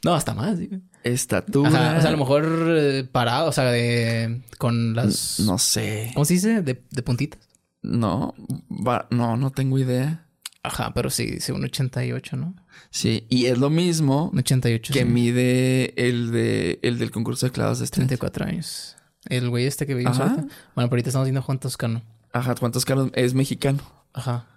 No, 0.05 0.13
hasta 0.15 0.33
más. 0.33 0.57
sí. 0.57 0.69
Estatura. 1.05 1.69
Ajá, 1.69 1.97
o 1.97 2.01
sea, 2.01 2.09
a 2.09 2.11
lo 2.11 2.17
mejor 2.17 2.45
eh, 2.77 3.07
parado, 3.09 3.47
o 3.47 3.51
sea, 3.53 3.71
de. 3.71 4.41
con 4.57 4.95
las. 4.95 5.39
No 5.39 5.57
sé. 5.57 6.11
¿Cómo 6.13 6.25
se 6.25 6.33
dice? 6.33 6.61
De, 6.61 6.83
de 6.89 7.03
puntitas. 7.03 7.39
No, 7.81 8.33
va- 8.69 9.07
no, 9.11 9.37
no 9.37 9.51
tengo 9.51 9.79
idea. 9.79 10.25
Ajá, 10.61 10.93
pero 10.93 11.09
sí, 11.09 11.25
dice 11.27 11.53
un 11.53 11.63
88, 11.63 12.35
¿no? 12.35 12.53
Sí, 12.89 13.25
y 13.29 13.45
es 13.47 13.57
lo 13.57 13.69
mismo 13.69 14.29
Un 14.31 14.39
88. 14.39 14.93
que 14.93 14.99
sí. 14.99 15.05
mide 15.05 15.93
el 16.07 16.31
de 16.31 16.79
el 16.83 16.99
del 16.99 17.11
concurso 17.11 17.45
de 17.47 17.51
clavos 17.51 17.79
de 17.79 17.85
estrella. 17.85 18.07
34 18.07 18.45
años. 18.45 18.95
El 19.29 19.49
güey 19.49 19.65
este 19.65 19.85
que 19.87 19.95
vimos 19.95 20.19
ahorita. 20.19 20.41
Bueno, 20.41 20.51
pero 20.75 20.89
ahorita 20.91 21.09
estamos 21.09 21.25
viendo 21.25 21.41
Juan 21.41 21.59
Toscano. 21.59 22.01
Ajá, 22.33 22.55
¿cuántos 22.55 22.83
carros? 22.85 23.09
Es 23.13 23.33
mexicano. 23.33 23.79
Ajá. 24.13 24.47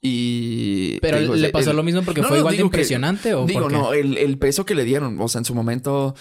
Y. 0.00 0.98
Pero 1.00 1.20
digo, 1.20 1.34
le 1.34 1.50
pasó 1.50 1.70
el- 1.70 1.76
lo 1.76 1.82
mismo 1.82 2.02
porque 2.02 2.20
No, 2.20 2.28
fue 2.28 2.38
igual 2.38 2.52
de 2.52 2.58
digo 2.58 2.70
que- 2.70 2.76
impresionante 2.76 3.34
o 3.34 3.44
Digo, 3.46 3.68
no, 3.68 3.92
el, 3.92 4.16
el 4.16 4.38
peso 4.38 4.64
que 4.64 4.74
le 4.74 4.84
dieron. 4.84 5.20
O 5.20 5.28
sea, 5.28 5.40
en 5.40 5.44
su 5.44 5.54
momento. 5.54 6.14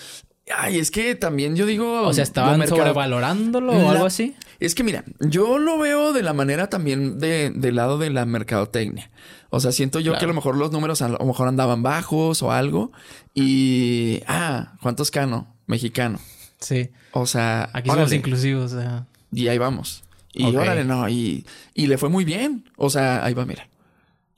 Ay, 0.56 0.80
es 0.80 0.92
que 0.92 1.16
también 1.16 1.56
yo 1.56 1.66
digo. 1.66 2.02
O 2.04 2.14
sea, 2.14 2.24
estaban 2.24 2.60
mercado- 2.60 2.78
sobrevalorándolo 2.78 3.74
o 3.74 3.90
algo 3.90 4.06
así. 4.06 4.36
Es 4.60 4.74
que 4.74 4.84
mira, 4.84 5.04
yo 5.20 5.60
lo 5.60 5.78
veo 5.78 6.14
de 6.14 6.24
la 6.24 6.34
manera 6.34 6.68
también 6.70 7.20
de, 7.20 7.52
del 7.54 7.76
lado 7.76 7.98
de 8.00 8.10
la 8.10 8.26
mercadotecnia. 8.26 9.12
O 9.50 9.60
sea, 9.60 9.72
siento 9.72 10.00
yo 10.00 10.12
Claro. 10.12 10.20
que 10.20 10.26
a 10.26 10.28
lo 10.30 10.34
mejor 10.34 10.58
los 10.58 10.72
números 10.72 11.02
a 11.02 11.10
lo 11.10 11.20
mejor 11.26 11.48
andaban 11.48 11.84
bajos 11.84 12.42
o 12.44 12.52
algo. 12.52 12.92
Y. 13.34 14.22
Ah, 14.28 14.74
¿cuántos 14.82 15.12
cano? 15.12 15.56
Mexicano. 15.68 16.20
Sí. 16.60 16.90
O 17.12 17.26
sea. 17.26 17.70
Aquí 17.74 17.90
somos 17.90 18.04
órale. 18.04 18.16
inclusivos, 18.16 18.74
o 18.74 18.80
sea. 18.80 19.08
Y 19.32 19.48
ahí 19.48 19.58
vamos. 19.58 20.04
Y 20.34 20.46
Ok. 20.46 20.56
órale, 20.56 20.84
no. 20.84 21.08
Y, 21.10 21.46
y 21.74 21.88
le 21.88 21.98
fue 21.98 22.10
muy 22.10 22.26
bien. 22.26 22.70
O 22.78 22.90
sea, 22.90 23.24
ahí 23.24 23.34
va, 23.34 23.46
mira. 23.46 23.70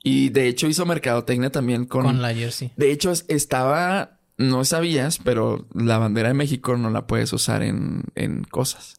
Y 0.02 0.30
de 0.30 0.48
hecho 0.48 0.66
hizo 0.66 0.86
mercadotecnia 0.86 1.50
también 1.50 1.84
con. 1.86 2.04
Con 2.04 2.22
la 2.22 2.32
jersey. 2.34 2.72
De 2.76 2.92
hecho, 2.92 3.10
es- 3.10 3.24
estaba. 3.28 4.18
No 4.38 4.64
sabías, 4.64 5.18
pero 5.18 5.66
la 5.74 5.98
bandera 5.98 6.28
de 6.28 6.34
México 6.34 6.76
no 6.78 6.88
la 6.88 7.06
puedes 7.06 7.30
usar 7.34 7.62
en, 7.62 8.04
en 8.14 8.44
cosas. 8.44 8.94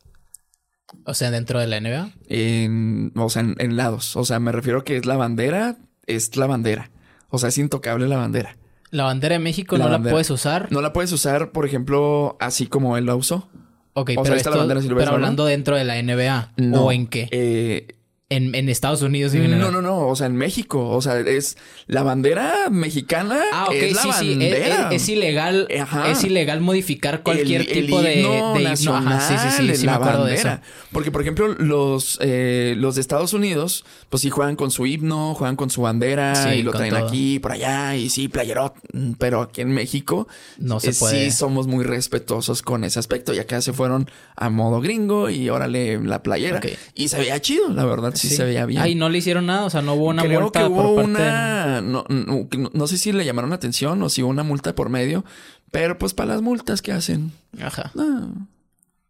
O 1.06 1.16
sea, 1.16 1.32
dentro 1.32 1.60
de 1.60 1.66
la 1.66 1.78
NBA. 1.80 2.12
En, 2.28 3.12
o 3.16 3.28
sea, 3.30 3.42
en, 3.42 3.56
en 3.58 3.76
lados. 3.76 4.16
O 4.16 4.24
sea, 4.26 4.40
me 4.40 4.52
refiero 4.52 4.84
que 4.84 4.98
es 4.98 5.06
la 5.08 5.16
bandera, 5.18 5.78
es 6.16 6.36
la 6.38 6.48
bandera. 6.48 6.92
O 7.30 7.38
sea, 7.40 7.50
es 7.50 7.58
intocable 7.58 8.08
la 8.08 8.18
bandera. 8.18 8.58
La 8.90 9.04
bandera 9.06 9.34
de 9.34 9.40
México 9.40 9.78
La 9.78 9.86
no 9.86 9.92
bandera. 9.92 10.10
la 10.10 10.14
puedes 10.16 10.30
usar. 10.30 10.68
No 10.72 10.82
la 10.82 10.92
puedes 10.94 11.12
usar, 11.14 11.52
por 11.52 11.66
ejemplo, 11.66 12.36
así 12.40 12.68
como 12.68 12.98
él 12.98 13.06
la 13.06 13.16
usó. 13.16 13.48
Ok, 13.94 14.08
pero, 14.16 14.24
la 14.26 14.36
esto- 14.36 14.58
bandera, 14.58 14.82
si 14.82 14.88
pero 14.90 15.12
hablando 15.12 15.46
dentro 15.46 15.76
de 15.76 15.84
la 15.86 15.98
NBA. 16.02 16.52
No. 16.58 16.86
¿O 16.86 16.92
en 16.92 17.08
qué? 17.08 17.28
Eh, 17.32 17.88
En, 18.32 18.56
en 18.56 18.70
Estados 18.70 19.02
Unidos 19.02 19.34
y 19.36 19.38
en 19.38 19.60
no, 19.60 19.70
no, 19.72 19.82
no. 19.82 20.08
O 20.08 20.16
sea, 20.16 20.28
en 20.28 20.36
México. 20.36 20.90
O 20.90 21.02
sea, 21.02 21.20
es 21.20 21.58
la 21.88 22.02
bandera 22.04 22.70
mexicana. 22.72 23.40
Ah, 23.54 23.66
ok, 23.68 23.74
es 23.74 23.94
la 23.96 24.02
sí, 24.02 24.10
sí. 24.20 24.32
Es, 24.32 24.38
bandera. 24.40 24.90
es- 24.94 25.02
es 25.04 25.10
ilegal. 25.10 25.68
Ajá. 25.82 26.10
Es 26.10 26.24
ilegal 26.24 26.62
modificar 26.62 27.24
cualquier 27.24 27.62
El- 27.62 27.68
el 27.78 27.86
tipo 27.86 28.02
de, 28.02 28.22
himno 28.22 28.54
de 28.54 28.60
himno. 28.60 28.70
nacional, 28.70 29.14
Ajá, 29.18 29.28
sí, 29.28 29.36
sí, 29.38 29.68
sí. 29.68 29.76
Sí, 29.76 29.82
me 29.82 29.92
la 29.92 29.96
acuerdo 29.96 30.26
de 30.26 30.36
eso. 30.36 30.48
bandera. 30.48 30.68
Porque, 30.92 31.12
por 31.12 31.22
ejemplo, 31.22 31.50
los, 31.50 32.18
eh, 32.22 32.74
los 32.78 32.96
de 32.96 33.02
Estados 33.02 33.34
Unidos, 33.34 33.84
pues 34.10 34.22
sí 34.22 34.30
juegan 34.30 34.56
con 34.56 34.72
su 34.72 34.86
himno, 34.86 35.34
juegan 35.36 35.56
con 35.56 35.70
su 35.70 35.82
bandera 35.82 36.34
Sí, 36.36 36.60
y 36.60 36.64
lo 36.64 36.72
traen 36.72 36.94
todo. 36.96 37.06
aquí, 37.08 37.40
por 37.40 37.52
allá, 37.52 37.96
y 37.96 38.10
sí, 38.10 38.28
playerot. 38.30 38.74
Mm, 38.94 39.12
Pero 39.20 39.42
aquí 39.42 39.62
en 39.62 39.72
México, 39.72 40.28
No 40.58 40.80
se 40.80 40.92
eh, 40.92 40.94
puede. 40.98 41.30
sí 41.30 41.36
somos 41.36 41.68
muy 41.68 41.84
respetuosos 41.84 42.62
con 42.62 42.84
ese 42.86 42.98
aspecto. 43.00 43.34
Y 43.34 43.40
acá 43.40 43.62
se 43.62 43.74
fueron 43.74 44.10
a 44.38 44.50
modo 44.50 44.80
gringo 44.82 45.30
y 45.30 45.50
órale 45.50 46.00
la 46.02 46.24
playera. 46.24 46.58
Ok. 46.60 46.68
Y 46.96 47.10
se 47.10 47.18
veía 47.18 47.40
chido, 47.42 47.70
la 47.70 47.86
verdad, 47.86 48.14
sí, 48.30 48.36
se 48.36 48.44
veía 48.46 48.66
bien. 48.66 48.82
Ay, 48.82 48.96
no 48.96 49.10
le 49.10 49.18
hicieron 49.20 49.46
nada. 49.46 49.66
O 49.66 49.70
sea, 49.70 49.82
no 49.82 49.94
hubo 49.94 50.06
una 50.06 50.24
Creo 50.24 50.42
multa 50.42 50.60
que 50.62 50.66
hubo 50.66 50.96
por 50.96 50.96
parte... 51.06 51.10
una. 51.12 51.82
No, 51.82 52.06
no, 52.10 52.48
no- 52.58 52.70
no 52.74 52.88
sé 52.88 52.98
si 52.98 53.12
le 53.12 53.26
llamaron 53.26 53.54
atención 53.54 54.02
o 54.04 54.10
si 54.10 54.24
hubo 54.24 54.30
una 54.30 54.44
multa 54.44 54.74
por 54.76 54.90
medio. 54.90 55.24
Pero 55.72 55.98
pues 55.98 56.14
para 56.14 56.34
las 56.34 56.42
multas 56.42 56.82
que 56.82 56.92
hacen, 56.92 57.32
Ajá. 57.62 57.92
no, 57.96 58.48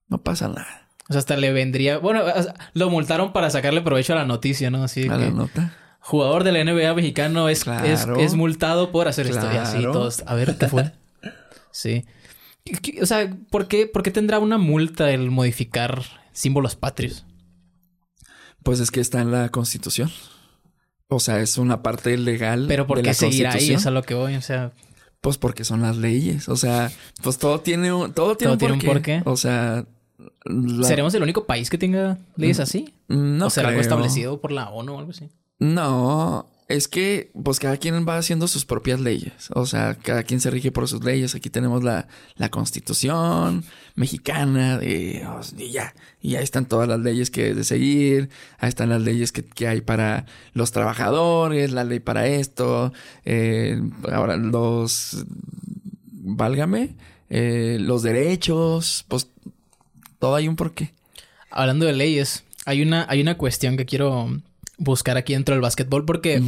no 0.10 0.18
pasa 0.22 0.48
nada. 0.48 0.88
O 1.10 1.14
sea, 1.14 1.20
hasta 1.20 1.36
le 1.36 1.52
vendría... 1.52 1.98
Bueno, 1.98 2.22
lo 2.74 2.90
multaron 2.90 3.34
para 3.34 3.50
sacarle 3.50 3.82
provecho 3.82 4.14
a 4.14 4.18
la 4.18 4.26
noticia, 4.26 4.70
¿no? 4.70 4.84
Así 4.84 5.02
de 5.02 5.10
A 5.10 5.18
la 5.18 5.26
que... 5.26 5.32
nota. 5.32 5.76
Jugador 6.00 6.44
de 6.44 6.52
la 6.52 6.64
NBA 6.64 6.94
mexicano 6.94 7.50
es, 7.50 7.64
Claro. 7.64 7.86
es, 7.86 8.08
es 8.18 8.34
multado 8.36 8.92
por 8.92 9.08
hacer 9.08 9.28
esto. 9.28 9.46
Y 9.52 9.58
así 9.58 9.78
Claro. 9.80 9.92
todos. 9.94 10.24
A 10.26 10.36
ver, 10.36 10.56
¿qué 10.58 10.68
fue? 10.68 10.92
Sí. 11.72 12.06
¿Qué- 12.66 12.74
qué- 12.78 13.02
O 13.02 13.06
sea, 13.06 13.30
¿por 13.50 13.68
qué, 13.68 13.88
¿por 13.88 14.04
qué 14.04 14.12
tendrá 14.12 14.40
una 14.40 14.58
multa 14.58 15.10
el 15.12 15.32
modificar 15.32 16.04
símbolos 16.34 16.76
patrios? 16.76 17.26
Pues 18.64 18.80
es 18.80 18.92
que 18.92 19.00
está 19.00 19.22
en 19.22 19.32
la 19.32 19.50
constitución. 19.50 20.10
O 21.08 21.20
sea, 21.20 21.40
es 21.42 21.58
una 21.58 21.82
parte 21.82 22.18
legal. 22.18 22.66
Pero 22.68 22.88
¿por 22.88 22.98
de 22.98 23.04
qué 23.04 23.10
la 23.10 23.14
seguir 23.14 23.48
ahí? 23.48 23.72
Es 23.74 23.86
a 23.86 23.92
lo 23.92 24.04
que 24.04 24.14
voy. 24.14 24.36
O 24.36 24.42
sea, 24.42 24.72
Pues 25.20 25.38
porque 25.38 25.64
son 25.64 25.82
las 25.82 25.98
leyes. 25.98 26.48
O 26.50 26.56
sea, 26.56 26.92
pues 27.22 27.38
todo 27.38 27.60
tiene 27.62 27.92
un, 27.92 28.14
todo 28.14 28.36
tiene, 28.38 28.52
Todo 28.52 28.58
tiene 28.58 28.74
un, 28.76 28.80
un 28.80 28.86
porqué. 28.86 29.20
porqué. 29.20 29.30
O 29.30 29.36
sea, 29.38 29.86
la- 30.46 30.88
¿seremos 30.88 31.14
el 31.16 31.24
único 31.24 31.46
país 31.46 31.70
que 31.70 31.78
tenga 31.78 32.18
leyes 32.38 32.60
así? 32.60 32.94
no 33.08 33.48
¿O 33.48 33.50
será 33.50 33.70
algo 33.70 33.82
establecido 33.82 34.40
por 34.40 34.52
la 34.52 34.70
ONU 34.70 34.94
o 34.96 35.00
algo 35.00 35.12
así? 35.12 35.30
No, 35.60 36.48
es 36.72 36.88
que 36.88 37.32
pues 37.44 37.60
cada 37.60 37.78
quien 37.78 38.06
va 38.08 38.18
haciendo 38.18 38.48
sus 38.48 38.66
propias 38.66 39.00
leyes. 39.00 39.50
O 39.54 39.66
sea, 39.66 39.96
cada 39.96 40.24
quien 40.24 40.40
se 40.42 40.50
rige 40.50 40.72
por 40.72 40.88
sus 40.88 41.04
leyes. 41.04 41.36
Aquí 41.36 41.50
tenemos 41.50 41.84
la, 41.84 42.08
la 42.36 42.50
constitución 42.50 43.64
mexicana 43.96 44.78
de, 44.78 45.26
sea, 45.44 45.60
y 45.60 45.72
ya. 45.72 45.94
Y 46.22 46.36
ahí 46.36 46.44
están 46.44 46.66
todas 46.66 46.88
las 46.88 47.00
leyes 47.00 47.32
que 47.32 47.42
debes 47.42 47.58
de 47.58 47.64
seguir. 47.64 48.30
Ahí 48.60 48.70
están 48.70 48.90
las 48.90 49.02
leyes 49.02 49.32
que, 49.32 49.44
que 49.44 49.68
hay 49.68 49.82
para 49.82 50.26
los 50.54 50.72
trabajadores, 50.72 51.72
la 51.72 51.84
ley 51.84 52.00
para 52.00 52.28
esto. 52.28 52.94
eh, 53.26 53.82
ahora 54.12 54.38
los, 54.38 55.26
válgame, 56.12 56.96
eh, 57.30 57.78
los 57.80 58.04
derechos, 58.04 59.06
pues 59.08 59.28
todo 60.20 60.36
hay 60.36 60.48
un 60.48 60.56
porqué. 60.56 60.94
Hablando 61.50 61.86
de 61.86 61.94
leyes, 61.94 62.44
hay 62.66 62.82
una, 62.82 63.06
hay 63.10 63.22
una 63.22 63.38
cuestión 63.38 63.76
que 63.78 63.86
quiero 63.86 64.30
buscar 64.82 65.16
aquí 65.16 65.34
dentro 65.34 65.54
del 65.54 65.62
básquetbol 65.62 66.06
porque 66.06 66.42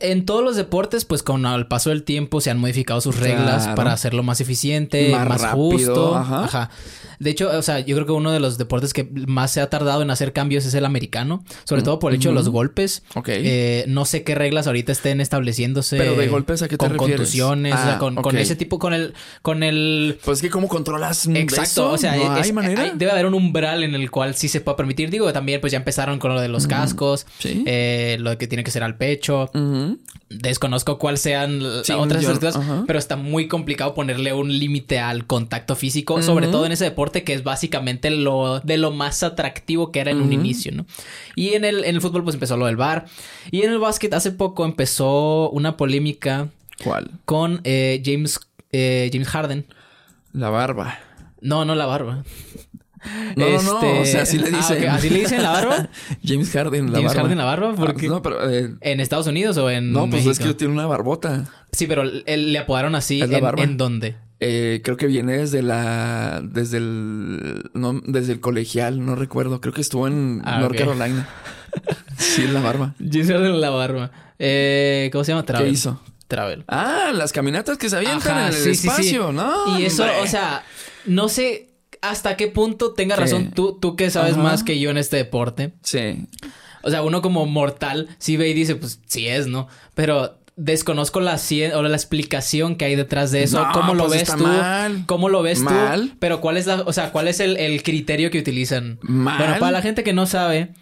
en 0.00 0.24
todos 0.24 0.42
los 0.42 0.56
deportes 0.56 1.04
pues 1.04 1.22
con 1.22 1.44
el 1.44 1.66
paso 1.66 1.90
del 1.90 2.02
tiempo 2.02 2.40
se 2.40 2.50
han 2.50 2.58
modificado 2.58 3.00
sus 3.00 3.18
reglas 3.18 3.68
para 3.76 3.92
hacerlo 3.92 4.22
más 4.22 4.40
eficiente, 4.40 5.10
más, 5.10 5.44
justo. 5.52 6.16
Ajá. 6.16 6.70
De 7.18 7.30
hecho, 7.30 7.50
o 7.50 7.62
sea, 7.62 7.80
yo 7.80 7.96
creo 7.96 8.06
que 8.06 8.12
uno 8.12 8.30
de 8.30 8.38
los 8.38 8.58
deportes 8.58 8.92
que 8.92 9.08
más 9.26 9.50
se 9.50 9.60
ha 9.60 9.68
tardado 9.68 10.02
en 10.02 10.10
hacer 10.10 10.32
cambios 10.32 10.64
es 10.64 10.74
el 10.74 10.84
americano, 10.84 11.44
sobre 11.64 11.82
todo 11.82 11.98
por 11.98 12.12
el 12.12 12.18
hecho 12.18 12.28
de 12.28 12.34
los 12.36 12.48
golpes. 12.48 13.02
Ok. 13.14 13.28
Eh, 13.30 13.84
no 13.88 14.04
sé 14.04 14.22
qué 14.22 14.34
reglas 14.34 14.66
ahorita 14.68 14.92
estén 14.92 15.20
estableciéndose. 15.20 15.98
Pero 15.98 16.14
de 16.14 16.28
golpes 16.28 16.62
a 16.62 16.68
qué 16.68 16.76
te 16.76 16.86
con 16.86 16.96
contusiones, 16.96 17.74
o 17.74 17.76
sea, 17.76 17.94
ah, 17.96 17.98
con, 17.98 18.36
ese 18.36 18.54
tipo, 18.54 18.78
con 18.78 18.94
el, 18.94 19.14
con 19.42 19.62
el. 19.62 20.18
Pues 20.24 20.40
que 20.40 20.48
cómo 20.48 20.68
controlas. 20.68 21.26
Exacto. 21.26 21.90
O 21.90 21.98
sea, 21.98 22.12
hay 22.12 22.52
manera. 22.52 22.92
debe 22.94 23.10
haber 23.10 23.26
un 23.26 23.34
umbral 23.34 23.82
en 23.82 23.94
el 23.94 24.10
cual 24.10 24.34
sí 24.36 24.48
se 24.48 24.60
puede 24.60 24.76
permitir. 24.76 25.10
Digo, 25.10 25.32
también 25.32 25.60
pues 25.60 25.72
ya 25.72 25.78
empezaron 25.78 26.18
con 26.18 26.34
lo 26.34 26.40
de 26.40 26.48
los 26.48 26.66
cascos, 26.66 27.26
¿Sí? 27.38 27.57
Eh, 27.66 28.16
lo 28.20 28.36
que 28.38 28.46
tiene 28.46 28.64
que 28.64 28.70
ser 28.70 28.82
al 28.82 28.96
pecho. 28.96 29.50
Desconozco 30.30 30.98
cuáles 30.98 31.22
sean 31.22 31.62
otras 31.62 32.24
pero 32.86 32.98
está 32.98 33.16
muy 33.16 33.48
complicado 33.48 33.94
ponerle 33.94 34.32
un 34.32 34.58
límite 34.58 34.98
al 34.98 35.26
contacto 35.26 35.74
físico, 35.74 36.22
sobre 36.22 36.48
todo 36.48 36.66
en 36.66 36.72
ese 36.72 36.84
deporte 36.84 37.24
que 37.24 37.32
es 37.32 37.42
básicamente 37.42 38.10
lo 38.10 38.60
de 38.60 38.76
lo 38.76 38.90
más 38.90 39.22
atractivo 39.22 39.90
que 39.90 40.00
era 40.00 40.10
en 40.10 40.20
un 40.20 40.32
inicio, 40.32 40.72
¿no? 40.72 40.86
Y 41.34 41.54
en 41.54 41.64
el, 41.64 41.84
en 41.84 41.94
el 41.94 42.00
fútbol 42.00 42.24
pues 42.24 42.34
empezó 42.34 42.56
lo 42.56 42.66
del 42.66 42.76
bar. 42.76 43.06
Y 43.50 43.62
en 43.62 43.72
el 43.72 43.78
básquet 43.78 44.12
hace 44.12 44.32
poco 44.32 44.64
empezó 44.64 45.50
una 45.50 45.76
polémica. 45.76 46.48
¿Cuál? 46.82 47.10
Con 47.24 47.60
eh, 47.64 48.02
James, 48.04 48.40
eh, 48.72 49.10
James 49.12 49.28
Harden. 49.28 49.66
La 50.32 50.50
barba. 50.50 50.98
No, 51.40 51.64
no 51.64 51.74
la 51.74 51.86
barba. 51.86 52.24
No, 53.36 53.48
no, 53.48 53.62
no, 53.62 54.00
o 54.00 54.04
sea, 54.04 54.22
así 54.22 54.38
le 54.38 54.48
ah, 54.48 54.56
dicen. 54.56 54.88
¿Así 54.88 55.10
le 55.10 55.20
dicen 55.20 55.42
la 55.42 55.50
barba? 55.52 55.88
James 56.24 56.50
Harden, 56.50 56.92
la 56.92 56.98
James 56.98 57.14
Harden, 57.14 57.38
la 57.38 57.44
barba, 57.44 57.74
¿por 57.74 57.94
qué? 57.94 58.08
no, 58.08 58.22
pero... 58.22 58.50
Eh, 58.50 58.74
¿En 58.80 59.00
Estados 59.00 59.26
Unidos 59.26 59.56
o 59.58 59.70
en 59.70 59.92
No, 59.92 60.08
pues 60.08 60.26
es 60.26 60.38
que 60.38 60.54
tiene 60.54 60.72
una 60.72 60.86
barbota. 60.86 61.44
Sí, 61.72 61.86
pero 61.86 62.02
él, 62.02 62.52
le 62.52 62.58
apodaron 62.58 62.94
así. 62.94 63.20
En, 63.20 63.32
¿En, 63.32 63.76
dónde? 63.76 64.16
Eh, 64.40 64.80
creo 64.84 64.96
que 64.96 65.06
viene 65.06 65.38
desde 65.38 65.62
la... 65.62 66.40
Desde 66.42 66.78
el... 66.78 67.70
No, 67.74 68.00
desde 68.04 68.32
el 68.32 68.40
colegial, 68.40 69.04
no 69.04 69.14
recuerdo. 69.14 69.60
Creo 69.60 69.74
que 69.74 69.80
estuvo 69.80 70.06
en 70.06 70.42
ah, 70.44 70.60
North 70.60 70.76
Carolina. 70.76 71.28
sí, 72.16 72.42
en 72.42 72.54
la 72.54 72.60
barba. 72.60 72.94
James 72.98 73.28
Harden 73.28 73.60
la 73.60 73.70
barba. 73.70 74.10
Eh, 74.38 75.10
¿Cómo 75.12 75.24
se 75.24 75.32
llama? 75.32 75.44
Travel. 75.44 75.66
¿Qué 75.66 75.72
hizo? 75.72 76.00
Travel. 76.28 76.64
Ah, 76.68 77.10
las 77.14 77.32
caminatas 77.32 77.78
que 77.78 77.88
se 77.88 77.96
avientan 77.96 78.52
en 78.52 78.54
el 78.54 78.68
espacio, 78.68 79.32
¿no? 79.32 79.78
Y 79.78 79.84
eso, 79.84 80.04
o 80.22 80.26
sea, 80.26 80.62
no 81.06 81.28
sé 81.28 81.67
hasta 82.02 82.36
qué 82.36 82.48
punto 82.48 82.92
tenga 82.92 83.16
razón 83.16 83.50
tú, 83.50 83.78
tú 83.80 83.96
que 83.96 84.10
sabes 84.10 84.36
más 84.36 84.62
que 84.62 84.78
yo 84.78 84.90
en 84.90 84.98
este 84.98 85.16
deporte. 85.16 85.72
Sí. 85.82 86.26
O 86.82 86.90
sea, 86.90 87.02
uno 87.02 87.22
como 87.22 87.46
mortal 87.46 88.08
sí 88.18 88.36
ve 88.36 88.48
y 88.48 88.54
dice, 88.54 88.76
pues 88.76 89.00
sí 89.06 89.28
es, 89.28 89.46
¿no? 89.46 89.68
Pero 89.94 90.38
desconozco 90.56 91.20
la 91.20 91.40
o 91.74 91.82
la 91.82 91.96
explicación 91.96 92.76
que 92.76 92.84
hay 92.84 92.96
detrás 92.96 93.30
de 93.30 93.44
eso. 93.44 93.64
¿Cómo 93.72 93.94
lo 93.94 94.06
pues 94.06 94.20
ves 94.20 94.36
tú? 94.36 94.46
¿Cómo 95.06 95.28
lo 95.28 95.42
ves 95.42 95.64
tú? 95.64 96.10
Pero 96.18 96.40
cuál 96.40 96.56
es 96.56 96.66
la, 96.66 96.82
o 96.82 96.92
sea, 96.92 97.12
cuál 97.12 97.28
es 97.28 97.40
el, 97.40 97.82
criterio 97.82 98.30
que 98.30 98.38
utilizan. 98.38 98.98
Bueno, 99.02 99.56
para 99.58 99.70
la 99.70 99.82
gente 99.82 100.02
que 100.02 100.12
no 100.12 100.26
sabe, 100.26 100.74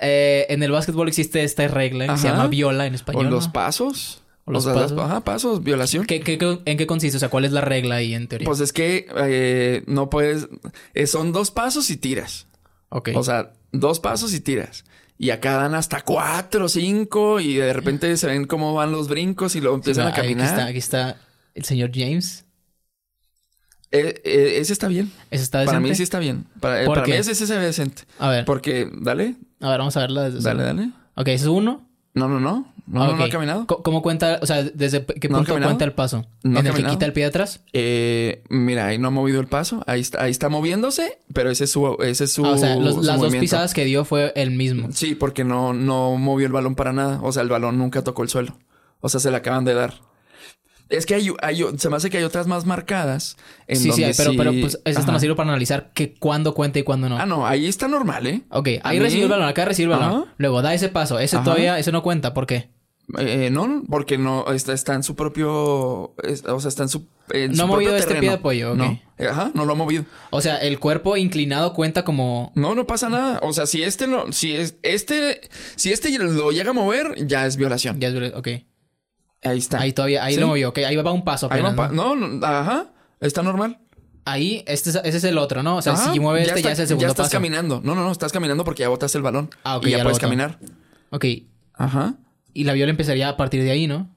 eh, 0.00 0.46
en 0.48 0.62
el 0.62 0.70
básquetbol 0.72 1.08
existe 1.08 1.44
esta 1.44 1.68
regla 1.68 2.08
que 2.08 2.18
se 2.18 2.28
llama 2.28 2.48
viola 2.48 2.86
en 2.86 2.94
español. 2.94 3.26
¿O 3.26 3.30
los 3.30 3.48
pasos? 3.48 4.19
Los 4.46 4.64
pasos. 4.64 4.98
ajá, 4.98 5.20
pasos, 5.20 5.62
violación. 5.62 6.06
¿Qué, 6.06 6.16
en 6.64 6.78
qué 6.78 6.86
consiste? 6.86 7.16
O 7.16 7.20
sea, 7.20 7.28
¿cuál 7.28 7.44
es 7.44 7.52
la 7.52 7.60
regla 7.60 7.96
ahí 7.96 8.14
en 8.14 8.26
teoría? 8.26 8.46
Pues 8.46 8.60
es 8.60 8.72
que 8.72 9.06
eh, 9.16 9.84
no 9.86 10.10
puedes. 10.10 10.48
Eh, 10.94 11.06
son 11.06 11.32
dos 11.32 11.50
pasos 11.50 11.90
y 11.90 11.96
tiras. 11.96 12.46
Ok. 12.88 13.10
O 13.14 13.22
sea, 13.22 13.52
dos 13.72 14.00
pasos 14.00 14.34
y 14.34 14.40
tiras. 14.40 14.84
Y 15.18 15.30
acá 15.30 15.52
dan 15.52 15.74
hasta 15.74 16.00
cuatro, 16.00 16.68
cinco, 16.68 17.40
y 17.40 17.54
de 17.54 17.72
repente 17.72 18.16
se 18.16 18.26
ven 18.26 18.46
cómo 18.46 18.74
van 18.74 18.90
los 18.90 19.08
brincos 19.08 19.54
y 19.54 19.60
luego 19.60 19.76
empiezan 19.76 20.06
a 20.06 20.14
caminar. 20.14 20.46
Aquí 20.46 20.54
está, 20.54 20.66
aquí 20.66 20.78
está 20.78 21.16
el 21.54 21.64
señor 21.64 21.90
James. 21.94 22.46
Eh, 23.92 24.58
ese 24.60 24.72
está 24.72 24.88
bien. 24.88 25.12
¿Ese 25.30 25.42
está 25.42 25.58
decente? 25.58 25.76
Para 25.76 25.80
mí 25.80 25.94
sí 25.94 26.02
está 26.02 26.18
bien. 26.20 26.46
Para, 26.60 26.86
para 26.86 27.04
mí 27.04 27.12
ese, 27.12 27.32
ese 27.32 27.46
se 27.46 27.58
ve 27.58 27.66
decente. 27.66 28.02
A 28.18 28.30
ver. 28.30 28.44
Porque, 28.44 28.88
dale. 28.92 29.36
A 29.60 29.68
ver, 29.68 29.78
vamos 29.78 29.96
a 29.96 30.00
verla 30.00 30.30
desde 30.30 30.40
Dale, 30.40 30.62
dale. 30.62 30.90
Ok, 31.16 31.28
ese 31.28 31.44
es 31.44 31.46
uno. 31.46 31.86
No, 32.14 32.28
no, 32.28 32.40
no. 32.40 32.72
No, 32.90 33.16
no, 33.16 33.22
ha 33.22 33.28
caminado. 33.28 33.66
¿Cómo 33.66 34.02
cuenta? 34.02 34.40
O 34.42 34.46
sea, 34.46 34.64
¿desde 34.64 35.04
qué 35.04 35.28
punto 35.28 35.52
cuenta 35.52 35.84
el 35.84 35.92
paso? 35.92 36.26
¿En 36.42 36.56
el 36.56 36.74
que 36.74 36.82
quita 36.82 37.06
el 37.06 37.12
pie 37.12 37.22
de 37.22 37.28
atrás? 37.28 37.62
Eh, 37.72 38.42
mira, 38.48 38.86
ahí 38.86 38.98
no 38.98 39.08
ha 39.08 39.10
movido 39.12 39.40
el 39.40 39.46
paso. 39.46 39.84
Ahí 39.86 40.00
está, 40.00 40.24
ahí 40.24 40.32
está 40.32 40.48
moviéndose, 40.48 41.18
pero 41.32 41.50
ese 41.50 41.64
es 41.64 41.70
su... 41.70 41.96
Ese 42.02 42.24
es 42.24 42.32
su 42.32 42.44
ah, 42.44 42.50
o 42.50 42.58
sea, 42.58 42.76
las 42.76 43.20
dos 43.20 43.34
pisadas 43.36 43.74
que 43.74 43.84
dio 43.84 44.04
fue 44.04 44.32
el 44.34 44.50
mismo. 44.50 44.88
Sí, 44.92 45.14
porque 45.14 45.44
no, 45.44 45.72
no 45.72 46.16
movió 46.16 46.46
el 46.46 46.52
balón 46.52 46.74
para 46.74 46.92
nada. 46.92 47.20
O 47.22 47.30
sea, 47.30 47.42
el 47.42 47.48
balón 47.48 47.78
nunca 47.78 48.02
tocó 48.02 48.24
el 48.24 48.28
suelo. 48.28 48.58
O 49.00 49.08
sea, 49.08 49.20
se 49.20 49.30
le 49.30 49.36
acaban 49.36 49.64
de 49.64 49.74
dar. 49.74 49.94
Es 50.88 51.06
que 51.06 51.14
hay, 51.14 51.30
hay, 51.40 51.64
se 51.78 51.88
me 51.88 51.96
hace 51.96 52.10
que 52.10 52.18
hay 52.18 52.24
otras 52.24 52.48
más 52.48 52.66
marcadas. 52.66 53.36
En 53.68 53.76
sí, 53.76 53.92
sí, 53.92 54.04
pero, 54.16 54.32
pero 54.36 54.50
pues 54.60 54.80
eso 54.84 54.98
está 54.98 55.12
más 55.12 55.20
sirve 55.20 55.36
para 55.36 55.48
analizar 55.48 55.92
que 55.94 56.14
cuándo 56.14 56.52
cuenta 56.54 56.80
y 56.80 56.82
cuándo 56.82 57.08
no. 57.08 57.16
Ah, 57.16 57.26
no, 57.26 57.46
ahí 57.46 57.66
está 57.66 57.86
normal, 57.86 58.26
¿eh? 58.26 58.42
Ok, 58.50 58.68
ahí 58.82 58.98
recibe 58.98 59.22
el 59.22 59.28
balón, 59.28 59.46
acá 59.46 59.64
recibe 59.64 59.92
el 59.92 60.00
balón. 60.00 60.24
Luego 60.36 60.60
da 60.62 60.74
ese 60.74 60.88
paso. 60.88 61.20
Ese 61.20 61.38
todavía, 61.38 61.78
ese 61.78 61.92
no 61.92 62.02
cuenta. 62.02 62.34
¿Por 62.34 62.46
qué? 62.46 62.70
Eh, 63.18 63.50
no, 63.50 63.82
porque 63.88 64.18
no 64.18 64.50
está, 64.52 64.72
está 64.72 64.94
en 64.94 65.02
su 65.02 65.16
propio. 65.16 65.50
o 65.52 66.14
sea, 66.60 66.68
está 66.68 66.82
en 66.82 66.88
su. 66.88 67.06
no 67.50 67.64
ha 67.64 67.66
movido 67.66 67.96
este 67.96 68.14
pie 68.16 68.30
de 68.30 68.36
apoyo, 68.36 68.74
No. 68.74 69.00
Ajá, 69.18 69.50
no 69.54 69.64
lo 69.64 69.72
ha 69.72 69.76
movido. 69.76 70.04
O 70.30 70.40
sea, 70.40 70.56
el 70.56 70.78
cuerpo 70.78 71.16
inclinado 71.16 71.74
cuenta 71.74 72.04
como. 72.04 72.52
No, 72.54 72.74
no 72.74 72.86
pasa 72.86 73.08
nada. 73.08 73.40
O 73.42 73.52
sea, 73.52 73.66
si 73.66 73.82
este 73.82 74.06
no. 74.06 74.32
Si 74.32 74.54
es 74.54 74.76
este. 74.82 75.40
Si 75.76 75.92
este 75.92 76.16
lo 76.18 76.52
llega 76.52 76.70
a 76.70 76.74
mover, 76.74 77.26
ya 77.26 77.46
es 77.46 77.56
violación. 77.56 78.00
Ya 78.00 78.08
es 78.08 78.14
violación. 78.14 78.38
Ok. 78.38 78.48
Ahí 79.42 79.58
está. 79.58 79.80
Ahí 79.80 79.92
todavía, 79.92 80.22
ahí 80.24 80.36
lo 80.36 80.48
movió, 80.48 80.68
ok. 80.68 80.78
Ahí 80.78 80.96
va 80.96 81.12
un 81.12 81.24
paso 81.24 81.46
apenas, 81.46 81.74
¿no? 81.92 82.14
¿no? 82.14 82.46
ajá. 82.46 82.88
Está 83.20 83.42
normal. 83.42 83.78
Ahí, 84.24 84.62
este 84.66 84.90
ese 84.90 85.08
es 85.08 85.24
el 85.24 85.38
otro, 85.38 85.62
¿no? 85.62 85.76
O 85.76 85.82
sea, 85.82 85.96
si 85.96 86.20
mueve 86.20 86.42
este, 86.42 86.62
ya 86.62 86.72
es 86.72 86.78
el 86.78 86.88
segundo 86.88 87.08
paso. 87.08 87.22
Ya 87.22 87.26
estás 87.26 87.32
caminando. 87.32 87.80
No, 87.82 87.94
no, 87.94 88.02
no. 88.02 88.12
Estás 88.12 88.32
caminando 88.32 88.64
porque 88.64 88.82
ya 88.82 88.88
botas 88.88 89.14
el 89.14 89.22
balón. 89.22 89.50
Ah, 89.64 89.78
ok. 89.78 89.86
Y 89.86 89.90
ya, 89.90 90.02
puedes 90.02 90.18
caminar. 90.18 90.58
Ok. 91.10 91.24
Ajá. 91.74 92.14
Y 92.54 92.64
la 92.64 92.72
viola 92.72 92.90
empezaría 92.90 93.28
a 93.28 93.36
partir 93.36 93.62
de 93.62 93.70
ahí, 93.70 93.86
¿no? 93.86 94.14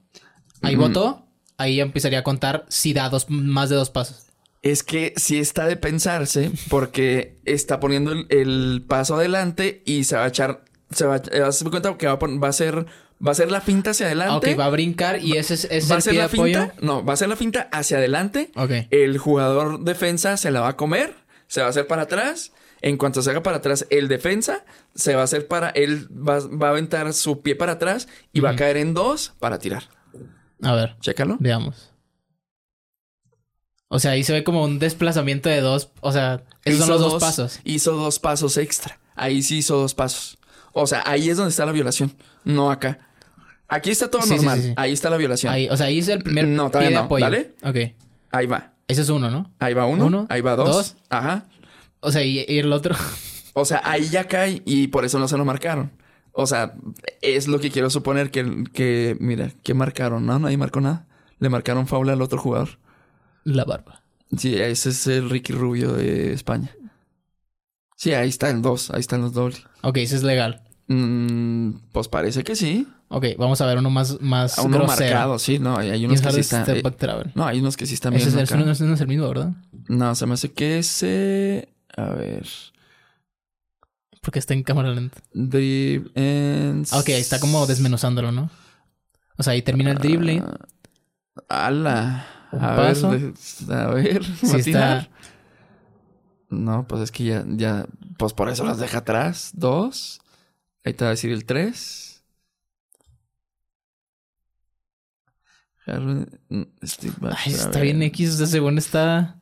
Ahí 0.62 0.76
votó, 0.76 1.26
ahí 1.58 1.80
empezaría 1.80 2.20
a 2.20 2.24
contar 2.24 2.64
si 2.68 2.92
da 2.92 3.08
dos, 3.08 3.26
más 3.28 3.68
de 3.68 3.76
dos 3.76 3.90
pasos. 3.90 4.26
Es 4.62 4.82
que 4.82 5.12
sí 5.16 5.38
está 5.38 5.66
de 5.66 5.76
pensarse 5.76 6.50
porque 6.70 7.36
está 7.44 7.80
poniendo 7.80 8.12
el, 8.30 8.84
paso 8.88 9.16
adelante 9.16 9.82
y 9.84 10.04
se 10.04 10.16
va 10.16 10.24
a 10.24 10.28
echar, 10.28 10.64
se 10.90 11.04
va, 11.04 11.16
a 11.16 11.48
hacer 11.48 11.68
cuenta 11.68 11.98
que 11.98 12.06
va 12.06 12.14
a, 12.14 12.16
va 12.16 12.48
a 12.48 12.52
ser 12.52 12.86
Va 13.26 13.32
a 13.32 13.34
ser 13.34 13.50
la 13.50 13.60
finta 13.60 13.90
hacia 13.90 14.06
adelante. 14.06 14.52
Ok, 14.52 14.58
va 14.58 14.66
a 14.66 14.70
brincar 14.70 15.22
y 15.22 15.36
ese 15.36 15.54
es, 15.54 15.66
ese 15.70 15.88
¿Va 15.90 15.98
a 15.98 16.00
ser 16.00 16.14
la 16.14 16.28
finta? 16.28 16.74
No, 16.80 17.04
va 17.04 17.14
a 17.14 17.16
ser 17.16 17.28
la 17.28 17.36
finta 17.36 17.68
hacia 17.72 17.96
adelante. 17.98 18.50
Ok. 18.56 18.72
El 18.90 19.18
jugador 19.18 19.80
defensa 19.80 20.36
se 20.36 20.50
la 20.50 20.60
va 20.60 20.68
a 20.70 20.76
comer, 20.76 21.14
se 21.46 21.60
va 21.60 21.68
a 21.68 21.70
hacer 21.70 21.86
para 21.86 22.02
atrás 22.02 22.52
en 22.82 22.98
cuanto 22.98 23.22
se 23.22 23.30
haga 23.30 23.42
para 23.42 23.58
atrás 23.58 23.86
el 23.88 24.08
defensa, 24.08 24.64
se 24.94 25.14
va 25.14 25.22
a 25.22 25.24
hacer 25.24 25.48
para... 25.48 25.70
Él 25.70 26.08
va, 26.10 26.36
a 26.66 26.70
aventar 26.70 27.12
su 27.12 27.42
pie 27.42 27.56
para 27.56 27.72
atrás 27.72 28.08
y 28.32 28.40
va 28.40 28.50
a 28.50 28.56
caer 28.56 28.76
en 28.76 28.94
dos 28.94 29.34
para 29.38 29.58
tirar. 29.58 29.84
A 30.62 30.74
ver. 30.74 30.96
Chécalo. 31.00 31.36
Veamos. 31.40 31.94
O 33.88 33.98
sea, 33.98 34.12
ahí 34.12 34.24
se 34.24 34.32
ve 34.32 34.44
como 34.44 34.64
un 34.64 34.78
desplazamiento 34.78 35.48
de 35.48 35.60
dos. 35.60 35.90
O 36.00 36.10
sea, 36.12 36.42
esos 36.64 36.80
son 36.80 36.90
los 36.90 37.00
dos, 37.00 37.20
pasos. 37.20 37.60
Hizo 37.64 37.92
dos 37.92 38.18
pasos 38.18 38.56
extra. 38.56 38.98
Ahí 39.14 39.42
sí 39.42 39.58
hizo 39.58 39.76
dos 39.76 39.94
pasos. 39.94 40.38
O 40.72 40.86
sea, 40.86 41.02
ahí 41.06 41.30
es 41.30 41.36
donde 41.36 41.50
está 41.50 41.64
la 41.64 41.72
violación. 41.72 42.12
No 42.44 42.70
acá. 42.70 42.98
Aquí 43.68 43.90
está 43.90 44.10
todo 44.10 44.26
normal. 44.26 44.74
ahí 44.76 44.92
está 44.92 45.10
la 45.10 45.16
violación. 45.16 45.52
Ahí, 45.52 45.68
o 45.68 45.76
sea, 45.76 45.86
ahí 45.86 45.98
es 45.98 46.08
el 46.08 46.22
primer 46.22 46.46
no, 46.46 46.70
pie 46.70 46.88
de 46.88 46.96
apoyo. 46.96 47.24
¿Vale? 47.24 47.54
Ok. 47.62 47.76
Ahí 48.32 48.46
va. 48.46 48.74
Ese 48.88 49.02
es 49.02 49.08
uno, 49.08 49.30
¿no? 49.30 49.52
Ahí 49.58 49.74
va 49.74 49.86
uno. 49.86 50.06
uno 50.06 50.26
ahí 50.28 50.40
va 50.40 50.56
dos. 50.56 50.68
Dos. 50.68 50.96
Ajá. 51.08 51.46
O 52.00 52.12
sea, 52.12 52.22
¿y, 52.22 52.44
el 52.48 52.72
otro? 52.72 52.96
O 53.54 53.64
sea, 53.64 53.80
ahí 53.84 54.08
ya 54.08 54.28
cae 54.28 54.62
y 54.66 54.88
por 54.88 55.04
eso 55.04 55.18
no 55.18 55.28
se 55.28 55.38
lo 55.38 55.44
marcaron. 55.44 55.92
O 56.32 56.46
sea, 56.46 56.74
es 57.22 57.46
lo 57.48 57.60
que 57.60 57.70
quiero 57.70 57.88
suponer 57.88 58.30
que, 58.30 58.64
que 58.72 59.16
mira, 59.20 59.50
¿qué 59.62 59.72
marcaron? 59.72 60.26
No, 60.26 60.38
nadie 60.38 60.56
marcó 60.56 60.80
nada. 60.80 61.06
Le 61.38 61.48
marcaron 61.48 61.86
faula 61.86 62.12
al 62.12 62.22
otro 62.22 62.38
jugador. 62.38 62.80
La 63.44 63.64
barba. 63.64 64.02
Sí, 64.36 64.54
ese 64.56 64.90
es 64.90 65.06
el 65.06 65.30
Ricky 65.30 65.52
Rubio 65.52 65.92
de 65.92 66.32
España. 66.32 66.74
Sí, 67.96 68.12
ahí 68.12 68.28
está 68.28 68.50
el 68.50 68.62
dos, 68.62 68.90
ahí 68.90 69.00
están 69.00 69.22
los 69.22 69.32
dobles. 69.32 69.64
Ok, 69.82 69.98
ese 69.98 70.16
es 70.16 70.24
legal. 70.24 70.62
Mm, 70.88 71.70
pues 71.92 72.08
parece 72.08 72.42
que 72.42 72.56
sí. 72.56 72.88
Ok, 73.08 73.26
vamos 73.38 73.60
a 73.60 73.66
ver 73.66 73.78
uno 73.78 73.90
más, 73.90 74.20
más 74.20 74.58
uno 74.58 74.84
marcado, 74.84 75.38
sí, 75.38 75.60
no, 75.60 75.76
hay, 75.76 76.04
unos 76.04 76.20
que 76.20 76.32
sí 76.32 76.40
están. 76.40 76.68
Eh, 76.68 76.82
no, 77.34 77.46
hay 77.46 77.60
unos 77.60 77.76
que 77.76 77.86
sí 77.86 77.94
están 77.94 78.12
bien. 78.12 78.26
Ese 78.26 78.42
es, 78.42 78.50
no, 78.50 78.94
es 78.94 79.00
el 79.00 79.06
mismo, 79.06 79.28
¿verdad? 79.28 79.52
No, 79.86 80.14
se 80.16 80.26
me 80.26 80.34
hace 80.34 80.52
que 80.52 80.78
ese. 80.78 81.68
A 81.96 82.10
ver. 82.10 82.46
Porque 84.24 84.38
está 84.38 84.54
en 84.54 84.62
cámara 84.62 84.90
lenta. 84.90 85.18
Drib 85.34 86.10
and... 86.16 86.86
Ah, 86.90 87.00
ok, 87.00 87.10
ahí 87.10 87.20
está 87.20 87.38
como 87.38 87.66
desmenuzándolo, 87.66 88.32
¿no? 88.32 88.50
O 89.36 89.42
sea, 89.42 89.52
ahí 89.52 89.62
termina 89.62 89.90
el 89.90 89.98
drible. 89.98 90.40
Uh, 90.40 90.56
ala. 91.48 92.26
Un 92.50 92.64
a 92.64 92.74
paso. 92.74 93.10
Ver, 93.10 93.34
a 93.70 93.86
ver, 93.88 94.24
sí 94.40 94.56
está... 94.56 95.08
No, 96.48 96.86
pues 96.86 97.02
es 97.02 97.10
que 97.10 97.24
ya, 97.24 97.44
ya, 97.48 97.86
pues 98.16 98.32
por 98.32 98.48
eso 98.48 98.64
las 98.64 98.78
deja 98.78 98.98
atrás. 98.98 99.50
Dos. 99.54 100.20
Ahí 100.84 100.94
te 100.94 101.04
va 101.04 101.10
a 101.10 101.12
decir 101.12 101.32
el 101.32 101.44
tres. 101.44 102.24
Mm, 105.86 106.62
este 106.80 107.10
Ay, 107.22 107.52
está 107.52 107.80
bien 107.80 108.02
X, 108.02 108.34
o 108.34 108.36
sea, 108.38 108.46
según 108.46 108.78
está 108.78 109.38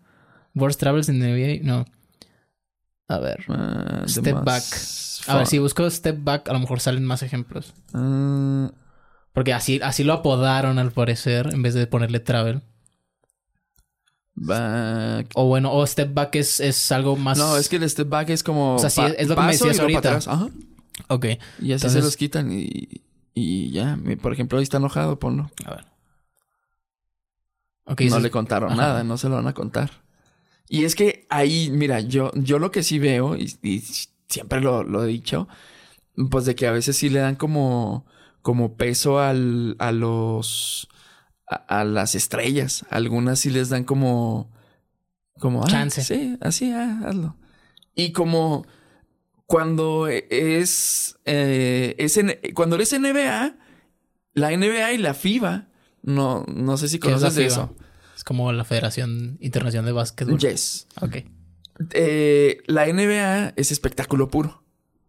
Worst 0.54 0.80
Travels 0.80 1.08
in 1.08 1.20
the 1.20 1.28
NBA. 1.28 1.64
No. 1.64 1.84
A 3.14 3.18
ver. 3.18 3.44
The 3.46 4.08
Step 4.08 4.44
back. 4.44 4.62
A 5.28 5.36
ver, 5.36 5.46
si 5.46 5.58
busco 5.58 5.88
Step 5.88 6.18
Back, 6.24 6.48
a 6.48 6.52
lo 6.52 6.58
mejor 6.58 6.80
salen 6.80 7.04
más 7.04 7.22
ejemplos. 7.22 7.74
Ah, 7.94 8.70
Porque 9.32 9.52
así, 9.52 9.80
así 9.82 10.02
lo 10.04 10.12
apodaron 10.14 10.78
al 10.78 10.90
parecer, 10.92 11.50
en 11.52 11.62
vez 11.62 11.74
de 11.74 11.86
ponerle 11.86 12.18
Travel. 12.20 12.62
back. 14.34 15.30
O 15.34 15.46
bueno, 15.46 15.72
o 15.72 15.86
Step 15.86 16.12
Back 16.14 16.36
es, 16.36 16.60
es 16.60 16.90
algo 16.92 17.16
más... 17.16 17.38
No, 17.38 17.56
es 17.56 17.68
que 17.68 17.76
el 17.76 17.88
step 17.88 18.08
back 18.08 18.30
es 18.30 18.42
como. 18.42 18.76
O 18.76 18.78
sea, 18.78 18.90
sí, 18.90 19.00
pa- 19.00 19.08
es 19.08 19.28
lo 19.28 19.36
que 19.36 19.40
me 19.42 19.52
decías 19.52 19.78
ahorita. 19.78 20.16
Ajá. 20.16 20.48
Ok, 21.08 21.24
Y 21.26 21.28
así 21.28 21.38
Entonces- 21.72 21.92
se 21.92 22.00
los 22.00 22.16
quitan 22.16 22.50
y, 22.52 23.02
y 23.34 23.70
ya. 23.70 23.98
Por 24.20 24.32
ejemplo, 24.32 24.58
ahí 24.58 24.62
está 24.64 24.78
enojado, 24.78 25.18
ponlo. 25.18 25.50
a 25.64 25.70
ver. 25.74 25.84
Ok, 27.84 28.00
no 28.02 28.20
le 28.20 28.30
contaron 28.30 28.76
nada, 28.76 29.02
no 29.04 29.18
se 29.18 29.28
lo 29.28 29.34
van 29.36 29.46
a 29.48 29.52
contar. 29.54 29.90
Y 30.68 30.84
es 30.84 30.94
que 30.94 31.26
ahí, 31.28 31.70
mira, 31.70 32.00
yo, 32.00 32.30
yo 32.34 32.58
lo 32.58 32.70
que 32.70 32.82
sí 32.82 32.98
veo, 32.98 33.36
y, 33.36 33.54
y 33.62 33.82
siempre 34.28 34.60
lo, 34.60 34.82
lo 34.84 35.04
he 35.04 35.08
dicho, 35.08 35.48
pues 36.30 36.44
de 36.44 36.54
que 36.54 36.66
a 36.66 36.72
veces 36.72 36.96
sí 36.96 37.08
le 37.10 37.20
dan 37.20 37.36
como, 37.36 38.06
como 38.42 38.76
peso 38.76 39.18
al, 39.20 39.76
a 39.78 39.92
los, 39.92 40.88
a, 41.48 41.80
a 41.80 41.84
las 41.84 42.14
estrellas. 42.14 42.86
Algunas 42.90 43.40
sí 43.40 43.50
les 43.50 43.68
dan 43.68 43.84
como, 43.84 44.50
como, 45.38 45.62
ah, 45.64 45.68
Chance. 45.68 46.02
sí, 46.02 46.36
así, 46.40 46.72
ah, 46.72 47.00
hazlo. 47.04 47.36
Y 47.94 48.12
como 48.12 48.64
cuando 49.46 50.08
es, 50.08 51.18
eh, 51.26 51.94
es 51.98 52.16
en- 52.16 52.38
cuando 52.54 52.76
eres 52.76 52.92
NBA, 52.94 53.56
la 54.34 54.52
NBA 54.52 54.92
y 54.94 54.98
la 54.98 55.12
FIBA, 55.12 55.68
no, 56.02 56.44
no 56.48 56.76
sé 56.78 56.88
si 56.88 56.98
¿Qué 56.98 57.08
es 57.08 57.20
la 57.20 57.28
conoces 57.28 57.34
de 57.36 57.46
eso. 57.46 57.76
Es 58.22 58.24
como 58.24 58.52
la 58.52 58.62
Federación 58.62 59.36
Internacional 59.40 59.84
de 59.84 59.90
Básquetbol. 59.90 60.38
Yes. 60.38 60.86
Ok. 61.00 61.24
Eh, 61.90 62.62
la 62.66 62.86
NBA 62.86 63.54
es 63.56 63.72
espectáculo 63.72 64.30
puro. 64.30 64.62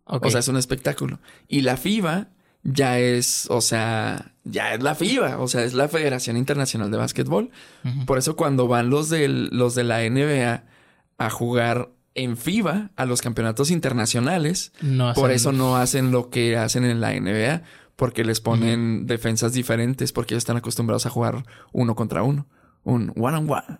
O 0.05 0.31
sea, 0.31 0.39
es 0.39 0.47
un 0.47 0.57
espectáculo. 0.57 1.19
Y 1.47 1.61
la 1.61 1.77
FIBA 1.77 2.29
ya 2.63 2.97
es, 2.97 3.45
o 3.51 3.61
sea, 3.61 4.33
ya 4.43 4.73
es 4.73 4.81
la 4.81 4.95
FIBA. 4.95 5.37
O 5.37 5.47
sea, 5.47 5.63
es 5.63 5.75
la 5.75 5.89
Federación 5.89 6.37
Internacional 6.37 6.89
de 6.89 6.97
Básquetbol. 6.97 7.51
Por 8.07 8.17
eso 8.17 8.35
cuando 8.35 8.67
van 8.67 8.89
los, 8.89 9.11
del, 9.11 9.49
los 9.51 9.75
de 9.75 9.83
la 9.83 9.99
NBA 10.09 10.63
a 11.19 11.29
jugar 11.29 11.91
en 12.15 12.35
FIBA 12.35 12.89
a 12.95 13.05
los 13.05 13.21
campeonatos 13.21 13.69
internacionales, 13.69 14.71
no 14.81 15.13
por 15.13 15.29
eso 15.29 15.51
no 15.51 15.77
hacen 15.77 16.09
lo 16.09 16.31
que 16.31 16.57
hacen 16.57 16.83
en 16.83 16.99
la 16.99 17.13
NBA. 17.13 17.61
Porque 17.95 18.23
les 18.23 18.41
ponen 18.41 19.05
defensas 19.05 19.53
diferentes 19.53 20.13
porque 20.13 20.33
ellos 20.33 20.41
están 20.41 20.57
acostumbrados 20.57 21.05
a 21.05 21.11
jugar 21.11 21.45
uno 21.73 21.95
contra 21.95 22.23
uno. 22.23 22.47
Un 22.83 23.11
one 23.17 23.37
on 23.37 23.49
one. 23.49 23.79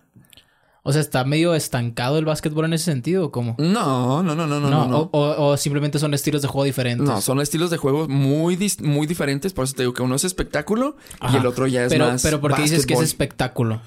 O 0.86 0.92
sea, 0.92 1.00
¿está 1.00 1.24
medio 1.24 1.54
estancado 1.54 2.18
el 2.18 2.26
básquetbol 2.26 2.66
en 2.66 2.74
ese 2.74 2.84
sentido 2.84 3.24
o 3.26 3.30
cómo? 3.32 3.54
No, 3.58 4.22
no, 4.22 4.34
no, 4.34 4.46
no, 4.46 4.60
no, 4.60 4.68
no. 4.68 4.86
no. 4.86 4.98
O, 4.98 5.08
o- 5.18 5.46
o 5.52 5.56
simplemente 5.56 5.98
son 5.98 6.12
estilos 6.12 6.42
de 6.42 6.48
juego 6.48 6.64
diferentes. 6.64 7.06
No, 7.08 7.22
son 7.22 7.40
estilos 7.40 7.70
de 7.70 7.78
juego 7.78 8.06
muy, 8.06 8.56
dis- 8.56 8.82
muy 8.82 9.06
diferentes. 9.06 9.54
Por 9.54 9.64
eso 9.64 9.74
te 9.74 9.82
digo 9.82 9.94
que 9.94 10.02
uno 10.02 10.14
es 10.14 10.24
espectáculo 10.24 10.96
y 11.32 11.36
el 11.36 11.46
otro 11.46 11.66
ya 11.66 11.84
es 11.84 11.90
pero, 11.92 12.08
más. 12.08 12.22
pero 12.22 12.38
¿por 12.40 12.54
qué 12.54 12.62
dices 12.62 12.84
que 12.84 12.92
es 12.94 13.00
espectáculo? 13.00 13.80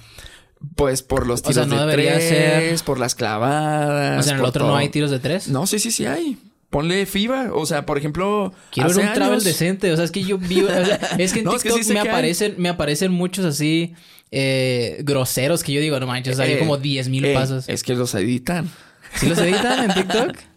Pues 0.76 1.04
por 1.04 1.28
los 1.28 1.42
O 1.42 1.44
tiros 1.44 1.68
sea, 1.68 1.78
no 1.78 1.86
de 1.86 1.94
tres, 1.94 2.30
ser- 2.30 2.84
por 2.84 2.98
las 2.98 3.14
clavadas. 3.14 4.20
O 4.20 4.24
sea, 4.24 4.34
en 4.34 4.40
el 4.40 4.46
otro 4.46 4.62
todo. 4.64 4.72
no 4.72 4.78
hay 4.78 4.90
tiros 4.90 5.12
de 5.12 5.20
tres. 5.20 5.50
No, 5.50 5.68
sí, 5.68 5.78
sí, 5.78 5.92
sí 5.92 6.08
hay. 6.08 6.40
Ponle 6.70 7.06
FIBA. 7.06 7.52
O 7.54 7.66
sea, 7.66 7.86
por 7.86 7.98
ejemplo. 7.98 8.54
Quiero 8.72 8.90
ver 8.90 8.98
un 9.08 9.14
travel 9.14 9.34
años- 9.34 9.44
decente. 9.44 9.92
O 9.92 9.96
sea, 9.96 10.06
es 10.06 10.12
que 10.12 10.24
yo 10.24 10.38
vi. 10.38 10.62
o 10.62 10.68
sea, 10.68 10.96
es 11.18 11.34
que 11.34 11.40
en 11.40 11.46
No, 11.46 11.56
es 11.56 11.64
que 11.64 11.70
TikTok 11.70 11.84
sí 11.86 11.94
me, 11.94 12.00
hay. 12.02 12.08
aparecen, 12.08 12.56
me 12.58 12.70
aparecen 12.70 13.12
muchos 13.12 13.46
así 13.46 13.94
eh, 14.32 14.98
groseros 15.04 15.64
que 15.64 15.72
yo 15.74 15.80
digo, 15.82 16.00
no 16.00 16.08
manches, 16.08 16.38
Eh, 16.40 16.58
como 16.60 16.78
10 16.78 17.08
mil 17.10 17.24
eh, 17.26 17.34
pasos. 17.34 17.70
Es 17.70 17.84
que 17.84 17.96
los 17.96 18.14
editan. 18.16 18.70
¿Sí 19.16 19.28
los 19.28 19.38
editan 19.38 19.90
en 19.90 19.94
TikTok? 19.96 20.38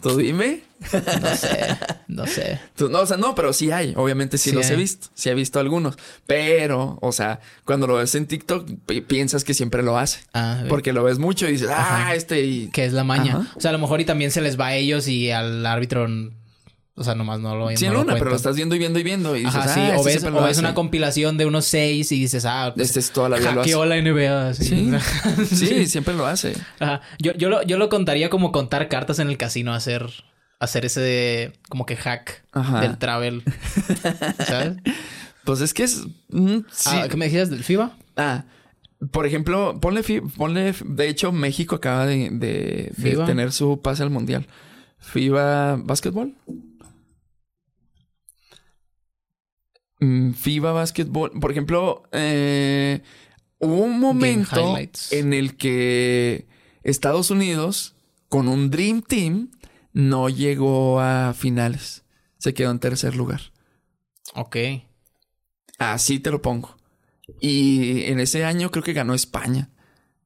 Tú 0.00 0.16
dime. 0.16 0.62
No 0.92 1.36
sé, 1.36 1.76
no 2.06 2.26
sé. 2.26 2.60
Tú- 2.76 2.88
no, 2.88 3.00
o 3.00 3.06
sea, 3.06 3.16
no, 3.16 3.34
pero 3.34 3.52
sí 3.52 3.72
hay. 3.72 3.94
Obviamente 3.96 4.38
sí, 4.38 4.50
Sí 4.50 4.56
los 4.56 4.70
he 4.70 4.76
visto. 4.76 5.08
Sí 5.14 5.28
he 5.28 5.34
visto 5.34 5.58
algunos. 5.58 5.96
Pero, 6.26 6.98
o 7.02 7.10
sea, 7.10 7.40
cuando 7.64 7.88
lo 7.88 7.94
ves 7.94 8.14
en 8.14 8.26
TikTok, 8.26 8.68
pi- 8.86 9.00
piensas 9.00 9.42
que 9.42 9.54
siempre 9.54 9.82
lo 9.82 9.98
hace. 9.98 10.20
Ah. 10.32 10.62
Porque 10.68 10.92
lo 10.92 11.02
ves 11.02 11.18
mucho 11.18 11.48
y 11.48 11.52
dices, 11.52 11.68
ah, 11.70 12.02
Ajá. 12.02 12.14
este 12.14 12.42
y. 12.44 12.68
que 12.70 12.84
es 12.84 12.92
la 12.92 13.02
maña. 13.02 13.38
Ajá. 13.38 13.52
O 13.56 13.60
sea, 13.60 13.70
a 13.70 13.72
lo 13.72 13.80
mejor 13.80 14.00
y 14.00 14.04
también 14.04 14.30
se 14.30 14.40
les 14.40 14.58
va 14.58 14.68
a 14.68 14.74
ellos 14.76 15.08
y 15.08 15.32
al 15.32 15.66
árbitro. 15.66 16.06
O 16.98 17.04
sea, 17.04 17.14
nomás 17.14 17.38
no 17.40 17.54
lo 17.54 17.68
Sí, 17.76 17.86
no 17.86 17.92
en 17.92 17.98
una, 18.00 18.14
pero 18.14 18.30
lo 18.30 18.36
estás 18.36 18.56
viendo 18.56 18.74
y 18.74 18.78
viendo 18.78 18.98
y 18.98 19.02
viendo. 19.04 19.36
Y 19.36 19.40
dices, 19.44 19.54
Ajá, 19.54 19.74
sí. 19.74 19.80
ah, 19.80 19.94
o 19.98 20.08
este 20.08 20.30
ves, 20.30 20.34
o 20.36 20.42
ves 20.44 20.58
una 20.58 20.74
compilación 20.74 21.36
de 21.38 21.46
unos 21.46 21.64
seis 21.64 22.10
y 22.12 22.18
dices, 22.20 22.44
ah, 22.44 22.72
pues, 22.74 22.88
Este 22.88 23.00
es 23.00 23.10
toda 23.12 23.28
la 23.28 23.38
vida 23.38 23.54
hackeó 23.54 23.84
la 23.84 23.96
NBA. 24.02 24.48
así. 24.48 24.90
Sí. 25.48 25.66
Sí, 25.66 25.86
siempre 25.86 26.14
lo 26.14 26.26
hace. 26.26 26.54
Ajá. 26.80 27.00
Yo, 27.20 27.32
yo, 27.34 27.48
lo, 27.48 27.62
yo 27.62 27.78
lo 27.78 27.88
contaría 27.88 28.30
como 28.30 28.50
contar 28.52 28.88
cartas 28.88 29.18
en 29.20 29.28
el 29.28 29.36
casino, 29.38 29.72
hacer, 29.74 30.10
hacer 30.58 30.84
ese 30.84 31.52
como 31.68 31.86
que 31.86 31.94
hack 31.96 32.44
Ajá. 32.52 32.80
del 32.80 32.98
travel. 32.98 33.42
¿Sabes? 34.46 34.74
Pues 35.44 35.62
es 35.62 35.72
que 35.72 35.84
es. 35.84 36.04
mm, 36.28 36.58
sí. 36.70 36.90
Ah, 36.92 37.06
¿Qué 37.08 37.16
me 37.16 37.24
decías 37.24 37.48
del 37.48 37.64
FIBA? 37.64 37.96
Ah, 38.18 38.44
por 39.12 39.24
ejemplo, 39.24 39.78
ponle, 39.80 40.02
ponle. 40.36 40.74
De 40.84 41.08
hecho, 41.08 41.32
México 41.32 41.76
acaba 41.76 42.04
de, 42.04 42.28
de- 42.32 42.92
de 42.96 43.16
tener 43.24 43.52
su 43.52 43.80
pase 43.80 44.02
al 44.02 44.10
mundial. 44.10 44.46
FIBA 44.98 45.76
Básquetbol. 45.76 46.34
Mm, 46.46 46.52
FIBA 50.00 50.72
Básquetbol. 50.72 51.32
Por 51.40 51.50
ejemplo, 51.50 52.04
eh, 52.12 53.02
hubo 53.58 53.82
un 53.82 53.98
momento 53.98 54.76
en 55.10 55.32
el 55.32 55.56
que 55.56 56.46
Estados 56.82 57.30
Unidos, 57.30 57.96
con 58.28 58.48
un 58.48 58.70
Dream 58.70 59.02
Team, 59.02 59.50
no 59.92 60.28
llegó 60.28 61.00
a 61.00 61.34
finales. 61.34 62.04
Se 62.38 62.54
quedó 62.54 62.70
en 62.70 62.78
tercer 62.78 63.16
lugar. 63.16 63.40
Ok. 64.34 64.56
Así 65.78 66.20
te 66.20 66.30
lo 66.30 66.42
pongo. 66.42 66.76
Y 67.40 68.04
en 68.04 68.20
ese 68.20 68.44
año 68.44 68.70
creo 68.70 68.84
que 68.84 68.92
ganó 68.92 69.14
España. 69.14 69.70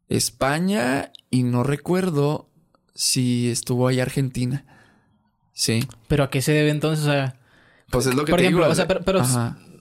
España 0.08 1.12
y 1.30 1.42
no 1.42 1.62
recuerdo 1.62 2.50
si 2.94 3.50
estuvo 3.50 3.88
ahí 3.88 4.00
Argentina. 4.00 4.66
Sí. 5.52 5.80
¿Pero 6.08 6.24
a 6.24 6.30
qué 6.30 6.42
se 6.42 6.52
debe 6.52 6.70
entonces? 6.70 7.06
O 7.06 7.10
sea, 7.10 7.40
Pues 7.92 8.06
es 8.06 8.14
lo 8.16 8.24
que 8.24 8.30
por 8.32 8.40
te 8.40 8.46
ejemplo, 8.46 8.64
digo. 8.64 8.72
o 8.72 8.74
sea, 8.74 8.88
pero, 8.88 9.02
pero 9.04 9.22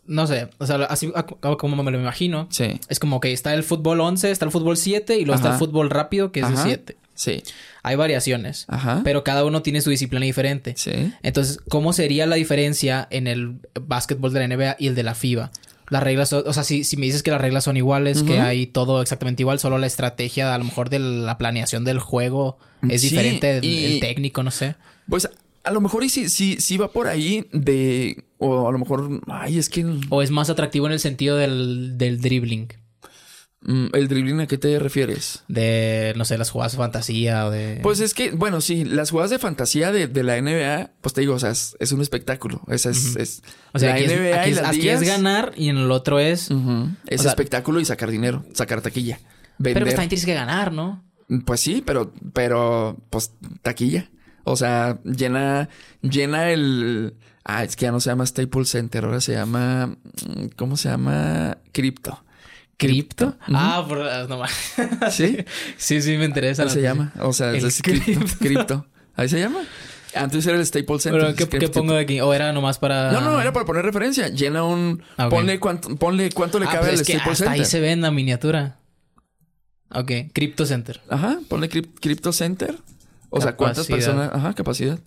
no 0.05 0.27
sé. 0.27 0.49
O 0.59 0.65
sea, 0.67 0.75
así 0.85 1.11
como 1.57 1.81
me 1.83 1.91
lo 1.91 1.99
imagino. 1.99 2.47
Sí. 2.51 2.79
Es 2.89 2.99
como 2.99 3.19
que 3.19 3.31
está 3.33 3.53
el 3.55 3.63
fútbol 3.63 4.01
11, 4.01 4.29
está 4.29 4.45
el 4.45 4.51
fútbol 4.51 4.77
7 4.77 5.17
y 5.17 5.25
luego 5.25 5.35
está 5.37 5.53
el 5.53 5.57
fútbol 5.59 5.89
rápido, 5.89 6.31
que 6.31 6.41
es 6.41 6.45
Ajá. 6.45 6.63
7. 6.63 6.97
Sí. 7.15 7.43
Hay 7.83 7.95
variaciones, 7.95 8.65
Ajá. 8.67 9.01
pero 9.03 9.23
cada 9.23 9.45
uno 9.45 9.61
tiene 9.61 9.81
su 9.81 9.89
disciplina 9.89 10.25
diferente. 10.25 10.73
Sí. 10.77 11.13
Entonces, 11.23 11.59
¿cómo 11.69 11.93
sería 11.93 12.25
la 12.25 12.35
diferencia 12.35 13.07
en 13.11 13.27
el 13.27 13.59
básquetbol 13.79 14.33
de 14.33 14.39
la 14.39 14.55
NBA 14.55 14.75
y 14.79 14.87
el 14.87 14.95
de 14.95 15.03
la 15.03 15.15
FIBA? 15.15 15.51
Las 15.89 16.03
reglas, 16.03 16.31
o 16.31 16.53
sea, 16.53 16.63
si, 16.63 16.83
si 16.85 16.95
me 16.95 17.05
dices 17.05 17.21
que 17.21 17.31
las 17.31 17.41
reglas 17.41 17.65
son 17.65 17.75
iguales, 17.75 18.23
que 18.23 18.39
hay 18.39 18.65
todo 18.65 19.01
exactamente 19.01 19.43
igual, 19.43 19.59
solo 19.59 19.77
la 19.77 19.87
estrategia, 19.87 20.55
a 20.55 20.57
lo 20.57 20.63
mejor 20.63 20.89
de 20.89 20.99
la 20.99 21.37
planeación 21.37 21.83
del 21.83 21.99
juego 21.99 22.57
es 22.89 23.01
Sí, 23.01 23.09
diferente, 23.09 23.57
el, 23.57 23.65
y- 23.65 23.85
el 23.95 23.99
técnico, 23.99 24.41
no 24.41 24.51
sé. 24.51 24.75
Pues 25.09 25.29
a 25.63 25.71
lo 25.71 25.81
mejor 25.81 26.03
y 26.03 26.09
sí, 26.09 26.29
sí, 26.29 26.57
sí 26.59 26.77
va 26.77 26.91
por 26.91 27.07
ahí 27.07 27.47
de. 27.53 28.23
O 28.37 28.67
a 28.67 28.71
lo 28.71 28.77
mejor. 28.79 29.21
Ay, 29.27 29.57
es 29.57 29.69
que. 29.69 29.85
O 30.09 30.21
es 30.21 30.31
más 30.31 30.49
atractivo 30.49 30.87
en 30.87 30.93
el 30.93 30.99
sentido 30.99 31.37
del, 31.37 31.97
del 31.97 32.19
dribbling, 32.21 32.67
mm, 33.61 33.87
el 33.93 34.07
dribbling, 34.07 34.39
¿a 34.41 34.47
qué 34.47 34.57
te 34.57 34.79
refieres? 34.79 35.43
de, 35.47 36.13
no 36.17 36.25
sé, 36.25 36.37
las 36.37 36.49
jugadas 36.49 36.71
de 36.71 36.77
fantasía 36.79 37.45
o 37.45 37.51
de... 37.51 37.79
Pues 37.83 37.99
es 37.99 38.13
que, 38.13 38.31
bueno, 38.31 38.61
sí, 38.61 38.83
las 38.85 39.11
jugadas 39.11 39.29
de 39.31 39.37
fantasía 39.39 39.91
de, 39.91 40.07
de 40.07 40.23
la 40.23 40.41
NBA, 40.41 40.91
pues 41.01 41.13
te 41.13 41.21
digo, 41.21 41.35
o 41.35 41.39
sea, 41.39 41.51
es, 41.51 41.75
es 41.79 41.91
un 41.91 42.01
espectáculo. 42.01 42.61
Esa 42.67 42.89
es, 42.89 43.15
es 43.15 43.43
o 43.73 43.79
sea, 43.79 43.89
la 43.89 43.95
aquí, 43.95 44.05
es, 44.05 44.11
NBA 44.19 44.39
aquí 44.41 44.49
y 44.49 44.53
es- 44.53 44.61
las 44.61 44.69
aquí 44.69 44.81
ligas. 44.81 45.01
es 45.03 45.07
ganar 45.07 45.53
y 45.55 45.69
en 45.69 45.77
el 45.77 45.91
otro 45.91 46.19
es... 46.19 46.49
Ujú. 46.49 46.89
Es 47.07 47.21
sea- 47.21 47.29
espectáculo 47.31 47.79
y 47.79 47.85
sacar 47.85 48.09
dinero, 48.09 48.43
sacar 48.53 48.81
taquilla. 48.81 49.19
Pero 49.61 49.81
pues 49.81 49.93
también 49.93 50.09
tienes 50.09 50.25
que 50.25 50.33
ganar, 50.33 50.71
¿no? 50.73 51.03
Pues 51.45 51.59
sí, 51.61 51.83
pero, 51.85 52.11
pero, 52.33 52.97
pues, 53.11 53.31
taquilla. 53.61 54.09
O 54.43 54.55
sea, 54.55 54.99
llena, 55.03 55.69
llena 56.01 56.49
el. 56.51 57.15
Ah, 57.43 57.63
es 57.63 57.75
que 57.75 57.83
ya 57.85 57.91
no 57.91 57.99
se 57.99 58.09
llama 58.09 58.25
Staples 58.25 58.69
Center, 58.69 59.05
ahora 59.05 59.21
se 59.21 59.33
llama. 59.33 59.87
mm, 59.87 60.45
¿Cómo 60.55 60.77
se 60.77 60.89
llama? 60.89 61.57
Cripto. 61.71 62.23
¿Cripto? 62.77 63.37
Ah, 63.53 63.85
por... 63.87 63.99
No 64.27 64.39
más. 64.39 64.51
¿Sí? 65.11 65.37
sí, 65.77 66.01
sí, 66.01 66.17
me 66.17 66.25
interesa. 66.25 66.63
Ahí 66.63 66.69
se 66.69 66.81
llama. 66.81 67.13
O 67.19 67.31
sea, 67.31 67.51
El 67.51 67.63
es 67.65 67.79
cripto. 68.39 68.87
Ahí 69.15 69.29
se 69.29 69.39
llama. 69.39 69.59
Antes 70.15 70.45
era 70.47 70.57
el 70.57 70.65
Staples 70.65 71.03
Center. 71.03 71.33
Pero, 71.35 71.49
¿qué, 71.49 71.65
es 71.65 71.69
pongo 71.69 71.95
aquí? 71.95 72.19
¿O 72.21 72.33
era 72.33 72.51
nomás 72.53 72.79
para...? 72.79 73.11
No, 73.11 73.21
no, 73.21 73.39
era 73.39 73.53
para 73.53 73.65
poner 73.67 73.85
referencia. 73.85 74.29
Llena 74.29 74.63
un. 74.63 75.03
Ah, 75.15 75.27
ok. 75.27 75.31
ponle, 75.31 75.59
cuánto, 75.59 75.95
ponle 75.95 76.31
cuánto 76.31 76.59
le 76.59 76.65
Ah, 76.65 76.71
cabe 76.71 76.89
al 76.89 76.95
es 76.95 77.03
que 77.03 77.13
Staples 77.13 77.33
hasta 77.33 77.45
Center. 77.45 77.59
ahí 77.61 77.65
se 77.69 77.79
ve 77.79 77.91
en 77.91 78.01
la 78.01 78.09
miniatura. 78.11 78.79
Ok. 79.93 80.11
Crypto 80.33 80.65
Center. 80.65 81.01
Ajá, 81.09 81.37
ponle 81.49 81.69
Cryp- 81.69 81.99
Crypto 81.99 82.33
Center. 82.33 82.75
O 83.31 83.41
sea, 83.41 83.55
¿cuántas 83.55 83.87
personas? 83.87 84.29
Ajá, 84.31 84.53
capacidad. 84.53 84.99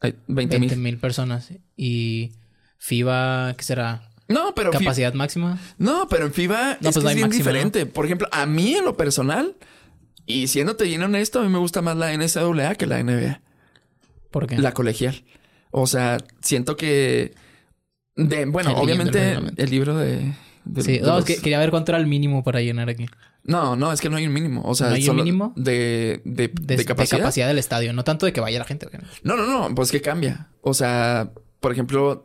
Hay 0.00 0.16
20 0.26 0.58
20 0.58 0.76
mil. 0.76 0.76
mil 0.76 0.98
personas. 0.98 1.50
Y 1.76 2.32
FIBA, 2.78 3.54
¿qué 3.56 3.64
será? 3.64 4.10
No, 4.28 4.54
pero 4.54 4.70
capacidad 4.70 5.14
máxima. 5.14 5.58
No, 5.78 6.08
pero 6.08 6.26
en 6.26 6.32
FIBA 6.32 6.78
es, 6.80 6.94
pues 6.94 7.14
bien 7.14 7.30
diferente. 7.30 7.86
Por 7.86 8.04
ejemplo, 8.04 8.28
a 8.32 8.46
mí 8.46 8.74
en 8.74 8.84
lo 8.84 8.96
personal, 8.96 9.56
y 10.26 10.48
siéndote 10.48 10.84
bien 10.84 11.02
honesto, 11.02 11.40
a 11.40 11.42
mí 11.44 11.48
me 11.48 11.58
gusta 11.58 11.82
más 11.82 11.96
la 11.96 12.12
NCAA 12.16 12.74
que 12.74 12.86
la 12.86 13.02
NBA. 13.02 13.40
¿Por 14.30 14.46
qué? 14.46 14.58
La 14.58 14.72
colegial. 14.72 15.24
O 15.70 15.86
sea, 15.86 16.18
siento 16.40 16.76
que. 16.76 17.34
De, 18.16 18.44
bueno, 18.46 18.72
obviamente 18.76 19.38
el 19.56 19.70
libro 19.70 19.96
de. 19.96 20.34
Sí, 20.80 21.00
no, 21.02 21.22
quería 21.24 21.58
ver 21.58 21.70
cuánto 21.70 21.92
era 21.92 21.98
el 21.98 22.06
mínimo 22.06 22.42
para 22.42 22.60
llenar 22.60 22.88
aquí. 22.88 23.06
No, 23.44 23.74
no, 23.74 23.92
es 23.92 24.00
que 24.00 24.08
no 24.08 24.16
hay 24.16 24.26
un 24.26 24.32
mínimo. 24.32 24.62
O 24.64 24.74
sea, 24.74 24.88
¿No 24.88 24.94
hay 24.94 25.08
un 25.08 25.16
mínimo? 25.16 25.52
De, 25.56 26.22
de, 26.24 26.48
de, 26.48 26.84
capacidad. 26.84 27.18
De 27.18 27.22
capacidad 27.22 27.48
del 27.48 27.58
estadio, 27.58 27.92
no 27.92 28.04
tanto 28.04 28.26
de 28.26 28.32
que 28.32 28.40
vaya 28.40 28.58
la 28.58 28.64
gente. 28.64 28.86
No, 29.22 29.36
no, 29.36 29.46
no, 29.46 29.74
pues 29.74 29.90
que 29.90 30.00
cambia. 30.00 30.48
O 30.60 30.74
sea, 30.74 31.32
por 31.60 31.72
ejemplo, 31.72 32.22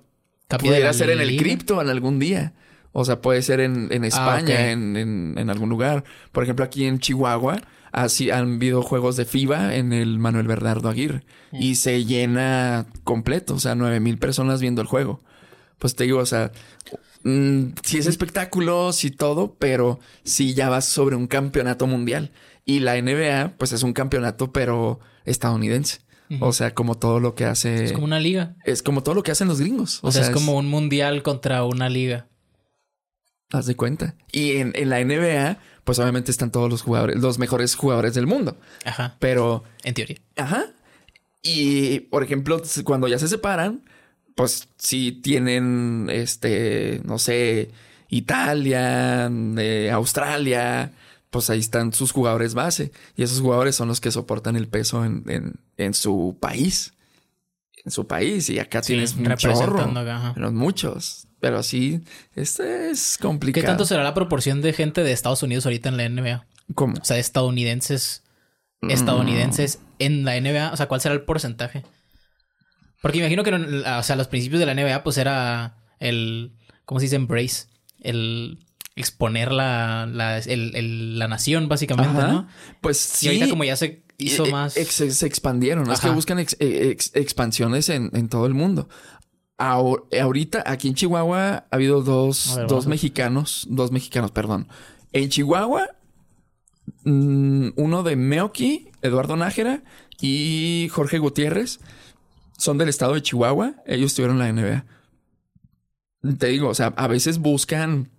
pudiera 0.59 0.93
ser 0.93 1.09
en 1.09 1.21
el 1.21 1.35
cripto 1.37 1.81
en 1.81 1.89
algún 1.89 2.19
día. 2.19 2.53
O 2.91 3.05
sea, 3.05 3.21
puede 3.21 3.41
ser 3.41 3.59
en, 3.59 3.91
en 3.91 4.03
ah, 4.03 4.07
España, 4.07 4.71
en, 4.71 4.95
en, 4.95 5.35
en, 5.37 5.49
algún 5.49 5.69
lugar. 5.69 6.03
Por 6.31 6.43
ejemplo, 6.43 6.65
aquí 6.65 6.85
en 6.85 6.99
Chihuahua, 6.99 7.61
así 7.91 8.31
han 8.31 8.55
habido 8.55 8.81
juegos 8.81 9.15
de 9.17 9.25
FIBA 9.25 9.75
en 9.75 9.93
el 9.93 10.17
Manuel 10.19 10.47
Bernardo 10.47 10.89
Aguirre. 10.89 11.23
Mm. 11.51 11.61
Y 11.61 11.75
se 11.75 12.05
llena 12.05 12.87
completo. 13.03 13.55
O 13.55 13.59
sea, 13.59 13.75
nueve 13.75 13.99
mil 13.99 14.17
personas 14.17 14.61
viendo 14.61 14.81
el 14.81 14.87
juego. 14.87 15.21
Pues 15.79 15.95
te 15.95 16.05
digo, 16.05 16.19
o 16.19 16.25
sea, 16.25 16.51
Mm, 17.23 17.73
sí 17.83 17.97
es 17.97 18.07
espectáculo, 18.07 18.93
sí 18.93 19.11
todo, 19.11 19.55
pero 19.59 19.99
sí 20.23 20.53
ya 20.53 20.69
vas 20.69 20.85
sobre 20.85 21.15
un 21.15 21.27
campeonato 21.27 21.85
mundial. 21.85 22.31
Y 22.63 22.79
la 22.79 22.95
NBA, 22.95 23.57
pues 23.57 23.71
es 23.71 23.83
un 23.83 23.93
campeonato, 23.93 24.51
pero 24.51 24.99
estadounidense. 25.25 25.99
O 26.41 26.51
sea, 26.51 26.73
como 26.73 26.95
todo 26.95 27.21
lo 27.21 27.35
que 27.35 27.45
hace. 27.45 27.85
Es 27.85 27.93
como 27.93 28.03
una 28.03 28.19
liga. 28.19 28.57
Es 28.65 28.83
como 28.83 29.01
todo 29.01 29.15
lo 29.15 29.23
que 29.23 29.31
hacen 29.31 29.47
los 29.47 29.61
gringos. 29.61 29.99
O, 30.01 30.11
sea, 30.11 30.23
es, 30.23 30.29
como 30.29 30.57
un 30.57 30.69
mundial 30.69 31.23
contra 31.23 31.63
una 31.63 31.89
liga. 31.89 32.27
Haz 33.51 33.65
de 33.65 33.75
cuenta. 33.75 34.15
Y 34.33 34.57
en, 34.57 34.73
en, 34.75 34.89
la 34.89 35.01
NBA, 35.01 35.57
pues 35.85 35.99
obviamente 35.99 36.31
están 36.31 36.51
todos 36.51 36.69
los 36.69 36.81
jugadores, 36.81 37.15
los 37.15 37.39
mejores 37.39 37.75
jugadores 37.75 38.13
del 38.13 38.27
mundo. 38.27 38.57
Ajá. 38.83 39.15
Pero. 39.19 39.63
En 39.83 39.93
teoría. 39.93 40.17
Ajá. 40.35 40.65
Y 41.43 42.01
por 42.01 42.23
ejemplo, 42.23 42.61
cuando 42.83 43.07
ya 43.07 43.19
se 43.19 43.29
separan, 43.29 43.83
pues 44.37 44.69
sí 44.77 45.13
tienen, 45.13 46.09
este, 46.11 47.01
no 47.05 47.17
sé, 47.17 47.71
Italia, 48.07 49.31
eh, 49.57 49.89
Australia, 49.91 50.91
pues 51.31 51.49
ahí 51.49 51.57
están 51.57 51.91
sus 51.91 52.11
jugadores 52.11 52.53
base. 52.53 52.91
Y 53.15 53.23
esos 53.23 53.41
jugadores 53.41 53.75
son 53.75 53.87
los 53.87 53.99
que 53.99 54.11
soportan 54.11 54.55
el 54.55 54.67
peso 54.67 55.03
en, 55.03 55.55
en, 55.77 55.93
su 55.95 56.37
país. 56.39 56.93
En 57.83 57.89
su 57.89 58.05
país. 58.05 58.47
Y 58.51 58.59
acá 58.59 58.81
tienes 58.81 59.15
un 59.15 59.25
chorro. 59.37 59.91
Pero 60.35 60.51
muchos. 60.51 61.25
Pero 61.39 61.63
sí, 61.63 62.01
este 62.35 62.91
es 62.91 63.17
complicado. 63.17 63.63
¿Qué 63.63 63.67
tanto 63.67 63.85
será 63.85 64.03
la 64.03 64.13
proporción 64.13 64.61
de 64.61 64.71
gente 64.71 65.03
de 65.03 65.13
Estados 65.13 65.41
Unidos 65.41 65.65
ahorita 65.65 65.89
en 65.89 65.97
la 65.97 66.09
NBA? 66.09 66.45
¿Cómo? 66.75 66.93
O 67.01 67.05
sea, 67.05 67.17
estadounidenses. 67.17 68.21
Estadounidenses 68.83 69.79
en 69.97 70.25
la 70.25 70.39
NBA. 70.39 70.73
O 70.73 70.77
sea, 70.77 70.87
¿cuál 70.87 71.01
será 71.01 71.15
el 71.15 71.21
porcentaje? 71.21 71.83
Porque 73.07 73.19
imagino 73.19 73.41
que, 73.41 73.53
o 73.53 74.03
sea, 74.03 74.17
los 74.17 74.27
principios 74.27 74.59
de 74.59 74.65
la 74.65 74.73
NBA, 74.73 75.01
pues 75.01 75.17
era 75.17 75.77
el, 75.97 76.51
¿cómo 76.83 76.99
se 76.99 77.05
dice? 77.05 77.15
Embrace. 77.15 77.67
El 78.01 78.59
exponer 78.97 79.53
la, 79.53 80.05
la, 80.05 80.39
el, 80.39 81.17
la 81.17 81.29
nación, 81.29 81.69
básicamente, 81.69 82.21
¿no? 82.21 82.49
Pues 82.81 82.97
sí. 82.97 83.27
Y 83.27 83.29
ahorita 83.29 83.49
como 83.49 83.63
ya 83.63 83.77
se 83.77 84.03
hizo 84.17 84.43
e, 84.43 84.49
e, 84.49 84.51
más... 84.51 84.73
se 84.73 85.25
expandieron. 85.25 85.89
Es 85.89 86.01
que 86.01 86.09
buscan 86.09 86.37
e, 86.37 86.45
expansiones 87.13 87.87
en, 87.87 88.11
en, 88.13 88.27
todo 88.27 88.45
el 88.45 88.53
mundo. 88.53 88.89
ahorita, 89.57 90.65
aquí 90.65 90.89
en 90.89 90.95
Chihuahua, 90.95 91.49
ha 91.49 91.65
habido 91.71 92.01
dos, 92.01 92.59
dos 92.67 92.87
mexicanos. 92.87 93.67
Dos 93.69 93.93
mexicanos, 93.93 94.31
perdón. 94.31 94.67
En 95.13 95.29
Chihuahua, 95.29 95.91
mm, 97.05 97.69
uno 97.77 98.03
de 98.03 98.17
Meoki, 98.17 98.89
Eduardo 99.01 99.37
Nájera 99.37 99.81
y 100.19 100.89
Jorge 100.91 101.19
Gutiérrez 101.19 101.79
son 102.57 102.77
del 102.77 102.89
estado 102.89 103.13
de 103.13 103.21
Chihuahua, 103.21 103.75
ellos 103.85 104.13
tuvieron 104.13 104.39
la 104.39 104.51
NBA. 104.51 104.85
Te 106.37 106.47
digo, 106.47 106.69
o 106.69 106.75
sea, 106.75 106.87
a 106.97 107.07
veces 107.07 107.37
buscan, 107.37 108.09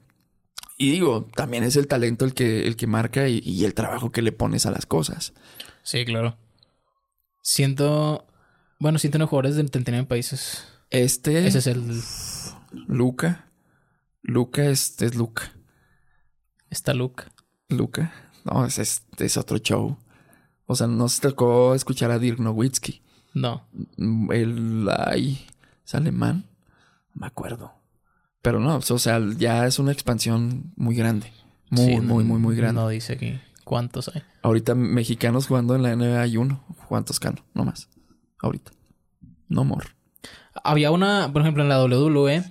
y 0.77 0.93
digo, 0.93 1.29
también 1.35 1.65
es 1.65 1.77
el 1.77 1.89
talento 1.89 2.25
el 2.25 2.35
que, 2.35 2.67
el 2.67 2.77
que 2.77 2.87
marca 2.87 3.29
y, 3.29 3.65
el 3.65 3.75
trabajo 3.75 4.11
que 4.11 4.23
le 4.23 4.33
pones 4.33 4.65
a 4.65 4.71
las 4.71 4.87
cosas. 4.87 5.35
Sí, 5.83 6.05
claro. 6.05 6.39
Siento, 7.43 8.27
bueno, 8.79 8.99
siento 8.99 9.19
unos 9.19 9.29
jugadores 9.29 9.57
de 9.57 9.65
39 9.65 10.07
países. 10.07 10.65
Este. 10.91 11.47
Ese 11.47 11.59
es 11.59 11.67
el. 11.67 12.01
Luca. 12.87 13.51
Luca 14.23 14.67
es, 14.67 15.01
es 15.03 15.17
Luca. 15.17 15.53
Está 16.71 16.95
Luca. 16.95 17.33
Luca. 17.69 18.13
No, 18.45 18.65
es, 18.65 18.79
es, 18.79 19.37
otro 19.37 19.59
show. 19.59 19.99
O 20.67 20.77
sea, 20.77 20.87
no 20.87 21.09
se 21.09 21.21
tocó 21.21 21.75
escuchar 21.75 22.11
a 22.11 22.19
Dirk 22.19 22.39
Nowitzki. 22.39 23.03
No. 23.35 23.67
El. 24.31 24.89
Ay. 24.97 25.47
¿Es 25.85 25.95
alemán? 25.95 26.45
No 27.15 27.23
me 27.23 27.27
acuerdo. 27.27 27.73
Pero 28.43 28.61
no, 28.61 28.77
o 28.77 28.99
sea, 28.99 29.21
ya 29.37 29.67
es 29.67 29.79
una 29.79 29.93
expansión 29.93 30.73
muy 30.77 30.95
grande. 30.95 31.33
Muy, 31.71 32.01
muy, 32.01 32.25
muy, 32.25 32.39
muy 32.39 32.57
grande. 32.57 32.81
No 32.81 32.89
dice 32.89 33.15
aquí 33.15 33.39
cuántos 33.65 34.09
hay. 34.09 34.23
Ahorita 34.43 34.75
mexicanos 34.75 35.47
jugando 35.47 35.75
en 35.75 35.83
la 35.83 35.95
NBA 35.95 36.21
hay 36.21 36.37
uno. 36.37 36.65
Juan 36.89 37.05
Toscano, 37.05 37.45
no 37.55 37.65
más. 37.65 37.89
Ahorita. 38.41 38.73
No 39.49 39.65
more. 39.65 39.87
Había 40.65 40.91
una, 40.91 41.33
por 41.33 41.43
ejemplo, 41.43 41.63
en 41.63 41.69
la 41.69 41.83
WWE, 41.83 42.45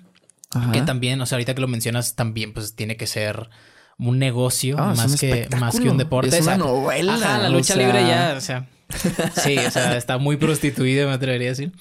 que 0.74 0.82
también, 0.82 1.20
o 1.22 1.26
sea, 1.26 1.38
ahorita 1.38 1.56
que 1.56 1.62
lo 1.62 1.68
mencionas, 1.68 2.16
también 2.16 2.54
pues 2.54 2.76
tiene 2.76 2.98
que 2.98 3.08
ser 3.08 3.50
un 3.98 4.20
negocio 4.20 4.78
ah, 4.80 4.94
más, 4.96 5.20
que, 5.20 5.48
más 5.60 5.80
que 5.80 5.90
un 5.90 5.98
deporte. 5.98 6.38
Es 6.38 6.44
una 6.44 6.58
novela. 6.58 7.16
Ajá, 7.16 7.40
la 7.40 7.50
lucha 7.50 7.76
libre 7.76 8.02
ya, 8.08 8.36
o 8.38 8.42
sea. 8.42 8.68
Sí, 9.44 9.58
o 9.58 9.72
sea, 9.72 9.98
está 9.98 10.18
muy 10.18 10.38
prostituida, 10.38 11.06
me 11.06 11.14
atrevería 11.14 11.50
a 11.50 11.52
decir. 11.52 11.72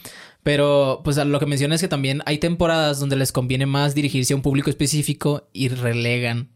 Pero, 0.43 1.01
pues 1.03 1.17
lo 1.17 1.41
que 1.41 1.47
menciona 1.47 1.75
es 1.75 1.81
que 1.81 1.89
también 1.89 2.23
hay 2.25 2.39
temporadas 2.39 3.01
donde 3.01 3.17
les 3.17 3.33
conviene 3.33 3.67
más 3.67 3.95
dirigirse 3.95 4.33
a 4.33 4.37
un 4.37 4.43
público 4.43 4.71
específico 4.71 5.49
y 5.53 5.69
relegan 5.69 6.51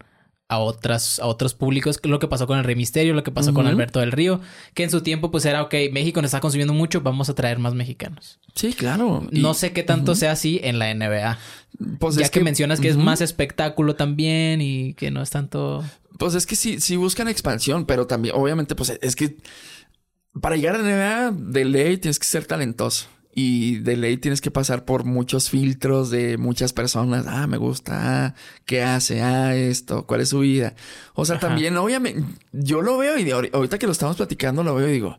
a 0.50 0.58
otras, 0.58 1.20
a 1.20 1.26
otros 1.26 1.54
públicos, 1.54 2.00
lo 2.02 2.18
que 2.18 2.26
pasó 2.26 2.48
con 2.48 2.58
el 2.58 2.64
Rey 2.64 2.74
Misterio, 2.74 3.14
lo 3.14 3.22
que 3.22 3.30
pasó 3.30 3.54
con 3.54 3.68
Alberto 3.68 4.00
del 4.00 4.10
Río, 4.10 4.40
que 4.74 4.82
en 4.82 4.90
su 4.90 5.00
tiempo 5.00 5.30
pues 5.30 5.44
era, 5.44 5.62
ok, 5.62 5.74
México 5.92 6.20
nos 6.20 6.30
está 6.30 6.40
consumiendo 6.40 6.74
mucho, 6.74 7.02
vamos 7.02 7.30
a 7.30 7.34
traer 7.36 7.60
más 7.60 7.74
mexicanos. 7.74 8.40
Sí, 8.56 8.72
claro. 8.72 9.28
No 9.30 9.54
sé 9.54 9.72
qué 9.72 9.84
tanto 9.84 10.16
sea 10.16 10.32
así 10.32 10.60
en 10.64 10.80
la 10.80 10.92
NBA. 10.92 11.38
Pues 12.00 12.16
ya 12.16 12.28
que, 12.28 12.40
mencionas 12.40 12.80
que 12.80 12.88
es 12.88 12.96
más 12.96 13.20
espectáculo 13.20 13.94
también 13.94 14.60
y 14.60 14.94
que 14.94 15.12
no 15.12 15.22
es 15.22 15.30
tanto... 15.30 15.84
Pues 16.18 16.34
es 16.34 16.46
que 16.46 16.56
sí, 16.56 16.80
sí 16.80 16.96
buscan 16.96 17.28
expansión, 17.28 17.86
pero 17.86 18.08
también, 18.08 18.34
obviamente, 18.36 18.74
pues 18.74 18.90
es 19.00 19.14
que 19.14 19.36
para 20.38 20.56
llegar 20.56 20.76
a 20.76 20.78
la 20.78 21.30
NBA, 21.30 21.52
de 21.52 21.64
ley 21.64 21.96
tienes 21.98 22.18
que 22.18 22.26
ser 22.26 22.44
talentoso. 22.44 23.06
Y 23.32 23.78
de 23.78 23.96
ley 23.96 24.16
tienes 24.16 24.40
que 24.40 24.50
pasar 24.50 24.84
por 24.84 25.04
muchos 25.04 25.50
filtros 25.50 26.10
de 26.10 26.36
muchas 26.36 26.72
personas. 26.72 27.26
Ah, 27.28 27.46
me 27.46 27.58
gusta. 27.58 27.92
Ah, 28.26 28.34
¿qué 28.64 28.82
hace? 28.82 29.22
Ah, 29.22 29.54
esto. 29.54 30.04
¿Cuál 30.04 30.22
es 30.22 30.30
su 30.30 30.40
vida? 30.40 30.74
O 31.14 31.24
sea, 31.24 31.38
también, 31.38 31.76
obviamente, 31.76 32.24
yo 32.52 32.82
lo 32.82 32.98
veo 32.98 33.18
y 33.18 33.30
ahorita 33.30 33.78
que 33.78 33.86
lo 33.86 33.92
estamos 33.92 34.16
platicando, 34.16 34.64
lo 34.64 34.74
veo 34.74 34.88
y 34.88 34.92
digo, 34.92 35.18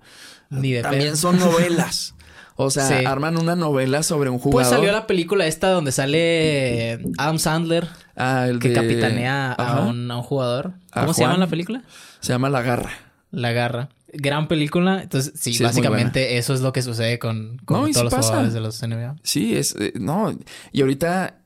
también 0.50 1.16
son 1.16 1.40
novelas. 1.40 2.14
O 2.58 2.70
sea, 2.70 3.10
arman 3.10 3.38
una 3.38 3.56
novela 3.56 4.04
sobre 4.04 4.30
un 4.30 4.40
jugador. 4.40 4.70
Pues 4.70 4.76
salió 4.76 4.92
la 4.92 5.08
película 5.08 5.48
esta 5.48 5.70
donde 5.70 5.94
sale 5.94 7.00
Adam 7.18 7.40
Sandler. 7.40 7.88
Ah, 8.18 8.48
el 8.50 8.60
que 8.60 8.74
capitanea 8.74 9.54
a 9.54 9.86
un, 9.86 10.10
jugador. 10.22 10.74
¿Cómo 10.94 11.14
se 11.14 11.22
llama 11.22 11.38
la 11.38 11.48
película? 11.48 11.84
Se 12.20 12.34
llama 12.34 12.50
La 12.50 12.62
Garra. 12.62 12.92
La 13.32 13.54
Garra 13.54 13.88
gran 14.14 14.48
película. 14.48 15.02
Entonces, 15.02 15.34
sí, 15.36 15.58
básicamente 15.62 16.38
eso 16.38 16.54
es 16.54 16.62
lo 16.62 16.74
que 16.74 16.82
sucede 16.82 17.20
con, 17.20 17.58
todos 17.66 17.96
los 18.04 18.14
jugadores 18.14 18.54
de 18.54 18.60
los 18.60 18.82
NBA. 18.82 19.16
Sí, 19.24 19.56
es. 19.56 19.76
Eh, 19.80 19.94
no. 20.00 20.38
Y 20.72 20.82
ahorita 20.82 21.42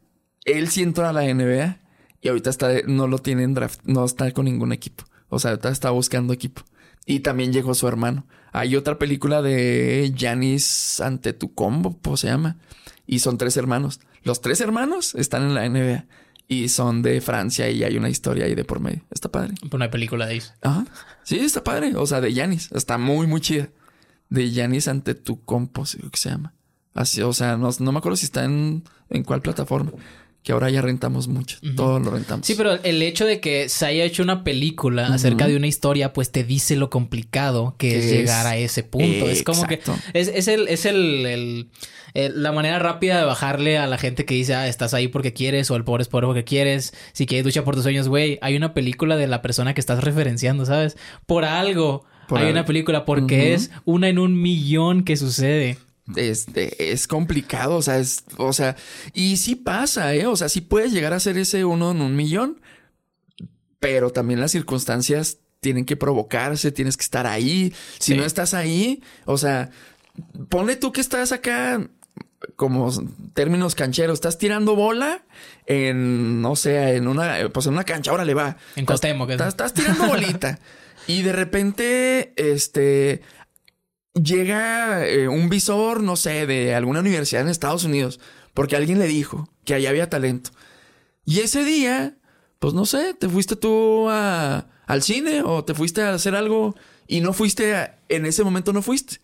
él 0.45 0.69
sí 0.69 0.83
entró 0.83 1.07
a 1.07 1.13
la 1.13 1.21
NBA 1.21 1.79
y 2.21 2.27
ahorita 2.27 2.49
está, 2.49 2.69
no 2.87 3.07
lo 3.07 3.19
tienen 3.19 3.53
draft, 3.53 3.81
no 3.83 4.05
está 4.05 4.31
con 4.31 4.45
ningún 4.45 4.71
equipo. 4.71 5.03
O 5.29 5.39
sea, 5.39 5.51
ahorita 5.51 5.69
está 5.69 5.89
buscando 5.89 6.33
equipo. 6.33 6.63
Y 7.05 7.19
también 7.19 7.53
llegó 7.53 7.73
su 7.75 7.87
hermano. 7.87 8.25
Hay 8.51 8.75
otra 8.75 8.97
película 8.97 9.41
de 9.41 10.13
Janis 10.17 10.99
ante 11.01 11.33
tu 11.33 11.53
combo, 11.53 11.99
se 12.17 12.27
llama. 12.27 12.57
Y 13.05 13.19
son 13.19 13.37
tres 13.37 13.57
hermanos. 13.57 13.99
Los 14.23 14.41
tres 14.41 14.59
hermanos 14.61 15.13
están 15.13 15.43
en 15.43 15.53
la 15.53 15.69
NBA 15.69 16.05
y 16.47 16.69
son 16.69 17.01
de 17.01 17.21
Francia 17.21 17.69
y 17.69 17.83
hay 17.83 17.97
una 17.97 18.09
historia 18.09 18.45
ahí 18.45 18.55
de 18.55 18.65
por 18.65 18.79
medio. 18.79 19.03
Está 19.09 19.29
padre. 19.29 19.55
Una 19.71 19.89
película 19.89 20.25
de 20.27 20.35
ellos. 20.35 20.53
Ajá. 20.61 20.85
Sí, 21.23 21.39
está 21.39 21.63
padre. 21.63 21.95
O 21.95 22.05
sea, 22.05 22.21
de 22.21 22.33
Yanis. 22.33 22.71
Está 22.71 22.97
muy, 22.97 23.27
muy 23.27 23.41
chida. 23.41 23.69
De 24.29 24.51
Yanis 24.51 24.87
ante 24.87 25.15
tu 25.15 25.43
compo, 25.43 25.83
creo 25.83 26.11
que 26.11 26.17
se 26.17 26.29
llama. 26.29 26.53
Así, 26.93 27.21
o 27.21 27.33
sea, 27.33 27.57
no, 27.57 27.71
me 27.91 27.97
acuerdo 27.97 28.15
si 28.15 28.25
está 28.25 28.45
en, 28.45 28.83
en 29.09 29.23
cuál 29.23 29.41
plataforma. 29.41 29.91
Que 30.45 30.51
ahora 30.51 30.69
ya 30.69 30.79
rentamos 30.83 31.27
mucho. 31.27 31.57
Todo 31.75 31.99
lo 31.99 32.11
rentamos. 32.11 32.45
Sí, 32.45 32.53
pero 32.53 32.73
el 32.83 33.01
hecho 33.01 33.25
de 33.25 33.39
que 33.39 33.67
se 33.67 33.87
haya 33.87 34.03
hecho 34.03 34.21
una 34.21 34.43
película 34.43 35.07
acerca 35.07 35.47
de 35.47 35.55
una 35.55 35.65
historia, 35.65 36.13
pues 36.13 36.31
te 36.31 36.43
dice 36.43 36.75
lo 36.75 36.91
complicado 36.91 37.73
que 37.79 37.97
es, 37.97 38.11
llegar 38.11 38.45
a 38.45 38.55
ese 38.55 38.83
punto. 38.83 39.27
es 39.27 39.41
como 39.41 39.65
que 39.65 39.81
es, 40.13 40.27
es 40.27 40.47
el, 40.47 40.67
es 40.67 40.85
el, 40.85 41.67
la 42.13 42.51
manera 42.51 42.77
rápida 42.77 43.17
de 43.17 43.25
bajarle 43.25 43.79
a 43.79 43.87
la 43.87 43.97
gente 43.97 44.25
que 44.25 44.35
dice, 44.35 44.53
ah, 44.53 44.67
estás 44.67 44.93
ahí 44.93 45.07
porque 45.07 45.33
quieres, 45.33 45.71
o 45.71 45.75
el 45.75 45.83
pobre 45.83 46.03
es 46.03 46.09
pobre 46.09 46.27
porque 46.27 46.43
quieres. 46.43 46.93
Si 47.13 47.25
quieres 47.25 47.43
lucha 47.43 47.63
por 47.63 47.73
tus 47.73 47.81
sueños, 47.81 48.07
güey. 48.07 48.37
Hay 48.43 48.55
una 48.55 48.75
película 48.75 49.17
de 49.17 49.25
la 49.25 49.41
persona 49.41 49.73
que 49.73 49.81
estás 49.81 50.03
referenciando, 50.03 50.67
¿sabes? 50.67 50.95
Por 51.25 51.43
algo. 51.43 52.05
hay 52.29 52.51
una 52.51 52.65
película 52.65 53.03
porque 53.03 53.55
es 53.55 53.71
una 53.83 54.09
en 54.09 54.19
un 54.19 54.39
millón 54.39 55.05
que 55.05 55.17
sucede 55.17 55.79
es, 56.15 56.45
es 56.55 57.07
complicado, 57.07 57.77
o 57.77 57.81
sea, 57.81 57.97
es, 57.97 58.23
o 58.37 58.53
sea, 58.53 58.75
y 59.13 59.37
sí 59.37 59.55
pasa, 59.55 60.13
¿eh? 60.13 60.27
O 60.27 60.35
sea, 60.35 60.49
sí 60.49 60.61
puedes 60.61 60.91
llegar 60.91 61.13
a 61.13 61.19
ser 61.19 61.37
ese 61.37 61.65
uno 61.65 61.91
en 61.91 62.01
un 62.01 62.15
millón, 62.15 62.61
pero 63.79 64.11
también 64.11 64.39
las 64.39 64.51
circunstancias 64.51 65.39
tienen 65.59 65.85
que 65.85 65.97
provocarse, 65.97 66.71
tienes 66.71 66.95
que 66.95 67.03
estar 67.03 67.25
ahí. 67.25 67.73
Si 67.97 68.15
no 68.15 68.23
estás 68.23 68.53
ahí, 68.53 69.01
o 69.25 69.37
sea, 69.37 69.71
ponle 70.49 70.75
tú 70.75 70.91
que 70.91 71.01
estás 71.01 71.31
acá, 71.31 71.89
como 72.55 72.91
términos 73.33 73.73
cancheros, 73.73 74.15
estás 74.15 74.37
tirando 74.37 74.75
bola 74.75 75.23
en, 75.65 76.41
no 76.41 76.55
sé, 76.55 76.95
en 76.95 77.07
una, 77.07 77.49
pues 77.51 77.65
en 77.65 77.73
una 77.73 77.83
cancha, 77.83 78.11
ahora 78.11 78.25
le 78.25 78.33
va. 78.33 78.57
En 78.75 78.85
Costemo, 78.85 79.27
estás, 79.27 79.49
estás 79.49 79.73
tirando 79.73 80.07
bolita. 80.07 80.59
y 81.07 81.23
de 81.23 81.33
repente, 81.33 82.33
este, 82.35 83.21
llega 84.15 85.07
eh, 85.07 85.27
un 85.27 85.49
visor, 85.49 86.01
no 86.01 86.15
sé, 86.15 86.47
de 86.47 86.73
alguna 86.73 87.01
universidad 87.01 87.41
en 87.41 87.49
Estados 87.49 87.83
Unidos, 87.83 88.19
porque 88.53 88.75
alguien 88.75 88.99
le 88.99 89.07
dijo 89.07 89.49
que 89.63 89.73
allá 89.73 89.89
había 89.89 90.09
talento. 90.09 90.51
Y 91.25 91.39
ese 91.39 91.63
día, 91.63 92.17
pues 92.59 92.73
no 92.73 92.85
sé, 92.85 93.13
te 93.13 93.29
fuiste 93.29 93.55
tú 93.55 94.09
al 94.09 95.01
cine 95.01 95.41
o 95.43 95.63
te 95.65 95.73
fuiste 95.73 96.01
a 96.01 96.13
hacer 96.13 96.35
algo 96.35 96.75
y 97.07 97.21
no 97.21 97.33
fuiste, 97.33 97.91
en 98.09 98.25
ese 98.25 98.43
momento 98.43 98.73
no 98.73 98.81
fuiste. 98.81 99.19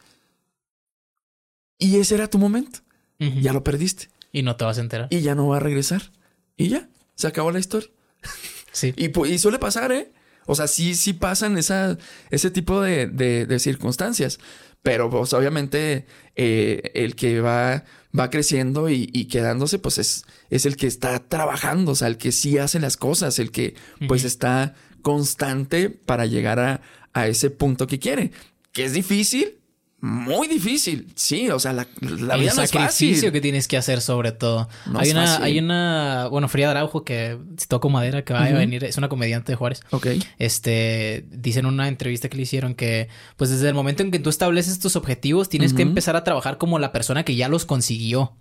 Y 1.77 1.97
ese 1.97 2.15
era 2.15 2.29
tu 2.29 2.37
momento. 2.37 2.79
Ya 3.17 3.53
lo 3.53 3.63
perdiste. 3.63 4.09
Y 4.31 4.41
no 4.41 4.55
te 4.55 4.65
vas 4.65 4.79
a 4.79 4.81
enterar. 4.81 5.07
Y 5.11 5.21
ya 5.21 5.35
no 5.35 5.47
va 5.47 5.57
a 5.57 5.59
regresar. 5.59 6.11
Y 6.57 6.69
ya, 6.69 6.89
se 7.15 7.27
acabó 7.27 7.51
la 7.51 7.59
historia. 7.59 7.89
Sí. 8.71 8.93
y, 8.97 9.27
y 9.27 9.37
suele 9.37 9.59
pasar, 9.59 9.91
¿eh? 9.91 10.11
O 10.45 10.55
sea, 10.55 10.67
sí, 10.67 10.95
sí 10.95 11.13
pasan 11.13 11.57
esa, 11.57 11.97
ese 12.29 12.51
tipo 12.51 12.81
de, 12.81 13.07
de 13.07 13.59
circunstancias. 13.59 14.39
Pero 14.83 15.09
pues 15.09 15.33
obviamente 15.33 16.05
eh, 16.35 16.91
el 16.95 17.15
que 17.15 17.39
va, 17.39 17.83
va 18.17 18.29
creciendo 18.29 18.89
y, 18.89 19.07
quedándose, 19.25 19.77
pues 19.79 19.97
es, 19.99 20.25
es 20.49 20.65
el 20.65 20.75
que 20.75 20.87
está 20.87 21.19
trabajando, 21.19 21.91
o 21.91 21.95
sea, 21.95 22.07
el 22.07 22.17
que 22.17 22.31
sí 22.31 22.57
hace 22.57 22.79
las 22.79 22.97
cosas, 22.97 23.37
el 23.37 23.51
que 23.51 23.75
pues 24.07 24.23
está 24.23 24.73
constante 25.01 25.89
para 25.89 26.25
llegar 26.25 26.59
a, 26.59 26.81
a 27.13 27.27
ese 27.27 27.51
punto 27.51 27.85
que 27.85 27.99
quiere. 27.99 28.31
Que 28.71 28.85
es 28.85 28.93
difícil, 28.93 29.59
muy 30.01 30.47
difícil. 30.47 31.07
Sí, 31.15 31.49
o 31.49 31.59
sea, 31.59 31.73
la, 31.73 31.87
la 32.01 32.35
vida 32.35 32.53
no 32.55 32.63
es 32.63 32.71
sacrificio 32.71 33.31
que 33.31 33.39
tienes 33.39 33.67
que 33.67 33.77
hacer 33.77 34.01
sobre 34.01 34.31
todo. 34.31 34.67
hay 34.95 35.11
una, 35.11 35.37
hay 35.37 35.59
una, 35.59 36.27
bueno, 36.31 36.47
Frida 36.47 36.71
Araujo 36.71 37.03
que 37.03 37.37
si 37.57 37.67
toco 37.67 37.89
madera 37.89 38.23
que 38.23 38.33
va 38.33 38.45
a 38.45 38.51
venir, 38.51 38.83
es 38.83 38.97
una 38.97 39.09
comediante 39.09 39.51
de 39.51 39.55
Juárez. 39.55 39.81
Ok. 39.91 40.07
Este, 40.39 41.25
dice 41.29 41.59
en 41.59 41.67
una 41.67 41.87
entrevista 41.87 42.29
que 42.29 42.37
le 42.37 42.43
hicieron 42.43 42.73
que, 42.73 43.09
pues 43.37 43.51
desde 43.51 43.67
el 43.67 43.75
momento 43.75 44.01
en 44.01 44.09
que 44.09 44.17
tú 44.17 44.31
estableces 44.31 44.79
tus 44.79 44.95
objetivos, 44.95 45.49
tienes 45.49 45.73
que 45.73 45.83
empezar 45.83 46.15
a 46.15 46.23
trabajar 46.23 46.57
como 46.57 46.79
la 46.79 46.91
persona 46.91 47.23
que 47.23 47.35
ya 47.35 47.47
los 47.47 47.65
consiguió. 47.65 48.35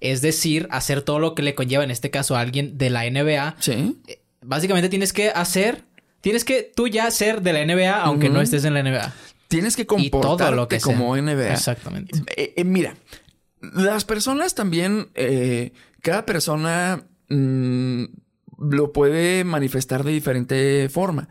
Es 0.00 0.22
decir, 0.22 0.66
hacer 0.70 1.02
todo 1.02 1.18
lo 1.18 1.34
que 1.34 1.42
le 1.42 1.54
conlleva, 1.54 1.84
en 1.84 1.90
este 1.90 2.10
caso, 2.10 2.36
a 2.36 2.40
alguien 2.40 2.78
de 2.78 2.88
la 2.88 3.08
NBA. 3.08 3.56
Sí. 3.60 3.96
Eh, 4.08 4.22
básicamente 4.40 4.88
tienes 4.88 5.12
que 5.12 5.28
hacer 5.28 5.84
Tienes 6.26 6.44
que 6.44 6.72
tú 6.74 6.88
ya 6.88 7.08
ser 7.12 7.40
de 7.40 7.52
la 7.52 7.64
NBA, 7.64 8.02
aunque 8.02 8.28
no 8.28 8.40
estés 8.40 8.64
en 8.64 8.74
la 8.74 8.82
NBA. 8.82 9.14
Tienes 9.48 9.76
que 9.76 9.86
comportarte 9.86 10.80
como 10.80 11.16
NBA. 11.16 11.52
Exactamente. 11.52 12.18
Eh, 12.36 12.54
eh, 12.56 12.64
mira, 12.64 12.96
las 13.60 14.04
personas 14.04 14.54
también, 14.54 15.08
eh, 15.14 15.72
cada 16.02 16.26
persona 16.26 17.06
mm, 17.28 18.04
lo 18.58 18.92
puede 18.92 19.44
manifestar 19.44 20.04
de 20.04 20.12
diferente 20.12 20.88
forma. 20.88 21.28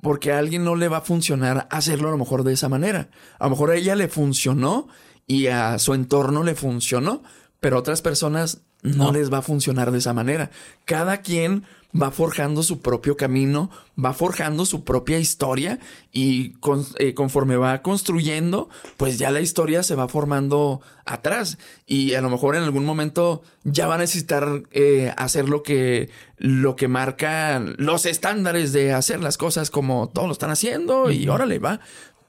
Porque 0.00 0.30
a 0.30 0.38
alguien 0.38 0.62
no 0.62 0.76
le 0.76 0.86
va 0.86 0.98
a 0.98 1.02
funcionar 1.02 1.66
hacerlo 1.70 2.08
a 2.08 2.12
lo 2.12 2.18
mejor 2.18 2.44
de 2.44 2.52
esa 2.52 2.68
manera. 2.68 3.10
A 3.40 3.44
lo 3.44 3.50
mejor 3.50 3.70
a 3.70 3.74
ella 3.74 3.96
le 3.96 4.06
funcionó 4.06 4.86
y 5.26 5.48
a 5.48 5.78
su 5.80 5.92
entorno 5.92 6.44
le 6.44 6.54
funcionó, 6.54 7.24
pero 7.58 7.76
a 7.76 7.80
otras 7.80 8.00
personas 8.00 8.62
no, 8.82 9.10
les 9.12 9.32
va 9.32 9.38
a 9.38 9.42
funcionar 9.42 9.90
de 9.90 9.98
esa 9.98 10.14
manera. 10.14 10.50
Cada 10.84 11.20
quien 11.20 11.64
va 11.94 12.10
forjando 12.10 12.62
su 12.62 12.80
propio 12.80 13.16
camino, 13.16 13.70
va 14.02 14.12
forjando 14.12 14.66
su 14.66 14.84
propia 14.84 15.18
historia 15.18 15.78
y 16.12 16.54
eh, 16.98 17.14
conforme 17.14 17.56
va 17.56 17.82
construyendo, 17.82 18.68
pues 18.96 19.18
ya 19.18 19.30
la 19.30 19.40
historia 19.40 19.82
se 19.82 19.94
va 19.94 20.08
formando 20.08 20.82
atrás 21.06 21.58
y 21.86 22.14
a 22.14 22.20
lo 22.20 22.28
mejor 22.28 22.56
en 22.56 22.62
algún 22.62 22.84
momento 22.84 23.42
ya 23.64 23.86
va 23.86 23.94
a 23.94 23.98
necesitar 23.98 24.64
eh, 24.70 25.12
hacer 25.16 25.48
lo 25.48 25.62
que, 25.62 26.10
lo 26.36 26.76
que 26.76 26.88
marcan 26.88 27.74
los 27.78 28.04
estándares 28.04 28.72
de 28.72 28.92
hacer 28.92 29.20
las 29.20 29.38
cosas 29.38 29.70
como 29.70 30.10
todos 30.10 30.28
lo 30.28 30.32
están 30.32 30.50
haciendo 30.50 31.10
y 31.10 31.28
órale, 31.28 31.58
va. 31.58 31.80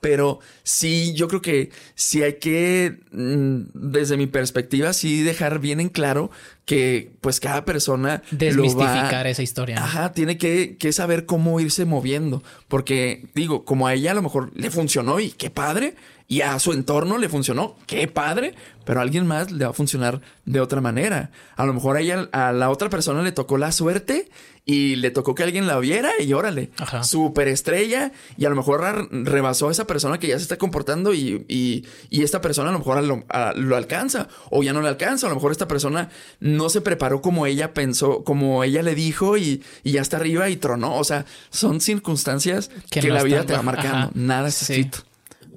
Pero 0.01 0.39
sí, 0.63 1.13
yo 1.13 1.27
creo 1.27 1.41
que 1.41 1.71
sí 1.93 2.23
hay 2.23 2.35
que, 2.35 3.01
mm, 3.11 3.63
desde 3.73 4.15
mi 4.15 4.27
perspectiva, 4.27 4.93
sí 4.93 5.23
dejar 5.23 5.59
bien 5.59 5.81
en 5.81 5.89
claro 5.89 6.31
que 6.69 7.09
pues 7.19 7.39
cada 7.39 7.65
persona... 7.65 8.21
Desmistificar 8.29 9.25
esa 9.25 9.41
historia. 9.41 9.83
Ajá, 9.83 10.13
tiene 10.13 10.37
que, 10.37 10.77
que, 10.77 10.93
saber 10.93 11.25
cómo 11.25 11.59
irse 11.59 11.83
moviendo. 11.83 12.43
Porque 12.67 13.25
digo, 13.33 13.65
como 13.65 13.87
a 13.87 13.95
ella 13.95 14.11
a 14.11 14.13
lo 14.13 14.21
mejor 14.21 14.51
le 14.53 14.69
funcionó 14.69 15.19
y 15.19 15.31
qué 15.31 15.49
padre, 15.49 15.95
y 16.29 16.41
a 16.41 16.57
su 16.59 16.73
entorno 16.73 17.17
le 17.17 17.27
funcionó, 17.27 17.75
qué 17.87 18.07
padre, 18.07 18.53
pero 18.85 18.99
a 18.99 19.03
alguien 19.03 19.25
más 19.25 19.51
le 19.51 19.65
va 19.65 19.71
a 19.71 19.73
funcionar 19.73 20.21
de 20.45 20.61
otra 20.61 20.79
manera. 20.79 21.31
A 21.55 21.65
lo 21.65 21.73
mejor 21.73 21.97
a 21.97 22.01
ella, 22.01 22.29
a 22.31 22.53
la 22.53 22.69
otra 22.69 22.87
persona 22.87 23.23
le 23.23 23.31
tocó 23.31 23.57
la 23.57 23.71
suerte 23.71 24.29
y 24.63 24.95
le 24.97 25.09
tocó 25.09 25.33
que 25.33 25.41
alguien 25.41 25.65
la 25.65 25.79
viera 25.79 26.11
y 26.19 26.31
órale, 26.33 26.69
super 27.01 27.47
estrella 27.47 28.11
y 28.37 28.45
a 28.45 28.49
lo 28.49 28.55
mejor 28.55 29.09
rebasó 29.11 29.69
a 29.69 29.71
esa 29.71 29.87
persona 29.87 30.19
que 30.19 30.27
ya 30.27 30.37
se 30.37 30.43
está 30.43 30.57
comportando 30.57 31.15
y, 31.15 31.45
y, 31.47 32.21
esta 32.23 32.41
persona 32.41 32.69
a 32.69 32.73
lo 32.73 32.77
mejor 32.77 33.03
lo, 33.03 33.75
alcanza 33.75 34.27
o 34.51 34.61
ya 34.61 34.71
no 34.71 34.83
le 34.83 34.89
alcanza, 34.89 35.25
a 35.25 35.29
lo 35.29 35.35
mejor 35.35 35.51
esta 35.51 35.67
persona 35.67 36.09
no 36.39 36.69
se 36.69 36.81
preparó 36.81 37.23
como 37.23 37.47
ella 37.47 37.73
pensó, 37.73 38.23
como 38.23 38.63
ella 38.63 38.83
le 38.83 38.93
dijo 38.93 39.35
y, 39.35 39.63
ya 39.83 40.01
está 40.01 40.17
arriba 40.17 40.47
y 40.49 40.57
tronó, 40.57 40.95
o 40.95 41.03
sea, 41.03 41.25
son 41.49 41.81
circunstancias 41.81 42.69
que, 42.91 43.01
la 43.01 43.23
vida 43.23 43.45
te 43.45 43.53
va 43.53 43.61
marcando, 43.63 44.11
nada 44.13 44.49
es 44.49 44.61
escrito. 44.61 45.08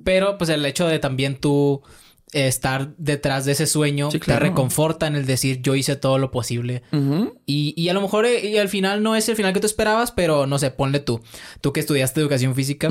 Pero 0.05 0.39
pues 0.39 0.51
el 0.51 0.65
hecho 0.65 0.87
de 0.87 0.99
también 0.99 1.37
tú 1.37 1.83
estar 2.33 2.95
detrás 2.97 3.45
de 3.45 3.53
ese 3.53 3.67
sueño 3.67 4.09
te 4.09 4.39
reconforta 4.39 5.07
en 5.07 5.17
el 5.17 5.27
decir 5.27 5.61
yo 5.61 5.75
hice 5.75 5.97
todo 5.97 6.19
lo 6.19 6.31
posible. 6.31 6.83
y, 7.47 7.75
y, 7.77 7.89
a 7.89 7.95
lo 7.95 8.01
mejor 8.01 8.25
eh, 8.27 8.49
y 8.49 8.57
al 8.59 8.69
final 8.69 9.03
no 9.03 9.17
es 9.17 9.29
el 9.29 9.37
final 9.37 9.53
que 9.53 9.61
tú 9.61 9.67
esperabas, 9.67 10.13
pero 10.13 10.47
no 10.47 10.59
sé, 10.59 10.71
ponle 10.71 11.01
tú. 11.01 11.21
Tú 11.61 11.73
que 11.73 11.81
estudiaste 11.81 12.21
educación 12.21 12.55
física 12.55 12.91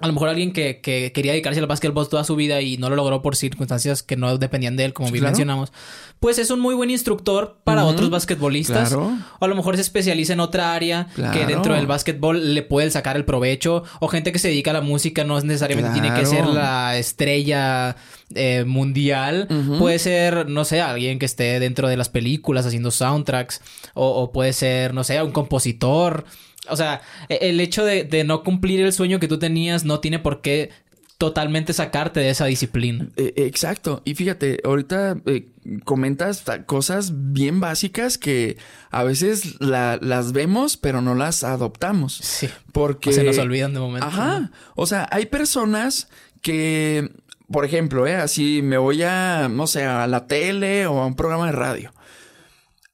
a 0.00 0.06
lo 0.06 0.12
mejor 0.12 0.28
alguien 0.28 0.52
que, 0.52 0.80
que, 0.80 1.12
quería 1.12 1.32
dedicarse 1.32 1.60
al 1.60 1.66
básquetbol 1.66 2.08
toda 2.08 2.24
su 2.24 2.36
vida 2.36 2.60
y 2.60 2.78
no 2.78 2.88
lo 2.88 2.96
logró 2.96 3.22
por 3.22 3.36
circunstancias 3.36 4.02
que 4.02 4.16
no 4.16 4.38
dependían 4.38 4.76
de 4.76 4.86
él, 4.86 4.92
como 4.92 5.10
bien 5.10 5.24
mencionamos, 5.24 5.72
pues 6.20 6.38
es 6.38 6.50
un 6.50 6.60
muy 6.60 6.74
buen 6.74 6.90
instructor 6.90 7.58
para 7.64 7.84
otros 7.84 8.10
basquetbolistas. 8.10 8.92
O 8.92 9.16
a 9.40 9.46
lo 9.46 9.56
mejor 9.56 9.76
se 9.76 9.82
especializa 9.82 10.34
en 10.34 10.40
otra 10.40 10.74
área 10.74 11.08
que 11.32 11.46
dentro 11.46 11.74
del 11.74 11.86
básquetbol 11.86 12.54
le 12.54 12.62
puede 12.62 12.90
sacar 12.90 13.16
el 13.16 13.24
provecho. 13.24 13.84
O 14.00 14.08
gente 14.08 14.30
que 14.30 14.38
se 14.38 14.48
dedica 14.48 14.70
a 14.70 14.74
la 14.74 14.80
música 14.82 15.24
no 15.24 15.40
necesariamente 15.40 15.92
tiene 15.92 16.14
que 16.14 16.26
ser 16.26 16.46
la 16.46 16.98
estrella 16.98 17.96
eh, 18.34 18.64
mundial. 18.66 19.48
Puede 19.78 19.98
ser, 19.98 20.48
no 20.48 20.66
sé, 20.66 20.82
alguien 20.82 21.18
que 21.18 21.26
esté 21.26 21.58
dentro 21.58 21.88
de 21.88 21.96
las 21.96 22.10
películas 22.10 22.66
haciendo 22.66 22.90
soundtracks. 22.90 23.62
O, 23.94 24.06
o 24.06 24.30
puede 24.30 24.52
ser, 24.52 24.92
no 24.92 25.04
sé, 25.04 25.22
un 25.22 25.32
compositor. 25.32 26.26
O 26.68 26.76
sea, 26.76 27.00
e, 27.28 27.38
el 27.42 27.60
hecho 27.60 27.84
de, 27.84 28.24
no 28.24 28.42
cumplir 28.42 28.80
el 28.80 28.92
sueño 28.92 29.20
que 29.20 29.28
tú 29.28 29.38
tenías 29.38 29.84
no 29.84 30.00
tiene 30.00 30.18
por 30.18 30.40
qué 30.40 30.70
totalmente 31.18 31.74
sacarte 31.74 32.20
de 32.20 32.30
esa 32.30 32.46
disciplina. 32.46 33.08
E, 33.16 33.34
exacto. 33.36 34.02
Y 34.04 34.14
fíjate, 34.14 34.60
ahorita 34.64 35.18
eh, 35.26 35.48
comentas 35.84 36.44
cosas 36.66 37.12
bien 37.32 37.60
básicas 37.60 38.18
que 38.18 38.56
a 38.90 39.04
veces 39.04 39.60
las 39.60 40.32
vemos, 40.32 40.76
pero 40.76 41.02
no 41.02 41.14
las 41.14 41.44
adoptamos. 41.44 42.14
Sí. 42.16 42.48
Porque. 42.72 43.12
se 43.12 43.24
nos 43.24 43.38
olvidan 43.38 43.74
de 43.74 43.80
momento. 43.80 44.06
Ajá. 44.06 44.50
O 44.76 44.86
sea, 44.86 45.08
hay 45.10 45.26
personas 45.26 46.08
que, 46.40 47.10
por 47.50 47.64
ejemplo, 47.64 48.06
eh, 48.06 48.16
así 48.16 48.62
me 48.62 48.78
voy 48.78 49.02
a, 49.02 49.48
no 49.50 49.66
sé, 49.66 49.84
a 49.84 50.06
la 50.06 50.26
tele 50.26 50.86
o 50.86 51.00
a 51.00 51.06
un 51.06 51.16
programa 51.16 51.46
de 51.46 51.52
radio 51.52 51.92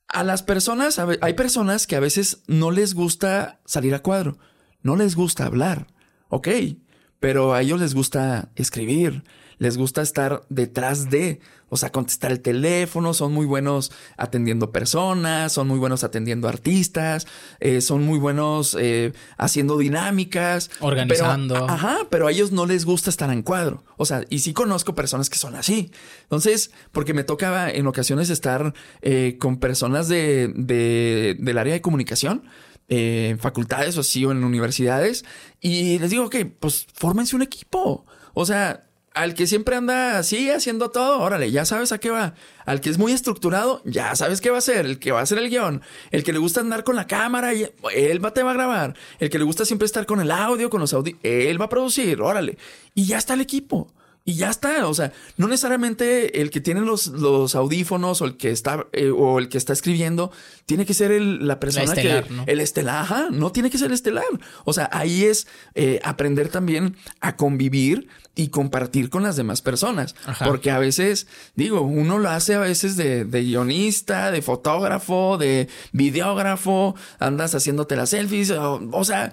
a 0.09 0.25
las 0.25 0.43
personas, 0.43 0.99
hay 0.99 1.33
personas 1.35 1.87
que 1.87 1.97
a 1.97 2.01
veces 2.01 2.43
no 2.47 2.71
les 2.71 2.95
gusta 2.95 3.61
salir 3.65 3.95
a 3.95 4.03
cuadro, 4.03 4.39
no 4.83 4.97
les 4.97 5.17
gusta 5.17 5.47
hablar, 5.47 5.89
ok, 6.29 6.49
pero 7.21 7.55
a 7.55 7.63
ellos 7.63 7.81
les 7.81 7.95
gusta 7.95 8.51
escribir, 8.55 9.25
les 9.59 9.79
gusta 9.79 10.03
estar 10.03 10.43
detrás 10.49 11.09
de, 11.11 11.41
o 11.69 11.77
sea, 11.77 11.91
contestar 11.91 12.31
el 12.31 12.41
teléfono, 12.41 13.15
son 13.15 13.33
muy 13.33 13.47
buenos 13.47 13.91
atendiendo 14.17 14.71
personas, 14.71 15.53
son 15.53 15.69
muy 15.69 15.79
buenos 15.79 16.05
atendiendo 16.05 16.49
artistas, 16.49 17.27
eh, 17.61 17.81
son 17.81 18.05
muy 18.05 18.19
buenos 18.19 18.77
eh, 18.79 19.13
haciendo 19.39 19.79
dinámicas. 19.79 20.71
Organizando. 20.81 21.69
ajá, 21.69 21.99
pero 22.11 22.27
a 22.27 22.33
ellos 22.33 22.53
no 22.53 22.67
les 22.67 22.85
gusta 22.85 23.11
estar 23.11 23.31
en 23.31 23.43
cuadro. 23.43 23.85
O 23.97 24.05
sea, 24.05 24.25
y 24.29 24.41
sí 24.41 24.53
conozco 24.53 24.95
personas 24.95 25.31
que 25.31 25.39
son 25.39 25.55
así. 25.55 25.91
Entonces, 26.23 26.71
porque 26.93 27.15
me 27.15 27.25
tocaba 27.25 27.71
en 27.71 27.87
ocasiones 27.87 28.31
estar 28.31 28.75
eh, 29.01 29.37
con 29.41 29.59
personas 29.59 30.09
de, 30.09 30.53
de, 30.55 31.37
del 31.39 31.59
área 31.59 31.73
de 31.73 31.81
comunicación 31.81 32.45
en 32.89 33.39
facultades 33.39 33.97
o 33.97 34.01
así 34.01 34.25
o 34.25 34.31
en 34.31 34.45
universidades 34.45 35.25
y 35.61 35.99
les 35.99 36.11
digo, 36.11 36.31
que 36.31 36.47
pues 36.47 36.87
fórmense 36.95 37.35
un 37.35 37.43
equipo. 37.43 38.07
O 38.35 38.47
sea, 38.47 38.86
al 39.17 39.33
que 39.33 39.47
siempre 39.47 39.75
anda 39.75 40.19
así 40.19 40.51
haciendo 40.51 40.91
todo, 40.91 41.21
órale, 41.21 41.51
ya 41.51 41.65
sabes 41.65 41.91
a 41.91 41.99
qué 41.99 42.11
va. 42.11 42.35
Al 42.67 42.83
que 42.83 42.91
es 42.91 42.99
muy 42.99 43.13
estructurado, 43.13 43.81
ya 43.87 44.15
sabes 44.15 44.43
qué 44.43 44.51
va 44.51 44.57
a 44.57 44.59
hacer. 44.59 44.85
El 44.85 44.99
que 44.99 45.11
va 45.11 45.21
a 45.21 45.23
hacer 45.23 45.39
el 45.39 45.49
guion. 45.49 45.81
El 46.11 46.23
que 46.23 46.35
le 46.35 46.39
gusta 46.39 46.61
andar 46.61 46.85
con 46.85 46.97
la 46.97 47.07
cámara, 47.07 47.55
y 47.55 47.67
él 47.95 48.23
va, 48.23 48.35
te 48.35 48.43
va 48.43 48.51
a 48.51 48.55
grabar. 48.55 48.95
El 49.19 49.31
que 49.31 49.39
le 49.39 49.45
gusta 49.45 49.65
siempre 49.65 49.87
estar 49.87 50.05
con 50.05 50.21
el 50.21 50.31
audio, 50.31 50.69
con 50.69 50.83
los 50.83 50.93
audios, 50.93 51.19
él 51.23 51.59
va 51.59 51.65
a 51.65 51.69
producir, 51.71 52.21
órale. 52.21 52.59
Y 52.95 53.07
ya 53.07 53.17
está 53.17 53.33
el 53.33 53.41
equipo. 53.41 53.91
Y 54.29 54.35
ya 54.35 54.51
está, 54.51 54.89
o 54.89 54.93
sea, 54.93 55.13
no 55.37 55.47
necesariamente 55.47 56.43
el 56.43 56.51
que 56.51 56.61
tiene 56.61 56.81
los, 56.81 57.07
los 57.07 57.55
audífonos 57.55 58.21
o 58.21 58.25
el 58.25 58.37
que 58.37 58.51
está 58.51 58.89
eh, 58.93 59.09
o 59.09 59.39
el 59.39 59.49
que 59.49 59.57
está 59.57 59.73
escribiendo 59.73 60.33
tiene 60.67 60.85
que 60.85 60.95
ser 60.95 61.13
el, 61.13 61.47
la 61.47 61.61
persona 61.61 61.95
que 61.95 62.25
el 62.47 62.59
estelar, 62.59 63.03
ajá, 63.03 63.29
no 63.31 63.53
tiene 63.53 63.71
que 63.71 63.79
ser 63.79 63.93
estelar. 63.93 64.25
O 64.65 64.73
sea, 64.73 64.91
ahí 64.93 65.25
es 65.25 65.47
eh, 65.77 66.01
aprender 66.03 66.49
también 66.49 66.97
a 67.21 67.37
convivir 67.37 68.09
y 68.37 68.49
compartir 68.49 69.09
con 69.09 69.23
las 69.23 69.35
demás 69.35 69.63
personas, 69.63 70.15
porque 70.45 70.71
a 70.71 70.79
veces 70.79 71.27
digo, 71.57 71.81
uno 71.81 72.19
lo 72.19 72.29
hace 72.29 72.55
a 72.55 72.61
veces 72.61 72.97
de, 72.97 73.25
de 73.25 73.43
guionista, 73.43 74.31
de 74.31 74.43
fotógrafo, 74.43 75.39
de 75.39 75.69
videógrafo, 75.93 76.95
andas 77.19 77.55
haciéndote 77.55 77.97
las 77.97 78.11
selfies, 78.11 78.51
o, 78.51 78.81
o 78.93 79.05
sea, 79.05 79.33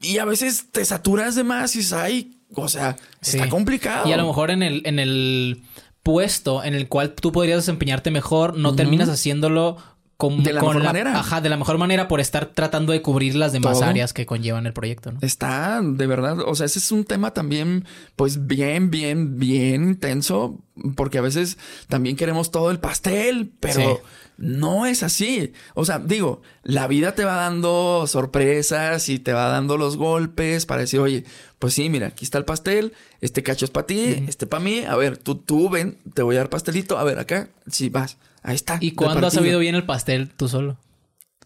y 0.00 0.18
a 0.18 0.24
veces 0.24 0.66
te 0.72 0.84
saturas 0.84 1.36
de 1.36 1.44
más 1.44 1.74
y 1.76 1.78
dices, 1.78 1.92
ay, 1.92 2.40
o 2.54 2.68
sea, 2.68 2.96
está 3.20 3.48
complicado. 3.48 4.08
Y 4.08 4.12
a 4.12 4.16
lo 4.16 4.26
mejor 4.26 4.50
en 4.50 4.64
el, 4.64 4.82
en 4.84 4.98
el 4.98 5.62
puesto 6.02 6.64
en 6.64 6.74
el 6.74 6.88
cual 6.88 7.12
tú 7.12 7.30
podrías 7.30 7.58
desempeñarte 7.58 8.10
mejor, 8.10 8.56
no 8.56 8.74
terminas 8.74 9.08
haciéndolo 9.08 9.76
con, 10.22 10.44
de 10.44 10.52
la 10.52 10.60
mejor 10.60 10.84
manera. 10.84 11.18
Ajá, 11.18 11.40
de 11.40 11.48
la 11.48 11.56
mejor 11.56 11.78
manera 11.78 12.06
por 12.06 12.20
estar 12.20 12.46
tratando 12.46 12.92
de 12.92 13.02
cubrir 13.02 13.34
las 13.34 13.50
demás 13.50 13.82
áreas 13.82 14.12
que 14.12 14.24
conllevan 14.24 14.66
el 14.66 14.72
proyecto, 14.72 15.10
¿no? 15.10 15.18
Está, 15.20 15.80
de 15.82 16.06
verdad, 16.06 16.38
o 16.46 16.54
sea, 16.54 16.66
ese 16.66 16.78
es 16.78 16.92
un 16.92 17.02
tema 17.02 17.34
también, 17.34 17.86
pues 18.14 18.46
bien, 18.46 18.92
bien, 18.92 19.40
bien 19.40 19.82
intenso, 19.82 20.60
porque 20.94 21.18
a 21.18 21.22
veces 21.22 21.58
también 21.88 22.14
queremos 22.14 22.52
todo 22.52 22.70
el 22.70 22.78
pastel, 22.78 23.50
pero 23.58 24.00
no 24.36 24.86
es 24.86 25.02
así. 25.02 25.54
O 25.74 25.84
sea, 25.84 25.98
digo, 25.98 26.42
la 26.62 26.86
vida 26.86 27.16
te 27.16 27.24
va 27.24 27.34
dando 27.34 28.06
sorpresas 28.06 29.08
y 29.08 29.18
te 29.18 29.32
va 29.32 29.48
dando 29.48 29.76
los 29.76 29.96
golpes 29.96 30.66
para 30.66 30.82
decir, 30.82 31.00
oye, 31.00 31.24
pues 31.58 31.74
sí, 31.74 31.88
mira, 31.88 32.06
aquí 32.06 32.24
está 32.24 32.38
el 32.38 32.44
pastel, 32.44 32.92
este 33.20 33.42
cacho 33.42 33.64
es 33.64 33.72
para 33.72 33.88
ti, 33.88 34.24
este 34.28 34.46
para 34.46 34.62
mí, 34.62 34.84
a 34.86 34.94
ver, 34.94 35.18
tú, 35.18 35.34
tú 35.34 35.68
ven, 35.68 35.98
te 36.14 36.22
voy 36.22 36.36
a 36.36 36.38
dar 36.38 36.48
pastelito, 36.48 36.96
a 36.96 37.02
ver, 37.02 37.18
acá, 37.18 37.48
sí, 37.68 37.88
vas, 37.88 38.18
ahí 38.42 38.54
está. 38.54 38.78
¿Y 38.80 38.92
cuándo 38.92 39.26
has 39.26 39.34
sabido 39.34 39.58
bien 39.58 39.74
el 39.74 39.84
pastel 39.84 40.30
tú 40.30 40.48
solo? 40.48 40.78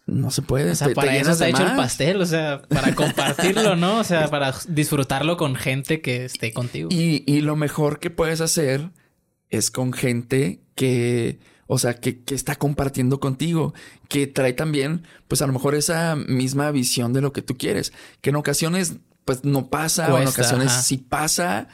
No 0.05 0.31
se 0.31 0.41
puede. 0.41 0.71
O 0.71 0.75
sea, 0.75 0.93
para 0.93 1.17
eso 1.17 1.31
está 1.31 1.49
hecho 1.49 1.63
el 1.63 1.75
pastel, 1.75 2.21
o 2.21 2.25
sea, 2.25 2.61
para 2.69 2.95
compartirlo, 2.95 3.75
¿no? 3.75 3.99
O 3.99 4.03
sea, 4.03 4.29
para 4.29 4.53
disfrutarlo 4.67 5.35
con 5.35 5.55
gente 5.55 6.01
que 6.01 6.25
esté 6.25 6.53
contigo. 6.53 6.89
Y, 6.91 7.23
y 7.27 7.41
lo 7.41 7.55
mejor 7.57 7.99
que 7.99 8.09
puedes 8.09 8.39
hacer 8.39 8.91
es 9.49 9.69
con 9.69 9.91
gente 9.91 10.61
que, 10.75 11.39
o 11.67 11.77
sea, 11.77 11.95
que, 11.95 12.23
que, 12.23 12.35
está 12.35 12.55
compartiendo 12.55 13.19
contigo, 13.19 13.73
que 14.07 14.27
trae 14.27 14.53
también, 14.53 15.05
pues 15.27 15.41
a 15.41 15.47
lo 15.47 15.53
mejor 15.53 15.75
esa 15.75 16.15
misma 16.15 16.71
visión 16.71 17.11
de 17.11 17.21
lo 17.21 17.33
que 17.33 17.41
tú 17.41 17.57
quieres, 17.57 17.91
que 18.21 18.29
en 18.29 18.37
ocasiones 18.37 18.95
pues 19.27 19.43
no 19.43 19.69
pasa, 19.69 20.13
o 20.13 20.17
en 20.17 20.27
ocasiones 20.27 20.71
sí 20.71 20.97
pasa. 20.97 21.67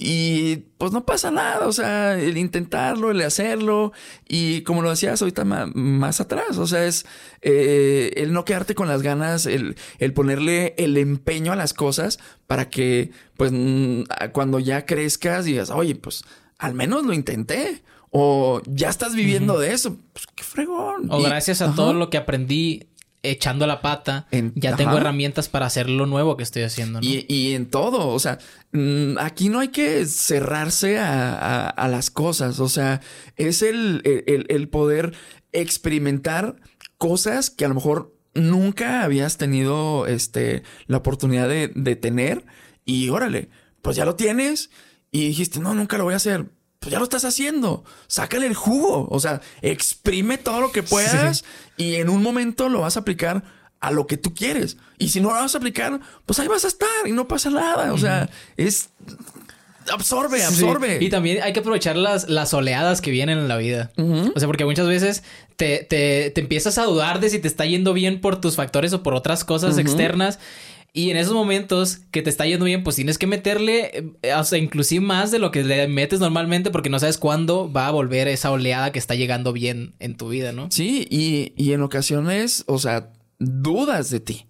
Y 0.00 0.58
pues 0.78 0.92
no 0.92 1.04
pasa 1.04 1.32
nada, 1.32 1.66
o 1.66 1.72
sea, 1.72 2.16
el 2.16 2.38
intentarlo, 2.38 3.10
el 3.10 3.20
hacerlo, 3.20 3.92
y 4.28 4.62
como 4.62 4.80
lo 4.80 4.90
decías 4.90 5.20
ahorita 5.20 5.44
más, 5.44 6.20
atrás, 6.20 6.56
o 6.56 6.68
sea, 6.68 6.86
es 6.86 7.04
eh, 7.42 8.12
el 8.16 8.32
no 8.32 8.44
quedarte 8.44 8.76
con 8.76 8.86
las 8.86 9.02
ganas, 9.02 9.44
el, 9.46 9.74
el, 9.98 10.12
ponerle 10.12 10.76
el 10.78 10.96
empeño 10.98 11.52
a 11.52 11.56
las 11.56 11.74
cosas 11.74 12.20
para 12.46 12.70
que, 12.70 13.10
pues, 13.36 13.50
cuando 14.30 14.60
ya 14.60 14.86
crezcas 14.86 15.44
digas, 15.44 15.70
oye, 15.70 15.96
pues, 15.96 16.22
al 16.58 16.74
menos 16.74 17.04
lo 17.04 17.12
intenté, 17.12 17.82
o 18.10 18.62
ya 18.66 18.90
estás 18.90 19.16
viviendo 19.16 19.58
de 19.58 19.72
eso, 19.72 19.98
pues 20.12 20.26
qué 20.32 20.44
fregón. 20.44 21.08
O 21.10 21.20
gracias 21.20 21.60
a 21.60 21.74
todo 21.74 21.92
lo 21.92 22.08
que 22.08 22.18
aprendí 22.18 22.86
echando 23.22 23.66
la 23.66 23.80
pata, 23.80 24.26
ya 24.54 24.76
tengo 24.76 24.96
herramientas 24.96 25.48
para 25.48 25.66
hacer 25.66 25.88
lo 25.88 26.06
nuevo 26.06 26.36
que 26.36 26.42
estoy 26.42 26.62
haciendo. 26.62 27.00
Y, 27.02 27.52
en 27.52 27.66
todo, 27.66 28.08
o 28.08 28.18
sea, 28.18 28.38
mm, 28.72 29.18
aquí 29.18 29.48
no 29.48 29.60
hay 29.60 29.68
que 29.68 30.06
cerrarse 30.06 30.98
a, 30.98 31.88
las 31.90 32.10
cosas, 32.10 32.60
o 32.60 32.68
sea, 32.68 33.00
es 33.36 33.62
el, 33.62 34.02
el, 34.04 34.68
poder 34.68 35.14
experimentar 35.52 36.56
cosas 36.98 37.50
que 37.50 37.64
a 37.64 37.68
lo 37.68 37.74
mejor 37.74 38.14
nunca 38.34 39.02
habías 39.02 39.36
tenido 39.36 40.06
este, 40.06 40.62
la 40.86 40.98
oportunidad 40.98 41.48
de, 41.48 41.72
de 41.74 41.96
tener 41.96 42.44
y 42.84 43.08
órale, 43.08 43.48
pues 43.82 43.96
ya 43.96 44.04
lo 44.04 44.16
tienes 44.16 44.70
y 45.10 45.28
dijiste, 45.28 45.60
no, 45.60 45.74
nunca 45.74 45.98
lo 45.98 46.04
voy 46.04 46.14
a 46.14 46.18
hacer 46.18 46.46
pues 46.78 46.92
ya 46.92 46.98
lo 46.98 47.04
estás 47.04 47.24
haciendo. 47.24 47.84
Sácale 48.06 48.46
el 48.46 48.54
jugo. 48.54 49.08
O 49.10 49.20
sea, 49.20 49.40
exprime 49.62 50.38
todo 50.38 50.60
lo 50.60 50.72
que 50.72 50.82
puedas 50.82 51.44
y 51.76 51.96
en 51.96 52.08
un 52.08 52.22
momento 52.22 52.68
lo 52.68 52.80
vas 52.82 52.96
a 52.96 53.00
aplicar 53.00 53.42
a 53.80 53.90
lo 53.90 54.06
que 54.06 54.16
tú 54.16 54.34
quieres. 54.34 54.76
Y 54.98 55.08
si 55.08 55.20
no 55.20 55.28
lo 55.28 55.36
vas 55.36 55.54
a 55.54 55.58
aplicar, 55.58 56.00
pues 56.26 56.38
ahí 56.38 56.48
vas 56.48 56.64
a 56.64 56.68
estar 56.68 57.06
y 57.06 57.12
no 57.12 57.28
pasa 57.28 57.50
nada. 57.50 57.92
O 57.92 57.98
sea, 57.98 58.28
es 58.56 58.90
absorbe, 59.90 60.42
absorbe. 60.44 60.98
Y 61.00 61.08
también 61.10 61.42
hay 61.42 61.52
que 61.52 61.60
aprovechar 61.60 61.96
las, 61.96 62.28
las 62.28 62.52
oleadas 62.54 63.00
que 63.00 63.10
vienen 63.10 63.38
en 63.38 63.48
la 63.48 63.56
vida. 63.56 63.90
O 63.96 64.38
sea, 64.38 64.46
porque 64.46 64.64
muchas 64.64 64.86
veces 64.86 65.22
te, 65.56 65.84
te, 65.88 66.30
te, 66.30 66.40
empiezas 66.40 66.78
a 66.78 66.84
dudar 66.84 67.20
de 67.20 67.30
si 67.30 67.38
te 67.38 67.48
está 67.48 67.66
yendo 67.66 67.92
bien 67.92 68.20
por 68.20 68.40
tus 68.40 68.56
factores 68.56 68.92
o 68.92 69.02
por 69.02 69.14
otras 69.14 69.44
cosas 69.44 69.78
externas. 69.78 70.38
Y 70.92 71.10
en 71.10 71.16
esos 71.16 71.34
momentos 71.34 71.98
que 72.10 72.22
te 72.22 72.30
está 72.30 72.46
yendo 72.46 72.64
bien, 72.64 72.82
pues 72.82 72.96
tienes 72.96 73.18
que 73.18 73.26
meterle, 73.26 74.12
eh, 74.22 74.34
o 74.34 74.44
sea, 74.44 74.58
inclusive 74.58 75.04
más 75.04 75.30
de 75.30 75.38
lo 75.38 75.50
que 75.50 75.62
le 75.62 75.86
metes 75.86 76.18
normalmente 76.18 76.70
porque 76.70 76.90
no 76.90 76.98
sabes 76.98 77.18
cuándo 77.18 77.70
va 77.70 77.86
a 77.86 77.92
volver 77.92 78.26
esa 78.26 78.50
oleada 78.50 78.90
que 78.90 78.98
está 78.98 79.14
llegando 79.14 79.52
bien 79.52 79.94
en 79.98 80.16
tu 80.16 80.28
vida, 80.28 80.52
¿no? 80.52 80.68
Sí, 80.70 81.06
y, 81.10 81.52
y 81.56 81.72
en 81.72 81.82
ocasiones, 81.82 82.64
o 82.66 82.78
sea, 82.78 83.12
dudas 83.38 84.10
de 84.10 84.20
ti. 84.20 84.46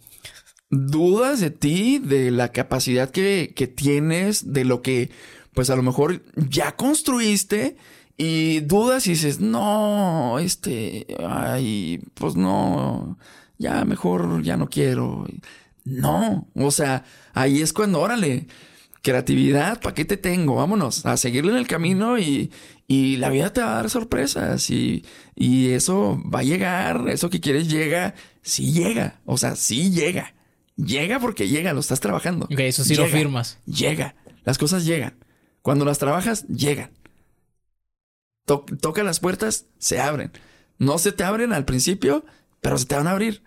Dudas 0.70 1.40
de 1.40 1.50
ti, 1.50 1.98
de 1.98 2.30
la 2.30 2.52
capacidad 2.52 3.10
que, 3.10 3.52
que 3.54 3.66
tienes, 3.66 4.52
de 4.52 4.64
lo 4.64 4.80
que, 4.80 5.10
pues 5.54 5.70
a 5.70 5.76
lo 5.76 5.82
mejor 5.82 6.22
ya 6.36 6.76
construiste 6.76 7.76
y 8.16 8.60
dudas 8.60 9.06
y 9.06 9.10
dices, 9.10 9.40
no, 9.40 10.38
este, 10.40 11.06
ay, 11.26 12.00
pues 12.14 12.34
no, 12.34 13.16
ya 13.58 13.84
mejor 13.84 14.42
ya 14.42 14.56
no 14.56 14.68
quiero. 14.68 15.26
No, 15.84 16.48
o 16.54 16.70
sea, 16.70 17.04
ahí 17.34 17.62
es 17.62 17.72
cuando, 17.72 18.00
órale, 18.00 18.46
creatividad, 19.02 19.80
¿para 19.80 19.94
qué 19.94 20.04
te 20.04 20.16
tengo? 20.16 20.56
Vámonos 20.56 21.06
a 21.06 21.16
seguirle 21.16 21.52
en 21.52 21.58
el 21.58 21.66
camino 21.66 22.18
y, 22.18 22.50
y 22.86 23.16
la 23.16 23.30
vida 23.30 23.52
te 23.52 23.60
va 23.60 23.72
a 23.72 23.76
dar 23.76 23.90
sorpresas 23.90 24.70
y, 24.70 25.04
y, 25.34 25.70
eso 25.70 26.22
va 26.32 26.40
a 26.40 26.44
llegar, 26.44 27.08
eso 27.08 27.30
que 27.30 27.40
quieres 27.40 27.68
llega, 27.68 28.14
sí 28.42 28.72
llega, 28.72 29.20
o 29.24 29.38
sea, 29.38 29.56
sí 29.56 29.90
llega. 29.90 30.34
Llega 30.76 31.18
porque 31.18 31.48
llega, 31.48 31.72
lo 31.72 31.80
estás 31.80 31.98
trabajando. 31.98 32.46
Ok, 32.46 32.60
eso 32.60 32.84
sí 32.84 32.94
lo 32.94 33.06
firmas. 33.06 33.58
Llega, 33.66 34.14
las 34.44 34.58
cosas 34.58 34.84
llegan. 34.84 35.14
Cuando 35.62 35.84
las 35.84 35.98
trabajas, 35.98 36.46
llegan. 36.46 36.90
toca 38.44 39.02
las 39.02 39.18
puertas, 39.18 39.66
se 39.78 40.00
abren. 40.00 40.30
No 40.78 40.98
se 40.98 41.10
te 41.10 41.24
abren 41.24 41.52
al 41.52 41.64
principio, 41.64 42.24
pero 42.60 42.78
se 42.78 42.86
te 42.86 42.94
van 42.94 43.08
a 43.08 43.10
abrir. 43.10 43.42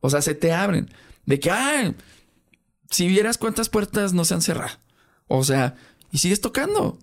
O 0.00 0.10
sea, 0.10 0.20
se 0.20 0.34
te 0.34 0.52
abren. 0.52 0.90
De 1.26 1.40
que, 1.40 1.50
ay, 1.50 1.94
si 2.90 3.08
vieras 3.08 3.38
cuántas 3.38 3.68
puertas 3.68 4.12
no 4.12 4.24
se 4.24 4.34
han 4.34 4.42
cerrado. 4.42 4.76
O 5.26 5.42
sea, 5.44 5.74
y 6.10 6.18
sigues 6.18 6.40
tocando. 6.40 6.98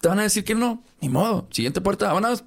Te 0.00 0.08
van 0.08 0.18
a 0.18 0.22
decir 0.22 0.44
que 0.44 0.54
no. 0.54 0.84
Ni 1.00 1.08
modo. 1.08 1.48
Siguiente 1.50 1.80
puerta, 1.80 2.06
vámonos. 2.06 2.44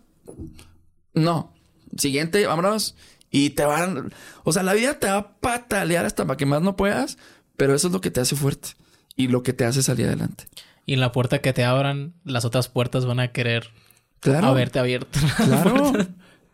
No. 1.14 1.54
Siguiente, 1.98 2.46
vámonos. 2.48 2.96
Y 3.30 3.52
te 3.52 3.66
van. 3.66 4.14
O 4.44 4.52
sea, 4.52 4.64
la 4.64 4.74
vida 4.74 5.00
te 5.00 5.08
va 5.08 5.18
a 5.18 5.38
patalear 5.38 6.06
hasta 6.06 6.26
para 6.26 6.38
que 6.38 6.46
más 6.46 6.62
no 6.62 6.76
puedas. 6.76 7.18
Pero 7.58 7.76
eso 7.76 7.88
es 7.88 7.94
lo 7.94 8.02
que 8.02 8.12
te 8.12 8.22
hace 8.22 8.36
fuerte. 8.36 8.70
Y 9.16 9.28
lo 9.28 9.44
que 9.44 9.54
te 9.54 9.66
hace 9.66 9.84
salir 9.84 10.08
adelante. 10.08 10.46
Y 10.86 10.94
en 10.94 11.00
la 11.00 11.12
puerta 11.12 11.40
que 11.40 11.54
te 11.54 11.64
abran, 11.64 12.16
las 12.24 12.46
otras 12.46 12.68
puertas 12.68 13.06
van 13.06 13.20
a 13.20 13.32
querer 13.32 13.72
claro. 14.20 14.48
haberte 14.48 14.80
abierto. 14.80 15.20
Claro. 15.38 15.94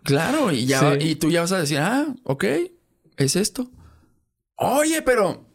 claro. 0.04 0.52
Y 0.52 0.66
ya, 0.66 0.98
y 1.00 1.16
tú 1.16 1.32
ya 1.32 1.42
vas 1.42 1.52
a 1.52 1.60
decir, 1.60 1.78
ah, 1.80 2.08
ok 2.24 2.46
es 3.26 3.36
esto. 3.36 3.70
Oye, 4.56 5.02
pero... 5.02 5.46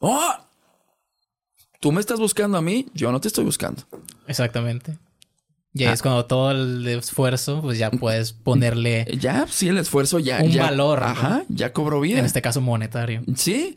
¡Oh! 0.00 0.34
tú 1.80 1.92
me 1.92 2.00
estás 2.00 2.18
buscando 2.18 2.56
a 2.56 2.62
mí, 2.62 2.86
yo 2.94 3.12
no 3.12 3.20
te 3.20 3.28
estoy 3.28 3.44
buscando. 3.44 3.82
Exactamente. 4.26 4.98
Y 5.74 5.84
ahí 5.84 5.92
es 5.92 6.00
cuando 6.00 6.24
todo 6.24 6.50
el 6.52 6.86
esfuerzo, 6.88 7.60
pues 7.60 7.76
ya 7.78 7.90
puedes 7.90 8.32
ponerle. 8.32 9.06
Ya, 9.20 9.46
sí, 9.48 9.68
el 9.68 9.76
esfuerzo 9.76 10.18
ya. 10.18 10.40
Un 10.40 10.50
ya- 10.50 10.62
valor, 10.62 11.00
¿no? 11.00 11.06
Ajá, 11.06 11.44
ya 11.50 11.74
cobró 11.74 12.00
vida. 12.00 12.20
En 12.20 12.24
este 12.24 12.40
caso 12.40 12.62
monetario. 12.62 13.22
Sí. 13.36 13.76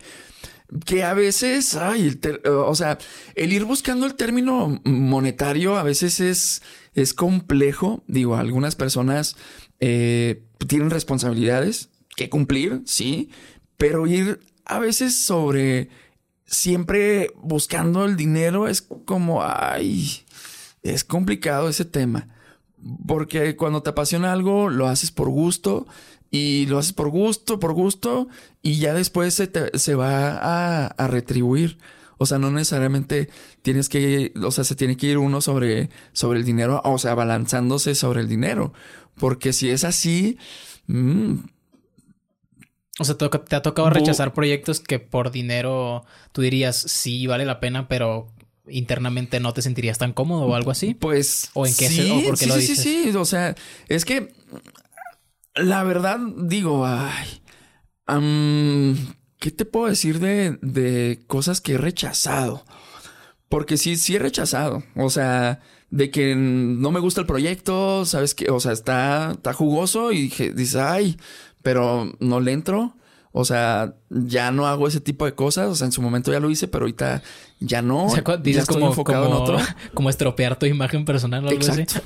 Que 0.86 1.04
a 1.04 1.14
veces, 1.14 1.76
ay, 1.76 2.08
el 2.08 2.20
ter- 2.20 2.48
o 2.48 2.74
sea, 2.76 2.98
el 3.36 3.52
ir 3.52 3.66
buscando 3.66 4.06
el 4.06 4.16
término 4.16 4.80
monetario 4.86 5.78
a 5.78 5.84
veces 5.84 6.22
es, 6.22 6.62
es 6.94 7.14
complejo. 7.14 8.04
Digo, 8.08 8.38
algunas 8.38 8.76
personas 8.78 9.36
eh, 9.82 10.44
tienen 10.68 10.92
responsabilidades 10.92 11.90
que 12.18 12.30
cumplir, 12.30 12.82
sí, 12.86 13.30
pero 13.78 14.08
ir 14.08 14.42
a 14.66 14.80
veces 14.80 15.16
sobre 15.24 15.90
siempre 16.46 17.32
buscando 17.42 18.04
el 18.06 18.18
dinero 18.18 18.68
es 18.68 18.82
como, 18.82 19.44
ay, 19.44 20.24
es 20.84 21.04
complicado 21.06 21.70
ese 21.70 21.86
tema. 21.86 22.28
Porque 23.08 23.56
cuando 23.56 23.82
te 23.84 23.90
apasiona 23.92 24.32
algo, 24.34 24.70
lo 24.70 24.88
haces 24.88 25.12
por 25.12 25.30
gusto 25.30 25.88
y 26.30 26.66
lo 26.68 26.78
haces 26.80 26.94
por 26.94 27.10
gusto, 27.10 27.60
por 27.60 27.74
gusto, 27.74 28.28
y 28.62 28.80
ya 28.80 28.94
después 28.94 29.34
se, 29.34 29.48
te- 29.48 29.78
se 29.78 29.96
va 29.96 30.38
a, 30.38 30.88
a 30.88 31.08
retribuir. 31.08 31.78
O 32.18 32.26
sea, 32.26 32.40
no 32.40 32.50
necesariamente 32.52 33.30
tienes 33.62 33.90
que, 33.90 34.34
o 34.44 34.52
sea, 34.52 34.64
se 34.64 34.76
tiene 34.76 34.98
que 34.98 35.08
ir 35.08 35.18
uno 35.20 35.40
sobre, 35.42 35.90
sobre 36.14 36.40
el 36.40 36.46
dinero, 36.46 36.82
o 36.84 36.98
sea, 36.98 37.14
balanzándose 37.14 37.94
sobre 37.96 38.22
el 38.22 38.28
dinero. 38.28 38.74
Porque 39.16 39.54
si 39.54 39.70
es 39.70 39.84
así, 39.84 40.38
mm, 40.88 41.36
O 43.00 43.04
sea, 43.06 43.16
te, 43.16 43.30
te 43.30 43.56
ha 43.56 43.62
tocado 43.62 43.90
Bu- 43.90 43.94
rechazar 43.94 44.34
proyectos 44.34 44.80
que 44.80 45.00
por 45.00 45.32
dinero 45.32 46.04
tú 46.32 46.42
dirías 46.42 46.76
sí 46.78 47.28
vale 47.28 47.46
la 47.46 47.60
pena, 47.60 47.88
pero 47.88 48.28
internamente 48.68 49.40
no 49.40 49.54
te 49.54 49.62
sentirías 49.62 49.98
tan 49.98 50.14
cómodo 50.14 50.42
o 50.48 50.56
algo 50.56 50.72
así. 50.72 50.94
Pues. 50.94 51.50
¿O 51.54 51.66
en 51.68 51.74
qué 51.76 51.88
sí, 51.88 51.96
se- 51.98 52.12
o 52.12 52.22
por 52.24 52.38
qué 52.38 52.46
sí, 52.46 52.50
lo 52.50 52.56
sí, 52.56 52.62
dices? 52.62 52.80
Sí, 52.80 53.04
sí, 53.12 53.16
O 53.18 53.26
sea, 53.26 53.56
es 53.88 54.04
que 54.06 54.34
la 55.56 55.84
verdad, 55.84 56.20
digo, 56.38 56.86
ay. 56.86 57.42
am, 58.06 58.96
¿Qué 59.40 59.52
te 59.52 59.66
puedo 59.66 59.88
decir 59.88 60.20
de, 60.20 60.58
de 60.62 61.20
cosas 61.28 61.62
que 61.62 61.74
he 61.74 61.78
rechazado? 61.78 62.66
Porque 63.50 63.78
sí, 63.78 63.96
sí 63.96 64.16
he 64.16 64.20
rechazado. 64.20 64.84
O 64.96 65.10
sea, 65.12 65.60
de 65.92 66.10
que 66.10 66.36
no 66.36 66.92
me 66.92 67.00
gusta 67.00 67.22
el 67.22 67.28
proyecto, 67.28 68.04
¿sabes 68.06 68.34
qué? 68.34 68.50
O 68.50 68.60
sea, 68.60 68.72
está, 68.72 69.32
está 69.34 69.54
jugoso 69.54 70.12
y 70.12 70.28
dices, 70.30 70.76
ay, 70.76 71.18
pero 71.68 72.14
no 72.22 72.40
le 72.40 72.54
entro. 72.54 72.94
O 73.34 73.44
sea, 73.44 73.94
ya 74.10 74.52
no 74.52 74.68
hago 74.68 74.88
ese 74.88 75.02
tipo 75.02 75.26
de 75.26 75.36
cosas. 75.36 75.68
O 75.68 75.76
sea, 75.76 75.86
en 75.86 75.92
su 75.92 76.02
momento 76.02 76.32
ya 76.32 76.40
lo 76.40 76.50
hice, 76.50 76.70
pero 76.70 76.86
ahorita 76.86 77.22
ya 77.60 77.82
no. 77.82 78.06
O 78.06 78.10
sea, 78.10 78.24
cu- 78.24 78.32
ya 78.32 78.38
dices 78.38 78.62
estoy 78.64 78.76
como, 78.78 78.88
enfocado 78.88 79.26
en 79.26 79.32
como, 79.34 79.44
otro. 79.44 79.60
como 79.94 80.10
estropear 80.10 80.58
tu 80.58 80.66
imagen 80.66 81.04
personal 81.04 81.44
o 81.44 81.50
algo 81.50 81.60
Exacto. 81.62 82.00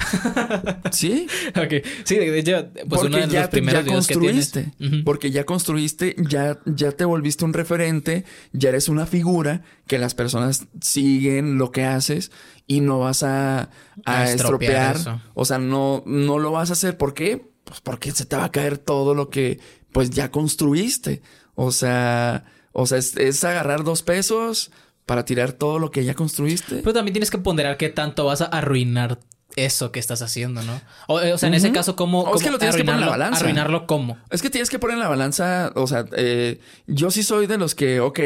Sí, 0.91 1.27
así. 1.29 1.59
Ok. 1.59 1.85
Sí, 2.05 2.15
de 2.15 2.39
hecho, 2.39 2.65
pues 2.73 2.85
porque 2.89 3.07
uno 3.07 3.17
de 3.19 3.27
ya, 3.27 3.41
los 3.41 3.49
primeros 3.49 3.81
ya 3.81 3.85
que 3.85 3.93
construiste. 3.93 4.73
Ujú. 4.79 5.03
Porque 5.05 5.29
ya 5.29 5.45
construiste, 5.45 6.15
ya, 6.17 6.57
ya 6.65 6.91
te 6.91 7.05
volviste 7.05 7.45
un 7.45 7.53
referente, 7.53 8.25
ya 8.51 8.69
eres 8.69 8.89
una 8.89 9.05
figura 9.05 9.61
que 9.85 9.99
las 9.99 10.15
personas 10.15 10.65
siguen 10.81 11.59
lo 11.59 11.71
que 11.71 11.85
haces 11.85 12.31
y 12.65 12.81
no 12.81 12.97
vas 12.97 13.21
a, 13.21 13.59
a 13.61 13.67
A 14.05 14.23
estropear 14.31 14.95
estropear. 14.95 15.21
O 15.35 15.45
sea, 15.45 15.59
no, 15.59 16.01
no 16.07 16.39
lo 16.39 16.51
vas 16.51 16.71
a 16.71 16.73
hacer. 16.73 16.97
¿Por 16.97 17.13
qué? 17.13 17.50
Pues 17.71 17.79
porque 17.79 18.11
se 18.11 18.25
te 18.25 18.35
va 18.35 18.43
a 18.43 18.51
caer 18.51 18.77
todo 18.77 19.15
lo 19.15 19.29
que 19.29 19.61
pues 19.93 20.09
ya 20.09 20.29
construiste. 20.29 21.21
O 21.55 21.71
sea, 21.71 22.43
o 22.73 22.85
sea, 22.85 22.97
es, 22.97 23.15
es 23.15 23.41
agarrar 23.45 23.85
dos 23.85 24.03
pesos 24.03 24.71
para 25.05 25.23
tirar 25.23 25.53
todo 25.53 25.79
lo 25.79 25.89
que 25.89 26.03
ya 26.03 26.13
construiste. 26.13 26.75
Pero 26.75 26.91
también 26.91 27.13
tienes 27.13 27.31
que 27.31 27.37
ponderar 27.37 27.77
qué 27.77 27.87
tanto 27.87 28.25
vas 28.25 28.41
a 28.41 28.45
arruinar 28.47 29.19
eso 29.55 29.93
que 29.93 30.01
estás 30.01 30.21
haciendo, 30.21 30.61
¿no? 30.63 30.81
O, 31.07 31.15
o 31.15 31.37
sea, 31.37 31.47
en 31.47 31.53
ese 31.53 31.71
caso, 31.71 31.95
¿cómo, 31.95 32.23
O 32.23 32.25
es 32.25 32.31
cómo 32.33 32.43
que 32.43 32.51
lo 32.51 32.59
tienes 32.59 32.75
que 32.75 32.83
poner 32.83 32.99
en 32.99 33.05
la 33.05 33.11
balanza. 33.11 33.39
¿Arruinarlo 33.39 33.87
cómo? 33.87 34.17
Es 34.31 34.41
que 34.41 34.49
tienes 34.49 34.69
que 34.69 34.79
poner 34.79 34.95
en 34.95 34.99
la 34.99 35.07
balanza, 35.07 35.71
o 35.75 35.87
sea, 35.87 36.03
eh, 36.17 36.59
yo 36.87 37.09
sí 37.09 37.23
soy 37.23 37.47
de 37.47 37.57
los 37.57 37.73
que, 37.73 38.01
ok, 38.01 38.19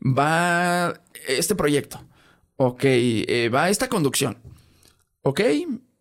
va 0.00 0.94
este 1.26 1.56
proyecto, 1.56 2.04
ok, 2.54 2.82
eh, 2.84 3.50
va 3.52 3.68
esta 3.68 3.88
conducción, 3.88 4.38
ok, 5.22 5.40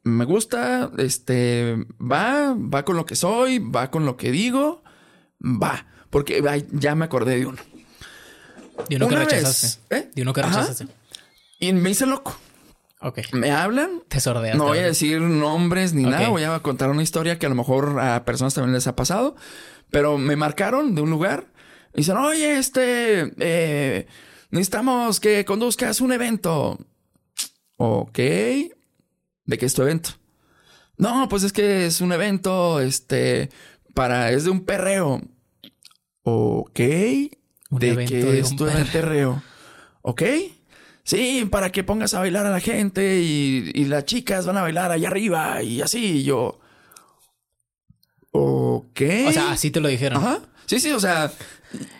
me 0.05 0.23
gusta, 0.23 0.91
este, 0.97 1.75
va, 1.99 2.55
va 2.55 2.85
con 2.85 2.95
lo 2.95 3.05
que 3.05 3.15
soy, 3.15 3.59
va 3.59 3.91
con 3.91 4.05
lo 4.05 4.15
que 4.15 4.31
digo, 4.31 4.81
va, 5.43 5.85
porque 6.09 6.41
ay, 6.47 6.65
ya 6.71 6.95
me 6.95 7.03
acordé 7.05 7.37
de 7.39 7.45
uno. 7.47 7.57
De 8.87 8.95
uno 8.95 9.07
que 9.07 9.15
vez, 9.15 9.25
rechazaste. 9.27 9.95
¿eh? 9.97 10.11
De 10.15 10.21
uno 10.21 10.31
que 10.31 10.41
Ajá. 10.41 10.49
rechazaste. 10.61 10.87
Y 11.59 11.73
me 11.73 11.89
hice 11.89 12.05
loco. 12.05 12.37
Ok. 13.01 13.19
Me 13.33 13.51
hablan, 13.51 14.03
Te 14.07 14.19
sordeaste. 14.19 14.57
no 14.57 14.65
voy 14.65 14.77
a 14.79 14.85
decir 14.85 15.19
nombres 15.21 15.93
ni 15.93 16.03
nada, 16.03 16.29
voy 16.29 16.43
a 16.43 16.59
contar 16.59 16.89
una 16.89 17.03
historia 17.03 17.37
que 17.37 17.45
a 17.45 17.49
lo 17.49 17.55
mejor 17.55 17.99
a 17.99 18.23
personas 18.25 18.53
también 18.53 18.73
les 18.73 18.87
ha 18.87 18.95
pasado, 18.95 19.35
pero 19.91 20.17
me 20.17 20.35
marcaron 20.35 20.95
de 20.95 21.01
un 21.01 21.09
lugar 21.09 21.47
y 21.93 21.97
dicen, 21.97 22.17
oye, 22.17 22.57
este, 22.57 23.33
eh, 23.39 24.07
necesitamos 24.51 25.19
que 25.19 25.45
conduzcas 25.45 25.99
un 26.01 26.11
evento. 26.13 26.77
Ok, 27.77 28.19
¿de 29.45 29.57
qué 29.57 29.65
es 29.65 29.73
tu 29.73 29.81
evento? 29.83 30.11
No, 30.97 31.27
pues 31.29 31.43
es 31.43 31.51
que 31.53 31.85
es 31.87 32.01
un 32.01 32.11
evento, 32.13 32.79
este, 32.79 33.49
para, 33.93 34.31
es 34.31 34.45
de 34.45 34.49
un 34.49 34.63
perreo. 34.65 35.21
Ok, 36.23 36.79
Un 37.69 37.79
¿de 37.79 37.89
evento 37.89 38.13
qué 38.13 38.23
de 38.23 38.39
es 38.39 38.51
un 38.51 38.57
tu 38.57 38.65
perreo. 38.65 38.85
perreo? 38.91 39.43
Ok. 40.01 40.23
Sí, 41.03 41.47
para 41.51 41.71
que 41.71 41.83
pongas 41.83 42.13
a 42.15 42.19
bailar 42.19 42.45
a 42.47 42.51
la 42.51 42.59
gente 42.59 43.19
y, 43.21 43.71
y 43.75 43.85
las 43.85 44.05
chicas 44.05 44.45
van 44.47 44.57
a 44.57 44.61
bailar 44.63 44.91
allá 44.91 45.07
arriba 45.09 45.61
y 45.61 45.81
así. 45.81 46.19
Y 46.19 46.23
yo. 46.23 46.59
Ok. 48.31 49.01
O 49.27 49.31
sea, 49.31 49.51
así 49.51 49.71
te 49.71 49.79
lo 49.79 49.87
dijeron. 49.87 50.17
Ajá. 50.23 50.39
Sí, 50.65 50.79
sí, 50.79 50.91
o 50.91 50.99
sea, 50.99 51.31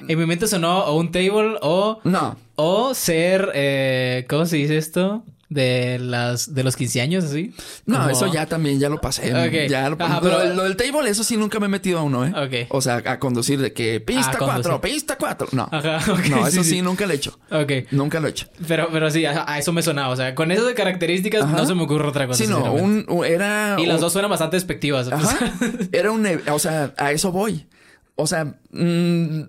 En 0.07 0.17
mi 0.17 0.25
mente 0.25 0.47
sonó 0.47 0.79
o 0.85 0.97
un 0.97 1.11
table 1.11 1.57
o, 1.61 1.99
no. 2.03 2.35
o 2.55 2.93
ser, 2.95 3.51
eh, 3.53 4.25
¿cómo 4.27 4.45
se 4.47 4.57
dice 4.57 4.77
esto? 4.77 5.23
De 5.47 5.99
las 5.99 6.55
de 6.55 6.63
los 6.63 6.75
15 6.75 7.01
años, 7.01 7.23
así. 7.23 7.53
No, 7.85 7.97
Como- 7.97 8.09
eso 8.09 8.33
ya 8.33 8.47
también 8.47 8.79
ya 8.79 8.89
lo 8.89 8.99
pasé. 8.99 9.29
Ya 9.69 9.89
lo, 9.91 9.97
Ajá, 10.03 10.19
pero 10.19 10.43
lo 10.55 10.63
del 10.63 10.75
table, 10.75 11.07
eso 11.07 11.23
sí 11.23 11.37
nunca 11.37 11.59
me 11.59 11.67
he 11.67 11.69
metido 11.69 11.99
a 11.99 12.03
uno, 12.03 12.25
¿eh? 12.25 12.33
Ok. 12.35 12.67
O 12.71 12.81
sea, 12.81 12.95
a 13.05 13.19
conducir 13.19 13.59
de 13.61 13.71
que 13.71 13.99
pista 13.99 14.31
A 14.31 14.37
4, 14.39 14.47
conducir. 14.79 14.79
pista 14.95 15.17
4. 15.19 15.49
No. 15.51 15.69
Ajá, 15.71 15.99
no, 16.31 16.47
eso 16.47 16.63
sí, 16.63 16.69
sí, 16.71 16.75
sí. 16.77 16.81
nunca 16.81 17.05
lo 17.05 17.13
he 17.13 17.15
hecho. 17.17 17.39
Ok. 17.51 17.71
Nunca 17.91 18.19
lo 18.19 18.25
he 18.27 18.31
hecho. 18.31 18.47
Pero, 18.67 18.89
pero 18.91 19.11
sí, 19.11 19.23
a, 19.25 19.45
a 19.47 19.59
eso 19.59 19.71
me 19.71 19.83
sonaba. 19.83 20.09
O 20.09 20.15
sea, 20.15 20.33
con 20.33 20.51
eso 20.51 20.65
de 20.65 20.73
características 20.73 21.43
Ajá. 21.43 21.55
no 21.57 21.65
se 21.67 21.75
me 21.75 21.83
ocurre 21.83 22.07
otra 22.07 22.25
cosa. 22.25 22.43
Sí, 22.43 22.49
no, 22.49 22.73
un, 22.73 23.05
era. 23.25 23.75
Y 23.79 23.85
las 23.85 24.01
dos 24.01 24.13
suenan 24.13 24.31
bastante 24.31 24.55
despectivas. 24.57 25.11
Ajá. 25.11 25.53
Era 25.91 26.09
un. 26.11 26.25
e- 26.25 26.39
O 26.51 26.57
sea, 26.57 26.91
a 26.97 27.11
eso 27.11 27.31
voy. 27.31 27.67
O 28.15 28.25
sea, 28.25 28.45
mm, 28.71 29.41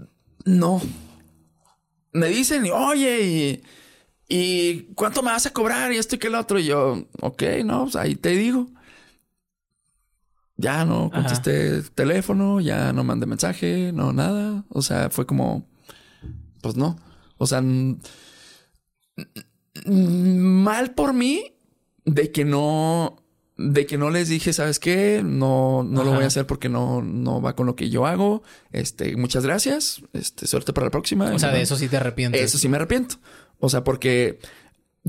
no. 0.45 0.83
Me 2.13 2.29
dicen, 2.29 2.65
oye, 2.73 3.21
y, 3.23 3.63
¿y 4.29 4.83
cuánto 4.95 5.23
me 5.23 5.31
vas 5.31 5.47
a 5.47 5.53
cobrar? 5.53 5.93
Y 5.93 5.99
esto 5.99 6.17
y 6.17 6.19
que 6.19 6.27
el 6.29 6.35
otro. 6.35 6.59
Y 6.59 6.65
yo, 6.65 7.07
ok, 7.21 7.43
no, 7.65 7.85
pues 7.85 7.97
ahí 7.97 8.15
te 8.15 8.31
digo. 8.31 8.69
Ya 10.59 10.85
no 10.87 11.11
Ajá. 11.13 11.23
contesté 11.23 11.83
teléfono, 11.95 12.61
ya 12.61 12.93
no 12.93 13.05
mandé 13.05 13.27
mensaje, 13.27 13.93
no 13.93 14.13
nada. 14.13 14.65
O 14.71 14.81
sea, 14.83 15.11
fue 15.11 15.27
como, 15.27 15.69
pues 16.63 16.77
no. 16.77 16.97
O 17.37 17.47
sea, 17.47 17.63
mal 19.87 20.95
por 20.95 21.13
mí 21.13 21.53
de 22.07 22.33
que 22.33 22.45
no, 22.47 23.23
de 23.59 23.85
que 23.87 23.99
no 23.99 24.11
les 24.11 24.29
dije, 24.29 24.53
¿sabes 24.55 24.79
qué? 24.79 25.23
No, 25.23 25.83
no 25.83 26.03
lo 26.03 26.11
Ajá. 26.11 26.17
voy 26.17 26.25
a 26.25 26.29
hacer 26.29 26.47
porque 26.47 26.69
no, 26.71 27.03
no 27.03 27.43
va 27.43 27.55
con 27.55 27.67
lo 27.67 27.77
que 27.77 27.91
yo 27.91 28.07
hago. 28.07 28.43
Este, 28.73 29.15
muchas 29.17 29.45
gracias. 29.45 30.03
Este, 30.15 30.47
suerte 30.47 30.73
para 30.73 30.87
la 30.87 30.91
próxima. 30.91 31.33
O 31.33 31.39
sea, 31.39 31.53
de 31.53 31.61
eso 31.63 31.77
sí 31.77 31.89
te 31.89 31.99
arrepientes. 31.99 32.41
Eso 32.41 32.57
sí 32.59 32.69
me 32.69 32.77
arrepiento. 32.77 33.17
O 33.59 33.69
sea, 33.69 33.85
porque 33.85 34.39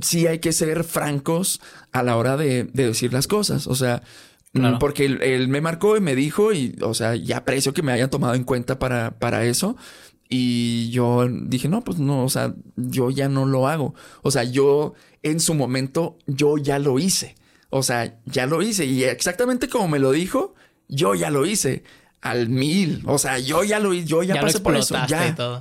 sí 0.01 0.27
hay 0.27 0.39
que 0.39 0.51
ser 0.53 0.83
francos 0.83 1.59
a 1.91 2.03
la 2.03 2.17
hora 2.17 2.37
de, 2.37 2.63
de 2.65 2.87
decir 2.87 3.13
las 3.13 3.27
cosas. 3.27 3.67
O 3.67 3.75
sea, 3.75 4.03
mm, 4.53 4.59
Claro. 4.59 4.79
porque 4.79 5.05
él, 5.05 5.21
él 5.21 5.47
me 5.47 5.61
marcó 5.61 5.97
y 5.97 6.01
me 6.01 6.15
dijo 6.15 6.53
y, 6.53 6.75
o 6.81 6.93
sea, 6.93 7.15
ya 7.15 7.37
aprecio 7.37 7.73
que 7.73 7.81
me 7.83 7.91
hayan 7.91 8.09
tomado 8.09 8.33
en 8.35 8.43
cuenta 8.43 8.79
para, 8.79 9.11
para 9.19 9.43
eso. 9.45 9.75
Y 10.29 10.89
yo 10.91 11.25
dije, 11.29 11.69
no, 11.69 11.83
pues 11.83 11.99
no, 11.99 12.23
o 12.25 12.29
sea, 12.29 12.53
yo 12.75 13.09
ya 13.11 13.29
no 13.29 13.45
lo 13.45 13.67
hago. 13.67 13.95
O 14.23 14.31
sea, 14.31 14.43
yo 14.43 14.93
en 15.23 15.39
su 15.39 15.53
momento, 15.53 16.17
yo 16.27 16.57
ya 16.57 16.79
lo 16.79 16.99
hice. 16.99 17.35
O 17.69 17.81
sea, 17.83 18.19
ya 18.25 18.45
lo 18.45 18.61
hice. 18.61 18.85
Y 18.85 19.03
exactamente 19.05 19.67
como 19.69 19.87
me 19.87 19.99
lo 19.99 20.11
dijo, 20.11 20.53
yo 20.89 21.15
ya 21.15 21.29
lo 21.31 21.45
hice. 21.45 21.83
Al 22.21 22.49
mil. 22.49 23.03
O 23.05 23.17
sea, 23.19 23.39
yo 23.39 23.63
ya 23.63 23.79
lo 23.79 23.93
hice. 23.93 24.07
Yo 24.07 24.21
ya, 24.23 24.35
Ya 24.35 24.41
lo 24.41 24.47
pasé 24.47 24.59
por 24.59 24.75
eso. 24.75 24.95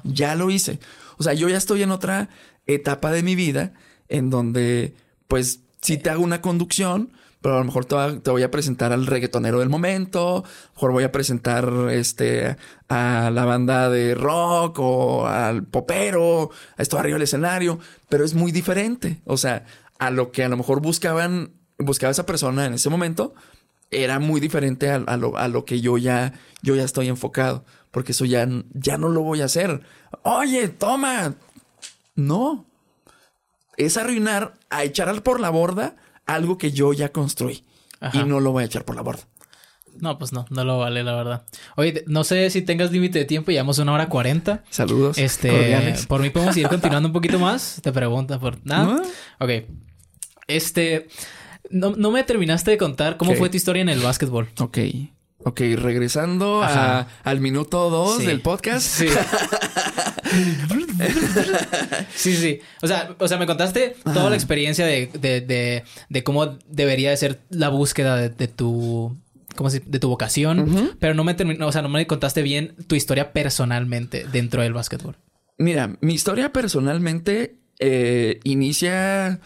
ya 0.05 0.35
lo 0.35 0.51
hice. 0.51 0.81
O 1.19 1.23
sea, 1.23 1.33
yo 1.35 1.49
ya 1.49 1.59
estoy 1.59 1.83
en 1.83 1.91
otra 1.93 2.29
etapa 2.67 3.11
de 3.11 3.23
mi 3.23 3.35
vida 3.35 3.73
en 4.09 4.31
donde, 4.31 4.95
pues, 5.29 5.61
si 5.81 5.99
te 5.99 6.11
hago 6.11 6.23
una 6.23 6.41
conducción, 6.41 7.13
pero 7.41 7.57
a 7.57 7.59
lo 7.59 7.65
mejor 7.65 7.85
te, 7.85 8.31
voy 8.31 8.43
a 8.43 8.51
presentar 8.51 8.93
al 8.93 9.07
reggaetonero 9.07 9.61
del 9.61 9.69
momento, 9.69 10.39
a 10.39 10.41
lo 10.41 10.75
mejor 10.75 10.93
voy 10.93 11.05
a 11.05 11.13
presentar 11.13 11.71
este 11.93 12.57
a 12.89 13.31
la 13.33 13.45
banda 13.45 13.89
de 13.89 14.17
rock 14.17 14.79
o 14.81 15.27
al 15.29 15.63
popero, 15.63 16.51
a 16.77 16.83
esto 16.83 16.99
arriba 16.99 17.15
del 17.15 17.23
escenario, 17.23 17.79
pero 18.09 18.25
es 18.25 18.35
muy 18.35 18.51
diferente. 18.51 19.21
O 19.25 19.37
sea, 19.37 19.65
a 19.99 20.11
lo 20.11 20.33
que 20.33 20.43
a 20.45 20.49
lo 20.49 20.57
mejor 20.57 20.81
buscaban, 20.81 21.53
buscaba 21.79 22.11
esa 22.11 22.27
persona 22.27 22.67
en 22.67 22.75
ese 22.75 22.91
momento, 22.91 23.33
era 23.93 24.19
muy 24.19 24.41
diferente 24.41 24.91
a, 24.91 24.99
lo, 24.99 25.37
a 25.37 25.47
lo, 25.47 25.65
que 25.65 25.81
yo 25.81 25.99
ya, 25.99 26.33
yo 26.63 26.75
ya 26.75 26.83
estoy 26.83 27.07
enfocado, 27.09 27.65
porque 27.93 28.11
eso 28.13 28.25
ya, 28.25 28.49
ya 28.73 28.99
no 28.99 29.09
lo 29.09 29.23
voy 29.23 29.43
a 29.43 29.45
hacer. 29.45 29.83
Oye, 30.23 30.69
toma. 30.69 31.37
No. 32.17 32.67
Es 33.77 33.97
arruinar, 33.97 34.55
a 34.71 34.85
echar 34.85 35.23
por 35.23 35.39
la 35.39 35.51
borda 35.51 35.97
algo 36.25 36.59
que 36.59 36.73
yo 36.73 36.93
ya 36.93 37.13
construí. 37.13 37.65
Y 38.13 38.25
no 38.25 38.41
lo 38.41 38.53
voy 38.53 38.65
a 38.65 38.67
echar 38.67 38.85
por 38.85 38.97
la 38.97 39.03
borda. 39.03 39.23
No, 40.01 40.19
pues 40.19 40.33
no, 40.33 40.47
no 40.51 40.65
lo 40.65 40.79
vale, 40.79 41.03
la 41.03 41.15
verdad. 41.15 41.47
Oye, 41.77 42.05
no 42.07 42.25
sé 42.25 42.51
si 42.51 42.63
tengas 42.63 42.93
límite 42.93 43.19
de 43.19 43.25
tiempo, 43.25 43.51
llevamos 43.51 43.79
una 43.79 43.93
hora 43.93 44.09
cuarenta. 44.09 44.63
Saludos. 44.71 45.17
Este, 45.17 45.95
por 46.09 46.21
mí 46.21 46.31
podemos 46.31 46.57
ir 46.57 46.69
continuando 46.69 47.09
un 47.09 47.13
poquito 47.13 47.39
más. 47.39 47.81
Te 47.83 47.93
pregunta 47.93 48.39
por 48.39 48.59
nada. 48.67 49.03
Ok. 49.39 49.51
Este, 50.49 51.09
no, 51.71 51.91
no, 51.97 52.11
me 52.11 52.23
terminaste 52.25 52.73
de 52.73 52.79
contar 52.79 53.17
cómo 53.17 53.35
fue 53.35 53.49
tu 53.49 53.57
historia 53.57 53.83
en 53.83 53.89
el 53.89 54.01
básquetbol. 54.01 54.49
Ok. 54.61 54.79
Ok, 55.47 55.61
regresando 55.77 56.61
al 56.65 57.41
minuto 57.41 57.89
dos 57.89 58.19
del 58.19 58.41
podcast. 58.41 58.85
Sí. 58.85 59.07
sí, 62.17 62.35
sí. 62.35 62.59
O 62.83 62.89
sea, 62.89 63.15
o 63.17 63.29
sea, 63.29 63.39
me 63.39 63.47
contaste 63.47 63.95
toda 64.03 64.29
la 64.29 64.35
experiencia 64.35 64.85
de, 64.85 65.07
de, 65.07 65.85
de, 66.09 66.25
cómo 66.25 66.59
debería 66.69 67.11
de 67.11 67.17
ser 67.17 67.43
la 67.49 67.69
búsqueda 67.69 68.29
de, 68.29 68.49
tu. 68.49 69.17
¿Cómo 69.55 69.71
se, 69.71 69.79
de 69.79 70.01
tu 70.01 70.09
vocación, 70.09 70.97
pero 70.99 71.15
no 71.15 71.23
me 71.23 71.35
terminó, 71.35 71.69
o 71.69 71.73
sea, 71.73 71.81
no 71.81 71.91
me 71.91 72.05
contaste 72.09 72.43
bien 72.43 72.75
tu 72.89 72.97
historia 72.97 73.33
personalmente 73.33 74.27
dentro 74.33 74.63
del 74.63 74.73
básquetbol. 74.73 75.17
Mira, 75.59 75.97
mi 76.01 76.15
historia 76.15 76.53
personalmente 76.53 77.61
eh, 77.79 78.41
inicia 78.43 79.39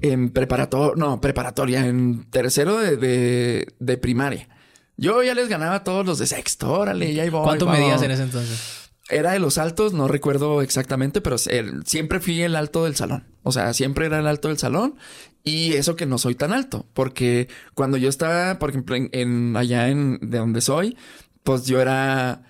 en 0.00 0.30
preparatoria, 0.30 0.94
no, 0.96 1.20
preparatoria, 1.20 1.86
en 1.86 2.24
tercero 2.30 2.78
de, 2.78 3.68
de 3.78 3.96
primaria. 3.98 4.48
Yo 4.96 5.22
ya 5.22 5.34
les 5.34 5.48
ganaba 5.48 5.76
a 5.76 5.84
todos 5.84 6.06
los 6.06 6.18
de 6.18 6.26
sexto. 6.26 6.72
Órale, 6.72 7.12
ya 7.12 7.24
iba. 7.24 7.42
¿Cuánto 7.42 7.66
medías 7.66 8.02
en 8.02 8.10
ese 8.10 8.22
entonces? 8.22 8.86
Era 9.08 9.32
de 9.32 9.38
los 9.38 9.58
altos, 9.58 9.92
no 9.92 10.08
recuerdo 10.08 10.62
exactamente, 10.62 11.20
pero 11.20 11.36
siempre 11.38 12.18
fui 12.18 12.42
el 12.42 12.56
alto 12.56 12.84
del 12.84 12.96
salón. 12.96 13.24
O 13.44 13.52
sea, 13.52 13.72
siempre 13.72 14.06
era 14.06 14.18
el 14.18 14.26
alto 14.26 14.48
del 14.48 14.58
salón. 14.58 14.96
Y 15.44 15.74
eso 15.74 15.94
que 15.94 16.06
no 16.06 16.18
soy 16.18 16.34
tan 16.34 16.52
alto. 16.52 16.86
Porque 16.92 17.48
cuando 17.74 17.96
yo 17.98 18.08
estaba, 18.08 18.58
por 18.58 18.70
ejemplo, 18.70 18.96
en, 18.96 19.56
allá 19.56 19.88
en 19.88 20.18
de 20.20 20.38
donde 20.38 20.60
soy, 20.60 20.96
pues 21.44 21.66
yo 21.66 21.80
era. 21.80 22.42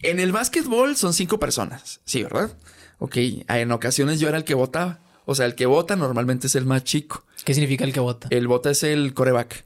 En 0.00 0.20
el 0.20 0.30
básquetbol 0.30 0.94
son 0.96 1.14
cinco 1.14 1.40
personas. 1.40 2.02
Sí, 2.04 2.22
¿verdad? 2.22 2.52
Ok. 2.98 3.16
En 3.48 3.72
ocasiones 3.72 4.20
yo 4.20 4.28
era 4.28 4.36
el 4.36 4.44
que 4.44 4.52
votaba. 4.52 5.00
O 5.24 5.34
sea, 5.34 5.46
el 5.46 5.54
que 5.54 5.64
vota 5.64 5.96
normalmente 5.96 6.48
es 6.48 6.54
el 6.54 6.66
más 6.66 6.84
chico. 6.84 7.24
¿Qué 7.44 7.54
significa 7.54 7.84
el 7.84 7.94
que 7.94 8.00
vota? 8.00 8.28
El 8.30 8.46
vota 8.46 8.70
es 8.70 8.82
el 8.82 9.14
coreback. 9.14 9.64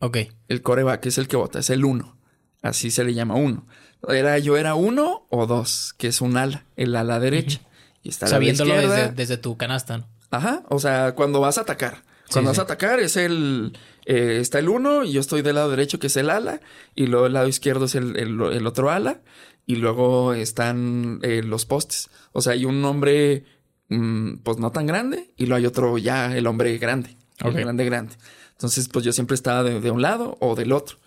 Ok. 0.00 0.18
El 0.48 0.62
coreback 0.62 1.06
es 1.06 1.18
el 1.18 1.28
que 1.28 1.36
vota, 1.36 1.58
es 1.58 1.70
el 1.70 1.84
uno. 1.84 2.16
Así 2.62 2.90
se 2.90 3.04
le 3.04 3.14
llama 3.14 3.34
uno. 3.34 3.66
Era, 4.08 4.38
yo 4.38 4.56
era 4.56 4.74
uno 4.74 5.26
o 5.30 5.46
dos, 5.46 5.94
que 5.96 6.08
es 6.08 6.20
un 6.20 6.36
ala, 6.36 6.64
el 6.76 6.94
ala 6.94 7.18
derecha. 7.20 7.60
Y 8.02 8.10
está 8.10 8.26
Sabiéndolo 8.26 8.74
desde, 8.74 9.10
desde, 9.10 9.36
tu 9.38 9.56
canasta, 9.56 9.98
¿no? 9.98 10.08
Ajá. 10.30 10.62
O 10.68 10.78
sea, 10.78 11.14
cuando 11.14 11.40
vas 11.40 11.58
a 11.58 11.62
atacar. 11.62 12.02
Cuando 12.30 12.50
vas 12.50 12.58
a 12.58 12.62
atacar 12.62 13.00
es 13.00 13.16
el... 13.16 13.76
Eh, 14.04 14.38
está 14.40 14.58
el 14.58 14.68
uno 14.68 15.04
y 15.04 15.12
yo 15.12 15.20
estoy 15.20 15.42
del 15.42 15.56
lado 15.56 15.70
derecho 15.70 15.98
que 15.98 16.06
es 16.06 16.16
el 16.16 16.30
ala. 16.30 16.60
Y 16.94 17.06
luego 17.06 17.26
el 17.26 17.32
lado 17.32 17.48
izquierdo 17.48 17.86
es 17.86 17.94
el, 17.94 18.16
el, 18.16 18.66
otro 18.66 18.90
ala. 18.90 19.20
Y 19.66 19.76
luego 19.76 20.34
están 20.34 21.20
eh, 21.22 21.42
los 21.42 21.66
postes. 21.66 22.08
O 22.32 22.40
sea, 22.40 22.52
hay 22.52 22.64
un 22.64 22.84
hombre 22.84 23.44
mm, 23.88 24.36
pues 24.38 24.58
no 24.58 24.70
tan 24.70 24.86
grande. 24.86 25.32
Y 25.36 25.46
luego 25.46 25.56
hay 25.56 25.66
otro 25.66 25.98
ya, 25.98 26.36
el 26.36 26.46
hombre 26.46 26.76
grande. 26.78 27.16
El 27.38 27.52
grande, 27.52 27.84
grande. 27.84 28.14
Entonces, 28.58 28.88
pues 28.88 29.04
yo 29.04 29.12
siempre 29.12 29.36
estaba 29.36 29.62
de, 29.62 29.90
un 29.92 30.02
lado 30.02 30.36
o 30.40 30.56
del 30.56 30.72
otro. 30.72 30.98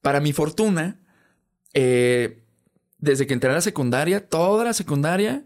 Para 0.00 0.20
mi 0.20 0.32
fortuna, 0.32 1.00
eh, 1.74 2.44
desde 2.98 3.26
que 3.26 3.34
entré 3.34 3.50
a 3.50 3.54
la 3.54 3.60
secundaria, 3.60 4.28
toda 4.28 4.64
la 4.64 4.72
secundaria, 4.72 5.44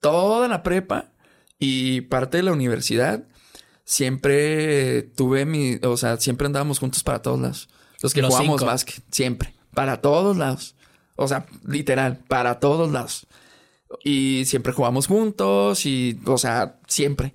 toda 0.00 0.46
la 0.46 0.62
prepa 0.62 1.12
y 1.58 2.02
parte 2.02 2.36
de 2.36 2.42
la 2.42 2.52
universidad, 2.52 3.24
siempre 3.84 5.02
tuve 5.16 5.46
mi, 5.46 5.76
o 5.82 5.96
sea, 5.96 6.18
siempre 6.18 6.46
andábamos 6.46 6.78
juntos 6.78 7.02
para 7.02 7.22
todos 7.22 7.40
lados. 7.40 7.68
Los 8.02 8.12
que 8.12 8.22
jugamos 8.22 8.62
básquet, 8.62 9.02
siempre, 9.10 9.54
para 9.72 10.02
todos 10.02 10.36
lados. 10.36 10.74
O 11.16 11.26
sea, 11.26 11.46
literal, 11.66 12.18
para 12.28 12.60
todos 12.60 12.92
lados. 12.92 13.26
Y 14.04 14.44
siempre 14.44 14.74
jugamos 14.74 15.06
juntos 15.06 15.86
y, 15.86 16.20
o 16.26 16.36
sea, 16.36 16.78
siempre. 16.86 17.32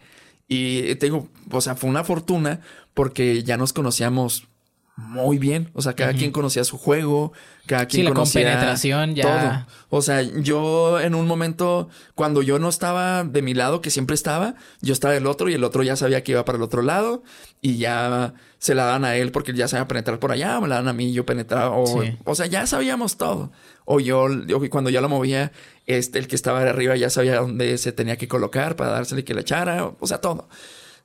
Y 0.48 0.96
te 0.96 1.08
digo, 1.08 1.28
o 1.50 1.60
sea, 1.60 1.76
fue 1.76 1.90
una 1.90 2.04
fortuna 2.04 2.62
porque 2.94 3.44
ya 3.44 3.58
nos 3.58 3.74
conocíamos 3.74 4.48
muy 4.96 5.40
bien. 5.40 5.72
O 5.74 5.82
sea, 5.82 5.94
cada 5.94 6.14
quien 6.14 6.32
conocía 6.32 6.64
su 6.64 6.78
juego, 6.78 7.34
cada 7.66 7.88
quien 7.88 8.04
sí, 8.04 8.10
la 8.10 8.14
compenetración 8.14 9.16
ya. 9.16 9.24
Todo. 9.24 9.98
O 9.98 10.02
sea, 10.02 10.22
yo 10.22 11.00
en 11.00 11.16
un 11.16 11.26
momento, 11.26 11.90
cuando 12.14 12.44
yo 12.44 12.60
no 12.60 12.70
estaba 12.70 13.24
de 13.24 13.42
mi 13.42 13.56
lado, 13.56 13.82
que 13.82 13.90
siempre 13.90 14.14
estaba, 14.14 14.56
yo 14.82 14.94
estaba 14.94 15.16
del 15.16 15.26
otro 15.26 15.50
y 15.50 15.56
el 15.56 15.64
otro 15.64 15.82
ya 15.82 15.96
sabía 15.96 16.24
que 16.24 16.34
iba 16.34 16.46
para 16.46 16.58
el 16.58 16.64
otro 16.64 16.84
lado 16.84 17.24
y 17.60 17.78
ya 17.78 18.36
se 18.60 18.76
la 18.76 18.86
dan 18.86 19.04
a 19.04 19.16
él 19.16 19.32
porque 19.32 19.54
ya 19.54 19.68
sabía 19.68 19.88
penetrar 19.88 20.20
por 20.20 20.32
allá, 20.32 20.60
me 20.60 20.68
la 20.68 20.76
dan 20.76 20.88
a 20.88 20.94
mí 20.94 21.10
y 21.10 21.14
yo 21.14 21.26
penetraba. 21.26 21.76
O, 21.76 22.04
o 22.24 22.36
sea, 22.36 22.46
ya 22.46 22.68
sabíamos 22.68 23.18
todo. 23.18 23.52
O 23.86 24.00
yo, 24.00 24.30
yo, 24.46 24.60
cuando 24.70 24.92
yo 24.92 25.02
la 25.02 25.08
movía, 25.08 25.52
este, 25.88 26.20
el 26.20 26.28
que 26.28 26.36
estaba 26.36 26.64
de 26.64 26.70
arriba 26.70 26.96
ya 26.96 27.10
sabía 27.10 27.38
dónde 27.38 27.78
se 27.80 27.92
tenía 27.94 28.18
que 28.18 28.28
colocar 28.28 28.76
para 28.76 28.92
dársele 28.92 29.24
que 29.24 29.34
la 29.34 29.42
echara. 29.42 29.92
O 30.00 30.08
sea, 30.08 30.20
todo. 30.20 30.48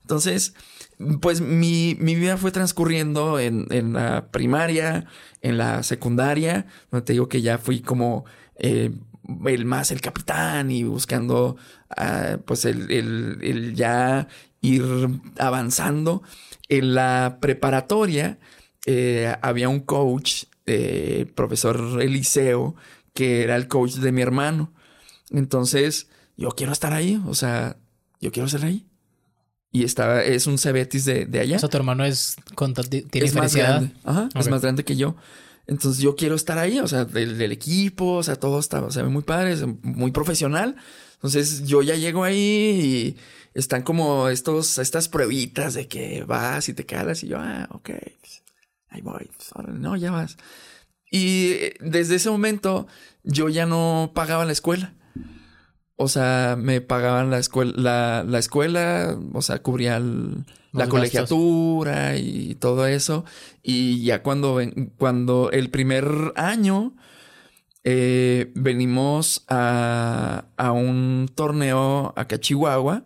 Entonces, 0.03 0.55
pues 1.21 1.41
mi, 1.41 1.95
vida 1.95 2.37
fue 2.37 2.51
transcurriendo 2.51 3.39
en, 3.39 3.93
la 3.93 4.31
primaria, 4.31 5.07
en 5.43 5.59
la 5.59 5.83
secundaria, 5.83 6.67
donde 6.91 7.05
te 7.05 7.13
digo 7.13 7.29
que 7.29 7.41
ya 7.41 7.59
fui 7.59 7.81
como 7.81 8.25
eh, 8.57 8.91
el 9.47 9.65
más 9.65 9.91
el 9.93 10.01
capitán 10.01 10.71
y 10.71 10.83
buscando 10.83 11.57
ah, 11.97 12.39
pues 12.45 12.65
el, 12.65 13.75
ya 13.77 14.27
ir 14.61 14.83
avanzando. 15.39 16.23
En 16.69 16.95
la 16.95 17.39
preparatoria 17.41 18.39
eh, 18.85 19.35
había 19.41 19.69
un 19.69 19.81
coach, 19.81 20.45
eh, 20.67 21.31
profesor 21.35 22.03
Eliseo, 22.03 22.75
que 23.15 23.45
era 23.45 23.57
el 23.57 23.69
coach 23.69 23.95
de 23.95 24.13
mi 24.13 24.23
hermano. 24.23 24.73
Entonces, 25.31 26.09
yo 26.37 26.51
quiero 26.51 26.73
estar 26.73 26.93
ahí, 26.93 27.23
o 27.27 27.35
sea, 27.35 27.77
yo 28.21 28.33
quiero 28.33 28.49
ser 28.49 28.65
ahí 28.65 28.88
y 29.71 29.85
estaba, 29.85 30.23
es 30.23 30.47
un 30.47 30.59
Cebetis 30.59 31.05
de, 31.05 31.27
de 31.27 31.41
allá. 31.41 31.57
O 31.57 31.59
sea, 31.59 31.69
tu 31.69 31.77
hermano 31.77 32.05
es, 32.05 32.37
tiene 33.11 33.27
es 33.27 33.35
más 33.35 33.55
grande. 33.55 33.93
Ajá, 34.05 34.29
es 34.35 34.49
más 34.49 34.63
grande 34.63 34.85
que 34.85 34.97
yo. 34.97 35.17
Entonces 35.67 36.03
yo 36.03 36.17
quiero 36.17 36.35
estar 36.35 36.59
ahí, 36.59 36.79
o 36.81 36.89
sea, 36.89 37.05
del, 37.05 37.53
equipo, 37.53 38.15
o 38.15 38.23
sea, 38.23 38.37
todo 38.37 38.59
está, 38.59 38.83
o 38.83 38.91
sea, 38.91 39.05
muy 39.05 39.23
padre, 39.23 39.53
es 39.53 39.65
muy 39.83 40.13
profesional. 40.13 40.77
Entonces 41.17 41.65
yo 41.67 41.83
ya 41.83 41.95
llego 41.95 42.25
ahí 42.25 43.15
y 43.15 43.17
están 43.53 43.83
como 43.83 44.29
estos, 44.31 44.79
estas 44.79 45.09
pruebitas 45.09 45.75
de 45.75 45.87
que 45.87 46.25
vas 46.25 46.71
y 46.71 46.75
te 46.75 46.87
calas 46.87 47.23
y 47.23 47.29
yo, 47.29 47.37
ah, 47.39 47.69
ok, 47.71 47.91
pues, 48.21 48.43
ahí 48.89 49.03
voy, 49.03 49.31
pues, 49.37 49.51
no, 49.69 49.95
ya 49.97 50.11
vas. 50.11 50.39
Y 51.11 51.55
desde 51.81 52.15
ese 52.15 52.31
momento 52.31 52.87
yo 53.23 53.51
ya 53.51 53.67
no 53.67 54.13
pagaba 54.15 54.47
la 54.47 54.53
escuela. 54.53 54.95
O 56.01 56.07
sea, 56.07 56.55
me 56.57 56.81
pagaban 56.81 57.29
la 57.29 57.39
escuela, 57.39 58.23
la, 58.25 58.39
escuela, 58.39 59.19
o 59.33 59.43
sea, 59.43 59.61
cubría 59.65 60.01
la 60.71 60.89
colegiatura 60.89 62.17
y 62.17 62.55
todo 62.55 62.87
eso. 62.87 63.25
Y 63.65 64.05
ya 64.05 64.23
cuando, 64.23 64.61
cuando 64.97 65.51
el 65.51 65.71
primer 65.71 66.33
año 66.37 66.95
eh, 67.83 68.53
venimos 68.55 69.45
a, 69.49 70.45
a 70.57 70.71
un 70.71 71.29
torneo 71.35 72.13
acá 72.15 72.37
a 72.37 72.41
Chihuahua 72.41 73.05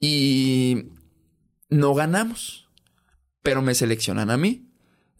y 0.00 0.88
no 1.70 1.94
ganamos, 1.94 2.68
pero 3.42 3.62
me 3.62 3.76
seleccionan 3.76 4.30
a 4.30 4.36
mí. 4.36 4.68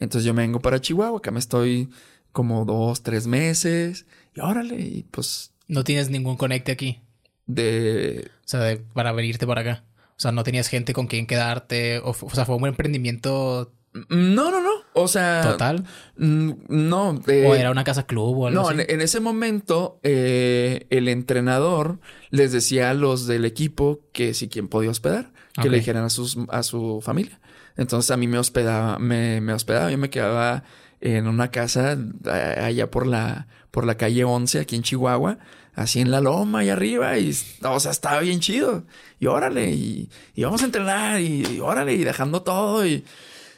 Entonces 0.00 0.26
yo 0.26 0.34
me 0.34 0.42
vengo 0.42 0.58
para 0.58 0.80
Chihuahua, 0.80 1.18
acá 1.18 1.30
me 1.30 1.38
estoy 1.38 1.88
como 2.32 2.64
dos, 2.64 3.04
tres 3.04 3.28
meses 3.28 4.06
y 4.34 4.40
órale, 4.40 4.80
y 4.80 5.02
pues 5.04 5.52
no 5.68 5.84
tienes 5.84 6.10
ningún 6.10 6.36
conecte 6.36 6.72
aquí. 6.72 7.02
De. 7.46 8.30
O 8.44 8.48
sea, 8.48 8.78
para 8.92 9.12
venirte 9.12 9.46
para 9.46 9.60
acá. 9.60 9.84
O 10.10 10.20
sea, 10.20 10.32
no 10.32 10.44
tenías 10.44 10.68
gente 10.68 10.92
con 10.92 11.06
quien 11.06 11.26
quedarte. 11.26 12.00
O, 12.02 12.14
sea, 12.14 12.44
fue 12.44 12.54
un 12.54 12.60
buen 12.60 12.72
emprendimiento. 12.72 13.72
No, 14.08 14.50
no, 14.50 14.62
no. 14.62 14.70
O 14.94 15.08
sea. 15.08 15.42
Total. 15.42 15.84
No. 16.16 17.20
o 17.26 17.54
era 17.54 17.70
una 17.70 17.84
casa 17.84 18.06
club 18.06 18.38
o 18.38 18.46
algo 18.46 18.72
no, 18.72 18.80
En, 18.80 19.00
ese 19.00 19.20
momento, 19.20 20.00
eh, 20.02 20.86
el 20.90 21.08
entrenador 21.08 22.00
les 22.30 22.52
decía 22.52 22.90
a 22.90 22.94
los 22.94 23.26
del 23.26 23.44
equipo 23.44 24.00
que 24.12 24.34
si 24.34 24.48
quien 24.48 24.68
podía 24.68 24.90
hospedar, 24.90 25.32
que 25.60 25.68
le 25.68 25.78
dijeran 25.78 26.04
a, 26.04 26.10
sus, 26.10 26.38
a 26.48 26.62
su 26.62 27.00
familia. 27.02 27.40
Entonces 27.76 28.10
a 28.10 28.16
mí 28.16 28.26
me 28.26 28.38
hospedaba, 28.38 28.98
me, 28.98 29.40
me 29.42 29.52
hospedaba, 29.52 29.90
yo 29.90 29.98
me 29.98 30.08
quedaba 30.08 30.64
en 31.00 31.26
una 31.26 31.50
casa 31.50 31.98
allá 32.24 32.90
por 32.90 33.06
la, 33.06 33.46
por 33.70 33.84
la 33.84 33.96
calle 33.96 34.24
11 34.24 34.60
aquí 34.60 34.76
en 34.76 34.82
Chihuahua, 34.82 35.38
así 35.74 36.00
en 36.00 36.10
la 36.10 36.20
loma 36.20 36.64
y 36.64 36.70
arriba, 36.70 37.18
y 37.18 37.36
o 37.62 37.80
sea, 37.80 37.90
estaba 37.90 38.20
bien 38.20 38.40
chido. 38.40 38.84
Y 39.20 39.26
órale, 39.26 39.72
y, 39.72 40.10
y 40.34 40.44
vamos 40.44 40.62
a 40.62 40.66
entrenar, 40.66 41.20
y, 41.20 41.60
órale, 41.60 41.94
y 41.94 42.04
dejando 42.04 42.42
todo, 42.42 42.86
y, 42.86 43.04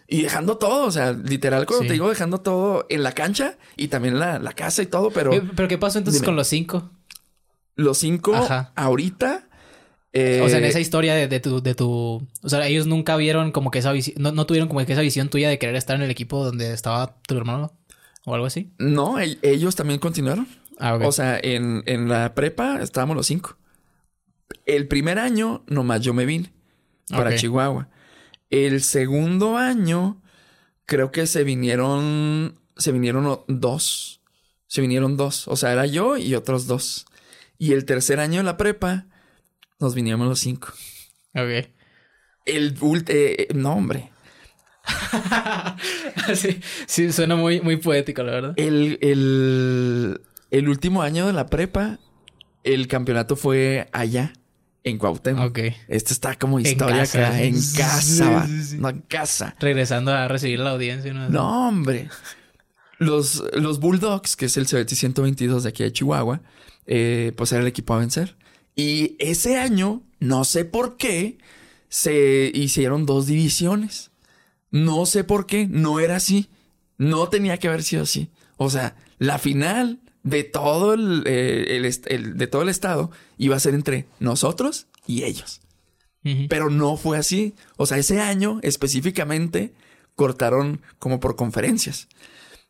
y 0.06 0.22
dejando 0.22 0.56
todo, 0.58 0.86
o 0.86 0.90
sea, 0.90 1.12
literal, 1.12 1.66
cuando 1.66 1.86
te 1.86 1.92
digo 1.92 2.08
dejando 2.08 2.40
todo 2.40 2.86
en 2.88 3.02
la 3.02 3.12
cancha 3.12 3.56
y 3.76 3.88
también 3.88 4.18
la, 4.18 4.38
la 4.38 4.52
casa 4.52 4.82
y 4.82 4.86
todo, 4.86 5.10
pero. 5.10 5.30
¿Pero 5.54 5.68
qué 5.68 5.78
pasó 5.78 5.98
entonces 5.98 6.22
con 6.22 6.34
los 6.36 6.48
cinco? 6.48 6.90
Los 7.76 7.98
cinco, 7.98 8.34
ahorita. 8.74 9.47
O 10.42 10.48
sea, 10.48 10.58
en 10.58 10.64
eh, 10.64 10.68
esa 10.68 10.80
historia 10.80 11.14
de, 11.14 11.40
tu, 11.40 11.62
de 11.62 11.74
tu. 11.74 12.26
O 12.42 12.48
sea, 12.48 12.66
ellos 12.66 12.86
nunca 12.86 13.16
vieron 13.16 13.52
como 13.52 13.70
que 13.70 13.78
esa 13.78 13.92
visión. 13.92 14.22
No, 14.22 14.46
tuvieron 14.46 14.68
como 14.68 14.84
que 14.84 14.92
esa 14.92 15.02
visión 15.02 15.28
tuya 15.28 15.48
de 15.48 15.58
querer 15.58 15.76
estar 15.76 15.96
en 15.96 16.02
el 16.02 16.10
equipo 16.10 16.44
donde 16.44 16.72
estaba 16.72 17.16
tu 17.26 17.36
hermano 17.36 17.72
o 18.24 18.34
algo 18.34 18.46
así. 18.46 18.72
No, 18.78 19.16
ellos 19.18 19.76
también 19.76 20.00
continuaron. 20.00 20.48
Ah, 20.78 20.94
O 21.02 21.12
sea, 21.12 21.38
en, 21.42 21.82
en 21.86 22.08
la 22.08 22.34
prepa 22.34 22.80
estábamos 22.82 23.16
los 23.16 23.26
cinco. 23.26 23.56
El 24.64 24.86
primer 24.88 25.18
año, 25.18 25.64
nomás 25.66 26.00
yo 26.02 26.14
me 26.14 26.24
vine 26.24 26.52
para 27.08 27.34
Chihuahua. 27.34 27.88
El 28.50 28.82
segundo 28.82 29.56
año, 29.56 30.22
creo 30.86 31.10
que 31.10 31.26
se 31.26 31.44
vinieron, 31.44 32.58
se 32.76 32.92
vinieron 32.92 33.40
dos. 33.48 34.20
Se 34.66 34.80
vinieron 34.80 35.16
dos. 35.16 35.48
O 35.48 35.56
sea, 35.56 35.72
era 35.72 35.86
yo 35.86 36.16
y 36.16 36.34
otros 36.34 36.66
dos. 36.66 37.06
Y 37.58 37.72
el 37.72 37.84
tercer 37.84 38.20
año 38.20 38.38
de 38.38 38.44
la 38.44 38.56
prepa, 38.56 39.06
nos 39.80 39.94
vinieron 39.94 40.28
los 40.28 40.40
cinco. 40.40 40.68
Ok. 41.34 41.68
El 42.44 42.76
último... 42.80 43.18
Eh, 43.18 43.48
no, 43.54 43.72
hombre. 43.72 44.10
sí, 46.34 46.60
sí, 46.86 47.12
suena 47.12 47.36
muy, 47.36 47.60
muy 47.60 47.76
poético, 47.76 48.22
la 48.22 48.32
verdad. 48.32 48.54
El, 48.56 48.98
el, 49.02 50.20
el 50.50 50.68
último 50.68 51.02
año 51.02 51.26
de 51.26 51.32
la 51.32 51.46
prepa, 51.46 51.98
el 52.64 52.88
campeonato 52.88 53.36
fue 53.36 53.88
allá 53.92 54.32
en 54.84 54.98
Cuauhtémoc. 54.98 55.50
Ok. 55.50 55.58
Este 55.88 56.12
está 56.12 56.36
como 56.36 56.58
historia 56.60 57.02
acá. 57.02 57.40
En 57.42 57.54
casa, 57.76 58.46
No, 58.78 58.88
en 58.88 59.00
casa. 59.02 59.54
Regresando 59.60 60.12
a 60.12 60.28
recibir 60.28 60.60
la 60.60 60.70
audiencia. 60.70 61.12
No, 61.12 61.68
hombre. 61.68 62.08
Los, 62.98 63.44
los 63.52 63.78
Bulldogs, 63.78 64.36
que 64.36 64.46
es 64.46 64.56
el 64.56 64.66
CBT 64.66 64.94
122 64.94 65.62
de 65.64 65.68
aquí 65.68 65.84
de 65.84 65.92
Chihuahua, 65.92 66.40
eh, 66.86 67.32
pues 67.36 67.52
era 67.52 67.60
el 67.60 67.68
equipo 67.68 67.94
a 67.94 67.98
vencer. 67.98 68.36
Y 68.78 69.16
ese 69.18 69.58
año, 69.58 70.04
no 70.20 70.44
sé 70.44 70.64
por 70.64 70.96
qué, 70.96 71.38
se 71.88 72.52
hicieron 72.54 73.06
dos 73.06 73.26
divisiones. 73.26 74.12
No 74.70 75.04
sé 75.04 75.24
por 75.24 75.46
qué, 75.46 75.66
no 75.66 75.98
era 75.98 76.14
así. 76.14 76.48
No 76.96 77.28
tenía 77.28 77.56
que 77.56 77.66
haber 77.66 77.82
sido 77.82 78.04
así. 78.04 78.30
O 78.56 78.70
sea, 78.70 78.94
la 79.18 79.40
final 79.40 79.98
de 80.22 80.44
todo 80.44 80.94
eh, 81.26 81.90
el, 82.06 82.36
de 82.38 82.46
todo 82.46 82.62
el 82.62 82.68
estado 82.68 83.10
iba 83.36 83.56
a 83.56 83.60
ser 83.60 83.74
entre 83.74 84.06
nosotros 84.20 84.86
y 85.08 85.24
ellos. 85.24 85.60
Pero 86.48 86.70
no 86.70 86.96
fue 86.96 87.18
así. 87.18 87.56
O 87.78 87.86
sea, 87.86 87.98
ese 87.98 88.20
año 88.20 88.60
específicamente 88.62 89.74
cortaron 90.14 90.82
como 91.00 91.18
por 91.18 91.34
conferencias. 91.34 92.06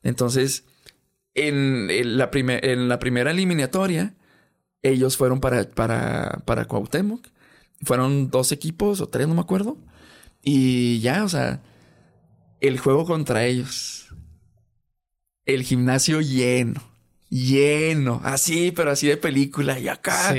Entonces, 0.02 0.64
en, 1.34 2.16
la, 2.16 2.30
en 2.32 2.88
la 2.88 2.98
primera 2.98 3.30
eliminatoria, 3.30 4.14
ellos 4.82 5.16
fueron 5.16 5.40
para, 5.40 5.68
para, 5.70 6.42
para 6.44 6.66
Cuauhtémoc. 6.66 7.26
Fueron 7.82 8.30
dos 8.30 8.52
equipos 8.52 9.00
o 9.00 9.08
tres, 9.08 9.28
no 9.28 9.34
me 9.34 9.40
acuerdo. 9.40 9.76
Y 10.42 11.00
ya, 11.00 11.24
o 11.24 11.28
sea, 11.28 11.62
el 12.60 12.78
juego 12.78 13.04
contra 13.04 13.44
ellos. 13.44 14.14
El 15.46 15.62
gimnasio 15.62 16.20
lleno 16.20 16.82
lleno, 17.30 18.20
así, 18.24 18.72
pero 18.72 18.90
así 18.90 19.06
de 19.06 19.16
película. 19.16 19.78
Y 19.78 19.88
acá 19.88 20.34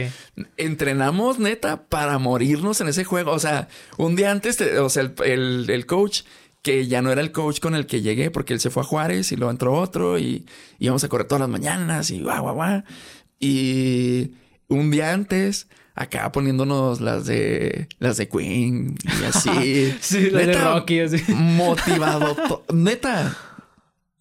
entrenamos 0.57 1.40
neta 1.40 1.86
para 1.88 2.18
morirnos 2.18 2.82
en 2.82 2.88
ese 2.88 3.03
juego. 3.03 3.32
O 3.32 3.40
sea, 3.40 3.68
un 3.98 4.16
día 4.16 4.32
antes, 4.32 4.60
o 4.61 4.90
sea, 4.90 5.11
el, 5.26 5.86
coach, 5.86 6.22
que 6.61 6.88
ya 6.88 7.02
no 7.02 7.11
era 7.11 7.22
el 7.22 7.32
coach 7.32 7.60
con 7.60 7.76
el 7.76 7.86
que 7.86 8.02
llegué, 8.02 8.32
porque 8.32 8.53
él 8.53 8.60
se 8.60 8.70
fue 8.70 8.84
a 8.84 8.86
Juárez 8.86 9.32
y 9.32 9.36
luego 9.36 9.52
entró 9.52 9.74
otro 9.74 10.18
y 10.20 10.45
íbamos 10.80 11.03
a 11.03 11.10
correr 11.10 11.28
todas 11.28 11.41
las 11.41 11.49
mañanas 11.49 12.11
y 12.11 12.22
guau, 12.22 12.44
guau, 12.44 12.56
guau. 12.56 12.84
Y 13.40 14.32
un 14.68 14.91
día 14.91 15.14
antes, 15.14 15.68
acá 15.95 16.32
poniéndonos 16.32 17.02
las 17.02 17.26
de 17.26 17.88
las 17.99 18.18
de 18.18 18.28
Queen 18.28 18.95
y 19.03 19.24
así. 19.26 19.95
sí, 20.02 20.30
las 20.30 20.48
de 20.48 20.53
Rocky, 20.53 20.99
así. 20.99 21.24
Motivado, 21.34 22.36
neta. 22.74 23.38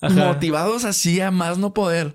Motivados 0.01 0.85
así 0.85 1.20
a 1.20 1.31
más 1.31 1.59
no 1.59 1.74
poder 1.74 2.15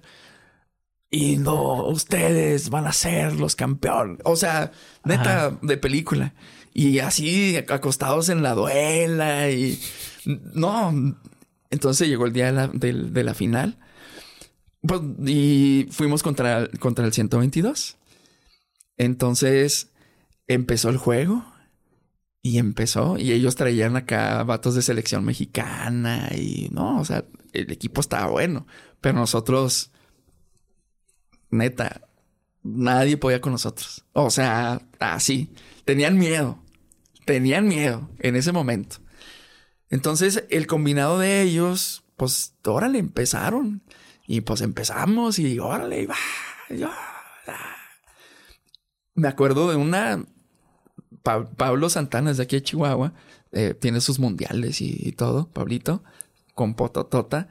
y 1.13 1.37
no, 1.37 1.85
ustedes 1.85 2.71
van 2.71 2.87
a 2.87 2.91
ser 2.91 3.33
los 3.33 3.55
campeones. 3.55 4.17
O 4.23 4.35
sea, 4.35 4.71
neta 5.03 5.55
de 5.61 5.77
película. 5.77 6.33
Y 6.73 6.99
así 6.99 7.55
acostados 7.69 8.29
en 8.29 8.41
la 8.41 8.55
duela 8.55 9.51
y 9.51 9.79
no. 10.25 10.91
Entonces 11.69 12.07
llegó 12.07 12.25
el 12.25 12.33
día 12.33 12.51
de 12.51 13.23
la, 13.23 13.35
final. 13.35 13.77
Pues, 14.87 15.01
y 15.25 15.87
fuimos 15.91 16.23
contra, 16.23 16.67
contra 16.79 17.05
el 17.05 17.13
122. 17.13 17.97
Entonces 18.97 19.91
empezó 20.47 20.89
el 20.89 20.97
juego 20.97 21.45
y 22.41 22.57
empezó. 22.57 23.17
Y 23.17 23.31
ellos 23.31 23.55
traían 23.55 23.95
acá 23.95 24.43
vatos 24.43 24.75
de 24.75 24.81
selección 24.81 25.23
mexicana 25.23 26.29
y 26.35 26.69
no, 26.71 26.99
o 26.99 27.05
sea, 27.05 27.25
el 27.53 27.71
equipo 27.71 28.01
estaba 28.01 28.27
bueno. 28.27 28.67
Pero 29.01 29.19
nosotros 29.19 29.91
neta, 31.49 32.01
nadie 32.63 33.17
podía 33.17 33.41
con 33.41 33.53
nosotros. 33.53 34.05
O 34.13 34.29
sea, 34.29 34.81
así. 34.99 35.49
Tenían 35.85 36.17
miedo. 36.17 36.59
Tenían 37.25 37.67
miedo 37.67 38.09
en 38.19 38.35
ese 38.35 38.51
momento. 38.51 38.97
Entonces, 39.89 40.45
el 40.49 40.67
combinado 40.67 41.19
de 41.19 41.41
ellos, 41.41 42.03
pues, 42.17 42.55
órale, 42.65 42.99
empezaron. 42.99 43.83
Y 44.25 44.41
pues 44.41 44.61
empezamos 44.61 45.39
y 45.39 45.59
órale, 45.59 46.07
va. 46.07 46.15
Me 49.15 49.27
acuerdo 49.27 49.69
de 49.69 49.75
una. 49.75 50.25
Pablo 51.21 51.89
Santana 51.89 52.31
es 52.31 52.37
de 52.37 52.43
aquí 52.43 52.57
de 52.57 52.63
Chihuahua. 52.63 53.13
Eh, 53.51 53.75
tiene 53.75 54.01
sus 54.01 54.19
mundiales 54.19 54.81
y, 54.81 55.11
todo, 55.11 55.49
Pablito, 55.51 56.03
con 56.55 56.73
pototota. 56.73 57.49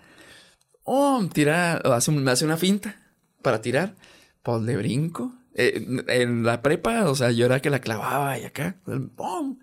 Oh, 0.83 1.25
tira, 1.33 1.75
hace, 1.77 2.13
hace 2.29 2.45
una 2.45 2.57
finta 2.57 2.97
para 3.41 3.61
tirar, 3.61 3.95
pues 4.43 4.63
le 4.63 4.77
brinco. 4.77 5.33
Eh, 5.55 5.87
en 6.09 6.45
la 6.45 6.61
prepa, 6.63 7.09
o 7.09 7.15
sea, 7.15 7.31
yo 7.31 7.47
era 7.47 7.61
que 7.61 7.71
la 7.71 7.81
clavaba 7.81 8.39
y 8.39 8.45
acá, 8.45 8.81
¡pum! 9.15 9.59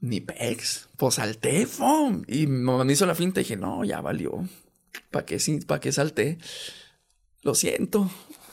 Ni 0.00 0.20
pex, 0.20 0.88
pues 0.96 1.16
salté, 1.16 1.66
¡pum! 1.66 2.22
Y 2.26 2.46
me 2.46 2.92
hizo 2.92 3.04
la 3.04 3.14
finta 3.14 3.40
y 3.40 3.44
dije, 3.44 3.56
no, 3.56 3.84
ya 3.84 4.00
valió. 4.00 4.48
¿Para 5.10 5.24
qué, 5.26 5.38
¿Para 5.66 5.80
qué 5.80 5.92
salté? 5.92 6.38
Lo 7.42 7.54
siento. 7.54 8.10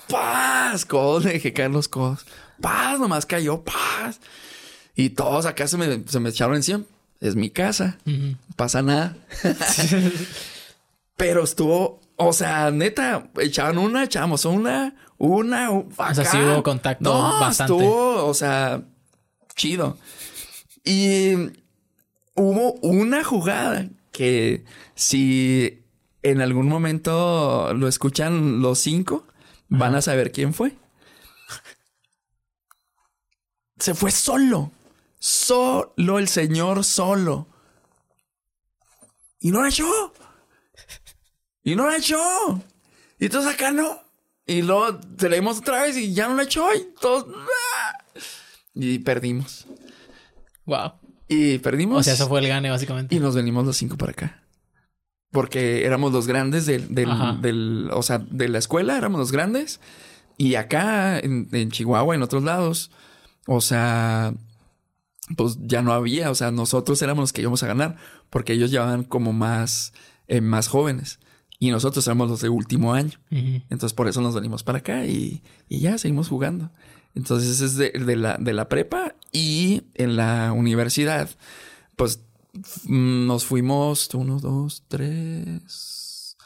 ¡Paz! 0.10 0.86
Codos, 0.86 1.26
le 1.26 1.34
dije 1.34 1.54
caer 1.54 1.72
los 1.72 1.88
codos. 1.88 2.26
¡Paz! 2.60 3.00
Nomás 3.00 3.26
cayó, 3.26 3.64
¡paz! 3.64 4.20
Y 4.96 5.12
todos 5.12 5.46
acá 5.46 5.68
se 5.68 5.78
me, 5.78 6.04
se 6.08 6.20
me 6.20 6.30
echaron 6.30 6.56
encima. 6.56 6.84
Es 7.20 7.36
mi 7.36 7.50
casa. 7.50 7.98
No 8.06 8.38
pasa 8.56 8.82
nada. 8.82 9.16
Pero 11.16 11.44
estuvo 11.44 12.02
o 12.24 12.34
sea, 12.34 12.70
neta, 12.70 13.30
echaban 13.40 13.80
una, 13.80 14.04
echábamos 14.04 14.46
una, 14.46 14.94
una, 15.18 15.72
O 15.72 15.86
sea, 16.14 16.26
sí 16.26 16.38
hubo 16.38 16.62
contacto 16.62 17.12
bastante. 17.40 17.74
Estuvo, 17.74 18.26
o 18.26 18.34
sea, 18.36 18.84
chido. 19.56 19.98
Y 20.84 21.34
hubo 22.36 22.74
una 22.82 23.24
jugada 23.24 23.88
que 24.12 24.66
si 24.94 25.81
en 26.23 26.41
algún 26.41 26.68
momento 26.68 27.73
lo 27.73 27.88
escuchan 27.88 28.61
los 28.61 28.80
cinco, 28.80 29.26
van 29.69 29.95
a 29.95 30.02
saber 30.02 30.31
quién 30.31 30.53
fue. 30.53 30.76
Se 33.80 33.93
fue 33.93 34.11
solo. 34.11 34.72
Solo 35.19 36.19
el 36.19 36.27
señor 36.27 36.84
solo. 36.84 37.48
Y 39.39 39.52
no 39.52 39.60
era 39.60 39.69
yo. 39.69 40.14
Y 41.64 41.76
no 41.76 41.88
la 41.88 41.98
echó. 41.98 42.18
Y 43.19 43.26
entonces 43.26 43.53
acá 43.53 43.72
no. 43.72 44.02
Y 44.45 44.61
luego 44.61 44.99
tenemos 44.99 45.60
otra 45.60 45.84
vez 45.84 45.98
y 45.98 46.14
ya 46.14 46.27
no 46.27 46.35
la 46.35 46.43
echó. 46.43 46.73
Y 46.73 46.93
todos. 46.99 47.26
¡ah! 47.35 48.03
Y 48.73 48.99
perdimos. 48.99 49.68
Wow. 50.65 50.93
Y 51.27 51.60
perdimos. 51.60 51.99
O 51.99 52.03
sea, 52.03 52.14
eso 52.14 52.27
fue 52.27 52.39
el 52.39 52.48
gane, 52.48 52.69
básicamente. 52.69 53.15
Y 53.15 53.19
nos 53.19 53.35
venimos 53.35 53.65
los 53.65 53.77
cinco 53.77 53.98
para 53.98 54.11
acá. 54.11 54.41
Porque 55.32 55.86
éramos 55.86 56.12
los 56.12 56.28
grandes 56.28 56.66
del, 56.66 56.94
del, 56.94 57.90
o 57.91 58.03
sea, 58.03 58.20
de 58.20 58.49
la 58.49 58.58
escuela, 58.58 58.98
éramos 58.98 59.20
los 59.20 59.32
grandes. 59.32 59.80
Y 60.38 60.56
acá, 60.56 61.20
en, 61.20 61.48
en 61.52 61.72
Chihuahua, 61.72 62.16
en 62.16 62.22
otros 62.22 62.44
lados, 62.44 62.91
o 63.48 63.62
sea, 63.62 64.34
pues 65.38 65.58
ya 65.62 65.82
no 65.82 65.94
había, 65.94 66.32
o 66.32 66.36
sea, 66.36 66.52
nosotros 66.52 67.02
éramos 67.02 67.24
los 67.24 67.34
que 67.34 67.41
íbamos 67.41 67.64
a 67.64 67.68
ganar, 67.68 67.95
porque 68.30 68.53
ellos 68.53 68.72
llevaban 68.72 69.03
como 69.03 69.34
más, 69.34 69.94
eh, 70.28 70.41
más 70.41 70.68
jóvenes. 70.68 71.20
Y 71.60 71.70
nosotros 71.70 72.06
éramos 72.08 72.30
los 72.30 72.41
de 72.41 72.49
último 72.49 72.94
año. 72.94 73.20
Entonces 73.30 73.94
por 73.94 74.08
eso 74.08 74.20
nos 74.22 74.34
venimos 74.34 74.64
para 74.64 74.80
acá 74.80 75.06
y, 75.06 75.44
y 75.70 75.80
ya 75.80 75.98
seguimos 75.99 76.28
jugando. 76.28 76.72
Entonces 77.14 77.62
es 77.62 77.76
de, 77.76 77.91
de, 77.91 78.16
la, 78.16 78.38
de 78.38 78.53
la 78.53 78.68
prepa 78.68 79.16
y 79.32 79.84
en 79.94 80.16
la 80.16 80.53
universidad, 80.53 81.30
pues 81.95 82.24
nos 82.86 83.45
fuimos 83.45 84.14
uno, 84.14 84.40
dos, 84.40 84.84
tres, 84.88 86.38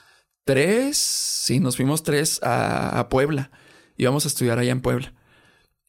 tres, 0.44 0.98
sí, 0.98 1.60
nos 1.60 1.76
fuimos 1.76 2.04
tres 2.04 2.42
a, 2.44 3.00
a 3.00 3.10
Puebla. 3.10 3.52
Íbamos 3.98 4.26
a 4.26 4.28
estudiar 4.28 4.60
allá 4.60 4.72
en 4.72 4.82
Puebla. 4.82 5.14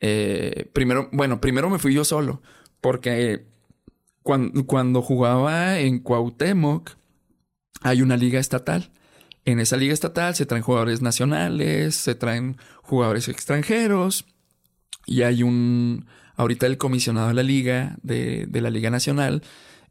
Eh, 0.00 0.70
primero, 0.72 1.08
bueno, 1.12 1.40
primero 1.40 1.70
me 1.70 1.78
fui 1.78 1.94
yo 1.94 2.04
solo, 2.04 2.42
porque 2.80 3.46
cuando, 4.22 4.66
cuando 4.66 5.02
jugaba 5.02 5.78
en 5.78 6.00
Cuauhtémoc 6.00 6.90
hay 7.82 8.02
una 8.02 8.16
liga 8.16 8.40
estatal. 8.40 8.92
En 9.44 9.60
esa 9.60 9.76
liga 9.76 9.94
estatal 9.94 10.34
se 10.34 10.46
traen 10.46 10.64
jugadores 10.64 11.02
nacionales, 11.02 11.94
se 11.94 12.14
traen 12.14 12.56
jugadores 12.82 13.28
extranjeros 13.28 14.26
y 15.06 15.22
hay 15.22 15.42
un, 15.44 16.06
ahorita 16.34 16.66
el 16.66 16.78
comisionado 16.78 17.28
de 17.28 17.34
la 17.34 17.44
liga, 17.44 17.96
de, 18.02 18.46
de 18.46 18.60
la 18.60 18.70
liga 18.70 18.90
nacional, 18.90 19.42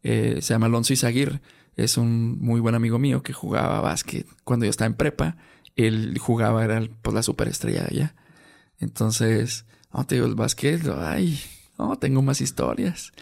eh, 0.08 0.38
se 0.42 0.54
llama 0.54 0.68
Alonso 0.68 0.94
Izaguirre. 0.94 1.42
Es 1.76 1.98
un 1.98 2.40
muy 2.40 2.60
buen 2.62 2.76
amigo 2.76 3.00
mío 3.00 3.24
que 3.24 3.34
jugaba 3.34 3.82
básquet 3.82 4.28
cuando 4.44 4.66
yo 4.66 4.70
estaba 4.70 4.86
en 4.86 4.94
prepa. 4.94 5.36
Él 5.76 6.18
jugaba, 6.20 6.64
era 6.64 6.88
pues, 7.02 7.14
la 7.16 7.24
superestrella 7.24 7.82
de 7.82 7.88
allá. 7.88 8.16
Entonces, 8.80 9.66
no 9.92 10.06
te 10.06 10.16
digo, 10.16 10.28
el 10.28 10.36
básquet, 10.36 10.82
ay, 10.96 11.42
no, 11.80 11.98
tengo 11.98 12.22
más 12.22 12.40
historias. 12.40 13.14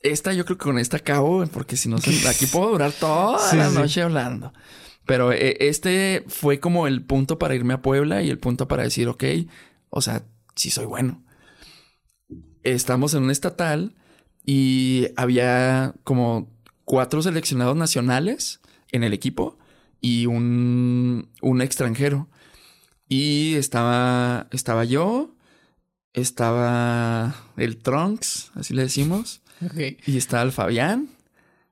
Esta 0.00 0.32
yo 0.32 0.46
creo 0.46 0.56
que 0.56 0.64
con 0.64 0.78
esta 0.78 0.96
acabo, 0.96 1.46
porque 1.48 1.76
si 1.76 1.90
no, 1.90 1.96
aquí 2.28 2.46
puedo 2.46 2.70
durar 2.70 2.92
toda 2.92 3.54
la 3.54 3.68
noche 3.68 4.00
hablando. 4.00 4.54
Pero 5.04 5.30
eh, 5.30 5.58
este 5.60 6.24
fue 6.26 6.58
como 6.58 6.86
el 6.86 7.04
punto 7.04 7.38
para 7.38 7.54
irme 7.54 7.74
a 7.74 7.82
Puebla 7.82 8.22
y 8.22 8.30
el 8.30 8.38
punto 8.38 8.66
para 8.66 8.84
decir, 8.84 9.08
ok, 9.08 9.24
o 9.90 10.00
sea, 10.00 10.24
sí 10.54 10.70
soy 10.70 10.86
bueno. 10.86 11.22
Estamos 12.62 13.12
en 13.12 13.24
un 13.24 13.30
estatal 13.30 13.94
y 14.52 15.06
había 15.14 15.94
como 16.02 16.50
cuatro 16.84 17.22
seleccionados 17.22 17.76
nacionales 17.76 18.60
en 18.90 19.04
el 19.04 19.12
equipo 19.12 19.56
y 20.00 20.26
un, 20.26 21.28
un 21.40 21.62
extranjero. 21.62 22.28
Y 23.08 23.54
estaba, 23.54 24.48
estaba 24.50 24.84
yo, 24.84 25.36
estaba 26.14 27.32
el 27.58 27.76
Trunks, 27.76 28.50
así 28.56 28.74
le 28.74 28.82
decimos. 28.82 29.40
Y 30.04 30.16
estaba 30.16 30.42
el 30.42 30.50
Fabián, 30.50 31.10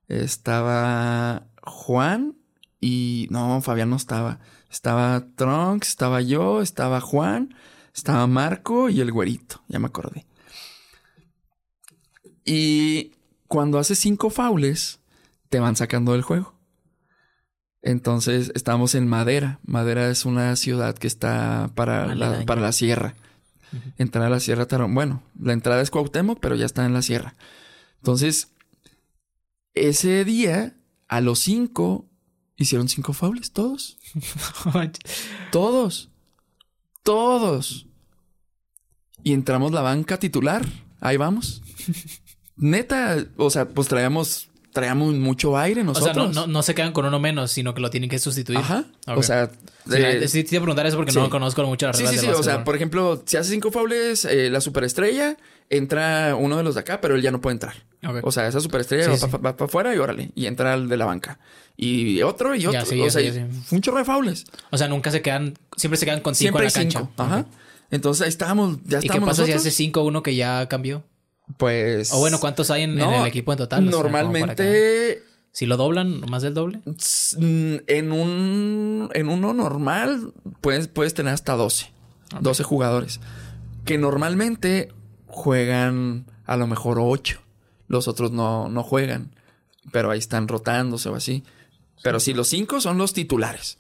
estaba 0.06 1.48
Juan 1.64 2.36
y 2.80 3.26
no, 3.32 3.60
Fabián 3.60 3.90
no 3.90 3.96
estaba. 3.96 4.38
Estaba 4.70 5.26
Trunks, 5.34 5.88
estaba 5.88 6.20
yo, 6.20 6.62
estaba 6.62 7.00
Juan, 7.00 7.56
estaba 7.92 8.28
Marco 8.28 8.88
y 8.88 9.00
el 9.00 9.10
güerito, 9.10 9.62
ya 9.66 9.80
me 9.80 9.86
acordé. 9.86 10.27
Y 12.49 13.12
cuando 13.47 13.79
haces 13.79 13.99
cinco 13.99 14.31
faules, 14.31 15.01
te 15.51 15.61
van 15.61 15.77
sacando 15.77 16.12
del 16.12 16.23
juego. 16.23 16.55
Entonces 17.83 18.51
estamos 18.55 18.95
en 18.95 19.07
Madera. 19.07 19.61
Madera 19.65 20.09
es 20.09 20.25
una 20.25 20.57
ciudad 20.57 20.97
que 20.97 21.09
está 21.09 21.70
para, 21.75 22.15
la, 22.15 22.47
para 22.47 22.62
la 22.62 22.73
sierra. 22.73 23.16
Entrar 23.99 24.25
a 24.25 24.31
la 24.31 24.41
sierra 24.41 24.66
Tarón. 24.66 24.95
Bueno, 24.95 25.23
la 25.39 25.53
entrada 25.53 25.83
es 25.83 25.91
Cuauhtémoc, 25.91 26.41
pero 26.41 26.55
ya 26.55 26.65
está 26.65 26.87
en 26.87 26.95
la 26.95 27.03
sierra. 27.03 27.35
Entonces, 27.99 28.55
ese 29.75 30.25
día, 30.25 30.75
a 31.07 31.20
los 31.20 31.41
cinco, 31.41 32.09
hicieron 32.57 32.89
cinco 32.89 33.12
faules. 33.12 33.53
Todos. 33.53 33.99
todos. 35.53 36.09
Todos. 37.03 37.87
Y 39.23 39.35
entramos 39.35 39.70
la 39.73 39.83
banca 39.83 40.19
titular. 40.19 40.66
Ahí 40.99 41.19
vamos. 41.19 41.62
Neta, 42.59 43.24
o 43.36 43.51
sea, 43.51 43.68
pues 43.68 43.89
traíamos, 43.89 44.48
traíamos 44.72 45.14
mucho 45.14 45.56
aire 45.56 45.85
nosotros. 45.85 46.30
O 46.30 46.32
sea, 46.32 46.47
no, 46.47 46.62
se 46.62 46.74
quedan 46.74 46.93
con 46.93 47.06
uno 47.06 47.18
menos, 47.20 47.51
sino 47.51 47.74
que 47.74 47.80
lo 47.80 47.90
tienen 47.90 48.10
que 48.10 48.18
sustituir. 48.18 48.59
Ajá. 48.59 48.85
O 49.06 49.22
sea... 49.22 49.51
Sí, 50.26 50.44
te 50.44 50.60
preguntar 50.60 50.86
eso 50.86 50.97
porque 50.97 51.12
no 51.12 51.30
conozco 51.30 51.62
mucho 51.64 51.86
las 51.86 51.97
reglas 51.97 52.14
Sí, 52.14 52.20
sí, 52.20 52.26
sí. 52.26 52.32
O 52.32 52.43
sea, 52.43 52.64
por 52.64 52.76
ejemplo, 52.76 53.22
si 53.24 53.36
hace 53.36 53.51
cinco 53.51 53.70
faules, 53.70 54.24
eh, 54.26 54.51
la 54.51 54.60
superestrella, 54.60 55.36
entra 55.70 56.36
uno 56.36 56.59
de 56.59 56.62
los 56.62 56.74
de 56.74 56.80
acá, 56.82 57.01
pero 57.01 57.14
él 57.14 57.22
ya 57.22 57.30
no 57.30 57.40
puede 57.40 57.55
entrar. 57.55 57.74
O 58.22 58.30
sea, 58.30 58.47
esa 58.47 58.60
superestrella 58.60 59.09
va 59.09 59.56
para 59.56 59.64
afuera 59.64 59.94
y 59.94 59.98
órale. 59.98 60.30
Y 60.35 60.47
entra 60.47 60.74
el 60.74 60.89
de 60.89 60.97
la 60.97 61.06
banca. 61.06 61.39
Y 61.76 62.22
otro 62.22 62.55
y 62.55 62.66
otro. 62.66 62.80
o 62.80 63.10
sea, 63.10 63.32
fue 63.64 63.76
un 63.76 63.82
chorro 63.82 63.98
de 63.98 64.05
faules. 64.05 64.44
O 64.70 64.78
sea, 64.78 64.89
nunca 64.89 65.10
se 65.10 65.22
quedan... 65.22 65.55
Siempre 65.76 65.97
se 65.97 66.05
quedan 66.05 66.20
con 66.20 66.35
cinco 66.35 66.59
en 66.59 66.64
la 66.64 66.70
cancha. 66.70 66.98
Cinco. 67.01 67.12
Ajá. 67.16 67.47
Entonces 67.90 68.22
ahí 68.22 68.28
estábamos, 68.28 68.78
ya 68.85 68.98
¿Y 69.02 69.09
qué 69.09 69.20
pasa 69.20 69.47
si 69.47 69.52
hace 69.52 69.70
cinco 69.70 70.02
uno 70.02 70.22
que 70.22 70.35
ya 70.35 70.68
cambió? 70.68 71.05
Pues. 71.57 72.12
O 72.12 72.19
bueno, 72.19 72.39
¿cuántos 72.41 72.70
hay 72.70 72.83
en, 72.83 72.99
el 72.99 73.27
equipo 73.27 73.53
en 73.53 73.59
total? 73.59 73.89
Normalmente. 73.89 75.23
si 75.53 75.66
lo 75.66 75.77
doblan, 75.77 76.20
más 76.29 76.43
del 76.43 76.55
doble. 76.55 76.81
Mm, 77.39 77.77
en 77.87 78.12
un. 78.12 79.11
En 79.15 79.29
uno 79.29 79.55
normal, 79.55 80.33
puedes, 80.61 80.89
puedes 80.89 81.15
tener 81.15 81.33
hasta 81.35 81.55
12. 81.55 81.91
12 82.41 82.62
jugadores. 82.62 83.20
Que 83.85 83.97
normalmente 83.97 84.93
juegan 85.27 86.27
a 86.45 86.57
lo 86.57 86.66
mejor 86.66 86.99
8. 87.01 87.41
Los 87.89 88.07
otros 88.07 88.33
no, 88.33 88.69
no 88.69 88.83
juegan. 88.83 89.35
Pero 89.93 90.11
ahí 90.11 90.19
están 90.19 90.47
rotándose 90.49 91.09
o 91.09 91.15
así. 91.15 91.43
Pero 92.03 92.20
sí, 92.20 92.35
los 92.35 92.49
5 92.49 92.81
son 92.81 92.99
los 92.99 93.15
titulares. 93.15 93.79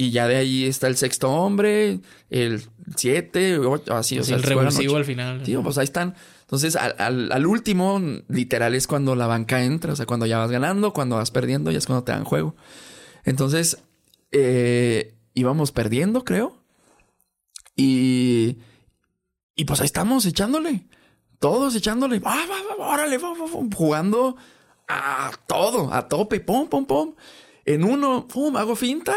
Y 0.00 0.12
ya 0.12 0.26
de 0.26 0.36
ahí 0.36 0.64
está 0.64 0.86
el 0.86 0.96
sexto 0.96 1.30
hombre, 1.30 2.00
el 2.30 2.62
siete, 2.96 3.60
así. 3.90 4.18
o 4.18 4.24
sea, 4.24 4.36
el 4.36 4.42
revulsivo 4.42 4.96
al 4.96 5.04
final. 5.04 5.44
Sí, 5.44 5.54
pues 5.62 5.76
ahí 5.76 5.84
están. 5.84 6.14
Entonces, 6.50 6.74
al, 6.74 7.46
último, 7.46 8.02
literal, 8.26 8.74
es 8.74 8.88
cuando 8.88 9.14
la 9.14 9.28
banca 9.28 9.62
entra. 9.62 9.92
O 9.92 9.96
sea, 9.96 10.04
cuando 10.04 10.26
ya 10.26 10.38
vas 10.38 10.50
ganando, 10.50 10.92
cuando 10.92 11.14
vas 11.14 11.30
perdiendo, 11.30 11.70
ya 11.70 11.78
es 11.78 11.86
cuando 11.86 12.02
te 12.02 12.10
dan 12.10 12.24
juego. 12.24 12.56
Entonces, 13.22 13.78
eh, 14.32 15.14
íbamos 15.34 15.70
perdiendo, 15.70 16.24
creo. 16.24 16.56
Y, 17.76 18.58
y 19.54 19.64
pues 19.64 19.78
ahí 19.80 19.86
estamos 19.86 20.26
echándole. 20.26 20.88
Todos 21.38 21.76
echándole. 21.76 22.20
¡Ah, 22.24 22.44
órale! 22.78 23.16
jugando 23.76 24.34
a 24.88 25.30
todo, 25.46 25.94
a 25.94 26.08
tope. 26.08 26.40
¡Pum, 26.40 26.66
pum, 26.66 26.84
pum! 26.84 27.14
En 27.64 27.84
uno, 27.84 28.26
¡pum! 28.26 28.56
Hago 28.56 28.74
finta. 28.74 29.14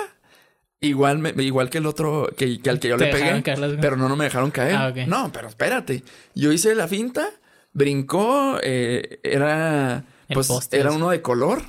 Igual, 0.84 1.42
igual 1.42 1.70
que 1.70 1.78
el 1.78 1.86
otro, 1.86 2.30
que, 2.36 2.60
al 2.68 2.80
que 2.80 2.90
yo 2.90 2.98
le 2.98 3.08
pegué. 3.08 3.42
pero 3.82 3.96
no, 3.96 4.10
no 4.10 4.18
me 4.18 4.26
dejaron 4.26 4.52
caer. 4.52 4.76
Ah, 4.76 4.94
no, 5.08 5.32
pero 5.32 5.48
espérate. 5.48 6.04
Yo 6.36 6.52
hice 6.52 6.76
la 6.76 6.90
finta, 6.90 7.30
brincó, 7.72 8.60
eh, 8.62 9.20
era. 9.24 10.04
Pues 10.34 10.50
era 10.72 10.92
uno 10.92 11.10
de 11.10 11.22
color. 11.22 11.62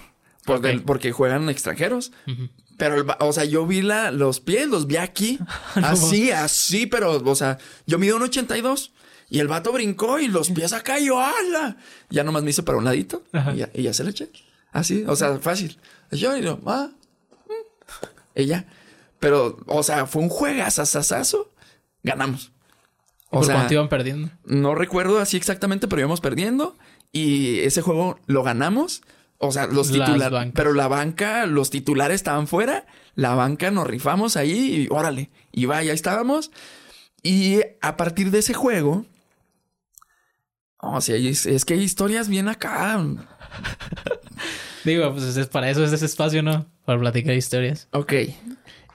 porque 0.84 1.12
juegan 1.12 1.48
extranjeros. 1.48 2.12
Pero, 2.76 3.06
o 3.20 3.32
sea, 3.32 3.44
yo 3.44 3.66
vi 3.68 3.82
la, 3.82 4.10
los 4.10 4.40
pies, 4.40 4.66
los 4.66 4.88
vi 4.88 4.96
aquí. 4.96 5.38
Así, 5.76 6.32
así, 6.32 6.86
pero, 6.86 7.22
o 7.24 7.34
sea, 7.36 7.58
yo 7.86 8.00
mido 8.00 8.16
un 8.16 8.22
82. 8.22 8.92
Y 9.30 9.38
el 9.38 9.46
vato 9.46 9.72
brincó 9.72 10.18
y 10.18 10.26
los 10.26 10.50
pies 10.50 10.72
acá 10.72 10.98
y 10.98 11.06
yo, 11.06 11.20
¡ala! 11.20 11.76
Ya 12.10 12.24
nomás 12.24 12.42
me 12.42 12.50
hice 12.50 12.62
para 12.62 12.78
un 12.78 12.84
ladito 12.84 13.24
y 13.54 13.56
ya, 13.58 13.70
y 13.72 13.82
ya, 13.82 13.94
se 13.94 14.04
le 14.04 14.10
eché. 14.10 14.28
Así, 14.70 15.04
o 15.06 15.16
sea, 15.16 15.38
fácil. 15.38 15.78
Yo 16.10 16.36
y 16.36 16.42
yo, 16.42 16.60
ah, 16.66 16.90
mm". 17.48 18.06
ella. 18.34 18.66
Pero, 19.24 19.56
o 19.68 19.82
sea, 19.82 20.04
fue 20.04 20.20
un 20.20 20.28
juegazazazazo. 20.28 21.50
Ganamos. 22.02 22.52
O 23.30 23.38
¿Por 23.38 23.46
sea, 23.46 23.54
cuánto 23.54 23.72
iban 23.72 23.88
perdiendo? 23.88 24.28
No 24.44 24.74
recuerdo 24.74 25.18
así 25.18 25.38
exactamente, 25.38 25.88
pero 25.88 26.00
íbamos 26.00 26.20
perdiendo. 26.20 26.76
Y 27.10 27.60
ese 27.60 27.80
juego 27.80 28.20
lo 28.26 28.42
ganamos. 28.42 29.00
O 29.38 29.50
sea, 29.50 29.66
los 29.66 29.90
titulares. 29.90 30.52
Pero 30.54 30.74
la 30.74 30.88
banca, 30.88 31.46
los 31.46 31.70
titulares 31.70 32.16
estaban 32.16 32.46
fuera. 32.46 32.84
La 33.14 33.34
banca 33.34 33.70
nos 33.70 33.86
rifamos 33.86 34.36
ahí 34.36 34.82
y 34.82 34.88
órale. 34.90 35.30
Y 35.52 35.64
vaya, 35.64 35.92
ahí 35.92 35.94
estábamos. 35.94 36.50
Y 37.22 37.60
a 37.80 37.96
partir 37.96 38.30
de 38.30 38.40
ese 38.40 38.52
juego. 38.52 39.06
O 40.80 41.00
sea, 41.00 41.16
es, 41.16 41.64
que 41.64 41.72
hay 41.72 41.80
historias 41.80 42.28
bien 42.28 42.48
acá. 42.48 43.02
Digo, 44.84 45.10
pues 45.14 45.34
es 45.34 45.46
para 45.46 45.70
eso 45.70 45.82
es 45.82 45.94
ese 45.94 46.04
espacio, 46.04 46.42
¿no? 46.42 46.66
Para 46.84 47.00
platicar 47.00 47.34
historias. 47.34 47.88
Ok 47.92 48.12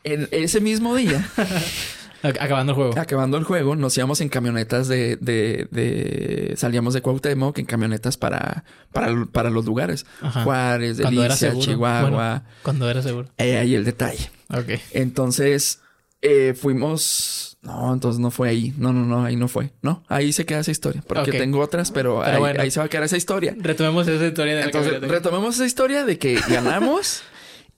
en 0.04 0.28
ese 0.32 0.62
mismo 0.62 0.96
día. 0.96 1.28
Acabando 2.22 2.74
el 2.74 2.76
juego. 2.76 3.00
Acabando 3.00 3.38
el 3.38 3.46
juego, 3.46 3.76
nos 3.76 3.98
íbamos 3.98 4.20
en 4.20 4.30
camionetas 4.30 4.88
de, 4.88 5.16
de, 5.16 6.54
salíamos 6.58 6.94
de 6.94 7.02
Cuauhtémoc 7.02 7.58
en 7.60 7.66
camionetas 7.66 8.18
para, 8.18 8.66
para, 8.92 9.50
los 9.50 9.66
lugares. 9.66 10.06
Juárez, 10.44 10.98
Delicia, 10.98 11.58
Chihuahua. 11.58 12.44
cuando 12.62 12.90
era 12.90 13.02
seguro. 13.02 13.30
Eh, 13.38 13.58
ahí 13.58 13.74
el 13.74 13.86
detalle. 13.86 14.30
Ok. 14.50 14.82
Entonces, 14.92 15.80
eh, 16.22 16.54
fuimos 16.60 17.50
no, 17.62 17.94
entonces 17.94 18.20
no 18.20 18.32
fue 18.32 18.50
ahí. 18.50 18.74
No, 18.78 18.94
no, 18.94 19.06
no, 19.06 19.26
ahí 19.26 19.36
no 19.36 19.48
fue. 19.50 19.72
No, 19.82 20.04
ahí 20.08 20.32
se 20.32 20.46
queda 20.46 20.60
esa 20.60 20.72
historia. 20.72 21.04
Porque 21.06 21.32
tengo 21.32 21.60
otras, 21.60 21.92
pero, 21.92 22.24
ahí, 22.24 22.72
se 22.72 22.80
va 22.80 22.86
a 22.86 22.90
quedar 22.90 23.04
esa 23.04 23.18
historia. 23.18 23.56
Retomemos 23.58 24.08
esa 24.08 24.26
historia 24.26 24.56
de 24.56 24.64
Entonces, 24.64 25.02
retomemos 25.02 25.56
esa 25.56 25.66
historia 25.66 26.06
de 26.06 26.18
que 26.18 26.40
ganamos 26.50 27.22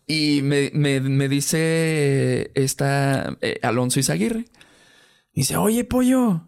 y 0.07 0.41
me, 0.41 1.29
dice 1.29 2.51
esta 2.55 3.37
eh, 3.41 3.59
Alonso 3.63 3.99
Izaguirre. 3.99 4.45
Dice, 5.33 5.57
oye, 5.57 5.83
pollo. 5.83 6.47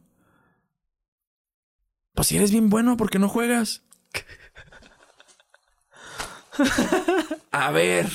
Pues 2.14 2.28
si 2.28 2.38
eres 2.38 2.52
bien 2.52 2.70
bueno, 2.70 2.98
¿por 2.98 3.10
qué 3.10 3.20
no 3.20 3.30
juegas? 3.30 3.84
a 7.52 7.72
ver. 7.72 8.10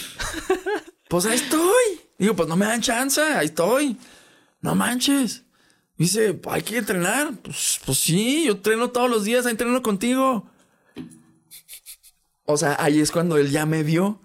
Pues 1.08 1.26
ahí 1.26 1.36
estoy. 1.36 2.00
Digo, 2.18 2.36
pues 2.36 2.48
no 2.48 2.56
me 2.56 2.66
dan 2.66 2.82
chance, 2.82 3.20
ahí 3.20 3.46
estoy. 3.46 3.96
No 4.60 4.74
manches. 4.74 5.44
Dice, 5.96 6.40
hay 6.48 6.62
que 6.62 6.78
entrenar. 6.78 7.32
Pues, 7.42 7.80
pues 7.84 7.98
sí, 7.98 8.44
yo 8.46 8.52
entreno 8.52 8.90
todos 8.90 9.10
los 9.10 9.24
días, 9.24 9.46
ahí 9.46 9.52
entreno 9.52 9.82
contigo. 9.82 10.48
O 12.44 12.56
sea, 12.56 12.76
ahí 12.78 13.00
es 13.00 13.10
cuando 13.10 13.36
él 13.36 13.50
ya 13.50 13.66
me 13.66 13.82
vio. 13.82 14.20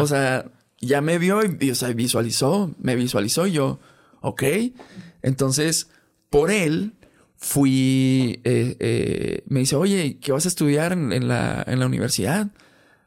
O 0.00 0.06
sea, 0.06 0.50
ya 0.80 1.00
me 1.00 1.18
vio 1.18 1.40
y, 1.60 1.70
o 1.70 1.74
sea, 1.74 1.88
visualizó, 1.92 2.74
me 2.78 2.96
visualizó 2.96 3.46
y 3.46 3.52
yo, 3.52 3.80
ok. 4.20 4.42
Entonces, 5.22 5.88
por 6.30 6.50
él, 6.50 6.94
fui, 7.36 8.40
eh, 8.44 8.76
eh, 8.80 9.42
me 9.46 9.60
dice, 9.60 9.76
oye, 9.76 10.18
¿qué 10.20 10.32
vas 10.32 10.44
a 10.44 10.48
estudiar 10.48 10.92
en, 10.92 11.28
la, 11.28 11.64
en 11.66 11.80
la 11.80 11.86
universidad? 11.86 12.48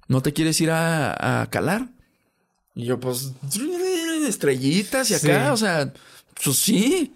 ¿No 0.07 0.21
te 0.21 0.33
quieres 0.33 0.59
ir 0.61 0.71
a, 0.71 1.41
a 1.41 1.49
calar? 1.49 1.89
Y 2.75 2.85
yo, 2.85 2.99
pues, 2.99 3.33
estrellitas 4.27 5.11
y 5.11 5.13
acá, 5.15 5.53
o 5.53 5.57
sea, 5.57 5.93
pues 6.43 6.57
sí. 6.57 7.13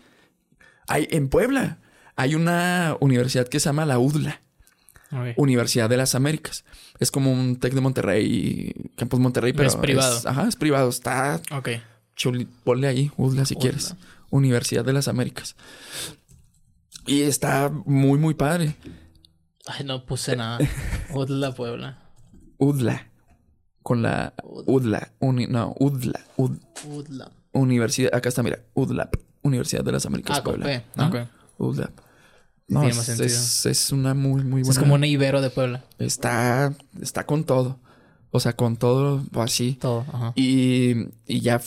Hay, 0.88 1.08
en 1.12 1.30
Puebla 1.30 1.80
hay 2.16 2.36
una 2.36 2.96
universidad 3.00 3.48
que 3.48 3.60
se 3.60 3.70
llama 3.70 3.86
la 3.86 4.00
UDLA. 4.00 4.42
Universidad 5.38 5.90
de 5.90 5.98
las 5.98 6.16
Américas. 6.16 6.66
Es 7.00 7.12
como 7.12 7.32
un 7.32 7.58
Tec 7.58 7.74
de 7.74 7.82
Monterrey, 7.82 8.74
Campus 8.96 9.20
Monterrey, 9.20 9.54
pero 9.54 9.68
es 9.68 9.76
privado. 9.76 10.22
ajá, 10.26 10.48
es 10.48 10.56
privado. 10.56 10.90
Está 10.90 11.42
Ok. 11.52 11.70
Chuli, 12.16 12.46
ponle 12.64 12.88
ahí, 12.88 13.12
UDLA 13.18 13.46
si 13.46 13.56
quieres. 13.56 13.96
Universidad 14.30 14.86
de 14.86 14.94
las 14.94 15.08
Américas. 15.08 15.56
Y 17.06 17.22
está 17.22 17.70
muy, 17.86 18.18
muy 18.18 18.34
padre. 18.34 18.76
Ay, 19.68 19.86
no 19.86 20.06
puse 20.06 20.36
nada. 20.36 20.60
UDLA 21.14 21.54
Puebla. 21.54 22.00
UDLA 22.58 23.12
con 23.86 24.02
la 24.02 24.34
UDLA. 24.44 25.12
no, 25.22 25.76
UDLA, 25.80 26.20
UDLA. 26.38 27.32
Universidad, 27.52 28.16
acá 28.16 28.30
está, 28.30 28.42
mira, 28.42 28.58
UDLAP. 28.74 29.16
Universidad 29.44 29.84
de 29.84 29.92
las 29.92 30.08
Américas 30.08 30.40
ah, 30.40 30.44
Puebla. 30.44 30.84
Okay. 30.98 31.28
UDLAP. 31.60 31.92
No, 32.68 32.84
es, 32.84 33.66
es, 33.66 33.92
una 33.92 34.14
muy, 34.16 34.44
muy 34.44 34.62
buena. 34.62 34.72
Es 34.72 34.80
como 34.80 34.96
un 34.96 35.04
Ibero 35.04 35.42
de 35.42 35.52
Puebla. 35.52 35.86
Está, 36.00 36.74
está 37.00 37.26
con 37.26 37.44
todo. 37.44 37.80
O 38.32 38.40
sea, 38.40 38.54
con 38.54 38.76
todo 38.76 39.24
así. 39.36 39.74
Todo, 39.80 40.06
ajá. 40.12 40.34
Y, 40.36 41.10
y 41.28 41.42
ya, 41.42 41.62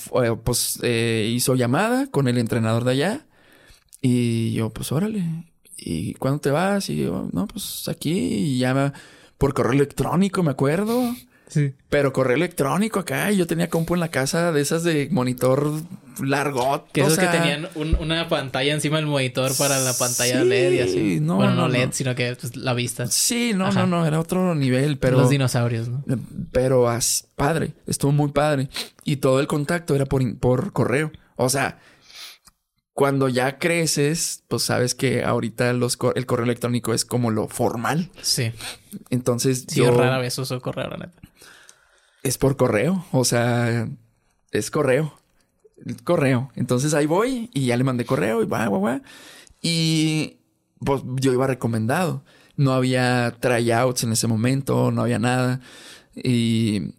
pues, 0.45 0.81
eh, 0.83 1.31
hizo 1.33 1.55
llamada 1.55 2.09
con 2.09 2.27
el 2.27 2.37
entrenador 2.37 2.85
de 2.85 2.93
allá. 2.93 3.27
Y 4.03 4.53
yo, 4.53 4.71
pues, 4.71 4.91
órale. 4.91 5.47
¿Y 5.77 6.15
cuándo 6.15 6.41
te 6.41 6.51
vas? 6.51 6.91
Y 6.91 6.97
yo, 6.97 7.29
no, 7.33 7.47
pues, 7.47 7.89
aquí. 7.89 8.11
Y 8.11 8.59
llama 8.59 8.93
por 9.39 9.55
correo 9.55 9.73
electrónico, 9.73 10.43
me 10.43 10.51
acuerdo. 10.51 11.15
Sí. 11.49 11.75
Pero 11.89 12.13
correo 12.13 12.37
electrónico 12.37 13.01
acá. 13.01 13.31
Yo 13.31 13.47
tenía 13.47 13.69
compu 13.69 13.95
en 13.95 14.01
la 14.01 14.09
casa 14.09 14.53
de 14.53 14.61
esas 14.61 14.85
de 14.85 15.09
monitor 15.11 15.73
largo. 16.23 16.87
Que 16.93 17.01
esos 17.01 17.19
que 17.19 17.27
tenían 17.27 17.69
una 17.75 18.29
pantalla 18.29 18.73
encima 18.73 18.99
del 18.99 19.07
monitor 19.07 19.57
para 19.57 19.79
la 19.79 19.95
pantalla 19.95 20.45
LED 20.45 20.73
y 20.73 20.81
así. 20.81 21.21
No, 21.21 21.37
bueno, 21.37 21.55
no, 21.55 21.69
LED, 21.69 21.91
sino 21.93 22.15
que 22.15 22.37
pues, 22.37 22.57
la 22.57 22.75
vista. 22.75 23.07
Sí, 23.07 23.53
no, 23.55 23.73
no, 23.73 23.87
no. 23.87 24.07
Era 24.07 24.21
otro 24.21 24.55
nivel, 24.55 24.99
pero... 24.99 25.19
Los 25.19 25.31
dinosaurios, 25.31 25.89
¿no? 25.89 26.05
Pero 26.53 26.87
padre. 27.37 27.73
Estuvo 27.87 28.13
muy 28.13 28.31
padre. 28.31 28.69
Y 29.05 29.17
todo 29.17 29.41
el 29.41 29.47
contacto 29.47 29.95
era 29.95 30.07
por, 30.07 30.37
por 30.39 30.73
correo. 30.73 31.11
O 31.37 31.49
sea... 31.49 31.79
Cuando 32.99 33.29
ya 33.29 33.61
creces, 33.61 34.43
pues 34.49 34.65
sabes 34.65 34.97
que 34.97 35.23
ahorita 35.23 35.73
los 35.73 35.97
el 36.17 36.27
correo 36.27 36.45
electrónico 36.45 36.93
es 36.93 37.05
como 37.05 37.31
lo 37.31 37.47
formal. 37.47 38.11
Sí. 38.23 38.51
Entonces 39.09 39.67
sí, 39.69 39.79
yo... 39.79 39.97
rara 39.97 40.19
vez 40.19 40.37
uso 40.37 40.61
correo, 40.61 40.89
la 40.89 40.97
neta. 40.97 41.21
Es 42.25 42.39
por 42.39 42.57
correo. 42.57 43.07
O 43.13 43.25
sea, 43.25 43.89
es 44.51 44.73
correo. 44.73 45.17
Correo. 46.03 46.51
Entonces 46.57 46.93
ahí 46.93 47.07
voy 47.07 47.51
y 47.55 47.67
ya 47.67 47.77
le 47.77 47.85
mandé 47.85 48.05
correo 48.05 48.43
y 48.43 48.47
va, 48.47 48.69
va, 48.69 48.79
va. 48.81 49.03
Y 49.63 50.39
pues 50.81 51.03
yo 51.21 51.33
iba 51.33 51.47
recomendado. 51.47 52.25
No 52.57 52.73
había 52.73 53.37
tryouts 53.39 54.03
en 54.03 54.11
ese 54.11 54.27
momento, 54.27 54.91
no 54.91 55.03
había 55.03 55.21
nada. 55.21 55.61
Y 56.17 56.95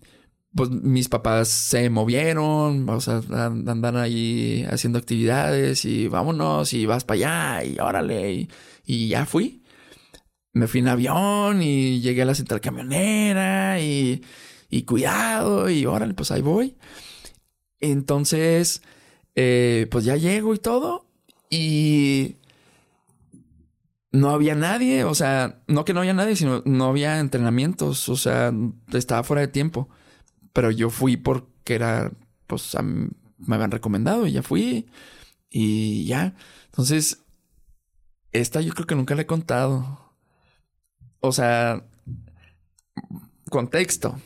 pues 0.55 0.69
mis 0.71 1.09
papás 1.09 1.47
se 1.49 1.89
movieron, 1.89 2.89
o 2.89 2.99
sea, 3.01 3.21
andan 3.31 3.97
ahí 3.97 4.65
haciendo 4.69 4.99
actividades 4.99 5.85
y 5.85 6.07
vámonos 6.07 6.73
y 6.73 6.85
vas 6.85 7.03
para 7.03 7.59
allá 7.59 7.65
y 7.65 7.79
órale. 7.79 8.47
Y, 8.85 9.07
ya 9.09 9.25
fui. 9.25 9.63
Me 10.53 10.67
fui 10.67 10.79
en 10.81 10.87
avión 10.87 11.61
y 11.61 12.01
llegué 12.01 12.23
a 12.23 12.25
la 12.25 12.35
central 12.35 12.61
camionera 12.61 13.79
y, 13.79 14.23
y 14.69 14.83
cuidado 14.83 15.69
y 15.69 15.85
órale, 15.85 16.13
pues 16.15 16.31
ahí 16.31 16.41
voy. 16.41 16.75
Entonces, 17.79 18.81
eh, 19.35 19.87
pues 19.91 20.05
ya 20.05 20.15
llego 20.17 20.53
y 20.55 20.59
todo 20.59 21.05
y 21.49 22.37
no 24.11 24.31
había 24.31 24.55
nadie, 24.55 25.03
o 25.03 25.13
sea, 25.13 25.61
no 25.67 25.85
que 25.85 25.93
no 25.93 25.99
había 25.99 26.13
nadie, 26.13 26.35
sino 26.35 26.63
no 26.65 26.87
había 26.87 27.19
entrenamientos, 27.19 28.09
o 28.09 28.15
sea, 28.15 28.51
estaba 28.91 29.23
fuera 29.23 29.41
de 29.41 29.47
tiempo. 29.47 29.89
Pero 30.53 30.71
yo 30.71 30.89
fui 30.89 31.17
porque 31.17 31.75
era, 31.75 32.11
pues 32.47 32.75
me 33.37 33.55
habían 33.55 33.71
recomendado 33.71 34.27
y 34.27 34.33
ya 34.33 34.43
fui 34.43 34.87
y 35.49 36.05
ya. 36.05 36.35
Entonces, 36.65 37.25
esta 38.31 38.61
yo 38.61 38.73
creo 38.73 38.87
que 38.87 38.95
nunca 38.95 39.15
le 39.15 39.23
he 39.23 39.27
contado. 39.27 40.15
O 41.19 41.31
sea, 41.31 41.85
contexto. 43.49 44.19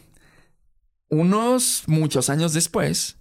Unos 1.10 1.84
muchos 1.88 2.30
años 2.30 2.54
después, 2.54 3.18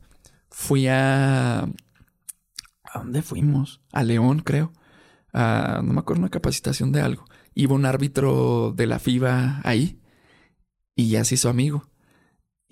fui 0.50 0.86
a... 0.88 1.62
¿A 1.62 2.98
dónde 2.98 3.22
fuimos? 3.22 3.80
A 3.92 4.02
León, 4.02 4.40
creo. 4.40 4.72
no 5.32 5.82
me 5.82 6.00
acuerdo, 6.00 6.20
una 6.20 6.30
capacitación 6.30 6.92
de 6.92 7.00
algo. 7.00 7.24
Iba 7.54 7.74
un 7.74 7.86
árbitro 7.86 8.72
de 8.74 8.86
la 8.86 8.98
FIBA 8.98 9.60
ahí 9.64 10.00
y 10.94 11.10
ya 11.10 11.24
se 11.24 11.34
hizo 11.34 11.48
amigo. 11.48 11.88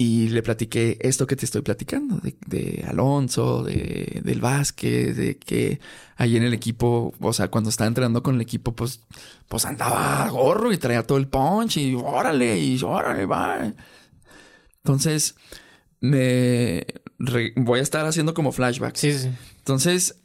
Y 0.02 0.31
le 0.31 0.43
platiqué 0.43 0.97
esto 1.02 1.27
que 1.27 1.36
te 1.36 1.44
estoy 1.44 1.60
platicando, 1.60 2.22
de, 2.47 2.86
Alonso, 2.89 3.62
de, 3.62 4.22
del 4.24 4.40
Vázquez, 4.40 5.14
de 5.14 5.36
que 5.36 5.78
ahí 6.16 6.39
en 6.39 6.43
el 6.43 6.55
equipo, 6.55 7.12
o 7.20 7.32
sea, 7.35 7.48
cuando 7.48 7.68
estaba 7.68 7.86
entrenando 7.86 8.22
con 8.22 8.36
el 8.36 8.40
equipo, 8.40 8.72
pues, 8.72 9.01
pues 9.47 9.66
andaba 9.66 10.27
gorro 10.31 10.72
y 10.72 10.78
traía 10.78 11.06
todo 11.06 11.18
el 11.18 11.28
punch 11.28 11.77
y 11.77 11.94
órale, 11.94 12.59
y 12.59 12.82
órale, 12.82 13.27
va. 13.27 13.74
Entonces, 14.82 15.35
me 16.01 16.86
voy 17.56 17.81
a 17.81 17.82
estar 17.82 18.06
haciendo 18.06 18.32
como 18.32 18.52
flashbacks. 18.52 19.01
Sí, 19.01 19.12
sí. 19.12 19.28
Entonces, 19.59 20.16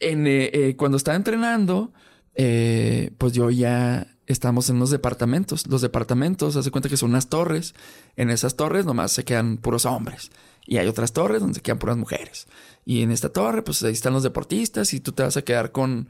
en, 0.00 0.26
eh, 0.26 0.50
eh, 0.52 0.74
cuando 0.76 0.96
estaba 0.96 1.16
entrenando, 1.16 1.92
eh, 2.34 3.12
pues 3.16 3.32
yo 3.32 3.48
ya 3.50 4.08
estamos 4.32 4.70
en 4.70 4.78
los 4.78 4.90
departamentos. 4.90 5.66
Los 5.66 5.82
departamentos, 5.82 6.56
hace 6.56 6.70
cuenta 6.70 6.88
que 6.88 6.96
son 6.96 7.10
unas 7.10 7.28
torres. 7.28 7.74
En 8.16 8.30
esas 8.30 8.56
torres 8.56 8.86
nomás 8.86 9.12
se 9.12 9.24
quedan 9.24 9.56
puros 9.56 9.86
hombres. 9.86 10.30
Y 10.66 10.78
hay 10.78 10.86
otras 10.86 11.12
torres 11.12 11.40
donde 11.40 11.56
se 11.56 11.62
quedan 11.62 11.78
puras 11.78 11.96
mujeres. 11.96 12.46
Y 12.84 13.02
en 13.02 13.10
esta 13.10 13.30
torre, 13.30 13.62
pues 13.62 13.82
ahí 13.82 13.92
están 13.92 14.12
los 14.12 14.22
deportistas 14.22 14.94
y 14.94 15.00
tú 15.00 15.12
te 15.12 15.22
vas 15.22 15.36
a 15.36 15.42
quedar 15.42 15.72
con, 15.72 16.08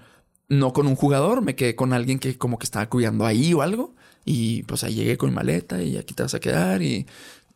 no 0.49 0.73
con 0.73 0.87
un 0.87 0.97
jugador, 0.97 1.43
me 1.43 1.55
quedé 1.57 1.75
con 1.75 1.93
alguien 1.93 2.19
que 2.19 2.37
como 2.37 2.59
que 2.59 2.65
estaba 2.65 2.89
cuidando 2.89 3.27
ahí 3.27 3.55
o 3.55 3.63
algo. 3.63 3.95
Y 4.25 4.65
pues 4.65 4.85
ahí 4.85 4.95
llegué 4.95 5.17
con 5.17 5.31
mi 5.31 5.37
maleta 5.37 5.83
y 5.83 5.97
aquí 5.97 6.15
te 6.15 6.23
vas 6.23 6.35
a 6.35 6.41
quedar 6.41 6.83
y 6.83 7.07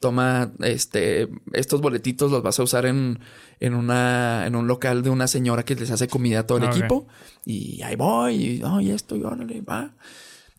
toma 0.00 0.52
este 0.60 1.30
estos 1.52 1.80
boletitos 1.80 2.30
los 2.30 2.42
vas 2.42 2.58
a 2.58 2.62
usar 2.62 2.84
en, 2.84 3.20
en 3.58 3.74
una 3.74 4.46
en 4.46 4.54
un 4.54 4.66
local 4.66 5.02
de 5.02 5.08
una 5.08 5.26
señora 5.26 5.64
que 5.64 5.74
les 5.76 5.90
hace 5.90 6.08
comida 6.08 6.40
a 6.40 6.46
todo 6.46 6.58
el 6.58 6.64
equipo 6.64 7.06
y 7.46 7.80
ahí 7.80 7.96
voy 7.96 8.34
y, 8.34 8.62
oh, 8.64 8.82
y 8.82 8.90
esto 8.90 9.16
y 9.16 9.22
órale 9.22 9.62
va 9.62 9.94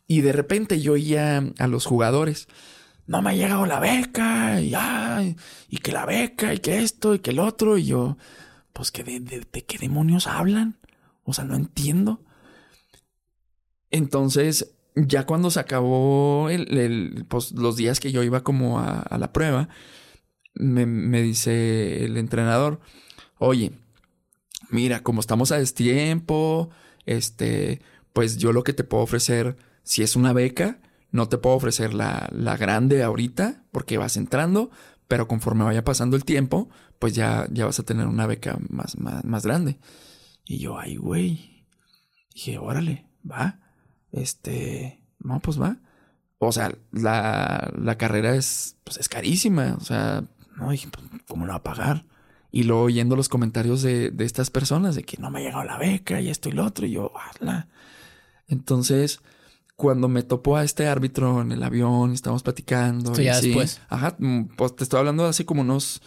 y 0.07 0.21
de 0.21 0.31
repente 0.31 0.79
yo 0.79 0.93
oía 0.93 1.43
a 1.57 1.67
los 1.67 1.85
jugadores, 1.85 2.47
no 3.07 3.21
me 3.21 3.31
ha 3.31 3.33
llegado 3.33 3.65
la 3.65 3.79
beca, 3.79 4.61
y, 4.61 4.73
y 5.69 5.77
que 5.77 5.91
la 5.91 6.05
beca, 6.05 6.53
y 6.53 6.59
que 6.59 6.79
esto, 6.79 7.15
y 7.15 7.19
que 7.19 7.31
el 7.31 7.39
otro, 7.39 7.77
y 7.77 7.85
yo, 7.85 8.17
pues, 8.73 8.91
que 8.91 9.03
de, 9.03 9.45
qué 9.67 9.77
demonios 9.77 10.27
hablan? 10.27 10.77
O 11.23 11.33
sea, 11.33 11.45
no 11.45 11.55
entiendo. 11.55 12.23
Entonces, 13.91 14.75
ya 14.95 15.25
cuando 15.25 15.51
se 15.51 15.59
acabó 15.59 16.49
el, 16.49 17.25
pues, 17.29 17.51
los 17.51 17.77
días 17.77 17.99
que 17.99 18.11
yo 18.11 18.23
iba 18.23 18.43
como 18.43 18.79
a, 18.79 19.17
la 19.17 19.31
prueba, 19.33 19.69
me, 20.53 20.85
me 20.85 21.21
dice 21.21 22.05
el 22.05 22.17
entrenador, 22.17 22.79
oye, 23.37 23.71
mira, 24.69 25.03
como 25.03 25.19
estamos 25.19 25.51
a 25.51 25.57
destiempo, 25.57 26.69
este, 27.05 27.81
pues 28.13 28.37
yo 28.37 28.53
lo 28.53 28.63
que 28.63 28.73
te 28.73 28.83
puedo 28.83 29.03
ofrecer, 29.03 29.57
si 29.85 30.03
es 30.03 30.17
una 30.17 30.33
beca, 30.33 30.79
no 31.11 31.29
te 31.29 31.37
puedo 31.37 31.55
ofrecer 31.55 31.93
la, 31.93 32.27
la 32.33 32.57
grande 32.57 33.03
ahorita 33.03 33.63
porque 33.71 33.97
vas 33.97 34.17
entrando, 34.17 34.71
pero 35.07 35.27
conforme 35.29 35.63
vaya 35.63 35.83
pasando 35.83 36.17
el 36.17 36.25
tiempo, 36.25 36.69
pues 36.99 37.13
ya, 37.13 37.47
ya 37.51 37.65
vas 37.65 37.79
a 37.79 37.83
tener 37.83 38.07
una 38.07 38.27
beca 38.27 38.57
más, 38.69 38.97
más, 38.97 39.23
más 39.23 39.45
grande. 39.45 39.79
Y 40.43 40.59
yo, 40.59 40.77
ay, 40.77 40.97
güey. 40.97 41.65
Dije, 42.33 42.57
órale, 42.57 43.05
va. 43.29 43.59
Este, 44.11 45.01
no, 45.19 45.39
pues 45.39 45.61
va. 45.61 45.77
O 46.37 46.51
sea, 46.51 46.75
la, 46.91 47.71
la 47.77 47.97
carrera 47.97 48.35
es, 48.35 48.77
pues 48.83 48.97
es 48.97 49.07
carísima. 49.07 49.75
O 49.79 49.83
sea, 49.83 50.23
no, 50.57 50.71
dije, 50.71 50.89
pues, 50.91 51.05
¿cómo 51.27 51.45
lo 51.45 51.53
va 51.53 51.59
a 51.59 51.63
pagar? 51.63 52.05
Y 52.51 52.63
luego 52.63 52.83
oyendo 52.83 53.15
los 53.15 53.29
comentarios 53.29 53.81
de, 53.81 54.11
de, 54.11 54.25
estas 54.25 54.49
personas 54.49 54.95
de 54.95 55.03
que 55.03 55.17
no 55.17 55.29
me 55.29 55.39
ha 55.39 55.43
llegado 55.43 55.63
la 55.63 55.77
beca 55.77 56.21
y 56.21 56.29
esto 56.29 56.49
y 56.49 56.53
lo 56.53 56.65
otro. 56.65 56.85
Y 56.85 56.91
yo, 56.91 57.11
¡Hala! 57.15 57.67
Entonces, 58.47 59.21
cuando 59.75 60.07
me 60.07 60.23
topó 60.23 60.55
a 60.57 60.63
este 60.63 60.87
árbitro 60.87 61.41
en 61.41 61.51
el 61.51 61.61
avión, 61.61 62.13
estábamos 62.13 62.43
platicando. 62.43 63.11
Esto 63.11 63.21
ya 63.21 63.39
después. 63.41 63.81
Ajá, 63.89 64.15
mm, 64.17 64.55
pues 64.55 64.75
te 64.75 64.83
estoy 64.83 64.99
hablando 64.99 65.23
de 65.23 65.29
hace 65.29 65.45
como 65.45 65.61
unos, 65.61 66.01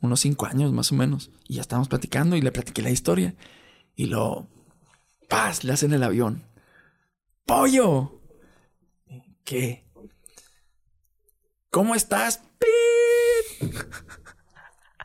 unos 0.00 0.20
cinco 0.20 0.46
años 0.46 0.72
más 0.72 0.92
o 0.92 0.94
menos. 0.94 1.30
Y 1.48 1.54
ya 1.54 1.62
estábamos 1.62 1.88
platicando 1.88 2.36
y 2.36 2.42
le 2.42 2.52
platiqué 2.52 2.82
la 2.82 2.90
historia. 2.90 3.34
Y 3.96 4.06
lo, 4.06 4.48
paz, 5.28 5.64
le 5.64 5.72
hacen 5.72 5.92
el 5.94 6.02
avión. 6.02 6.44
¡Pollo! 7.46 8.20
¿Qué? 9.44 9.84
¿Cómo 11.70 11.94
estás? 11.94 12.42
¡Pip! 13.58 13.72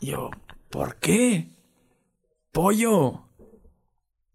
Yo, 0.02 0.30
¿por 0.70 0.98
qué? 0.98 1.58
Pollo. 2.52 3.30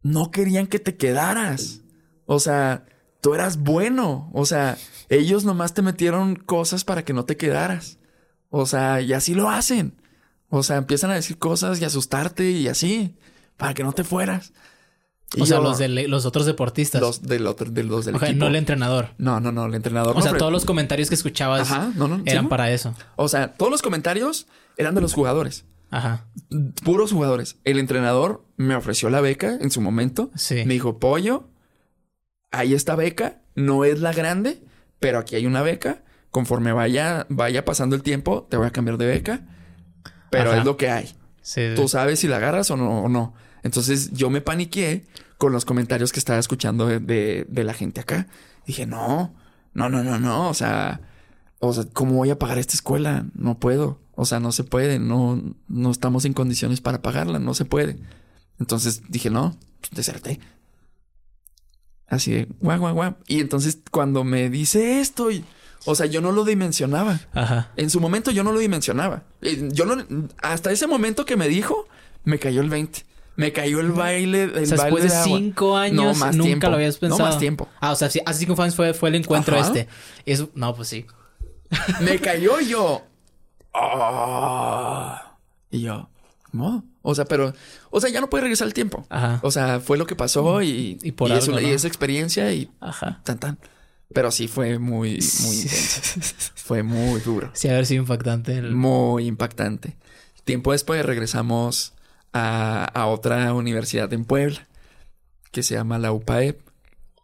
No 0.02 0.30
querían 0.30 0.66
que 0.66 0.78
te 0.78 0.96
quedaras. 0.96 1.82
O 2.26 2.38
sea, 2.38 2.86
tú 3.24 3.34
eras 3.34 3.56
bueno. 3.56 4.30
O 4.34 4.44
sea, 4.44 4.76
ellos 5.08 5.46
nomás 5.46 5.72
te 5.72 5.80
metieron 5.80 6.36
cosas 6.36 6.84
para 6.84 7.06
que 7.06 7.14
no 7.14 7.24
te 7.24 7.38
quedaras. 7.38 7.98
O 8.50 8.66
sea, 8.66 9.00
y 9.00 9.14
así 9.14 9.34
lo 9.34 9.48
hacen. 9.48 9.94
O 10.50 10.62
sea, 10.62 10.76
empiezan 10.76 11.10
a 11.10 11.14
decir 11.14 11.38
cosas 11.38 11.80
y 11.80 11.86
asustarte 11.86 12.50
y 12.50 12.68
así, 12.68 13.16
para 13.56 13.72
que 13.72 13.82
no 13.82 13.94
te 13.94 14.04
fueras. 14.04 14.52
Y 15.34 15.40
o 15.40 15.46
sea, 15.46 15.58
los 15.58 15.78
de 15.78 15.88
los 15.88 16.26
otros 16.26 16.44
deportistas. 16.44 17.00
Los 17.00 17.22
del 17.22 17.46
otro, 17.46 17.70
de 17.70 17.82
los 17.82 18.04
del 18.04 18.16
o 18.16 18.18
sea, 18.18 18.28
equipo. 18.28 18.44
no 18.44 18.50
el 18.50 18.56
entrenador. 18.56 19.14
No, 19.16 19.40
no, 19.40 19.52
no, 19.52 19.64
el 19.64 19.74
entrenador. 19.74 20.14
O 20.18 20.20
sea, 20.20 20.36
todos 20.36 20.52
los 20.52 20.66
comentarios 20.66 21.08
que 21.08 21.14
escuchabas 21.14 21.62
Ajá, 21.62 21.92
no, 21.96 22.06
no, 22.06 22.20
eran 22.26 22.44
¿sí? 22.44 22.50
para 22.50 22.70
eso. 22.72 22.94
O 23.16 23.28
sea, 23.28 23.54
todos 23.54 23.72
los 23.72 23.80
comentarios 23.80 24.48
eran 24.76 24.94
de 24.94 25.00
los 25.00 25.14
jugadores. 25.14 25.64
Ajá. 25.90 26.26
Puros 26.84 27.10
jugadores. 27.10 27.56
El 27.64 27.78
entrenador 27.78 28.44
me 28.58 28.76
ofreció 28.76 29.08
la 29.08 29.22
beca 29.22 29.56
en 29.58 29.70
su 29.70 29.80
momento. 29.80 30.30
Sí. 30.34 30.56
Me 30.66 30.74
dijo, 30.74 30.98
pollo, 30.98 31.48
ahí 32.58 32.74
está 32.74 32.96
beca. 32.96 33.42
No 33.54 33.84
es 33.84 34.00
la 34.00 34.12
grande, 34.12 34.62
pero 35.00 35.18
aquí 35.18 35.36
hay 35.36 35.46
una 35.46 35.62
beca. 35.62 36.02
Conforme 36.30 36.72
vaya, 36.72 37.26
vaya 37.28 37.64
pasando 37.64 37.94
el 37.94 38.02
tiempo, 38.02 38.46
te 38.50 38.56
voy 38.56 38.66
a 38.66 38.70
cambiar 38.70 38.98
de 38.98 39.06
beca. 39.06 39.42
Pero 40.30 40.50
Ajá. 40.50 40.58
es 40.60 40.64
lo 40.64 40.76
que 40.76 40.90
hay. 40.90 41.14
Sí. 41.42 41.72
Tú 41.76 41.88
sabes 41.88 42.20
si 42.20 42.28
la 42.28 42.36
agarras 42.36 42.70
o 42.70 42.76
no, 42.76 43.02
o 43.02 43.08
no. 43.08 43.34
Entonces 43.62 44.10
yo 44.12 44.30
me 44.30 44.40
paniqué 44.40 45.04
con 45.38 45.52
los 45.52 45.64
comentarios 45.64 46.12
que 46.12 46.18
estaba 46.18 46.38
escuchando 46.38 46.86
de, 46.86 46.98
de, 46.98 47.46
de 47.48 47.64
la 47.64 47.74
gente 47.74 48.00
acá. 48.00 48.26
Dije, 48.66 48.86
no, 48.86 49.34
no, 49.74 49.88
no, 49.88 50.02
no, 50.02 50.18
no. 50.18 50.48
O 50.48 50.54
sea, 50.54 51.00
o 51.60 51.72
sea, 51.72 51.84
¿cómo 51.92 52.14
voy 52.14 52.30
a 52.30 52.38
pagar 52.38 52.58
esta 52.58 52.74
escuela? 52.74 53.26
No 53.34 53.58
puedo. 53.58 54.00
O 54.16 54.24
sea, 54.24 54.40
no 54.40 54.52
se 54.52 54.64
puede. 54.64 54.98
No, 54.98 55.40
no 55.68 55.90
estamos 55.90 56.24
en 56.24 56.32
condiciones 56.32 56.80
para 56.80 57.02
pagarla. 57.02 57.38
No 57.38 57.54
se 57.54 57.64
puede. 57.64 57.98
Entonces 58.58 59.02
dije, 59.08 59.30
no, 59.30 59.56
pues, 59.80 59.90
deserté. 59.92 60.40
Así 62.08 62.32
de, 62.32 62.48
guau, 62.60 62.78
guau, 62.78 62.94
guau. 62.94 63.14
Y 63.26 63.40
entonces 63.40 63.78
cuando 63.90 64.24
me 64.24 64.50
dice 64.50 65.00
esto, 65.00 65.30
y, 65.30 65.44
o 65.86 65.94
sea, 65.94 66.06
yo 66.06 66.20
no 66.20 66.32
lo 66.32 66.44
dimensionaba. 66.44 67.20
Ajá. 67.32 67.70
En 67.76 67.90
su 67.90 68.00
momento 68.00 68.30
yo 68.30 68.44
no 68.44 68.52
lo 68.52 68.58
dimensionaba. 68.58 69.22
Yo 69.72 69.84
no, 69.86 70.04
hasta 70.42 70.70
ese 70.72 70.86
momento 70.86 71.24
que 71.24 71.36
me 71.36 71.48
dijo, 71.48 71.86
me 72.24 72.38
cayó 72.38 72.60
el 72.60 72.68
20. 72.70 73.04
Me 73.36 73.52
cayó 73.52 73.80
el 73.80 73.90
baile, 73.90 74.44
el 74.44 74.50
O 74.62 74.66
sea, 74.66 74.76
baile 74.76 75.00
después 75.00 75.02
de 75.02 75.08
de 75.08 75.24
cinco 75.24 75.76
años, 75.76 75.96
No, 76.18 76.24
más 76.24 76.36
nunca 76.36 76.46
tiempo. 76.46 76.66
lo 76.68 76.74
habías 76.76 76.98
pensado. 76.98 77.18
No, 77.24 77.26
más 77.30 77.38
tiempo. 77.38 77.68
Ah, 77.80 77.90
o 77.90 77.96
sea, 77.96 78.08
sí, 78.08 78.20
hace 78.24 78.46
cinco 78.46 78.62
años 78.62 78.76
fue, 78.76 78.94
fue 78.94 79.08
el 79.08 79.16
encuentro 79.16 79.56
Ajá. 79.58 79.66
este. 79.66 79.88
Eso, 80.24 80.50
no, 80.54 80.72
pues 80.76 80.86
sí. 80.88 81.04
Me 82.00 82.20
cayó 82.20 82.60
yo. 82.60 83.02
"Ah". 83.74 85.36
Y 85.70 85.80
yo, 85.82 86.08
no. 86.52 86.84
O 87.06 87.14
sea, 87.14 87.26
pero, 87.26 87.52
o 87.90 88.00
sea, 88.00 88.08
ya 88.10 88.20
no 88.22 88.30
puede 88.30 88.42
regresar 88.42 88.66
el 88.66 88.72
tiempo. 88.74 89.06
Ajá. 89.10 89.38
O 89.42 89.50
sea, 89.50 89.78
fue 89.80 89.98
lo 89.98 90.06
que 90.06 90.16
pasó 90.16 90.62
y, 90.62 90.98
Y 91.02 91.12
por 91.12 91.30
algo, 91.30 91.60
y 91.60 91.66
esa 91.66 91.86
experiencia 91.86 92.50
y 92.52 92.70
Ajá. 92.80 93.20
tan 93.24 93.38
tan. 93.38 93.58
Pero 94.14 94.30
sí 94.30 94.48
fue 94.48 94.78
muy, 94.78 95.18
muy 95.42 95.56
intenso. 95.56 96.00
Fue 96.54 96.82
muy 96.82 97.20
duro. 97.20 97.50
Sí, 97.52 97.68
haber 97.68 97.84
sido 97.84 98.02
impactante. 98.02 98.56
el- 98.56 98.74
Muy 98.74 99.26
impactante. 99.26 99.96
Tiempo 100.44 100.72
después 100.72 101.04
regresamos 101.04 101.92
a, 102.32 102.84
a 102.84 103.06
otra 103.06 103.52
universidad 103.52 104.10
en 104.14 104.24
Puebla, 104.24 104.66
que 105.52 105.62
se 105.62 105.74
llama 105.74 105.98
la 105.98 106.12
UPAEP. 106.12 106.58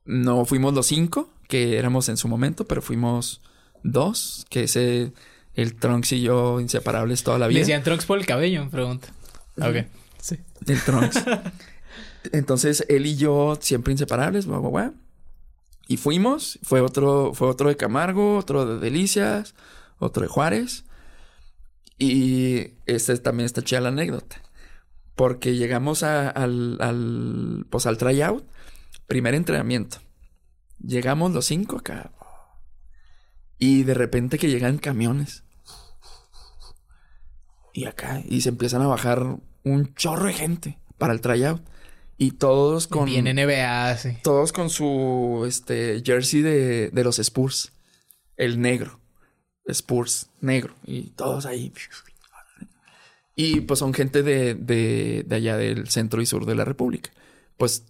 No 0.04 0.44
fuimos 0.44 0.74
los 0.74 0.86
cinco, 0.86 1.30
que 1.48 1.78
éramos 1.78 2.08
en 2.10 2.16
su 2.18 2.28
momento, 2.28 2.66
pero 2.66 2.82
fuimos 2.82 3.40
dos, 3.82 4.44
que 4.50 4.64
ese, 4.64 5.12
el 5.54 5.74
Trunks 5.76 6.12
y 6.12 6.20
yo 6.22 6.60
inseparables 6.60 7.22
toda 7.22 7.38
la 7.38 7.46
Le 7.46 7.50
vida. 7.54 7.60
decían 7.60 7.82
Trunks 7.82 8.04
por 8.04 8.18
el 8.18 8.26
cabello, 8.26 8.68
pregunta. 8.70 9.08
Ok. 9.62 9.86
Sí. 10.20 10.38
El 10.66 10.80
Trunks. 10.82 11.24
Entonces, 12.32 12.84
él 12.90 13.06
y 13.06 13.16
yo 13.16 13.56
siempre 13.60 13.92
inseparables, 13.92 14.44
guau, 14.46 14.60
guau, 14.60 14.70
guau. 14.70 14.94
Y 15.88 15.96
fuimos, 15.96 16.58
fue 16.62 16.82
otro, 16.82 17.32
fue 17.32 17.48
otro 17.48 17.68
de 17.70 17.76
Camargo, 17.78 18.36
otro 18.36 18.66
de 18.66 18.78
Delicias, 18.78 19.54
otro 19.98 20.22
de 20.22 20.28
Juárez. 20.28 20.84
Y 21.98 22.74
este 22.84 23.16
también 23.18 23.46
está 23.46 23.62
chida 23.62 23.80
la 23.80 23.88
anécdota. 23.88 24.42
Porque 25.16 25.56
llegamos 25.56 26.02
a- 26.02 26.28
al, 26.28 26.76
al, 26.82 27.66
pues 27.70 27.86
al 27.86 27.96
tryout, 27.96 28.44
primer 29.06 29.34
entrenamiento. 29.34 29.98
Llegamos 30.82 31.32
los 31.32 31.46
cinco 31.46 31.78
acá. 31.78 32.12
Y 33.58 33.84
de 33.84 33.94
repente 33.94 34.38
que 34.38 34.48
llegan 34.50 34.76
camiones. 34.78 35.44
Y 37.72 37.86
acá, 37.86 38.22
y 38.28 38.40
se 38.42 38.48
empiezan 38.50 38.82
a 38.82 38.86
bajar 38.86 39.38
un 39.64 39.94
chorro 39.94 40.26
de 40.26 40.32
gente 40.34 40.78
para 40.98 41.12
el 41.12 41.20
tryout. 41.20 41.62
Y 42.18 42.32
todos 42.32 42.86
con. 42.86 43.06
Bien 43.06 43.24
NBA, 43.24 43.96
sí. 43.96 44.18
Todos 44.22 44.52
con 44.52 44.68
su 44.68 45.44
este, 45.48 46.02
jersey 46.04 46.42
de, 46.42 46.90
de 46.90 47.04
los 47.04 47.18
Spurs. 47.18 47.72
El 48.36 48.60
negro. 48.60 49.00
Spurs, 49.66 50.28
negro. 50.40 50.74
Y 50.84 51.10
todos 51.10 51.46
ahí. 51.46 51.72
Y 53.36 53.60
pues 53.60 53.78
son 53.78 53.94
gente 53.94 54.22
de, 54.22 54.54
de, 54.54 55.24
de 55.26 55.36
allá 55.36 55.56
del 55.56 55.88
centro 55.88 56.20
y 56.20 56.26
sur 56.26 56.44
de 56.44 56.54
la 56.54 56.64
República. 56.64 57.10
Pues 57.56 57.84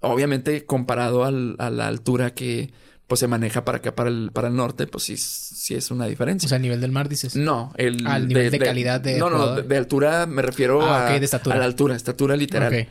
obviamente 0.00 0.66
comparado 0.66 1.24
al- 1.24 1.56
a 1.58 1.70
la 1.70 1.86
altura 1.88 2.34
que 2.34 2.72
pues 3.12 3.20
se 3.20 3.28
maneja 3.28 3.62
para 3.62 3.76
acá, 3.76 3.94
para 3.94 4.08
el, 4.08 4.30
para 4.32 4.48
el 4.48 4.56
norte, 4.56 4.86
pues 4.86 5.04
sí, 5.04 5.18
sí 5.18 5.74
es 5.74 5.90
una 5.90 6.06
diferencia. 6.06 6.46
O 6.46 6.48
sea, 6.48 6.56
a 6.56 6.58
nivel 6.58 6.80
del 6.80 6.92
mar 6.92 7.10
dices. 7.10 7.36
no, 7.36 7.70
el 7.76 8.06
Al 8.06 8.26
nivel 8.26 8.50
de 8.50 8.58
calidad 8.58 9.02
de 9.02 9.18
No, 9.18 9.28
no, 9.28 9.54
de, 9.56 9.62
de 9.64 9.76
altura 9.76 10.24
me 10.24 10.40
refiero 10.40 10.80
Ah, 10.80 11.08
a, 11.08 11.12
ok, 11.12 11.18
de 11.18 11.24
estatura. 11.26 11.56
a 11.56 11.58
la 11.58 11.66
altura, 11.66 11.94
estatura 11.94 12.36
literal. 12.36 12.72
Ok. 12.72 12.88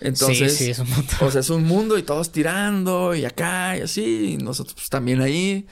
Entonces, 0.00 0.56
sí, 0.56 0.64
sí, 0.64 0.70
es 0.70 0.78
un 0.78 0.88
montón. 0.88 1.28
o 1.28 1.30
sea, 1.30 1.42
es 1.42 1.50
un 1.50 1.64
mundo 1.64 1.98
y 1.98 2.02
todos 2.02 2.32
tirando 2.32 3.14
y 3.14 3.26
acá 3.26 3.76
y 3.76 3.82
así, 3.82 4.32
y 4.32 4.42
nosotros 4.42 4.72
pues, 4.72 4.88
también 4.88 5.20
ahí. 5.20 5.66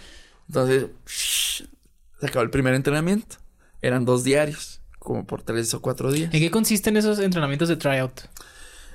Entonces, 0.49 0.89
se 1.07 2.27
acabó 2.27 2.43
el 2.43 2.51
primer 2.51 2.75
entrenamiento. 2.75 3.37
Eran 3.81 4.05
dos 4.05 4.23
diarios, 4.25 4.83
como 4.99 5.27
por 5.27 5.41
tres 5.43 5.73
o 5.73 5.81
cuatro 5.81 6.13
días. 6.13 6.35
¿En 6.35 6.41
qué 6.41 6.51
consisten 6.51 6.99
esos 6.99 7.21
entrenamientos 7.21 7.71
de 7.71 7.77
tryout? 7.77 8.21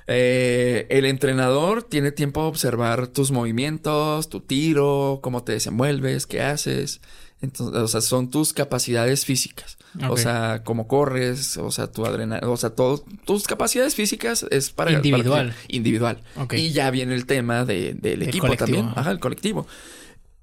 Eh, 0.08 0.86
el 0.90 1.06
entrenador 1.06 1.84
tiene 1.84 2.12
tiempo 2.12 2.42
de 2.42 2.48
observar 2.48 3.08
tus 3.08 3.32
movimientos, 3.32 4.30
tu 4.30 4.42
tiro, 4.42 5.20
cómo 5.24 5.44
te 5.44 5.54
desenvuelves, 5.54 6.28
qué 6.28 6.42
haces. 6.42 7.02
Entonces, 7.42 7.76
o 7.82 7.88
sea, 7.88 8.02
son 8.02 8.30
tus 8.30 8.54
capacidades 8.54 9.26
físicas. 9.26 9.78
O 10.10 10.18
sea, 10.18 10.62
cómo 10.64 10.88
corres, 10.88 11.56
o 11.58 11.70
sea, 11.70 11.92
tu 11.92 12.06
adrenalina, 12.06 12.50
o 12.50 12.58
sea, 12.58 12.72
todo, 12.72 13.06
tus 13.26 13.44
capacidades 13.44 13.94
físicas 13.94 14.44
es 14.50 14.72
para 14.72 14.90
para 14.92 14.98
Individual. 15.06 15.54
que- 15.68 15.76
individual. 15.76 16.24
Y 16.52 16.72
ya 16.72 16.90
viene 16.90 17.14
el 17.14 17.26
tema 17.28 17.64
de- 17.64 17.94
del 17.94 18.24
El 18.24 18.30
equipo 18.30 18.48
colectivo, 18.48 18.66
también. 18.78 18.88
ajá. 18.90 19.02
Ajá, 19.02 19.12
el 19.12 19.20
colectivo. 19.20 19.68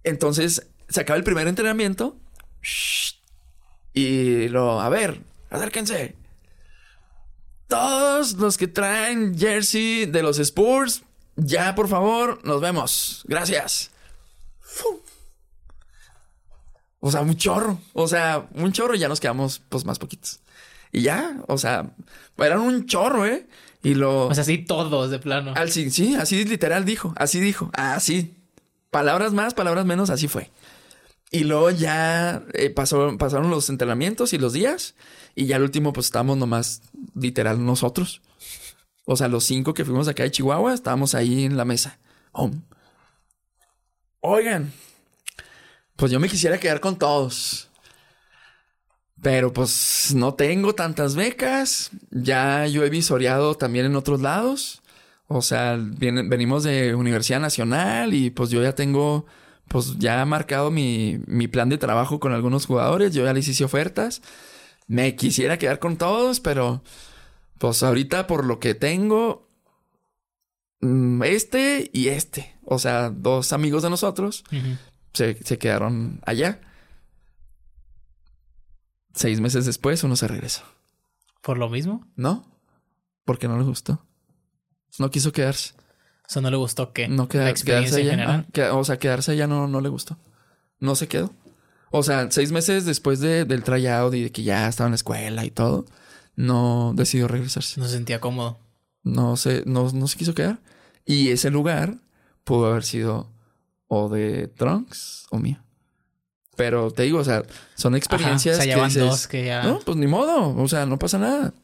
Entonces, 0.04 0.68
se 0.88 1.00
acaba 1.00 1.16
el 1.16 1.24
primer 1.24 1.48
entrenamiento. 1.48 2.16
shh, 2.62 3.14
Y 3.94 4.48
lo, 4.48 4.80
a 4.80 4.88
ver, 4.88 5.22
acérquense. 5.50 6.14
Todos 7.70 8.32
los 8.32 8.58
que 8.58 8.66
traen 8.66 9.38
jersey 9.38 10.04
de 10.06 10.22
los 10.24 10.40
Spurs, 10.40 11.04
ya 11.36 11.76
por 11.76 11.86
favor, 11.88 12.44
nos 12.44 12.60
vemos. 12.60 13.22
Gracias. 13.28 13.92
O 16.98 17.10
sea, 17.12 17.20
un 17.20 17.36
chorro. 17.36 17.78
O 17.92 18.08
sea, 18.08 18.48
un 18.54 18.72
chorro 18.72 18.96
y 18.96 18.98
ya 18.98 19.08
nos 19.08 19.20
quedamos 19.20 19.62
pues 19.68 19.84
más 19.84 20.00
poquitos. 20.00 20.40
Y 20.90 21.02
ya, 21.02 21.42
o 21.46 21.58
sea, 21.58 21.94
eran 22.38 22.58
un 22.58 22.86
chorro, 22.86 23.24
¿eh? 23.24 23.46
Y 23.84 23.94
lo... 23.94 24.26
O 24.26 24.34
sea, 24.34 24.42
sí, 24.42 24.58
todos 24.58 25.08
de 25.12 25.20
plano. 25.20 25.52
Al, 25.54 25.70
sí, 25.70 25.92
sí, 25.92 26.16
así 26.16 26.44
literal 26.44 26.84
dijo, 26.84 27.14
así 27.16 27.38
dijo, 27.38 27.70
así. 27.72 28.36
Palabras 28.90 29.32
más, 29.32 29.54
palabras 29.54 29.86
menos, 29.86 30.10
así 30.10 30.26
fue. 30.26 30.50
Y 31.30 31.44
luego 31.44 31.70
ya 31.70 32.44
eh, 32.54 32.70
pasaron 32.70 33.50
los 33.50 33.70
entrenamientos 33.70 34.32
y 34.32 34.38
los 34.38 34.52
días. 34.52 34.94
Y 35.34 35.46
ya 35.46 35.56
al 35.56 35.62
último, 35.62 35.92
pues 35.92 36.06
estábamos 36.06 36.36
nomás 36.36 36.82
literal 37.14 37.64
nosotros. 37.64 38.20
O 39.04 39.16
sea, 39.16 39.28
los 39.28 39.44
cinco 39.44 39.74
que 39.74 39.84
fuimos 39.84 40.08
acá 40.08 40.24
de 40.24 40.30
Chihuahua, 40.30 40.74
estábamos 40.74 41.14
ahí 41.14 41.44
en 41.44 41.56
la 41.56 41.64
mesa. 41.64 41.98
Oigan, 44.20 44.72
pues 45.96 46.12
yo 46.12 46.20
me 46.20 46.28
quisiera 46.28 46.58
quedar 46.58 46.80
con 46.80 46.98
todos. 46.98 47.68
Pero 49.22 49.52
pues 49.52 50.12
no 50.14 50.34
tengo 50.34 50.74
tantas 50.74 51.14
becas. 51.14 51.90
Ya 52.10 52.66
yo 52.66 52.84
he 52.84 52.90
visoreado 52.90 53.54
también 53.54 53.86
en 53.86 53.96
otros 53.96 54.20
lados. 54.20 54.82
O 55.26 55.42
sea, 55.42 55.78
venimos 55.78 56.64
de 56.64 56.94
Universidad 56.94 57.40
Nacional 57.40 58.14
y 58.14 58.30
pues 58.30 58.50
yo 58.50 58.62
ya 58.62 58.74
tengo, 58.74 59.26
pues 59.70 59.98
ya 59.98 60.24
marcado 60.24 60.72
mi, 60.72 61.20
mi 61.28 61.46
plan 61.46 61.68
de 61.68 61.78
trabajo 61.78 62.18
con 62.18 62.32
algunos 62.32 62.66
jugadores. 62.66 63.14
Yo 63.14 63.24
ya 63.24 63.32
les 63.32 63.46
hice 63.46 63.62
ofertas. 63.62 64.20
Me 64.88 65.14
quisiera 65.14 65.58
quedar 65.58 65.78
con 65.78 65.96
todos, 65.96 66.40
pero 66.40 66.82
pues 67.56 67.84
ahorita 67.84 68.26
por 68.26 68.44
lo 68.44 68.58
que 68.58 68.74
tengo, 68.74 69.48
mm, 70.80 71.22
este 71.22 71.88
y 71.92 72.08
este. 72.08 72.58
O 72.64 72.80
sea, 72.80 73.10
dos 73.10 73.52
amigos 73.52 73.84
de 73.84 73.90
nosotros 73.90 74.42
se, 75.12 75.34
se 75.40 75.58
quedaron 75.58 76.20
allá. 76.26 76.60
Seis 79.14 79.40
meses 79.40 79.66
después 79.66 80.02
uno 80.02 80.16
se 80.16 80.26
regresó. 80.26 80.64
¿Por 81.42 81.58
lo 81.58 81.70
mismo? 81.70 82.08
No, 82.16 82.44
porque 83.24 83.46
no 83.46 83.56
le 83.56 83.62
gustó. 83.62 84.04
No 84.98 85.12
quiso 85.12 85.30
quedarse. 85.30 85.74
O 86.30 86.32
sea, 86.32 86.42
no 86.42 86.50
le 86.52 86.58
gustó 86.58 86.92
qué? 86.92 87.08
No 87.08 87.26
quedarse 87.26 87.72
allá. 87.72 88.46
Ah, 88.56 88.74
o 88.74 88.84
sea, 88.84 89.00
quedarse 89.00 89.32
allá 89.32 89.48
no, 89.48 89.66
no 89.66 89.80
le 89.80 89.88
gustó. 89.88 90.16
No 90.78 90.94
se 90.94 91.08
quedó. 91.08 91.34
O 91.90 92.04
sea, 92.04 92.30
seis 92.30 92.52
meses 92.52 92.84
después 92.84 93.18
de, 93.18 93.44
del 93.44 93.64
tryout 93.64 94.14
y 94.14 94.22
de 94.22 94.30
que 94.30 94.44
ya 94.44 94.68
estaba 94.68 94.86
en 94.86 94.92
la 94.92 94.96
escuela 94.96 95.44
y 95.44 95.50
todo, 95.50 95.86
no 96.36 96.92
decidió 96.94 97.26
regresarse. 97.26 97.80
No 97.80 97.86
se 97.88 97.94
sentía 97.94 98.20
cómodo. 98.20 98.60
No 99.02 99.36
se, 99.36 99.64
no, 99.66 99.90
no 99.92 100.06
se 100.06 100.18
quiso 100.18 100.32
quedar. 100.32 100.60
Y 101.04 101.30
ese 101.30 101.50
lugar 101.50 101.96
pudo 102.44 102.66
haber 102.66 102.84
sido 102.84 103.32
o 103.88 104.08
de 104.08 104.46
Trunks 104.46 105.26
o 105.30 105.38
mío. 105.38 105.60
Pero 106.54 106.92
te 106.92 107.02
digo, 107.02 107.18
o 107.18 107.24
sea, 107.24 107.42
son 107.74 107.96
experiencias 107.96 108.56
que, 108.60 108.72
dices, 108.76 109.26
que 109.26 109.46
ya... 109.46 109.64
No, 109.64 109.80
pues 109.80 109.96
ni 109.96 110.06
modo. 110.06 110.54
O 110.56 110.68
sea, 110.68 110.86
no 110.86 110.96
pasa 110.96 111.18
nada. 111.18 111.54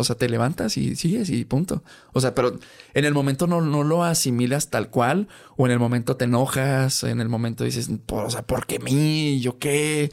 O 0.00 0.04
sea, 0.04 0.16
te 0.16 0.28
levantas 0.28 0.76
y 0.76 0.96
sigues 0.96 1.30
y 1.30 1.44
punto. 1.44 1.82
O 2.12 2.20
sea, 2.20 2.34
pero 2.34 2.58
en 2.94 3.04
el 3.04 3.14
momento 3.14 3.46
no, 3.46 3.60
no 3.60 3.84
lo 3.84 4.04
asimilas 4.04 4.70
tal 4.70 4.90
cual. 4.90 5.28
O 5.56 5.66
en 5.66 5.72
el 5.72 5.78
momento 5.78 6.16
te 6.16 6.24
enojas. 6.24 7.04
En 7.04 7.20
el 7.20 7.28
momento 7.28 7.64
dices, 7.64 7.90
o 8.08 8.30
sea, 8.30 8.42
¿por 8.42 8.66
qué 8.66 8.78
mí? 8.78 9.40
¿Yo 9.40 9.58
qué? 9.58 10.10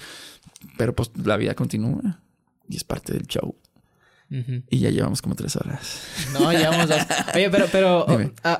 Pero 0.77 0.95
pues 0.95 1.11
la 1.23 1.37
vida 1.37 1.55
continúa. 1.55 2.19
Y 2.67 2.77
es 2.77 2.83
parte 2.83 3.13
del 3.13 3.27
show. 3.27 3.55
Y 4.69 4.79
ya 4.79 4.89
llevamos 4.91 5.21
como 5.21 5.35
tres 5.35 5.57
horas. 5.57 6.03
No, 6.31 6.53
llevamos 6.53 6.87
dos. 6.87 6.99
Oye, 7.35 7.49
pero, 7.49 7.65
pero, 7.69 8.05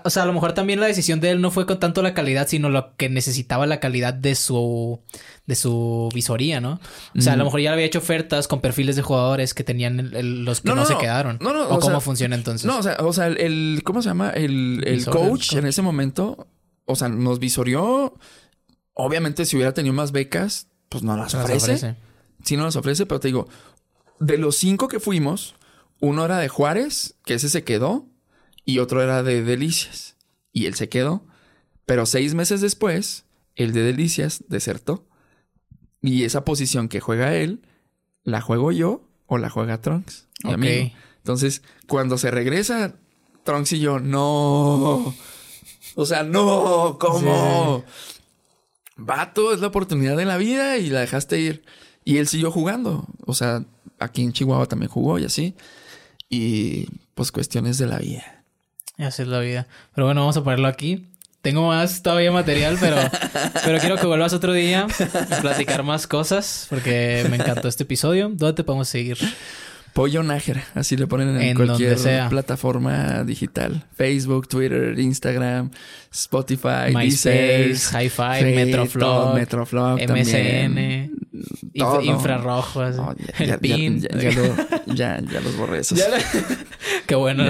o, 0.04 0.10
sea, 0.10 0.24
a 0.24 0.26
lo 0.26 0.34
mejor 0.34 0.52
también 0.52 0.82
la 0.82 0.88
decisión 0.88 1.22
de 1.22 1.32
él 1.32 1.40
no 1.40 1.50
fue 1.50 1.66
con 1.66 1.80
tanto 1.80 2.02
la 2.02 2.14
calidad, 2.14 2.50
sino 2.50 2.70
lo 2.70 2.94
que 2.98 3.08
necesitaba 3.08 3.66
la 3.66 3.80
calidad 3.80 4.14
de 4.14 4.36
su, 4.36 5.00
de 5.48 5.56
su 5.56 6.10
visoría, 6.14 6.60
¿no? 6.60 6.82
O 7.18 7.22
sea, 7.22 7.34
a 7.34 7.36
lo 7.38 7.46
mejor 7.46 7.62
ya 7.62 7.72
había 7.72 7.86
hecho 7.86 8.00
ofertas 8.00 8.50
con 8.50 8.60
perfiles 8.60 8.98
de 8.98 9.02
jugadores 9.02 9.54
que 9.54 9.64
tenían 9.64 10.12
los 10.46 10.60
que 10.60 10.76
no, 10.76 10.86
se 10.86 10.98
quedaron. 10.98 11.38
No, 11.40 11.54
no, 11.54 11.70
¿O, 11.70 11.80
cómo 11.80 12.02
funciona 12.02 12.36
entonces? 12.36 12.68
No, 12.68 12.80
o 12.80 12.84
sea, 12.84 12.98
o 13.00 13.14
sea, 13.14 13.28
el, 13.28 13.82
¿cómo 13.86 14.02
se 14.02 14.10
llama? 14.10 14.32
El, 14.32 14.84
el 14.86 15.06
coach, 15.06 15.54
en 15.54 15.66
ese 15.68 15.82
momento, 15.82 16.48
o 16.84 16.98
sea, 16.98 17.08
nos 17.08 17.40
visorió. 17.40 18.14
Obviamente, 18.94 19.46
si 19.46 19.56
hubiera 19.56 19.74
tenido 19.74 19.94
más 19.94 20.12
becas, 20.12 20.68
pues 20.90 21.02
no 21.02 21.16
las, 21.16 21.34
ofrece. 21.34 21.76
ofrece. 21.76 21.96
Sí, 22.44 22.58
no 22.58 22.66
las 22.66 22.76
ofrece, 22.76 23.06
pero 23.06 23.22
te 23.22 23.30
digo, 23.30 23.48
de 24.20 24.38
los 24.38 24.56
cinco 24.58 24.88
que 24.88 25.00
fuimos, 25.00 25.56
uno 26.02 26.26
era 26.26 26.40
de 26.40 26.50
Juárez, 26.50 27.16
que 27.24 27.36
ese 27.36 27.48
se 27.48 27.64
quedó, 27.64 28.06
y 28.66 28.80
otro 28.80 29.02
era 29.02 29.24
de 29.24 29.44
Delicias, 29.44 30.18
y 30.52 30.66
él 30.66 30.74
se 30.74 30.90
quedó. 30.90 31.24
Pero 31.86 32.06
seis 32.06 32.34
meses 32.34 32.60
después, 32.60 33.26
el 33.56 33.72
de 33.72 33.84
Delicias 33.84 34.44
desertó. 34.48 35.08
Y 36.02 36.24
esa 36.24 36.44
posición 36.44 36.90
que 36.90 37.00
juega 37.00 37.36
él, 37.36 37.62
la 38.24 38.42
juego 38.42 38.72
yo 38.72 39.08
o 39.28 39.38
la 39.38 39.50
juega 39.50 39.82
Trunks. 39.82 40.28
Mi 40.58 40.94
Entonces, 41.18 41.62
cuando 41.88 42.18
se 42.18 42.32
regresa 42.32 42.96
Trunks 43.44 43.74
y 43.74 43.80
yo, 43.80 44.00
no. 44.00 45.14
O 45.96 46.06
sea, 46.06 46.24
no, 46.24 46.98
¿cómo? 47.00 47.84
Vato, 48.96 49.54
es 49.54 49.60
la 49.60 49.68
oportunidad 49.68 50.18
de 50.18 50.26
la 50.26 50.38
vida 50.38 50.78
y 50.78 50.90
la 50.90 51.02
dejaste 51.02 51.40
ir. 51.40 51.64
Y 52.04 52.18
él 52.18 52.28
siguió 52.28 52.50
jugando. 52.50 53.06
O 53.26 53.36
sea, 53.36 53.66
aquí 54.00 54.24
en 54.24 54.34
Chihuahua 54.34 54.66
también 54.66 54.90
jugó 54.90 55.20
y 55.20 55.26
así 55.26 55.56
y 56.32 56.88
pues 57.14 57.32
cuestiones 57.32 57.78
de 57.78 57.86
la 57.86 58.00
vida. 58.00 58.44
Así 58.98 59.22
es 59.22 59.28
la 59.28 59.40
vida. 59.40 59.68
Pero 59.94 60.08
bueno, 60.08 60.22
vamos 60.22 60.38
a 60.38 60.44
ponerlo 60.44 60.68
aquí. 60.68 61.08
Tengo 61.42 61.68
más 61.68 62.02
todavía 62.02 62.32
material, 62.32 62.78
pero, 62.80 62.98
pero 63.66 63.80
quiero 63.80 63.98
que 63.98 64.08
vuelvas 64.08 64.34
otro 64.34 64.54
día 64.54 64.88
a 65.30 65.42
platicar 65.42 65.84
más 65.84 66.08
cosas 66.08 66.68
porque 66.70 67.26
me 67.30 67.36
encantó 67.36 67.68
este 67.68 67.84
episodio. 67.84 68.30
¿Dónde 68.30 68.54
te 68.54 68.64
podemos 68.64 68.88
seguir? 68.88 69.18
Pollo 69.94 70.24
Nájera, 70.24 70.64
así 70.74 70.96
le 70.96 71.06
ponen 71.06 71.36
en, 71.42 71.56
cualquier 71.56 71.98
plataforma 72.30 73.24
digital. 73.26 73.84
Facebook, 73.94 74.48
Twitter, 74.48 74.98
Instagram, 74.98 75.72
Spotify, 76.14 76.94
MySpace, 76.94 77.90
Hi-Fi, 77.92 78.56
Metroflog, 78.56 79.36
Metroflog, 79.36 80.00
MSN, 80.00 81.12
infrarrojos, 81.74 82.96
el 83.40 83.60
PIN. 83.60 84.02
Ya, 84.88 85.20
ya, 85.22 85.42
los 85.42 85.58
borré 85.58 85.80
esos. 85.80 86.00
Qué 87.08 87.16
bueno, 87.16 87.44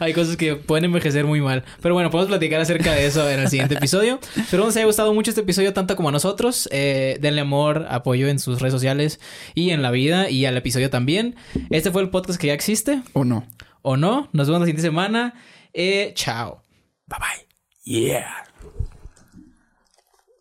Hay 0.00 0.12
cosas 0.12 0.36
que 0.36 0.56
pueden 0.56 0.86
envejecer 0.86 1.24
muy 1.24 1.40
mal. 1.40 1.64
Pero 1.80 1.94
bueno, 1.94 2.10
podemos 2.10 2.28
platicar 2.28 2.60
acerca 2.60 2.92
de 2.92 3.06
eso 3.06 3.28
en 3.28 3.40
el 3.40 3.48
siguiente 3.48 3.74
episodio. 3.74 4.20
Espero 4.36 4.64
que 4.64 4.68
os 4.68 4.76
haya 4.76 4.86
gustado 4.86 5.14
mucho 5.14 5.30
este 5.30 5.42
episodio, 5.42 5.72
tanto 5.72 5.96
como 5.96 6.08
a 6.08 6.12
nosotros. 6.12 6.68
Eh, 6.72 7.18
denle 7.20 7.40
amor, 7.40 7.86
apoyo 7.88 8.28
en 8.28 8.38
sus 8.38 8.60
redes 8.60 8.72
sociales 8.72 9.20
y 9.54 9.70
en 9.70 9.82
la 9.82 9.90
vida 9.90 10.30
y 10.30 10.46
al 10.46 10.56
episodio 10.56 10.90
también. 10.90 11.36
Este 11.70 11.90
fue 11.90 12.02
el 12.02 12.10
podcast 12.10 12.40
que 12.40 12.48
ya 12.48 12.54
existe. 12.54 13.02
¿O 13.12 13.24
no? 13.24 13.46
¿O 13.82 13.96
no? 13.96 14.28
Nos 14.32 14.46
vemos 14.48 14.60
la 14.60 14.66
siguiente 14.66 14.82
semana. 14.82 15.34
Eh, 15.72 16.12
chao. 16.14 16.62
Bye 17.06 17.18
bye. 17.18 17.46
Yeah. 17.84 18.44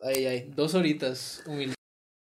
Ay, 0.03 0.25
ay. 0.25 0.51
Dos 0.55 0.75
horitas. 0.75 1.43
Humilde. 1.45 1.78